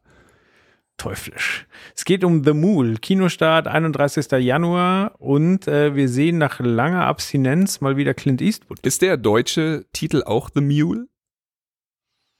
teuflisch. 1.00 1.66
Es 1.96 2.06
geht 2.06 2.24
um 2.24 2.44
The 2.44 2.54
Mule, 2.54 2.98
Kinostart 2.98 3.68
31. 3.68 4.32
Januar 4.44 5.16
und 5.20 5.68
äh, 5.68 5.96
wir 5.96 6.10
sehen 6.10 6.38
nach 6.38 6.60
langer 6.60 7.06
Abstinenz 7.06 7.82
mal 7.82 7.98
wieder 7.98 8.14
Clint 8.14 8.42
Eastwood. 8.42 8.80
Ist 8.86 9.02
der 9.02 9.18
deutsche 9.18 9.86
Titel 9.94 10.24
auch 10.24 10.50
The 10.54 10.62
Mule? 10.62 11.08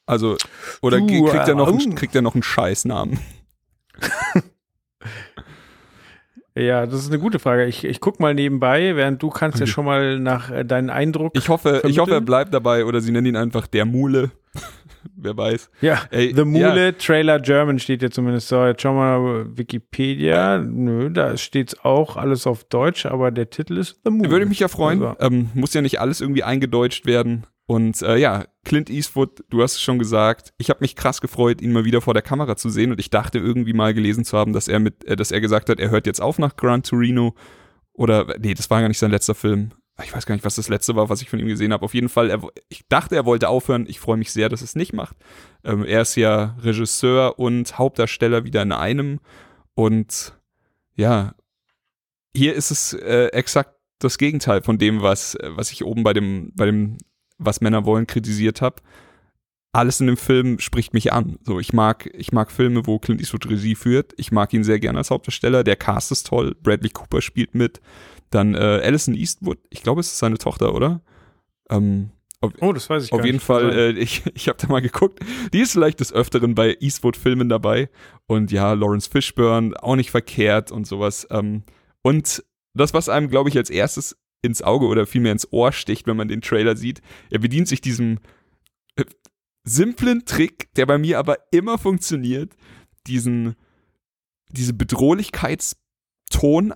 Also, 0.10 0.38
oder 0.82 0.98
du, 0.98 1.06
kriegt, 1.26 1.48
er 1.48 1.54
noch 1.54 1.68
einen, 1.68 1.94
kriegt 1.94 2.16
er 2.16 2.24
noch 2.24 2.34
einen 2.34 2.42
Scheißnamen? 2.42 3.20
ja, 6.56 6.88
das 6.88 7.02
ist 7.02 7.10
eine 7.10 7.20
gute 7.20 7.38
Frage. 7.38 7.68
Ich, 7.68 7.86
ich 7.86 8.00
guck 8.00 8.20
mal 8.20 8.34
nebenbei, 8.34 8.96
während 8.96 9.22
du 9.22 9.30
kannst 9.30 9.60
ja 9.60 9.68
schon 9.68 9.86
mal 9.86 10.20
nach 10.20 10.50
äh, 10.50 10.66
deinen 10.66 10.90
Eindruck. 10.90 11.34
Ich 11.36 11.48
hoffe, 11.48 11.84
ich 11.86 12.00
hoffe, 12.00 12.14
er 12.14 12.22
bleibt 12.22 12.56
dabei 12.56 12.86
oder 12.86 13.02
sie 13.02 13.12
nennen 13.12 13.28
ihn 13.28 13.36
einfach 13.36 13.68
der 13.68 13.86
Mule. 13.86 14.32
wer 15.16 15.38
weiß. 15.38 15.70
Ja, 15.82 16.02
Ey, 16.10 16.34
The 16.36 16.44
Mule 16.44 16.98
Trailer 16.98 17.40
German 17.40 17.78
steht 17.78 18.02
ja 18.02 18.10
zumindest 18.10 18.48
so. 18.48 18.66
Jetzt 18.66 18.82
schauen 18.82 18.96
wir 18.96 19.20
mal 19.20 19.58
Wikipedia. 19.58 20.58
Nö, 20.58 21.12
da 21.12 21.38
steht's 21.38 21.80
auch 21.86 22.18
alles 22.18 22.48
auf 22.48 22.64
Deutsch, 22.64 23.06
aber 23.06 23.30
der 23.30 23.52
Titel 23.52 23.78
ist 23.78 24.00
The 24.04 24.10
Mule. 24.10 24.32
Würde 24.32 24.48
mich 24.48 24.60
ja 24.60 24.70
freuen. 24.70 25.04
Also, 25.04 25.20
Ähm, 25.20 25.52
muss 25.54 25.76
ja 25.76 25.82
nicht 25.84 26.02
alles 26.02 26.20
irgendwie 26.20 26.42
eingedeutscht 26.42 27.06
werden. 27.06 27.46
Und 27.70 28.02
äh, 28.02 28.18
ja, 28.18 28.46
Clint 28.66 28.90
Eastwood, 28.90 29.44
du 29.52 29.62
hast 29.62 29.76
es 29.76 29.82
schon 29.84 30.00
gesagt, 30.00 30.56
ich 30.58 30.72
habe 30.72 30.80
mich 30.82 30.96
krass 30.96 31.22
gefreut, 31.22 31.62
ihn 31.62 31.72
mal 31.72 31.86
wieder 31.86 32.02
vor 32.02 32.16
der 32.16 32.24
Kamera 32.24 32.56
zu 32.56 32.72
sehen. 32.72 32.90
Und 32.90 33.00
ich 33.00 33.12
dachte 33.12 33.38
irgendwie 33.38 33.74
mal 33.74 33.94
gelesen 33.94 34.26
zu 34.26 34.40
haben, 34.40 34.54
dass 34.54 34.68
er 34.68 34.80
mit, 34.80 35.06
äh, 35.06 35.16
dass 35.16 35.30
er 35.30 35.40
gesagt 35.40 35.70
hat, 35.70 35.80
er 35.80 35.92
hört 35.92 36.08
jetzt 36.08 36.20
auf 36.20 36.40
nach 36.40 36.56
Gran 36.56 36.82
Torino. 36.82 37.36
Oder 37.94 38.40
nee, 38.40 38.56
das 38.56 38.72
war 38.72 38.82
gar 38.82 38.88
nicht 38.88 38.98
sein 38.98 39.12
letzter 39.12 39.36
Film. 39.36 39.70
Ich 40.04 40.12
weiß 40.12 40.26
gar 40.26 40.34
nicht, 40.34 40.46
was 40.46 40.56
das 40.56 40.68
letzte 40.68 40.96
war, 40.96 41.10
was 41.10 41.22
ich 41.22 41.30
von 41.30 41.38
ihm 41.38 41.48
gesehen 41.48 41.72
habe. 41.72 41.86
Auf 41.86 41.94
jeden 41.94 42.10
Fall, 42.10 42.32
er, 42.32 42.42
ich 42.70 42.88
dachte, 42.88 43.16
er 43.16 43.26
wollte 43.26 43.50
aufhören. 43.50 43.86
Ich 43.88 44.00
freue 44.00 44.18
mich 44.18 44.32
sehr, 44.32 44.50
dass 44.50 44.62
er 44.62 44.66
es 44.66 44.76
nicht 44.76 44.94
macht. 44.94 45.16
Ähm, 45.64 45.86
er 45.86 46.02
ist 46.02 46.16
ja 46.16 46.58
Regisseur 46.64 47.38
und 47.38 47.78
Hauptdarsteller 47.78 48.46
wieder 48.46 48.64
in 48.64 48.72
einem. 48.72 49.20
Und 49.76 50.34
ja, 50.96 51.36
hier 52.36 52.56
ist 52.56 52.72
es 52.72 52.94
äh, 52.94 53.28
exakt 53.28 53.76
das 54.00 54.18
Gegenteil 54.18 54.64
von 54.64 54.80
dem, 54.80 55.04
was, 55.04 55.36
äh, 55.36 55.52
was 55.52 55.72
ich 55.72 55.86
oben 55.86 56.04
bei 56.04 56.14
dem, 56.14 56.52
bei 56.56 56.66
dem, 56.66 56.98
was 57.40 57.62
Männer 57.62 57.86
wollen, 57.86 58.06
kritisiert 58.06 58.62
habe. 58.62 58.78
Alles 59.72 60.00
in 60.00 60.08
dem 60.08 60.18
Film 60.18 60.60
spricht 60.60 60.94
mich 60.94 61.14
an. 61.14 61.38
So, 61.44 61.60
ich 61.60 61.74
mag, 61.74 62.10
ich 62.14 62.32
mag 62.32 62.52
Filme, 62.52 62.88
wo 62.88 63.00
Clint 63.00 63.22
Eastwood 63.22 63.50
Regie 63.50 63.76
führt. 63.76 64.14
Ich 64.18 64.32
mag 64.32 64.54
ihn 64.54 64.64
sehr 64.64 64.80
gerne 64.80 64.98
als 64.98 65.12
Hauptdarsteller. 65.12 65.64
Der 65.64 65.76
Cast 65.76 66.12
ist 66.12 66.28
toll. 66.28 66.56
Bradley 66.62 66.90
Cooper 66.90 67.22
spielt 67.22 67.54
mit. 67.54 67.80
Dann 68.32 68.56
äh, 68.56 68.82
Alison 68.84 69.16
Eastwood. 69.16 69.60
Ich 69.70 69.84
glaube, 69.84 70.02
es 70.02 70.08
ist 70.08 70.20
seine 70.20 70.38
Tochter, 70.38 70.74
oder? 70.74 71.02
Ähm, 71.70 72.12
auf, 72.42 72.54
oh, 72.62 72.74
das 72.74 72.90
weiß 72.90 73.06
ich 73.06 73.12
auf 73.12 73.26
jeden 73.26 73.38
nicht. 73.38 73.46
Fall, 73.46 73.72
äh, 73.72 73.92
ich, 74.00 74.24
ich 74.34 74.48
habe 74.48 74.58
da 74.60 74.68
mal 74.68 74.82
geguckt. 74.82 75.20
Die 75.54 75.60
ist 75.60 75.74
vielleicht 75.74 76.00
des 76.00 76.14
Öfteren 76.14 76.56
bei 76.56 76.78
Eastwood-Filmen 76.80 77.50
dabei. 77.50 77.90
Und 78.28 78.52
ja, 78.52 78.74
Lawrence 78.74 79.10
Fishburne, 79.10 79.76
auch 79.82 79.96
nicht 79.96 80.12
verkehrt 80.12 80.72
und 80.72 80.88
sowas. 80.88 81.28
Ähm, 81.30 81.64
und 82.02 82.44
das, 82.74 82.94
was 82.94 83.10
einem, 83.10 83.30
glaube 83.30 83.50
ich, 83.50 83.58
als 83.58 83.70
erstes 83.70 84.18
ins 84.42 84.62
Auge 84.62 84.88
oder 84.88 85.06
vielmehr 85.06 85.32
ins 85.32 85.52
Ohr 85.52 85.72
sticht, 85.72 86.08
wenn 86.08 86.18
man 86.18 86.28
den 86.28 86.42
Trailer 86.42 86.78
sieht, 86.78 87.02
er 87.30 87.40
bedient 87.40 87.68
sich 87.68 87.82
diesem 87.82 88.20
äh, 88.96 89.06
simplen 89.64 90.26
Trick, 90.26 90.74
der 90.76 90.86
bei 90.86 90.98
mir 90.98 91.20
aber 91.20 91.38
immer 91.52 91.78
funktioniert, 91.78 92.54
diesen, 93.08 93.56
diese 94.52 94.74
Bedrohlichkeitston 94.74 96.74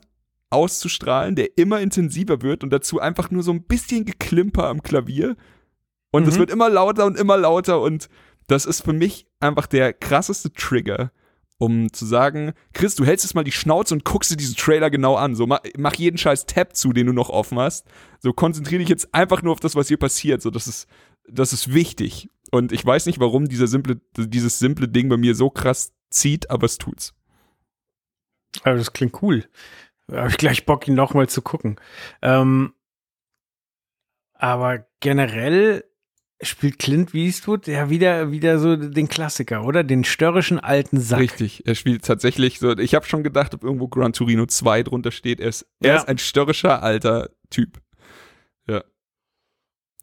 auszustrahlen, 0.50 1.36
der 1.36 1.58
immer 1.58 1.82
intensiver 1.82 2.42
wird 2.42 2.64
und 2.64 2.70
dazu 2.70 3.00
einfach 3.00 3.32
nur 3.32 3.44
so 3.44 3.52
ein 3.52 3.64
bisschen 3.64 4.06
Geklimper 4.06 4.68
am 4.68 4.84
Klavier. 4.84 5.36
Und 6.12 6.28
es 6.28 6.36
Mhm. 6.36 6.40
wird 6.40 6.52
immer 6.52 6.70
lauter 6.70 7.06
und 7.06 7.18
immer 7.18 7.38
lauter 7.38 7.82
und 7.82 8.08
das 8.48 8.66
ist 8.66 8.84
für 8.84 8.94
mich 8.94 9.26
einfach 9.40 9.66
der 9.66 9.94
krasseste 9.94 10.54
Trigger, 10.54 11.12
um 11.58 11.92
zu 11.94 12.06
sagen, 12.06 12.54
Chris, 12.74 12.96
du 12.96 13.06
hältst 13.06 13.26
jetzt 13.26 13.36
mal 13.36 13.44
die 13.44 13.52
Schnauze 13.52 13.94
und 13.94 14.06
guckst 14.06 14.32
dir 14.32 14.38
diesen 14.38 14.56
Trailer 14.56 14.90
genau 14.90 15.16
an. 15.16 15.36
So, 15.36 15.48
mach, 15.48 15.62
mach 15.78 15.96
jeden 15.96 16.18
scheiß 16.18 16.46
Tab 16.46 16.76
zu, 16.76 16.94
den 16.94 17.08
du 17.08 17.14
noch 17.14 17.30
offen 17.30 17.60
hast. 17.60 17.88
So, 18.20 18.34
konzentriere 18.34 18.80
dich 18.80 18.90
jetzt 18.90 19.14
einfach 19.14 19.42
nur 19.42 19.54
auf 19.54 19.60
das, 19.60 19.76
was 19.76 19.88
hier 19.88 19.98
passiert. 19.98 20.42
So, 20.42 20.50
das 20.50 20.68
ist, 20.68 20.88
das 21.28 21.54
ist 21.54 21.74
wichtig. 21.74 22.30
Und 22.52 22.72
ich 22.72 22.86
weiß 22.86 23.06
nicht, 23.06 23.20
warum 23.20 23.48
dieser 23.48 23.68
simple, 23.68 24.02
dieses 24.18 24.60
simple 24.60 24.88
Ding 24.88 25.10
bei 25.10 25.18
mir 25.18 25.36
so 25.36 25.50
krass 25.50 25.94
zieht, 26.10 26.50
aber 26.50 26.66
es 26.66 26.78
tut's. 26.78 27.16
Aber 28.64 28.76
das 28.76 28.94
klingt 28.94 29.22
cool. 29.22 29.46
Habe 30.12 30.30
ich 30.30 30.38
gleich 30.38 30.66
Bock, 30.66 30.88
ihn 30.88 30.96
nochmal 30.96 31.28
zu 31.28 31.42
gucken. 31.42 31.80
Ähm, 32.22 32.74
aber 34.34 34.86
generell 35.00 35.86
spielt 36.42 36.80
Clint 36.80 37.14
Eastwood 37.14 37.68
ja 37.68 37.90
wieder, 37.90 38.32
wieder 38.32 38.60
so 38.60 38.76
den 38.76 39.08
Klassiker, 39.08 39.64
oder? 39.64 39.84
Den 39.84 40.04
störrischen 40.04 40.60
alten 40.60 41.00
Sack. 41.00 41.20
Richtig, 41.20 41.66
er 41.66 41.76
spielt 41.76 42.04
tatsächlich 42.06 42.60
so, 42.60 42.78
ich 42.78 42.96
habe 42.96 43.06
schon 43.06 43.24
gedacht, 43.24 43.54
ob 43.54 43.64
irgendwo 43.64 43.88
Gran 43.88 44.14
Torino 44.14 44.46
2 44.46 44.84
drunter 44.84 45.12
steht. 45.12 45.40
Er 45.40 45.50
ist, 45.50 45.66
er 45.80 45.92
Ja. 45.94 45.98
ist 45.98 46.08
ein 46.08 46.18
störrischer 46.18 46.84
alter 46.84 47.30
Typ. 47.50 47.80
Ja. 48.68 48.84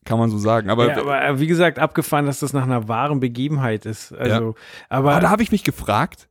Kann 0.04 0.18
man 0.18 0.30
so 0.30 0.38
sagen. 0.38 0.70
Aber, 0.70 0.88
ja, 0.88 0.98
aber 0.98 1.22
äh, 1.22 1.40
wie 1.40 1.46
gesagt, 1.46 1.78
abgefahren, 1.78 2.24
dass 2.26 2.40
das 2.40 2.52
nach 2.54 2.62
einer 2.64 2.88
wahren 2.88 3.20
Begebenheit 3.20 3.84
ist. 3.84 4.12
Also, 4.12 4.54
aber, 4.88 5.10
aber 5.12 5.20
da 5.20 5.30
habe 5.30 5.42
ich 5.42 5.52
mich 5.52 5.64
gefragt, 5.64 6.28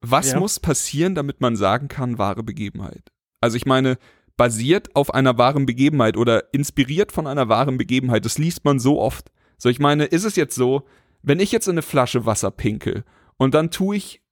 was 0.00 0.32
Ja. 0.32 0.38
muss 0.38 0.60
passieren, 0.60 1.14
damit 1.14 1.40
man 1.40 1.56
sagen 1.56 1.88
kann, 1.88 2.16
wahre 2.18 2.42
Begebenheit? 2.42 3.12
Also 3.42 3.56
ich 3.56 3.66
meine, 3.66 3.98
basiert 4.36 4.94
auf 4.94 5.14
einer 5.14 5.38
wahren 5.38 5.66
Begebenheit 5.66 6.16
oder 6.16 6.52
inspiriert 6.52 7.12
von 7.12 7.26
einer 7.26 7.48
wahren 7.48 7.78
Begebenheit, 7.78 8.24
das 8.24 8.38
liest 8.38 8.64
man 8.64 8.78
so 8.78 9.00
oft. 9.00 9.30
So, 9.58 9.68
ich 9.68 9.78
meine, 9.78 10.04
ist 10.04 10.24
es 10.24 10.36
jetzt 10.36 10.54
so, 10.54 10.84
wenn 11.22 11.40
ich 11.40 11.52
jetzt 11.52 11.66
in 11.66 11.72
eine 11.72 11.82
Flasche 11.82 12.26
Wasser 12.26 12.50
pinkel 12.50 13.04
und 13.38 13.54
dann 13.54 13.70
tue 13.70 13.96
ich 13.96 14.22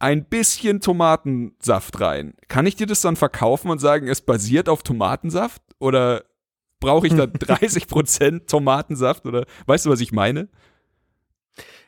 ein 0.00 0.24
bisschen 0.24 0.80
Tomatensaft 0.80 2.00
rein, 2.00 2.34
kann 2.48 2.66
ich 2.66 2.76
dir 2.76 2.86
das 2.86 3.00
dann 3.00 3.16
verkaufen 3.16 3.70
und 3.70 3.78
sagen, 3.78 4.08
es 4.08 4.20
basiert 4.20 4.68
auf 4.68 4.82
Tomatensaft? 4.82 5.62
Oder 5.80 6.24
brauche 6.80 7.06
ich 7.06 7.14
da 7.14 7.24
30% 7.24 8.46
Tomatensaft? 8.46 9.26
Oder 9.26 9.46
weißt 9.66 9.86
du, 9.86 9.90
was 9.90 10.00
ich 10.00 10.12
meine? 10.12 10.48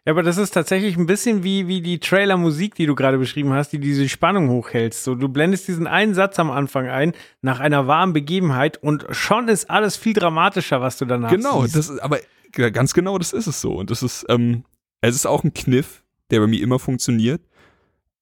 Ja, 0.06 0.12
aber 0.12 0.22
das 0.22 0.38
ist 0.38 0.52
tatsächlich 0.52 0.96
ein 0.96 1.06
bisschen 1.06 1.42
wie, 1.44 1.66
wie 1.68 1.80
die 1.82 1.98
Trailer-Musik, 2.00 2.74
die 2.74 2.86
du 2.86 2.94
gerade 2.94 3.18
beschrieben 3.18 3.52
hast, 3.52 3.70
die 3.72 3.78
diese 3.78 4.08
Spannung 4.08 4.48
hochhältst. 4.48 5.04
So, 5.04 5.14
du 5.14 5.28
blendest 5.28 5.68
diesen 5.68 5.86
einen 5.86 6.14
Satz 6.14 6.38
am 6.38 6.50
Anfang 6.50 6.88
ein, 6.88 7.12
nach 7.42 7.60
einer 7.60 7.86
wahren 7.86 8.12
Begebenheit 8.12 8.82
und 8.82 9.06
schon 9.10 9.48
ist 9.48 9.68
alles 9.70 9.96
viel 9.96 10.14
dramatischer, 10.14 10.80
was 10.80 10.96
du 10.98 11.04
danach 11.04 11.30
Genau, 11.30 11.62
siehst. 11.62 11.76
das 11.76 11.88
ist, 11.90 11.98
aber 12.00 12.18
ganz 12.52 12.94
genau, 12.94 13.18
das 13.18 13.32
ist 13.32 13.46
es 13.46 13.60
so. 13.60 13.74
Und 13.74 13.90
das 13.90 14.02
ist, 14.02 14.24
ähm, 14.28 14.64
es 15.02 15.14
ist 15.14 15.26
auch 15.26 15.44
ein 15.44 15.54
Kniff, 15.54 16.02
der 16.30 16.40
bei 16.40 16.46
mir 16.46 16.62
immer 16.62 16.78
funktioniert. 16.78 17.42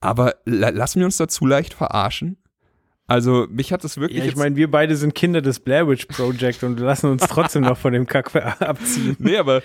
Aber 0.01 0.35
la 0.45 0.69
lassen 0.71 1.01
wir 1.01 1.07
uns 1.07 1.17
dazu 1.17 1.45
leicht 1.47 1.75
verarschen. 1.75 2.37
Also, 3.07 3.47
mich 3.51 3.73
hat 3.73 3.83
das 3.85 3.97
wirklich. 3.99 4.19
Ja, 4.23 4.27
ich 4.29 4.37
meine, 4.37 4.55
wir 4.55 4.71
beide 4.71 4.95
sind 4.97 5.15
Kinder 5.15 5.41
des 5.41 5.61
Blair 5.61 5.89
Witch 5.89 6.07
Project 6.07 6.63
und 6.63 6.79
lassen 6.79 7.11
uns 7.11 7.27
trotzdem 7.27 7.63
noch 7.63 7.79
von 7.79 7.93
dem 7.93 8.07
Kack 8.07 8.35
abziehen. 8.61 9.17
nee, 9.19 9.37
aber 9.39 9.63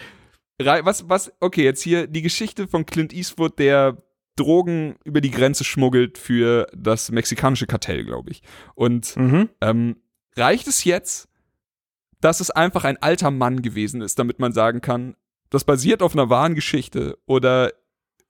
was, 0.60 1.10
was, 1.10 1.32
okay, 1.40 1.64
jetzt 1.64 1.82
hier 1.82 2.08
die 2.08 2.22
Geschichte 2.22 2.68
von 2.68 2.86
Clint 2.86 3.14
Eastwood, 3.14 3.60
der 3.60 3.98
Drogen 4.36 4.96
über 5.04 5.22
die 5.22 5.32
Grenze 5.32 5.64
schmuggelt 5.64 6.18
für 6.18 6.68
das 6.76 7.12
mexikanische 7.12 7.68
Kartell, 7.68 8.04
glaube 8.04 8.32
ich. 8.32 8.42
Und 8.76 9.16
Mhm. 9.16 9.50
ähm, 9.62 9.98
reicht 10.36 10.68
es 10.68 10.84
jetzt, 10.84 11.28
dass 12.20 12.40
es 12.40 12.50
einfach 12.50 12.84
ein 12.86 12.98
alter 12.98 13.32
Mann 13.32 13.62
gewesen 13.62 14.02
ist, 14.02 14.18
damit 14.18 14.40
man 14.40 14.54
sagen 14.54 14.82
kann, 14.82 15.16
das 15.50 15.66
basiert 15.66 16.02
auf 16.02 16.14
einer 16.14 16.30
wahren 16.30 16.56
Geschichte? 16.56 17.18
Oder 17.28 17.74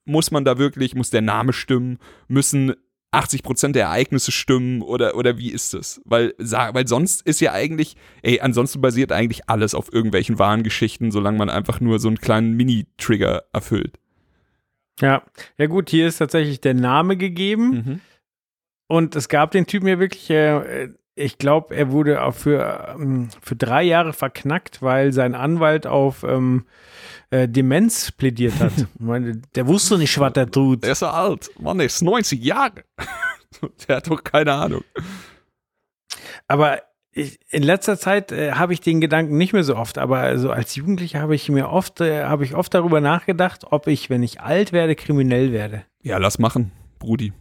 muss 0.04 0.32
man 0.32 0.44
da 0.44 0.58
wirklich, 0.58 0.96
muss 0.96 1.10
der 1.10 1.22
Name 1.22 1.54
stimmen, 1.54 2.00
müssen 2.28 2.74
80% 3.14 3.74
der 3.74 3.86
Ereignisse 3.86 4.32
stimmen 4.32 4.82
oder, 4.82 5.16
oder 5.16 5.38
wie 5.38 5.52
ist 5.52 5.74
es? 5.74 6.02
Weil, 6.06 6.34
weil 6.38 6.88
sonst 6.88 7.22
ist 7.22 7.40
ja 7.42 7.52
eigentlich, 7.54 7.96
ey, 8.22 8.40
ansonsten 8.42 8.82
basiert 8.82 9.12
eigentlich 9.12 9.50
alles 9.50 9.76
auf 9.76 9.94
irgendwelchen 9.94 10.40
wahren 10.40 10.64
Geschichten, 10.64 11.12
solange 11.12 11.38
man 11.38 11.50
einfach 11.50 11.80
nur 11.80 12.00
so 12.00 12.08
einen 12.08 12.18
kleinen 12.18 12.54
Mini-Trigger 12.54 13.44
erfüllt. 13.54 14.00
Ja. 15.00 15.24
ja, 15.58 15.66
gut, 15.68 15.90
hier 15.90 16.08
ist 16.08 16.18
tatsächlich 16.18 16.62
der 16.62 16.74
Name 16.76 17.18
gegeben 17.18 17.70
Mhm. 17.72 18.00
und 18.88 19.16
es 19.16 19.28
gab 19.30 19.52
den 19.52 19.66
Typen 19.66 19.88
ja 19.88 20.00
wirklich, 20.00 20.30
äh, 20.30 20.90
ich 21.16 21.38
glaube, 21.38 21.76
er 21.76 21.92
wurde 21.92 22.24
auch 22.24 22.34
für, 22.34 22.96
ähm, 22.96 23.30
für 23.42 23.56
drei 23.56 23.84
Jahre 23.84 24.14
verknackt, 24.14 24.82
weil 24.82 25.14
sein 25.14 25.36
Anwalt 25.36 25.86
auf 25.86 26.24
ähm, 26.24 26.66
äh, 27.30 27.48
Demenz 27.48 28.12
plädiert 28.12 28.60
hat. 28.60 28.74
Ich 28.78 29.00
meine, 29.00 29.42
der 29.56 29.68
wusste 29.68 29.98
nicht, 29.98 30.18
was 30.20 30.34
er 30.36 30.50
tut. 30.50 30.84
Der 30.84 30.94
ist 30.94 31.00
so 31.00 31.08
alt. 31.08 31.52
Mann, 31.60 31.78
der 31.78 31.88
ist 31.88 32.02
90 32.02 32.44
Jahre. 32.44 32.84
der 33.88 33.98
hat 33.98 34.08
doch 34.08 34.24
keine 34.24 34.54
Ahnung. 34.54 34.84
Aber 36.48 36.82
ich, 37.12 37.40
in 37.50 37.64
letzter 37.64 37.98
Zeit 37.98 38.32
äh, 38.32 38.54
habe 38.54 38.74
ich 38.74 38.82
den 38.82 39.00
Gedanken 39.00 39.38
nicht 39.38 39.54
mehr 39.54 39.64
so 39.64 39.76
oft, 39.76 40.00
aber 40.00 40.20
also 40.20 40.50
als 40.52 40.76
Jugendlicher 40.76 41.20
habe 41.20 41.36
ich 41.36 41.48
mir 41.50 41.70
oft, 41.70 42.02
äh, 42.02 42.24
habe 42.24 42.44
ich 42.44 42.56
oft 42.56 42.74
darüber 42.74 43.02
nachgedacht, 43.02 43.66
ob 43.70 43.88
ich, 43.88 44.10
wenn 44.10 44.24
ich 44.24 44.42
alt 44.42 44.72
werde, 44.74 44.96
kriminell 44.96 45.52
werde. 45.52 45.84
Ja, 46.02 46.18
lass 46.18 46.40
machen, 46.40 46.72
Brudi. 46.98 47.34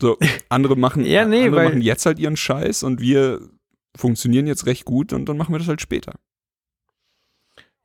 So, 0.00 0.18
andere 0.48 0.76
machen, 0.76 1.04
Ja, 1.06 1.24
nee, 1.24 1.44
andere 1.44 1.56
weil- 1.56 1.64
machen 1.68 1.80
jetzt 1.80 2.06
halt 2.06 2.18
ihren 2.18 2.36
Scheiß 2.36 2.82
und 2.82 3.00
wir 3.00 3.40
funktionieren 3.96 4.46
jetzt 4.46 4.66
recht 4.66 4.84
gut 4.84 5.12
und 5.12 5.26
dann 5.28 5.36
machen 5.38 5.54
wir 5.54 5.58
das 5.58 5.68
halt 5.68 5.80
später. 5.80 6.14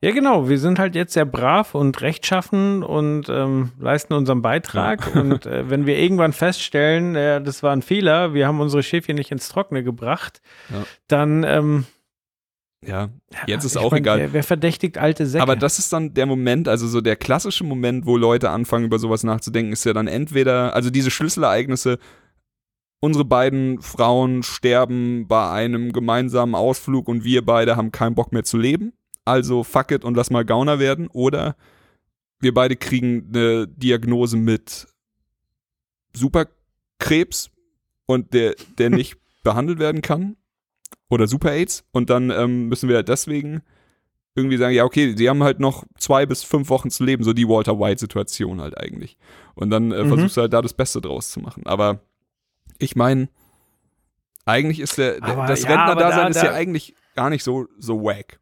Ja, 0.04 0.10
genau. 0.10 0.48
Wir 0.48 0.58
sind 0.58 0.80
halt 0.80 0.96
jetzt 0.96 1.12
sehr 1.12 1.24
brav 1.24 1.76
und 1.76 2.00
rechtschaffen 2.00 2.82
und 2.82 3.28
ähm, 3.28 3.70
leisten 3.78 4.14
unseren 4.14 4.42
Beitrag. 4.42 5.14
Und 5.14 5.46
äh, 5.46 5.64
wenn 5.70 5.86
wir 5.86 5.96
irgendwann 5.96 6.32
feststellen, 6.32 7.14
äh, 7.14 7.40
das 7.40 7.62
war 7.62 7.72
ein 7.72 7.82
Fehler, 7.82 8.34
wir 8.34 8.48
haben 8.48 8.58
unsere 8.60 8.82
Schäfchen 8.82 9.14
nicht 9.14 9.30
ins 9.30 9.48
Trockene 9.48 9.84
gebracht, 9.84 10.42
Ja. 10.70 10.84
dann 11.06 11.44
ähm, 11.44 11.86
Ja, 12.84 13.10
jetzt 13.46 13.64
ist 13.64 13.76
ich 13.76 13.80
auch 13.80 13.92
mein, 13.92 14.00
egal. 14.00 14.18
Wer, 14.18 14.32
wer 14.32 14.42
verdächtigt 14.42 14.98
alte 14.98 15.26
Säcke? 15.26 15.42
Aber 15.42 15.54
das 15.54 15.78
ist 15.78 15.92
dann 15.92 16.14
der 16.14 16.26
Moment, 16.26 16.66
also 16.66 16.88
so 16.88 17.00
der 17.00 17.14
klassische 17.14 17.62
Moment, 17.62 18.06
wo 18.06 18.16
Leute 18.16 18.50
anfangen, 18.50 18.84
über 18.84 18.98
sowas 18.98 19.22
nachzudenken, 19.22 19.72
ist 19.72 19.84
ja 19.84 19.92
dann 19.92 20.08
entweder, 20.08 20.74
also 20.74 20.90
diese 20.90 21.10
Schlüsselereignisse, 21.10 21.98
unsere 23.00 23.24
beiden 23.24 23.80
Frauen 23.80 24.42
sterben 24.42 25.28
bei 25.28 25.50
einem 25.50 25.92
gemeinsamen 25.92 26.56
Ausflug 26.56 27.08
und 27.08 27.24
wir 27.24 27.44
beide 27.44 27.76
haben 27.76 27.92
keinen 27.92 28.16
Bock 28.16 28.32
mehr 28.32 28.44
zu 28.44 28.58
leben. 28.58 28.92
Also 29.24 29.62
fuck 29.62 29.92
it 29.92 30.04
und 30.04 30.16
lass 30.16 30.30
mal 30.30 30.44
Gauner 30.44 30.80
werden. 30.80 31.06
Oder 31.06 31.54
wir 32.40 32.52
beide 32.52 32.74
kriegen 32.74 33.30
eine 33.32 33.68
Diagnose 33.68 34.36
mit 34.36 34.88
Superkrebs 36.14 37.50
und 38.06 38.34
der, 38.34 38.56
der 38.78 38.90
nicht 38.90 39.18
behandelt 39.44 39.78
werden 39.78 40.02
kann 40.02 40.36
oder 41.12 41.26
Super-AIDS 41.28 41.84
und 41.92 42.10
dann 42.10 42.30
ähm, 42.30 42.68
müssen 42.68 42.88
wir 42.88 43.02
deswegen 43.02 43.62
irgendwie 44.34 44.56
sagen, 44.56 44.74
ja, 44.74 44.84
okay, 44.84 45.14
sie 45.16 45.28
haben 45.28 45.42
halt 45.42 45.60
noch 45.60 45.84
zwei 45.98 46.24
bis 46.24 46.42
fünf 46.42 46.70
Wochen 46.70 46.90
zu 46.90 47.04
leben, 47.04 47.22
so 47.22 47.32
die 47.34 47.46
Walter 47.48 47.78
White-Situation 47.78 48.60
halt 48.62 48.78
eigentlich. 48.78 49.18
Und 49.54 49.68
dann 49.70 49.92
äh, 49.92 50.04
Mhm. 50.04 50.08
versuchst 50.08 50.36
du 50.38 50.40
halt 50.40 50.52
da 50.54 50.62
das 50.62 50.72
Beste 50.72 51.00
draus 51.02 51.30
zu 51.30 51.40
machen. 51.40 51.66
Aber 51.66 52.00
ich 52.78 52.96
meine, 52.96 53.28
eigentlich 54.46 54.80
ist 54.80 54.98
der, 54.98 55.20
der 55.20 55.46
das 55.46 55.62
ja, 55.62 55.68
Rentner-Dasein 55.70 56.12
aber 56.12 56.22
da- 56.22 56.28
ist 56.28 56.36
da- 56.36 56.44
ja 56.46 56.52
eigentlich 56.54 56.94
gar 57.14 57.30
nicht 57.30 57.44
so, 57.44 57.66
so 57.78 58.02
wack. 58.02 58.40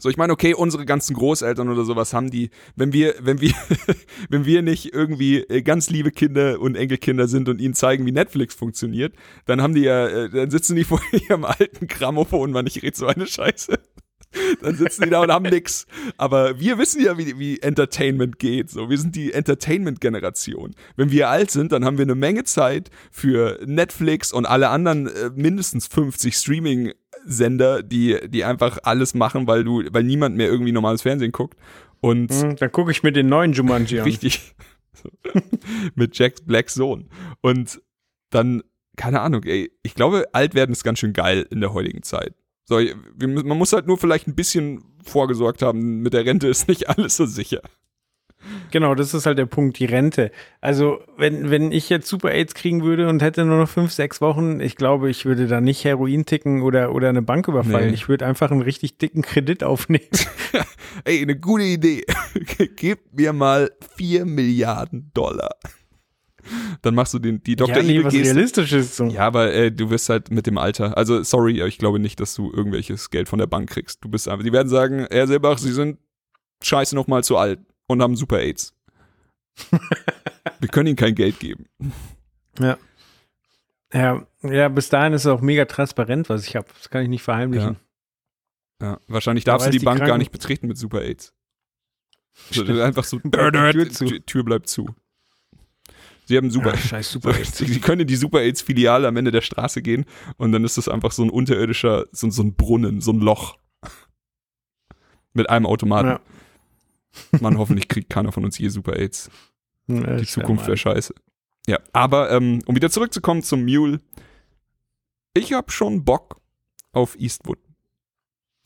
So, 0.00 0.08
ich 0.08 0.16
meine, 0.16 0.32
okay, 0.32 0.54
unsere 0.54 0.86
ganzen 0.86 1.14
Großeltern 1.14 1.68
oder 1.68 1.84
sowas 1.84 2.14
haben 2.14 2.30
die, 2.30 2.50
wenn 2.74 2.92
wir, 2.92 3.14
wenn 3.20 3.40
wir, 3.40 3.52
wenn 4.30 4.46
wir 4.46 4.62
nicht 4.62 4.94
irgendwie 4.94 5.40
äh, 5.40 5.60
ganz 5.62 5.90
liebe 5.90 6.10
Kinder 6.10 6.58
und 6.58 6.74
Enkelkinder 6.74 7.28
sind 7.28 7.48
und 7.48 7.60
ihnen 7.60 7.74
zeigen, 7.74 8.06
wie 8.06 8.12
Netflix 8.12 8.54
funktioniert, 8.54 9.14
dann 9.44 9.60
haben 9.60 9.74
die 9.74 9.82
ja, 9.82 10.08
äh, 10.08 10.30
dann 10.30 10.50
sitzen 10.50 10.74
die 10.74 10.84
vor 10.90 11.02
ihrem 11.12 11.44
alten 11.44 11.86
Grammophon, 11.86 12.50
man, 12.50 12.66
ich 12.66 12.82
rede 12.82 12.96
so 12.96 13.06
eine 13.06 13.26
Scheiße. 13.26 13.78
Dann 14.62 14.76
sitzen 14.76 15.02
die 15.02 15.10
da 15.10 15.22
und 15.22 15.32
haben 15.32 15.48
nix. 15.48 15.86
Aber 16.16 16.60
wir 16.60 16.78
wissen 16.78 17.02
ja, 17.02 17.18
wie, 17.18 17.38
wie 17.38 17.58
Entertainment 17.58 18.38
geht. 18.38 18.70
So, 18.70 18.88
wir 18.88 18.96
sind 18.96 19.16
die 19.16 19.32
Entertainment-Generation. 19.32 20.76
Wenn 20.96 21.10
wir 21.10 21.28
alt 21.28 21.50
sind, 21.50 21.72
dann 21.72 21.84
haben 21.84 21.98
wir 21.98 22.04
eine 22.04 22.14
Menge 22.14 22.44
Zeit 22.44 22.90
für 23.10 23.58
Netflix 23.66 24.32
und 24.32 24.46
alle 24.46 24.68
anderen 24.68 25.08
äh, 25.08 25.30
mindestens 25.34 25.88
50 25.88 26.38
Streaming-Sender, 27.24 27.82
die, 27.82 28.18
die 28.28 28.44
einfach 28.44 28.78
alles 28.82 29.14
machen, 29.14 29.46
weil 29.46 29.64
du, 29.64 29.82
weil 29.90 30.04
niemand 30.04 30.36
mehr 30.36 30.48
irgendwie 30.48 30.72
normales 30.72 31.02
Fernsehen 31.02 31.32
guckt. 31.32 31.56
Und 32.00 32.32
Hm, 32.32 32.56
Dann 32.56 32.72
gucke 32.72 32.90
ich 32.90 33.02
mir 33.02 33.12
den 33.12 33.28
neuen 33.28 33.52
Jumanji 33.52 33.98
an. 34.00 34.04
Richtig. 34.06 34.54
Mit 35.94 36.18
Jack 36.18 36.46
Blacks 36.46 36.74
Sohn. 36.74 37.08
Und 37.40 37.80
dann, 38.30 38.62
keine 38.96 39.20
Ahnung, 39.20 39.44
ey, 39.44 39.70
ich 39.82 39.94
glaube, 39.94 40.26
alt 40.32 40.54
werden 40.54 40.72
ist 40.72 40.84
ganz 40.84 40.98
schön 40.98 41.12
geil 41.12 41.46
in 41.50 41.60
der 41.60 41.72
heutigen 41.72 42.02
Zeit. 42.02 42.34
So, 42.64 42.78
man 43.18 43.58
muss 43.58 43.72
halt 43.72 43.86
nur 43.86 43.98
vielleicht 43.98 44.28
ein 44.28 44.36
bisschen 44.36 44.84
vorgesorgt 45.04 45.62
haben. 45.62 46.02
Mit 46.02 46.12
der 46.12 46.24
Rente 46.24 46.48
ist 46.48 46.68
nicht 46.68 46.88
alles 46.88 47.16
so 47.16 47.26
sicher. 47.26 47.60
Genau, 48.70 48.94
das 48.94 49.14
ist 49.14 49.26
halt 49.26 49.38
der 49.38 49.46
Punkt, 49.46 49.78
die 49.78 49.84
Rente. 49.84 50.30
Also, 50.60 51.00
wenn, 51.16 51.50
wenn 51.50 51.72
ich 51.72 51.88
jetzt 51.88 52.08
Super 52.08 52.30
AIDS 52.30 52.54
kriegen 52.54 52.82
würde 52.82 53.08
und 53.08 53.22
hätte 53.22 53.44
nur 53.44 53.58
noch 53.58 53.68
fünf, 53.68 53.92
sechs 53.92 54.20
Wochen, 54.20 54.60
ich 54.60 54.76
glaube, 54.76 55.10
ich 55.10 55.24
würde 55.24 55.46
da 55.46 55.60
nicht 55.60 55.84
Heroin 55.84 56.24
ticken 56.24 56.62
oder, 56.62 56.94
oder 56.94 57.08
eine 57.08 57.22
Bank 57.22 57.48
überfallen. 57.48 57.88
Nee. 57.88 57.94
Ich 57.94 58.08
würde 58.08 58.26
einfach 58.26 58.50
einen 58.50 58.62
richtig 58.62 58.98
dicken 58.98 59.22
Kredit 59.22 59.62
aufnehmen. 59.62 60.08
Ey, 61.04 61.22
eine 61.22 61.36
gute 61.36 61.64
Idee. 61.64 62.04
Gib 62.76 63.12
mir 63.12 63.32
mal 63.32 63.70
4 63.96 64.24
Milliarden 64.24 65.10
Dollar. 65.14 65.50
Dann 66.82 66.94
machst 66.94 67.12
du 67.12 67.18
den, 67.18 67.42
die 67.42 67.56
Dr. 67.56 67.76
ja, 67.76 67.82
nee, 67.82 68.02
was. 68.02 68.14
Realistisches. 68.14 68.96
So. 68.96 69.04
Ja, 69.04 69.26
aber 69.26 69.52
äh, 69.52 69.70
du 69.70 69.90
wirst 69.90 70.08
halt 70.08 70.30
mit 70.30 70.46
dem 70.46 70.56
Alter, 70.56 70.96
also 70.96 71.22
sorry, 71.22 71.60
aber 71.60 71.68
ich 71.68 71.78
glaube 71.78 71.98
nicht, 71.98 72.18
dass 72.18 72.34
du 72.34 72.50
irgendwelches 72.50 73.10
Geld 73.10 73.28
von 73.28 73.38
der 73.38 73.46
Bank 73.46 73.68
kriegst. 73.68 74.02
Du 74.02 74.08
bist 74.08 74.26
einfach, 74.26 74.44
die 74.44 74.52
werden 74.52 74.68
sagen, 74.68 75.06
Herr 75.10 75.26
Silbach, 75.26 75.58
Sie 75.58 75.72
sind 75.72 75.98
scheiße 76.62 76.94
noch 76.94 77.06
mal 77.06 77.22
zu 77.22 77.36
alt 77.36 77.60
und 77.90 78.02
haben 78.02 78.16
Super 78.16 78.38
AIDS. 78.38 78.74
Wir 80.60 80.68
können 80.68 80.88
Ihnen 80.88 80.96
kein 80.96 81.14
Geld 81.14 81.38
geben. 81.40 81.66
Ja. 82.58 82.76
Ja, 83.94 84.26
ja, 84.42 84.68
bis 84.68 84.88
dahin 84.90 85.14
ist 85.14 85.22
es 85.22 85.26
auch 85.28 85.40
mega 85.40 85.64
transparent, 85.64 86.28
was 86.28 86.46
ich 86.46 86.56
habe. 86.56 86.66
Das 86.76 86.90
kann 86.90 87.02
ich 87.04 87.08
nicht 87.08 87.22
verheimlichen. 87.22 87.76
Ja, 88.82 89.00
wahrscheinlich 89.06 89.44
Da 89.44 89.52
darfst 89.52 89.68
du 89.68 89.70
die 89.70 89.78
die 89.78 89.84
Bank 89.84 90.00
gar 90.04 90.18
nicht 90.18 90.32
betreten 90.32 90.66
mit 90.66 90.76
Super 90.76 91.00
AIDS. 91.00 91.32
So, 92.50 92.64
einfach 92.64 93.04
so, 93.04 93.18
Tür 93.30 93.90
zu. 93.90 94.18
Tür, 94.20 94.44
bleibt 94.44 94.68
zu. 94.68 94.94
Sie 96.26 96.36
haben 96.36 96.50
Super 96.50 96.74
Ah, 96.74 96.76
scheiß 96.76 97.12
Super 97.12 97.32
So, 97.32 97.44
Sie, 97.44 97.72
Sie 97.72 97.80
können 97.80 98.02
in 98.02 98.06
die 98.08 98.16
Super 98.16 98.40
AIDS 98.40 98.60
Filiale 98.60 99.08
am 99.08 99.16
Ende 99.16 99.30
der 99.30 99.40
Straße 99.40 99.80
gehen 99.80 100.04
und 100.36 100.52
dann 100.52 100.64
ist 100.64 100.76
das 100.76 100.88
einfach 100.88 101.12
so 101.12 101.22
ein 101.22 101.30
unterirdischer, 101.30 102.06
so, 102.12 102.28
so 102.30 102.42
ein 102.42 102.54
Brunnen, 102.54 103.00
so 103.00 103.12
ein 103.12 103.20
Loch. 103.20 103.56
Mit 105.32 105.48
einem 105.48 105.66
Automaten. 105.66 106.08
Ja. 106.08 106.20
Man 107.40 107.58
hoffentlich 107.58 107.88
kriegt 107.88 108.10
keiner 108.10 108.32
von 108.32 108.44
uns 108.44 108.58
je 108.58 108.68
Super 108.68 108.96
AIDS. 108.96 109.30
Ja, 109.88 110.16
Die 110.16 110.26
Zukunft 110.26 110.62
wär 110.62 110.68
wäre 110.68 110.76
scheiße. 110.76 111.14
Ja, 111.66 111.78
aber 111.92 112.30
ähm, 112.30 112.60
um 112.66 112.74
wieder 112.74 112.90
zurückzukommen 112.90 113.42
zum 113.42 113.64
Mule. 113.64 114.00
Ich 115.34 115.52
habe 115.52 115.70
schon 115.70 116.04
Bock 116.04 116.40
auf 116.92 117.18
Eastwood. 117.18 117.58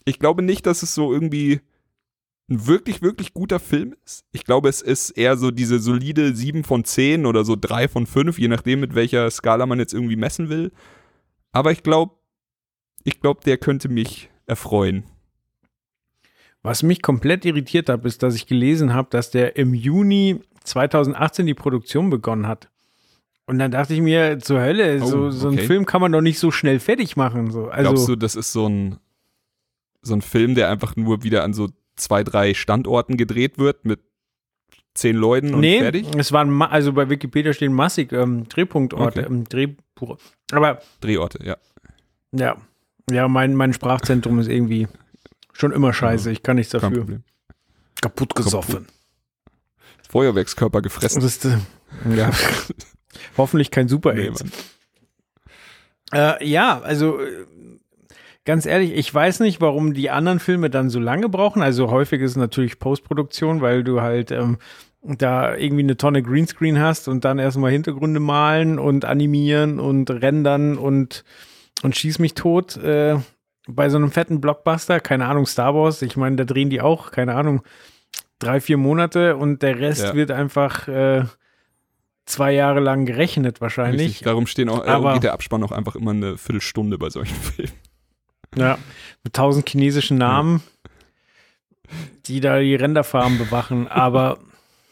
Ich 0.04 0.18
glaube 0.18 0.42
nicht, 0.42 0.66
dass 0.66 0.82
es 0.82 0.94
so 0.94 1.12
irgendwie 1.12 1.60
ein 2.48 2.66
wirklich, 2.66 3.00
wirklich 3.00 3.32
guter 3.32 3.58
Film 3.58 3.94
ist. 4.04 4.24
Ich 4.32 4.44
glaube, 4.44 4.68
es 4.68 4.82
ist 4.82 5.10
eher 5.10 5.36
so 5.36 5.50
diese 5.50 5.78
solide 5.78 6.36
7 6.36 6.62
von 6.62 6.84
10 6.84 7.24
oder 7.26 7.44
so 7.44 7.56
3 7.58 7.88
von 7.88 8.06
5, 8.06 8.38
je 8.38 8.48
nachdem, 8.48 8.80
mit 8.80 8.94
welcher 8.94 9.30
Skala 9.30 9.64
man 9.66 9.78
jetzt 9.78 9.94
irgendwie 9.94 10.16
messen 10.16 10.50
will. 10.50 10.70
Aber 11.52 11.72
ich 11.72 11.82
glaube, 11.82 12.14
ich 13.02 13.20
glaube, 13.20 13.40
der 13.44 13.56
könnte 13.56 13.88
mich 13.88 14.30
erfreuen. 14.46 15.04
Was 16.64 16.82
mich 16.82 17.02
komplett 17.02 17.44
irritiert 17.44 17.88
hat, 17.90 18.04
ist, 18.06 18.22
dass 18.22 18.34
ich 18.34 18.46
gelesen 18.46 18.94
habe, 18.94 19.08
dass 19.10 19.30
der 19.30 19.56
im 19.56 19.74
Juni 19.74 20.40
2018 20.64 21.44
die 21.46 21.52
Produktion 21.54 22.08
begonnen 22.08 22.48
hat. 22.48 22.70
Und 23.46 23.58
dann 23.58 23.70
dachte 23.70 23.92
ich 23.92 24.00
mir, 24.00 24.38
zur 24.38 24.60
Hölle, 24.60 24.98
so, 25.00 25.26
Oh, 25.26 25.30
so 25.30 25.48
einen 25.48 25.58
okay. 25.58 25.66
Film 25.66 25.84
kann 25.84 26.00
man 26.00 26.10
doch 26.10 26.22
nicht 26.22 26.38
so 26.38 26.50
schnell 26.50 26.80
fertig 26.80 27.16
machen. 27.16 27.50
So. 27.50 27.68
Also, 27.68 27.90
Glaubst 27.90 28.08
du, 28.08 28.16
das 28.16 28.34
ist 28.34 28.52
so 28.52 28.66
ein, 28.66 28.96
so 30.00 30.14
ein 30.14 30.22
Film, 30.22 30.54
der 30.54 30.70
einfach 30.70 30.96
nur 30.96 31.22
wieder 31.22 31.44
an 31.44 31.52
so 31.52 31.68
zwei, 31.96 32.24
drei 32.24 32.54
Standorten 32.54 33.18
gedreht 33.18 33.58
wird 33.58 33.84
mit 33.84 34.00
zehn 34.94 35.16
Leuten 35.16 35.52
und 35.52 35.60
nee, 35.60 35.80
fertig? 35.80 36.06
es 36.16 36.32
waren, 36.32 36.62
also 36.62 36.94
bei 36.94 37.10
Wikipedia 37.10 37.52
stehen 37.52 37.74
massig 37.74 38.12
ähm, 38.12 38.48
Drehpunktorte, 38.48 39.20
Okay. 39.20 39.28
ähm, 39.30 39.44
Drehbuch. 39.44 40.16
Aber 40.50 40.80
Drehorte, 41.02 41.44
ja. 41.44 41.56
ja, 42.32 42.56
ja, 43.10 43.28
mein, 43.28 43.54
mein 43.54 43.74
Sprachzentrum 43.74 44.38
ist 44.38 44.48
irgendwie 44.48 44.88
schon 45.54 45.72
immer 45.72 45.92
scheiße. 45.92 46.30
Ich 46.30 46.42
kann 46.42 46.56
nichts 46.56 46.72
dafür. 46.72 47.06
Kaputt 48.02 48.34
gesoffen. 48.34 48.86
Feuerwerkskörper 50.10 50.82
gefressen. 50.82 51.22
Ist, 51.22 51.46
äh, 51.46 51.56
ja. 52.14 52.30
Hoffentlich 53.36 53.70
kein 53.70 53.88
Super 53.88 54.12
Nee. 54.12 54.30
Äh, 56.12 56.46
ja, 56.46 56.80
also 56.80 57.20
äh, 57.20 57.46
ganz 58.44 58.66
ehrlich, 58.66 58.92
ich 58.94 59.12
weiß 59.12 59.40
nicht, 59.40 59.60
warum 59.60 59.94
die 59.94 60.10
anderen 60.10 60.38
Filme 60.38 60.70
dann 60.70 60.90
so 60.90 61.00
lange 61.00 61.28
brauchen. 61.28 61.62
Also 61.62 61.90
häufig 61.90 62.20
ist 62.20 62.32
es 62.32 62.36
natürlich 62.36 62.78
Postproduktion, 62.78 63.60
weil 63.60 63.82
du 63.82 64.02
halt 64.02 64.30
ähm, 64.30 64.58
da 65.02 65.56
irgendwie 65.56 65.82
eine 65.82 65.96
Tonne 65.96 66.22
Greenscreen 66.22 66.78
hast 66.78 67.08
und 67.08 67.24
dann 67.24 67.38
erstmal 67.38 67.70
Hintergründe 67.70 68.20
malen 68.20 68.78
und 68.78 69.04
animieren 69.04 69.80
und 69.80 70.10
rendern 70.10 70.78
und, 70.78 71.24
und 71.82 71.96
schieß 71.96 72.18
mich 72.18 72.34
tot. 72.34 72.76
Äh, 72.76 73.16
bei 73.66 73.88
so 73.88 73.96
einem 73.96 74.10
fetten 74.10 74.40
Blockbuster, 74.40 75.00
keine 75.00 75.26
Ahnung, 75.26 75.46
Star 75.46 75.74
Wars, 75.74 76.02
ich 76.02 76.16
meine, 76.16 76.36
da 76.36 76.44
drehen 76.44 76.70
die 76.70 76.80
auch, 76.80 77.10
keine 77.10 77.34
Ahnung, 77.34 77.62
drei, 78.38 78.60
vier 78.60 78.76
Monate 78.76 79.36
und 79.36 79.62
der 79.62 79.78
Rest 79.78 80.02
Ja. 80.04 80.14
wird 80.14 80.30
einfach 80.30 80.86
äh, 80.88 81.24
zwei 82.26 82.52
Jahre 82.52 82.80
lang 82.80 83.06
gerechnet 83.06 83.60
wahrscheinlich. 83.60 84.08
Richtig, 84.08 84.24
darum 84.24 84.46
stehen 84.46 84.68
auch, 84.68 84.84
äh, 84.84 84.88
Aber- 84.90 85.14
geht 85.14 85.22
der 85.24 85.32
Abspann 85.32 85.62
auch 85.64 85.72
einfach 85.72 85.94
immer 85.96 86.10
eine 86.10 86.36
Viertelstunde 86.36 86.98
bei 86.98 87.10
solchen 87.10 87.34
Filmen. 87.42 87.72
Ja, 88.56 88.78
mit 89.24 89.32
tausend 89.34 89.68
chinesischen 89.68 90.18
Namen, 90.18 90.62
die 92.26 92.40
da 92.40 92.60
die 92.60 92.74
Renderfarmen 92.74 93.38
bewachen, 93.38 93.88
aber 93.88 94.38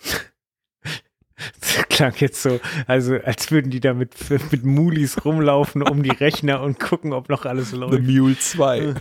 klang 1.93 2.14
jetzt 2.16 2.43
so, 2.43 2.59
also 2.86 3.16
als 3.24 3.51
würden 3.51 3.70
die 3.70 3.81
da 3.81 3.94
mit, 3.94 4.14
mit 4.51 4.64
Mulis 4.64 5.24
rumlaufen 5.24 5.82
um 5.82 6.02
die 6.02 6.10
Rechner 6.10 6.62
und 6.62 6.81
gucken, 6.81 7.12
ob 7.12 7.28
noch 7.28 7.44
alles 7.44 7.70
The 7.70 7.77
läuft. 7.77 8.02
Mule 8.02 8.36
2. 8.36 8.94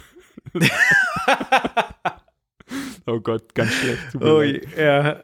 oh 3.07 3.19
Gott, 3.19 3.55
ganz 3.55 3.73
schlecht. 3.73 3.99
Oh, 4.19 4.41
ja. 4.41 5.23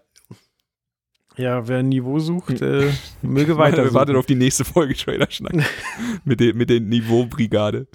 Ja, 1.35 1.67
wer 1.67 1.79
ein 1.79 1.89
Niveau 1.89 2.17
sucht, 2.17 2.61
äh, 2.63 2.91
möge 3.21 3.57
weiter. 3.59 3.83
Wir 3.83 3.93
warten 3.93 4.15
auf 4.15 4.25
die 4.25 4.33
nächste 4.33 4.65
Folge 4.65 4.95
Trailer 4.95 5.29
Schnack. 5.29 5.53
mit, 6.25 6.39
der, 6.39 6.55
mit 6.55 6.71
der 6.71 6.79
Niveaubrigade. 6.79 7.87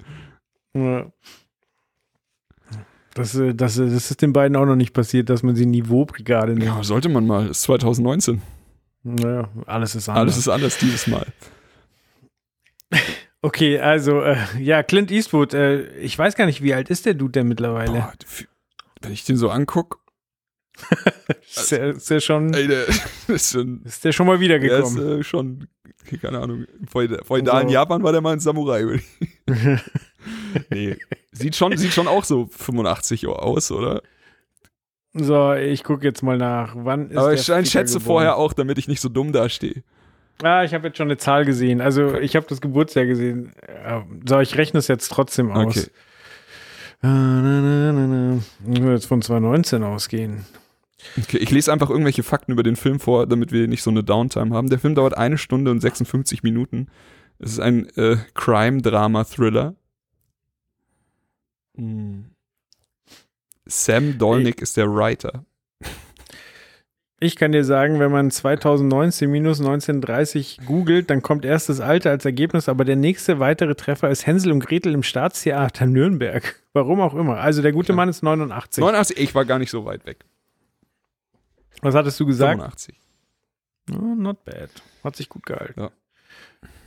Ja. 0.73 1.11
Das, 3.15 3.35
äh, 3.35 3.53
das, 3.53 3.77
äh, 3.77 3.89
das 3.89 4.11
ist 4.11 4.21
den 4.21 4.31
beiden 4.31 4.55
auch 4.55 4.65
noch 4.65 4.77
nicht 4.77 4.93
passiert, 4.93 5.29
dass 5.29 5.43
man 5.43 5.57
sie 5.57 5.65
Niveaubrigade 5.65 6.53
nennt. 6.53 6.63
Ja, 6.63 6.83
sollte 6.83 7.09
man 7.09 7.27
mal. 7.27 7.47
Ist 7.47 7.63
2019. 7.63 8.41
Naja, 9.03 9.49
alles 9.65 9.95
ist 9.95 10.09
anders. 10.09 10.21
Alles 10.21 10.37
ist 10.37 10.47
anders 10.47 10.77
dieses 10.77 11.07
Mal. 11.07 11.27
Okay, 13.45 13.77
also, 13.77 14.21
äh, 14.21 14.37
ja, 14.57 14.83
Clint 14.83 15.11
Eastwood, 15.11 15.53
äh, 15.53 15.97
ich 15.97 16.17
weiß 16.17 16.35
gar 16.35 16.45
nicht, 16.45 16.63
wie 16.63 16.73
alt 16.73 16.89
ist 16.89 17.05
der 17.05 17.13
Dude 17.13 17.33
denn 17.33 17.49
mittlerweile? 17.49 17.91
Boah, 17.91 18.13
wenn 19.01 19.11
ich 19.11 19.25
den 19.25 19.35
so 19.35 19.49
angucke, 19.49 19.97
ist, 21.53 21.69
der, 21.73 21.89
ist 21.89 22.09
der 22.09 22.21
schon, 22.21 22.53
ey, 22.53 22.67
der 22.67 22.85
ist 23.27 23.51
schon, 23.51 23.81
ist 23.83 24.05
der 24.05 24.13
schon 24.13 24.27
mal 24.27 24.37
der 24.37 24.57
ist 24.61 24.61
wiedergekommen? 24.61 25.19
äh, 25.19 25.23
schon, 25.23 25.67
keine 26.21 26.39
Ahnung, 26.39 26.67
vorher 26.89 27.19
vorher 27.25 27.43
da 27.43 27.59
in. 27.59 27.67
Japan 27.67 28.01
war 28.01 28.13
der 28.13 28.21
mal 28.21 28.31
ein 28.31 28.39
Samurai. 28.39 29.01
nee, 30.69 30.95
sieht 31.33 31.57
schon, 31.57 31.75
sieht 31.75 31.91
schon 31.91 32.07
auch 32.07 32.23
so 32.23 32.47
85 32.47 33.27
aus, 33.27 33.71
oder? 33.71 34.01
So, 35.13 35.53
ich 35.53 35.83
gucke 35.83 36.03
jetzt 36.03 36.23
mal 36.23 36.37
nach. 36.37 36.73
Wann 36.75 37.11
ist 37.11 37.17
Aber 37.17 37.33
ich 37.33 37.43
schätze 37.43 37.71
geboren? 37.99 38.01
vorher 38.01 38.37
auch, 38.37 38.53
damit 38.53 38.77
ich 38.79 38.87
nicht 38.87 38.99
so 39.01 39.09
dumm 39.09 39.31
dastehe. 39.31 39.83
Ah, 40.41 40.63
ich 40.63 40.73
habe 40.73 40.87
jetzt 40.87 40.97
schon 40.97 41.07
eine 41.07 41.17
Zahl 41.17 41.45
gesehen. 41.45 41.79
Also, 41.81 42.15
ich 42.17 42.35
habe 42.35 42.47
das 42.49 42.59
Geburtsjahr 42.61 43.05
gesehen. 43.05 43.53
Ja, 43.85 44.03
So, 44.27 44.39
ich 44.39 44.57
rechne 44.57 44.79
es 44.79 44.87
jetzt 44.87 45.09
trotzdem 45.09 45.51
aus. 45.51 45.77
Okay. 45.77 45.87
Na, 47.03 47.41
na, 47.41 47.91
na, 47.91 48.07
na. 48.07 48.39
Ich 48.73 48.81
würde 48.81 48.95
jetzt 48.95 49.05
von 49.05 49.21
2019 49.21 49.83
ausgehen. 49.83 50.45
okay. 51.21 51.37
Ich 51.37 51.51
lese 51.51 51.71
einfach 51.71 51.89
irgendwelche 51.91 52.23
Fakten 52.23 52.51
über 52.51 52.63
den 52.63 52.75
Film 52.75 52.99
vor, 52.99 53.27
damit 53.27 53.51
wir 53.51 53.67
nicht 53.67 53.83
so 53.83 53.91
eine 53.91 54.03
Downtime 54.03 54.55
haben. 54.55 54.69
Der 54.69 54.79
Film 54.79 54.95
dauert 54.95 55.15
eine 55.15 55.37
Stunde 55.37 55.69
und 55.69 55.79
56 55.81 56.41
Minuten. 56.41 56.87
Es 57.39 57.51
ist 57.51 57.59
ein 57.59 57.87
äh, 57.97 58.17
Crime-Drama-Thriller. 58.33 59.75
Hm. 61.75 62.32
Sam 63.65 64.17
Dolnick 64.17 64.61
ist 64.61 64.77
der 64.77 64.93
Writer. 64.93 65.45
Ich 67.19 67.37
kann 67.37 67.53
dir 67.53 67.63
sagen, 67.63 67.99
wenn 67.99 68.11
man 68.11 68.31
2019 68.31 69.31
minus 69.31 69.61
1930 69.61 70.59
googelt, 70.65 71.09
dann 71.09 71.21
kommt 71.21 71.45
erst 71.45 71.69
das 71.69 71.79
Alter 71.79 72.09
als 72.09 72.25
Ergebnis, 72.25 72.67
aber 72.67 72.83
der 72.83 72.97
nächste 72.97 73.39
weitere 73.39 73.75
Treffer 73.75 74.09
ist 74.09 74.27
Hänsel 74.27 74.51
und 74.51 74.59
Gretel 74.59 74.93
im 74.93 75.03
Staatstheater 75.03 75.85
Nürnberg. 75.85 76.61
Warum 76.73 76.99
auch 76.99 77.13
immer. 77.13 77.37
Also 77.37 77.61
der 77.61 77.71
gute 77.71 77.93
Mann 77.93 78.09
ist 78.09 78.23
89. 78.23 78.81
89, 78.81 79.17
ich 79.17 79.33
war 79.33 79.45
gar 79.45 79.57
nicht 79.57 79.71
so 79.71 79.85
weit 79.85 80.05
weg. 80.05 80.25
Was 81.81 81.95
hattest 81.95 82.19
du 82.19 82.25
gesagt? 82.25 82.59
85. 82.59 82.95
Oh, 83.91 84.15
not 84.15 84.43
bad. 84.43 84.69
Hat 85.03 85.15
sich 85.15 85.29
gut 85.29 85.45
gehalten. 85.45 85.79
Ja. 85.79 85.91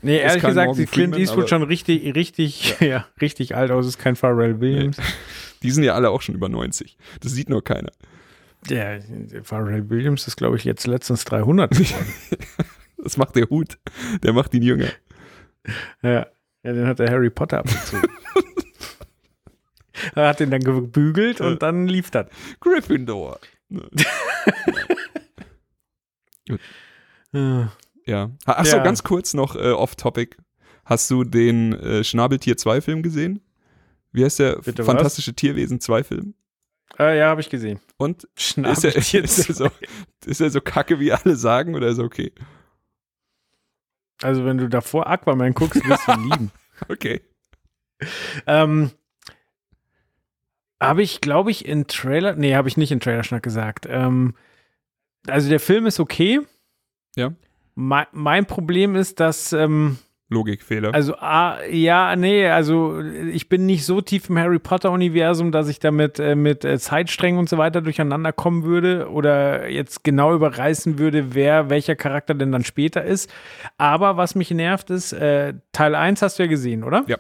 Nee, 0.03 0.19
ehrlich 0.19 0.43
gesagt, 0.43 0.74
sieht 0.74 0.93
Clint 0.93 1.16
Eastwood 1.16 1.48
schon 1.48 1.62
richtig, 1.62 2.15
richtig, 2.15 2.77
ja. 2.81 3.07
richtig 3.20 3.57
alt 3.57 3.70
aus. 3.70 3.86
Ist 3.86 3.98
kein 3.98 4.16
Pharrell 4.16 4.61
Williams. 4.61 4.98
Die 5.62 5.70
sind 5.70 5.85
ja 5.85 5.95
alle 5.95 6.11
auch 6.11 6.23
schon 6.23 6.35
über 6.35 6.49
90. 6.49 6.97
Das 7.20 7.33
sieht 7.33 7.49
nur 7.49 7.62
keiner. 7.65 7.93
Der, 8.69 9.01
Pharrell 9.43 9.89
Williams 9.91 10.27
ist, 10.27 10.37
glaube 10.37 10.57
ich, 10.57 10.65
jetzt 10.65 10.87
letztens 10.87 11.24
300 11.24 11.70
geworden. 11.70 12.15
Das 12.99 13.16
macht 13.19 13.37
der 13.37 13.49
Hut. 13.51 13.78
Der 14.24 14.33
macht 14.33 14.53
ihn 14.55 14.62
jünger. 14.62 14.89
ja. 16.03 16.27
ja, 16.65 16.73
den 16.73 16.87
hat 16.87 16.99
der 16.99 17.09
Harry 17.11 17.31
Potter 17.31 17.59
abgezogen. 17.59 18.09
er 20.15 20.28
hat 20.31 20.41
den 20.41 20.51
dann 20.51 20.62
gebügelt 20.62 21.41
und 21.41 21.62
dann 21.62 21.87
lief 21.87 22.11
das. 22.11 22.27
Gryffindor. 22.61 23.39
Äh, 27.33 27.65
Ja. 28.07 28.31
Achso, 28.45 28.77
Ja. 28.77 28.83
ganz 28.85 29.03
kurz 29.03 29.35
noch 29.35 29.57
äh, 29.57 29.70
off-topic. 29.73 30.37
Hast 30.85 31.11
du 31.11 31.24
den 31.24 31.73
äh, 31.73 32.05
Schnabeltier 32.05 32.57
2 32.57 32.81
Film 32.81 33.03
gesehen? 33.03 33.41
Wie 34.16 34.24
heißt 34.24 34.38
der? 34.38 34.56
Bitte 34.56 34.78
was? 34.78 34.86
Fantastische 34.86 35.34
Tierwesen 35.34 35.78
2 35.78 36.02
Film? 36.02 36.34
äh, 36.98 37.18
ja, 37.18 37.28
habe 37.28 37.43
ich 37.43 37.51
gesehen. 37.51 37.80
Und 37.98 38.24
ist 38.34 38.56
er, 38.56 38.97
ist, 38.97 39.12
er 39.14 39.55
so, 39.55 39.68
ist 40.24 40.40
er 40.40 40.48
so 40.48 40.62
kacke, 40.62 40.98
wie 40.98 41.12
alle 41.12 41.36
sagen, 41.36 41.74
oder 41.74 41.88
ist 41.88 41.98
er 41.98 42.05
okay? 42.05 42.32
Also, 44.22 44.47
wenn 44.47 44.56
du 44.56 44.70
davor 44.70 45.06
Aquaman 45.06 45.52
guckst, 45.52 45.86
wirst 45.86 46.09
du 46.09 46.12
ihn 46.12 46.24
lieben. 46.30 46.51
Okay. 46.88 47.20
Ähm, 48.47 48.90
habe 50.80 51.02
ich, 51.02 51.20
glaube 51.20 51.51
ich, 51.51 51.66
in 51.66 51.86
Trailer, 51.86 52.36
nee, 52.36 52.55
habe 52.55 52.68
ich 52.68 52.78
nicht 52.78 52.93
in 52.93 53.01
Trailerschnack 53.01 53.43
gesagt. 53.43 53.86
Ähm, 53.88 54.34
also 55.26 55.51
der 55.51 55.60
Film 55.60 55.84
ist 55.84 56.01
okay. 56.01 56.40
Ja. 57.16 57.34
Mein, 57.74 58.06
mein 58.12 58.47
Problem 58.47 58.94
ist, 58.97 59.20
dass, 59.20 59.52
ähm, 59.52 59.98
Logikfehler. 60.28 60.93
also, 60.93 61.15
ah, 61.19 61.59
ja, 61.70 62.16
nee, 62.16 62.48
also 62.48 63.01
ich 63.01 63.48
bin 63.48 63.65
nicht 63.65 63.85
so 63.85 64.01
tief 64.01 64.28
im 64.28 64.39
Harry 64.39 64.59
Potter-Universum, 64.59 65.53
dass 65.53 65.69
ich 65.69 65.78
damit 65.78 66.19
äh, 66.19 66.35
mit 66.35 66.65
äh, 66.65 66.78
Zeitsträngen 66.81 67.39
und 67.39 67.48
so 67.48 67.59
weiter 67.59 67.81
durcheinander 67.81 68.32
kommen 68.32 68.65
würde 68.65 69.09
oder 69.09 69.69
jetzt 69.69 70.03
genau 70.03 70.35
überreißen 70.35 70.98
würde, 70.98 71.35
wer 71.35 71.70
welcher 71.70 71.94
Charakter 71.94 72.35
denn 72.35 72.51
dann 72.51 72.65
später 72.65 73.05
ist. 73.05 73.32
Aber 73.78 74.16
was 74.16 74.35
mich 74.35 74.51
nervt 74.51 74.90
ist, 74.90 75.12
äh, 75.12 75.55
Teil 75.70 75.94
1 75.94 76.23
hast 76.23 76.39
du 76.39 76.43
ja 76.43 76.48
gesehen, 76.48 76.82
oder? 76.82 77.05
Ja. 77.07 77.19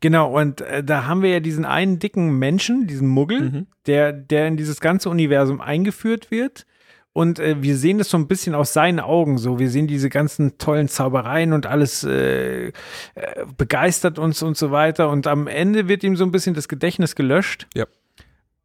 Genau, 0.00 0.36
und 0.38 0.60
äh, 0.60 0.84
da 0.84 1.06
haben 1.06 1.22
wir 1.22 1.30
ja 1.30 1.40
diesen 1.40 1.64
einen 1.64 1.98
dicken 1.98 2.38
Menschen, 2.38 2.86
diesen 2.86 3.08
Muggel, 3.08 3.40
Mhm. 3.40 3.66
der, 3.86 4.12
der 4.12 4.46
in 4.48 4.56
dieses 4.56 4.80
ganze 4.80 5.08
Universum 5.10 5.60
eingeführt 5.60 6.30
wird. 6.30 6.66
Und 7.14 7.38
äh, 7.38 7.62
wir 7.62 7.76
sehen 7.76 7.98
das 7.98 8.10
so 8.10 8.16
ein 8.18 8.26
bisschen 8.26 8.56
aus 8.56 8.72
seinen 8.72 8.98
Augen 8.98 9.38
so. 9.38 9.60
Wir 9.60 9.70
sehen 9.70 9.86
diese 9.86 10.10
ganzen 10.10 10.58
tollen 10.58 10.88
Zaubereien 10.88 11.52
und 11.52 11.64
alles 11.64 12.02
äh, 12.02 12.66
äh, 12.66 12.72
begeistert 13.56 14.18
uns 14.18 14.42
und 14.42 14.56
so 14.56 14.72
weiter. 14.72 15.08
Und 15.08 15.28
am 15.28 15.46
Ende 15.46 15.86
wird 15.86 16.02
ihm 16.02 16.16
so 16.16 16.24
ein 16.24 16.32
bisschen 16.32 16.54
das 16.54 16.66
Gedächtnis 16.66 17.14
gelöscht. 17.14 17.68
Ja. 17.72 17.86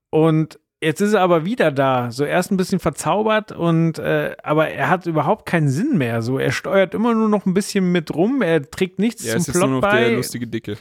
Und 0.10 0.60
jetzt 0.82 1.00
ist 1.00 1.14
er 1.14 1.22
aber 1.22 1.46
wieder 1.46 1.72
da. 1.72 2.10
So 2.10 2.26
erst 2.26 2.52
ein 2.52 2.58
bisschen 2.58 2.80
verzaubert 2.80 3.52
und 3.52 4.00
äh, 4.00 4.36
aber 4.42 4.70
er 4.70 4.90
hat 4.90 5.06
überhaupt 5.06 5.46
keinen 5.46 5.70
Sinn 5.70 6.00
mehr. 6.00 6.24
So 6.24 6.40
er 6.40 6.52
steuert 6.52 6.96
immer 6.96 7.14
nur 7.14 7.30
noch 7.30 7.46
ein 7.46 7.54
bisschen 7.54 7.92
mit 7.92 8.16
rum. 8.16 8.42
Er 8.42 8.68
trägt 8.68 8.98
nichts 8.98 9.26
er 9.26 9.34
zum 9.34 9.42
ist 9.42 9.48
jetzt 9.48 9.58
Plot 9.58 9.70
nur 9.70 9.82
noch 9.82 9.88
bei. 9.88 10.06
der 10.06 10.12
lustige 10.18 10.48
Dicke. 10.48 10.76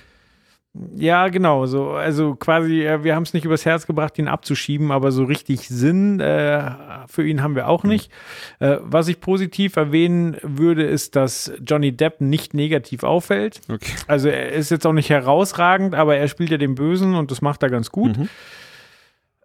Ja, 0.94 1.28
genau. 1.28 1.66
So, 1.66 1.92
also 1.92 2.34
quasi, 2.34 2.84
äh, 2.84 3.02
wir 3.02 3.14
haben 3.14 3.22
es 3.22 3.32
nicht 3.32 3.44
übers 3.44 3.64
Herz 3.64 3.86
gebracht, 3.86 4.18
ihn 4.18 4.28
abzuschieben, 4.28 4.92
aber 4.92 5.10
so 5.10 5.24
richtig 5.24 5.68
Sinn 5.68 6.20
äh, 6.20 6.70
für 7.08 7.26
ihn 7.26 7.42
haben 7.42 7.56
wir 7.56 7.68
auch 7.68 7.84
nicht. 7.84 8.12
Äh, 8.60 8.76
was 8.80 9.08
ich 9.08 9.20
positiv 9.20 9.76
erwähnen 9.76 10.36
würde, 10.42 10.84
ist, 10.84 11.16
dass 11.16 11.50
Johnny 11.66 11.92
Depp 11.92 12.20
nicht 12.20 12.54
negativ 12.54 13.02
auffällt. 13.02 13.60
Okay. 13.68 13.94
Also 14.06 14.28
er 14.28 14.52
ist 14.52 14.70
jetzt 14.70 14.86
auch 14.86 14.92
nicht 14.92 15.10
herausragend, 15.10 15.94
aber 15.94 16.16
er 16.16 16.28
spielt 16.28 16.50
ja 16.50 16.58
den 16.58 16.74
Bösen 16.74 17.14
und 17.14 17.30
das 17.30 17.40
macht 17.40 17.62
er 17.62 17.70
ganz 17.70 17.90
gut. 17.90 18.16
Mhm. 18.16 18.28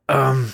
Ähm, 0.10 0.54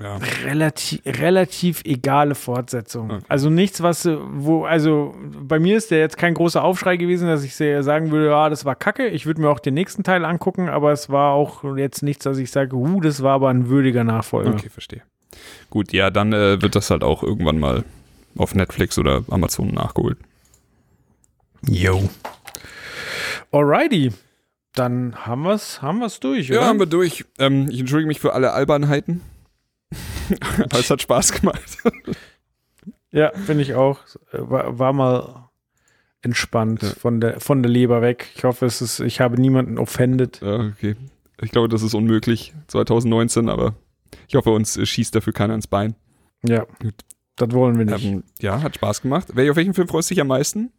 Ja. 0.00 0.18
relativ, 0.44 1.02
relativ 1.04 1.82
egale 1.84 2.34
Fortsetzung. 2.34 3.10
Okay. 3.10 3.24
Also 3.28 3.50
nichts, 3.50 3.82
was, 3.82 4.08
wo, 4.08 4.64
also 4.64 5.14
bei 5.20 5.58
mir 5.58 5.76
ist 5.76 5.90
der 5.90 5.98
jetzt 5.98 6.16
kein 6.16 6.32
großer 6.32 6.64
Aufschrei 6.64 6.96
gewesen, 6.96 7.28
dass 7.28 7.44
ich 7.44 7.54
sagen 7.54 8.10
würde, 8.10 8.28
ja, 8.28 8.48
das 8.48 8.64
war 8.64 8.74
kacke. 8.74 9.08
Ich 9.08 9.26
würde 9.26 9.42
mir 9.42 9.50
auch 9.50 9.60
den 9.60 9.74
nächsten 9.74 10.02
Teil 10.02 10.24
angucken, 10.24 10.70
aber 10.70 10.92
es 10.92 11.10
war 11.10 11.32
auch 11.32 11.76
jetzt 11.76 12.02
nichts, 12.02 12.24
dass 12.24 12.38
ich 12.38 12.50
sage, 12.50 12.74
uh, 12.74 13.00
das 13.00 13.22
war 13.22 13.34
aber 13.34 13.50
ein 13.50 13.68
würdiger 13.68 14.02
Nachfolger. 14.02 14.52
Okay, 14.52 14.70
verstehe. 14.70 15.02
Gut, 15.68 15.92
ja, 15.92 16.10
dann 16.10 16.32
äh, 16.32 16.62
wird 16.62 16.74
das 16.74 16.90
halt 16.90 17.04
auch 17.04 17.22
irgendwann 17.22 17.58
mal 17.58 17.84
auf 18.36 18.54
Netflix 18.54 18.98
oder 18.98 19.24
Amazon 19.30 19.68
nachgeholt. 19.68 20.16
Yo. 21.68 22.08
Alrighty. 23.50 24.12
Dann 24.74 25.26
haben 25.26 25.42
wir 25.42 25.52
es 25.52 25.82
haben 25.82 25.98
wir's 25.98 26.18
durch, 26.18 26.50
oder? 26.50 26.62
Ja, 26.62 26.66
haben 26.66 26.78
wir 26.78 26.86
durch. 26.86 27.26
Ähm, 27.38 27.68
ich 27.70 27.80
entschuldige 27.80 28.08
mich 28.08 28.20
für 28.20 28.32
alle 28.32 28.52
Albernheiten. 28.52 29.20
Aber 30.58 30.78
es 30.78 30.90
hat 30.90 31.02
Spaß 31.02 31.32
gemacht. 31.32 31.78
Ja, 33.14 33.30
finde 33.34 33.62
ich 33.62 33.74
auch. 33.74 34.00
War, 34.32 34.78
war 34.78 34.94
mal 34.94 35.50
entspannt 36.22 36.82
Ja. 36.82 36.88
von, 36.90 37.20
der, 37.20 37.40
von 37.40 37.62
der 37.62 37.70
Leber 37.70 38.00
weg. 38.00 38.28
Ich 38.36 38.44
hoffe, 38.44 38.64
es 38.64 38.80
ist, 38.80 39.00
ich 39.00 39.20
habe 39.20 39.38
niemanden 39.38 39.76
offended. 39.76 40.40
Ja, 40.40 40.60
okay. 40.60 40.96
Ich 41.42 41.50
glaube, 41.50 41.68
das 41.68 41.82
ist 41.82 41.92
unmöglich 41.92 42.54
2019, 42.68 43.50
aber 43.50 43.74
ich 44.28 44.34
hoffe, 44.34 44.48
uns 44.50 44.80
schießt 44.82 45.14
dafür 45.14 45.34
keiner 45.34 45.54
ins 45.54 45.66
Bein. 45.66 45.94
Ja, 46.42 46.64
Gut. 46.80 46.94
das 47.36 47.52
wollen 47.52 47.76
wir 47.76 47.84
nicht. 47.84 48.02
Ähm, 48.06 48.24
ja, 48.40 48.62
hat 48.62 48.76
Spaß 48.76 49.02
gemacht. 49.02 49.28
Wer, 49.34 49.50
auf 49.50 49.56
welchen 49.58 49.74
Film 49.74 49.88
freust 49.88 50.08
du 50.08 50.14
dich 50.14 50.22
am 50.22 50.28
meisten? 50.28 50.72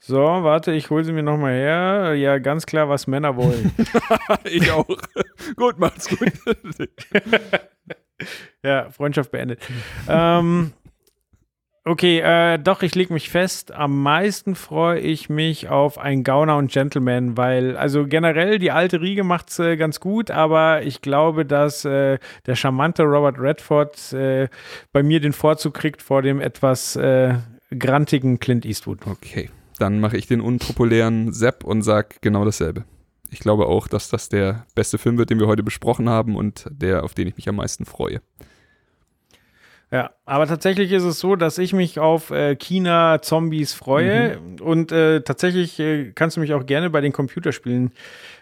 So, 0.00 0.18
warte, 0.18 0.72
ich 0.72 0.90
hole 0.90 1.02
sie 1.02 1.12
mir 1.14 1.22
nochmal 1.22 1.54
her. 1.54 2.14
Ja, 2.14 2.36
ganz 2.38 2.66
klar, 2.66 2.90
was 2.90 3.06
Männer 3.06 3.36
wollen. 3.36 3.72
ich 4.44 4.70
auch. 4.70 4.86
gut, 5.56 5.78
macht's 5.78 6.10
gut. 6.10 6.30
ja, 8.62 8.90
Freundschaft 8.90 9.30
beendet. 9.30 9.60
ähm, 10.08 10.72
okay, 11.84 12.20
äh, 12.20 12.58
doch, 12.58 12.82
ich 12.82 12.94
lege 12.94 13.12
mich 13.12 13.30
fest. 13.30 13.72
Am 13.72 14.02
meisten 14.02 14.54
freue 14.54 15.00
ich 15.00 15.28
mich 15.28 15.68
auf 15.68 15.98
ein 15.98 16.24
Gauner 16.24 16.56
und 16.56 16.70
Gentleman, 16.70 17.36
weil, 17.36 17.76
also 17.76 18.06
generell, 18.06 18.58
die 18.58 18.70
alte 18.70 19.00
Riege 19.00 19.24
macht's 19.24 19.58
äh, 19.58 19.76
ganz 19.76 20.00
gut, 20.00 20.30
aber 20.30 20.82
ich 20.82 21.00
glaube, 21.00 21.44
dass 21.44 21.84
äh, 21.84 22.18
der 22.46 22.56
charmante 22.56 23.02
Robert 23.02 23.38
Redford 23.38 24.12
äh, 24.12 24.48
bei 24.92 25.02
mir 25.02 25.20
den 25.20 25.32
Vorzug 25.32 25.74
kriegt 25.74 26.02
vor 26.02 26.22
dem 26.22 26.40
etwas 26.40 26.96
äh, 26.96 27.34
grantigen 27.78 28.38
Clint 28.38 28.64
Eastwood. 28.64 29.06
Okay, 29.06 29.50
dann 29.78 30.00
mache 30.00 30.16
ich 30.16 30.26
den 30.26 30.40
unpopulären 30.40 31.32
Sepp 31.32 31.64
und 31.64 31.82
sag 31.82 32.20
genau 32.22 32.44
dasselbe. 32.44 32.84
Ich 33.32 33.40
glaube 33.40 33.66
auch, 33.66 33.88
dass 33.88 34.10
das 34.10 34.28
der 34.28 34.66
beste 34.74 34.98
Film 34.98 35.16
wird, 35.16 35.30
den 35.30 35.40
wir 35.40 35.46
heute 35.46 35.62
besprochen 35.62 36.08
haben 36.08 36.36
und 36.36 36.66
der, 36.70 37.02
auf 37.02 37.14
den 37.14 37.26
ich 37.26 37.36
mich 37.36 37.48
am 37.48 37.56
meisten 37.56 37.86
freue. 37.86 38.20
Ja, 39.90 40.10
aber 40.24 40.46
tatsächlich 40.46 40.90
ist 40.92 41.02
es 41.02 41.18
so, 41.18 41.36
dass 41.36 41.58
ich 41.58 41.74
mich 41.74 41.98
auf 41.98 42.30
äh, 42.30 42.56
China-Zombies 42.56 43.74
freue 43.74 44.38
und 44.62 44.90
äh, 44.90 45.20
tatsächlich 45.20 45.78
äh, 45.80 46.12
kannst 46.14 46.36
du 46.36 46.40
mich 46.40 46.54
auch 46.54 46.64
gerne 46.64 46.88
bei 46.88 47.02
den 47.02 47.12
Computerspielen 47.12 47.92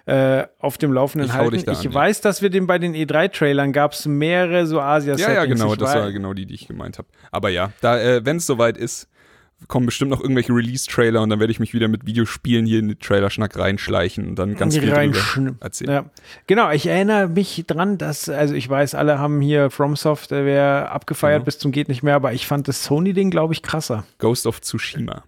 äh, 0.06 0.44
auf 0.60 0.78
dem 0.78 0.92
Laufenden 0.92 1.28
Ich 1.28 1.34
halten. 1.34 1.56
ich 1.56 1.68
an, 1.68 1.76
ja. 1.82 1.92
weiß, 1.92 2.20
dass 2.20 2.40
wir 2.40 2.50
den 2.50 2.68
bei 2.68 2.78
den 2.78 2.94
E3-Trailern 2.94 3.72
gab 3.72 3.92
es 3.92 4.06
mehrere 4.06 4.64
so 4.66 4.80
asia 4.80 5.16
Ja, 5.16 5.32
ja, 5.32 5.44
genau, 5.44 5.74
das 5.74 5.92
war 5.92 6.12
genau 6.12 6.34
die, 6.34 6.46
die 6.46 6.54
ich 6.54 6.68
gemeint 6.68 6.98
habe. 6.98 7.08
Aber 7.32 7.48
ja, 7.48 7.72
da, 7.80 8.00
äh, 8.00 8.24
wenn 8.24 8.36
es 8.36 8.46
soweit 8.46 8.76
ist, 8.76 9.08
kommen 9.68 9.86
bestimmt 9.86 10.10
noch 10.10 10.20
irgendwelche 10.20 10.52
Release-Trailer 10.52 11.20
und 11.22 11.30
dann 11.30 11.38
werde 11.40 11.50
ich 11.52 11.60
mich 11.60 11.74
wieder 11.74 11.88
mit 11.88 12.06
Videospielen 12.06 12.66
hier 12.66 12.78
in 12.78 12.88
den 12.88 12.98
Trailerschnack 12.98 13.58
reinschleichen 13.58 14.26
und 14.28 14.36
dann 14.38 14.56
ganz 14.56 14.76
viel 14.76 14.90
drüber 14.90 15.54
erzählen. 15.60 15.90
Ja. 15.90 16.04
Genau, 16.46 16.70
ich 16.70 16.86
erinnere 16.86 17.28
mich 17.28 17.64
dran, 17.66 17.98
dass, 17.98 18.28
also 18.28 18.54
ich 18.54 18.68
weiß, 18.68 18.94
alle 18.94 19.18
haben 19.18 19.40
hier 19.40 19.70
From 19.70 19.96
Software 19.96 20.90
abgefeiert 20.92 21.42
Mhm. 21.42 21.44
bis 21.44 21.58
zum 21.58 21.72
geht 21.72 21.88
nicht 21.88 22.02
mehr, 22.02 22.14
aber 22.16 22.32
ich 22.32 22.46
fand 22.46 22.68
das 22.68 22.84
Sony-Ding, 22.84 23.30
glaube 23.30 23.52
ich, 23.52 23.62
krasser. 23.62 24.04
Ghost 24.18 24.46
of 24.46 24.60
Tsushima. 24.60 25.24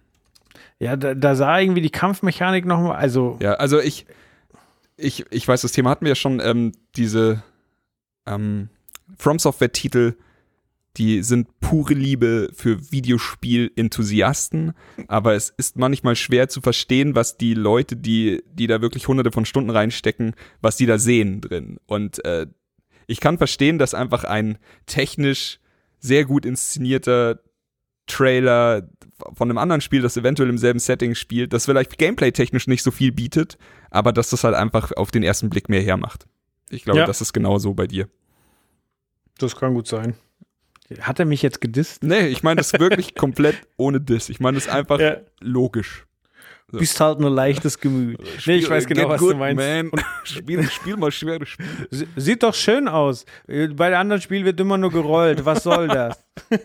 Ja, 0.79 0.95
da, 0.97 1.13
da 1.13 1.35
sah 1.35 1.59
irgendwie 1.59 1.81
die 1.81 1.91
Kampfmechanik 1.91 2.65
noch 2.65 2.79
mal, 2.81 2.95
also 2.95 3.37
Ja, 3.39 3.53
also 3.53 3.79
ich, 3.79 4.05
ich, 4.97 5.25
ich 5.29 5.47
weiß, 5.47 5.61
das 5.61 5.71
Thema 5.71 5.89
hatten 5.91 6.05
wir 6.05 6.09
ja 6.09 6.15
schon, 6.15 6.41
ähm, 6.43 6.73
diese 6.95 7.43
ähm, 8.25 8.69
From 9.17 9.39
Software-Titel, 9.39 10.15
die 10.97 11.23
sind 11.23 11.59
pure 11.59 11.93
Liebe 11.95 12.49
für 12.53 12.91
Videospiel-Enthusiasten, 12.91 14.73
aber 15.07 15.33
es 15.33 15.49
ist 15.49 15.77
manchmal 15.77 16.15
schwer 16.15 16.49
zu 16.49 16.61
verstehen, 16.61 17.15
was 17.15 17.37
die 17.37 17.53
Leute, 17.53 17.95
die, 17.95 18.43
die 18.51 18.67
da 18.67 18.81
wirklich 18.81 19.07
hunderte 19.07 19.31
von 19.31 19.45
Stunden 19.45 19.69
reinstecken, 19.69 20.35
was 20.61 20.75
die 20.77 20.85
da 20.85 20.97
sehen 20.97 21.41
drin. 21.41 21.77
Und 21.85 22.23
äh, 22.25 22.47
ich 23.07 23.19
kann 23.19 23.37
verstehen, 23.37 23.77
dass 23.79 23.93
einfach 23.93 24.23
ein 24.23 24.57
technisch 24.85 25.59
sehr 25.99 26.25
gut 26.25 26.45
inszenierter 26.45 27.39
Trailer 28.05 28.89
von 29.33 29.49
einem 29.49 29.57
anderen 29.57 29.81
Spiel, 29.81 30.01
das 30.01 30.17
eventuell 30.17 30.49
im 30.49 30.57
selben 30.57 30.79
Setting 30.79 31.15
spielt, 31.15 31.53
das 31.53 31.65
vielleicht 31.65 31.97
gameplay-technisch 31.97 32.67
nicht 32.67 32.83
so 32.83 32.91
viel 32.91 33.11
bietet, 33.13 33.57
aber 33.89 34.11
dass 34.11 34.29
das 34.29 34.43
halt 34.43 34.55
einfach 34.55 34.91
auf 34.97 35.11
den 35.11 35.23
ersten 35.23 35.49
Blick 35.49 35.69
mehr 35.69 35.81
hermacht. 35.81 36.25
Ich 36.69 36.83
glaube, 36.83 36.99
Ja. 36.99 37.05
das 37.05 37.21
ist 37.21 37.33
genau 37.33 37.57
so 37.59 37.73
bei 37.73 37.87
dir. 37.87 38.09
das 39.39 39.55
kann 39.55 39.73
gut 39.73 39.87
sein. 39.87 40.15
Hat 41.01 41.19
er 41.19 41.25
mich 41.25 41.41
jetzt 41.41 41.61
gedisst? 41.61 42.03
Nee, 42.03 42.27
ich 42.27 42.43
meine 42.43 42.57
das 42.57 42.73
wirklich 42.73 43.15
komplett 43.15 43.55
ohne 43.77 43.99
Diss. 44.01 44.29
Ich 44.29 44.39
meine 44.39 44.55
das 44.55 44.67
einfach 44.67 44.99
Ja. 44.99 45.17
logisch. 45.39 46.05
So. 46.71 46.79
Bist 46.79 46.99
halt 46.99 47.19
nur 47.19 47.29
leichtes 47.29 47.79
Gemüt. 47.79 48.19
nee, 48.47 48.55
ich 48.55 48.69
weiß 48.69 48.87
genau, 48.87 49.07
was 49.09 49.19
good, 49.19 49.33
du 49.33 49.37
meinst. 49.37 49.57
Man. 49.63 49.91
Spiel, 50.23 50.63
spiel 50.69 50.97
mal 50.97 51.11
schwere 51.11 51.45
Spiele. 51.45 51.69
Sie- 51.91 52.07
Sieht 52.15 52.41
doch 52.41 52.53
schön 52.55 52.87
aus. 52.87 53.25
Äh, 53.47 53.67
Bei 53.67 53.89
den 53.89 53.97
anderen 53.99 54.21
Spielen 54.21 54.43
wird 54.43 54.59
immer 54.59 54.77
nur 54.77 54.91
gerollt. 54.91 55.45
Was 55.45 55.63
soll 55.63 55.87
das? 55.87 56.23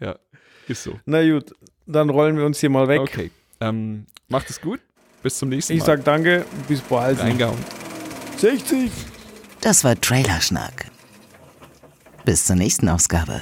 Ja, 0.00 0.16
ist 0.68 0.82
so. 0.84 0.98
Na 1.06 1.22
gut, 1.28 1.52
dann 1.86 2.08
rollen 2.10 2.36
wir 2.36 2.46
uns 2.46 2.60
hier 2.60 2.70
mal 2.70 2.88
weg. 2.88 3.00
Okay. 3.00 3.30
Ähm, 3.60 4.06
macht 4.28 4.48
es 4.50 4.60
gut. 4.60 4.80
Bis 5.22 5.38
zum 5.38 5.48
nächsten 5.48 5.72
Ich 5.72 5.80
Mal. 5.80 5.86
sag 5.86 6.04
danke, 6.04 6.44
bis 6.68 6.80
bald. 6.80 7.18
Reingehauen. 7.18 7.58
60. 8.38 8.90
Das 9.60 9.82
war 9.82 10.00
Trailerschnack. 10.00 10.86
Bis 12.28 12.44
zur 12.44 12.56
nächsten 12.56 12.90
Ausgabe. 12.90 13.40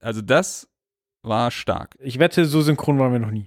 Also 0.00 0.20
das 0.20 0.68
war 1.22 1.50
stark. 1.50 1.96
Ich 1.98 2.18
wette, 2.18 2.44
so 2.44 2.60
synchron 2.60 2.98
waren 2.98 3.10
wir 3.10 3.20
noch 3.20 3.30
nie. 3.30 3.42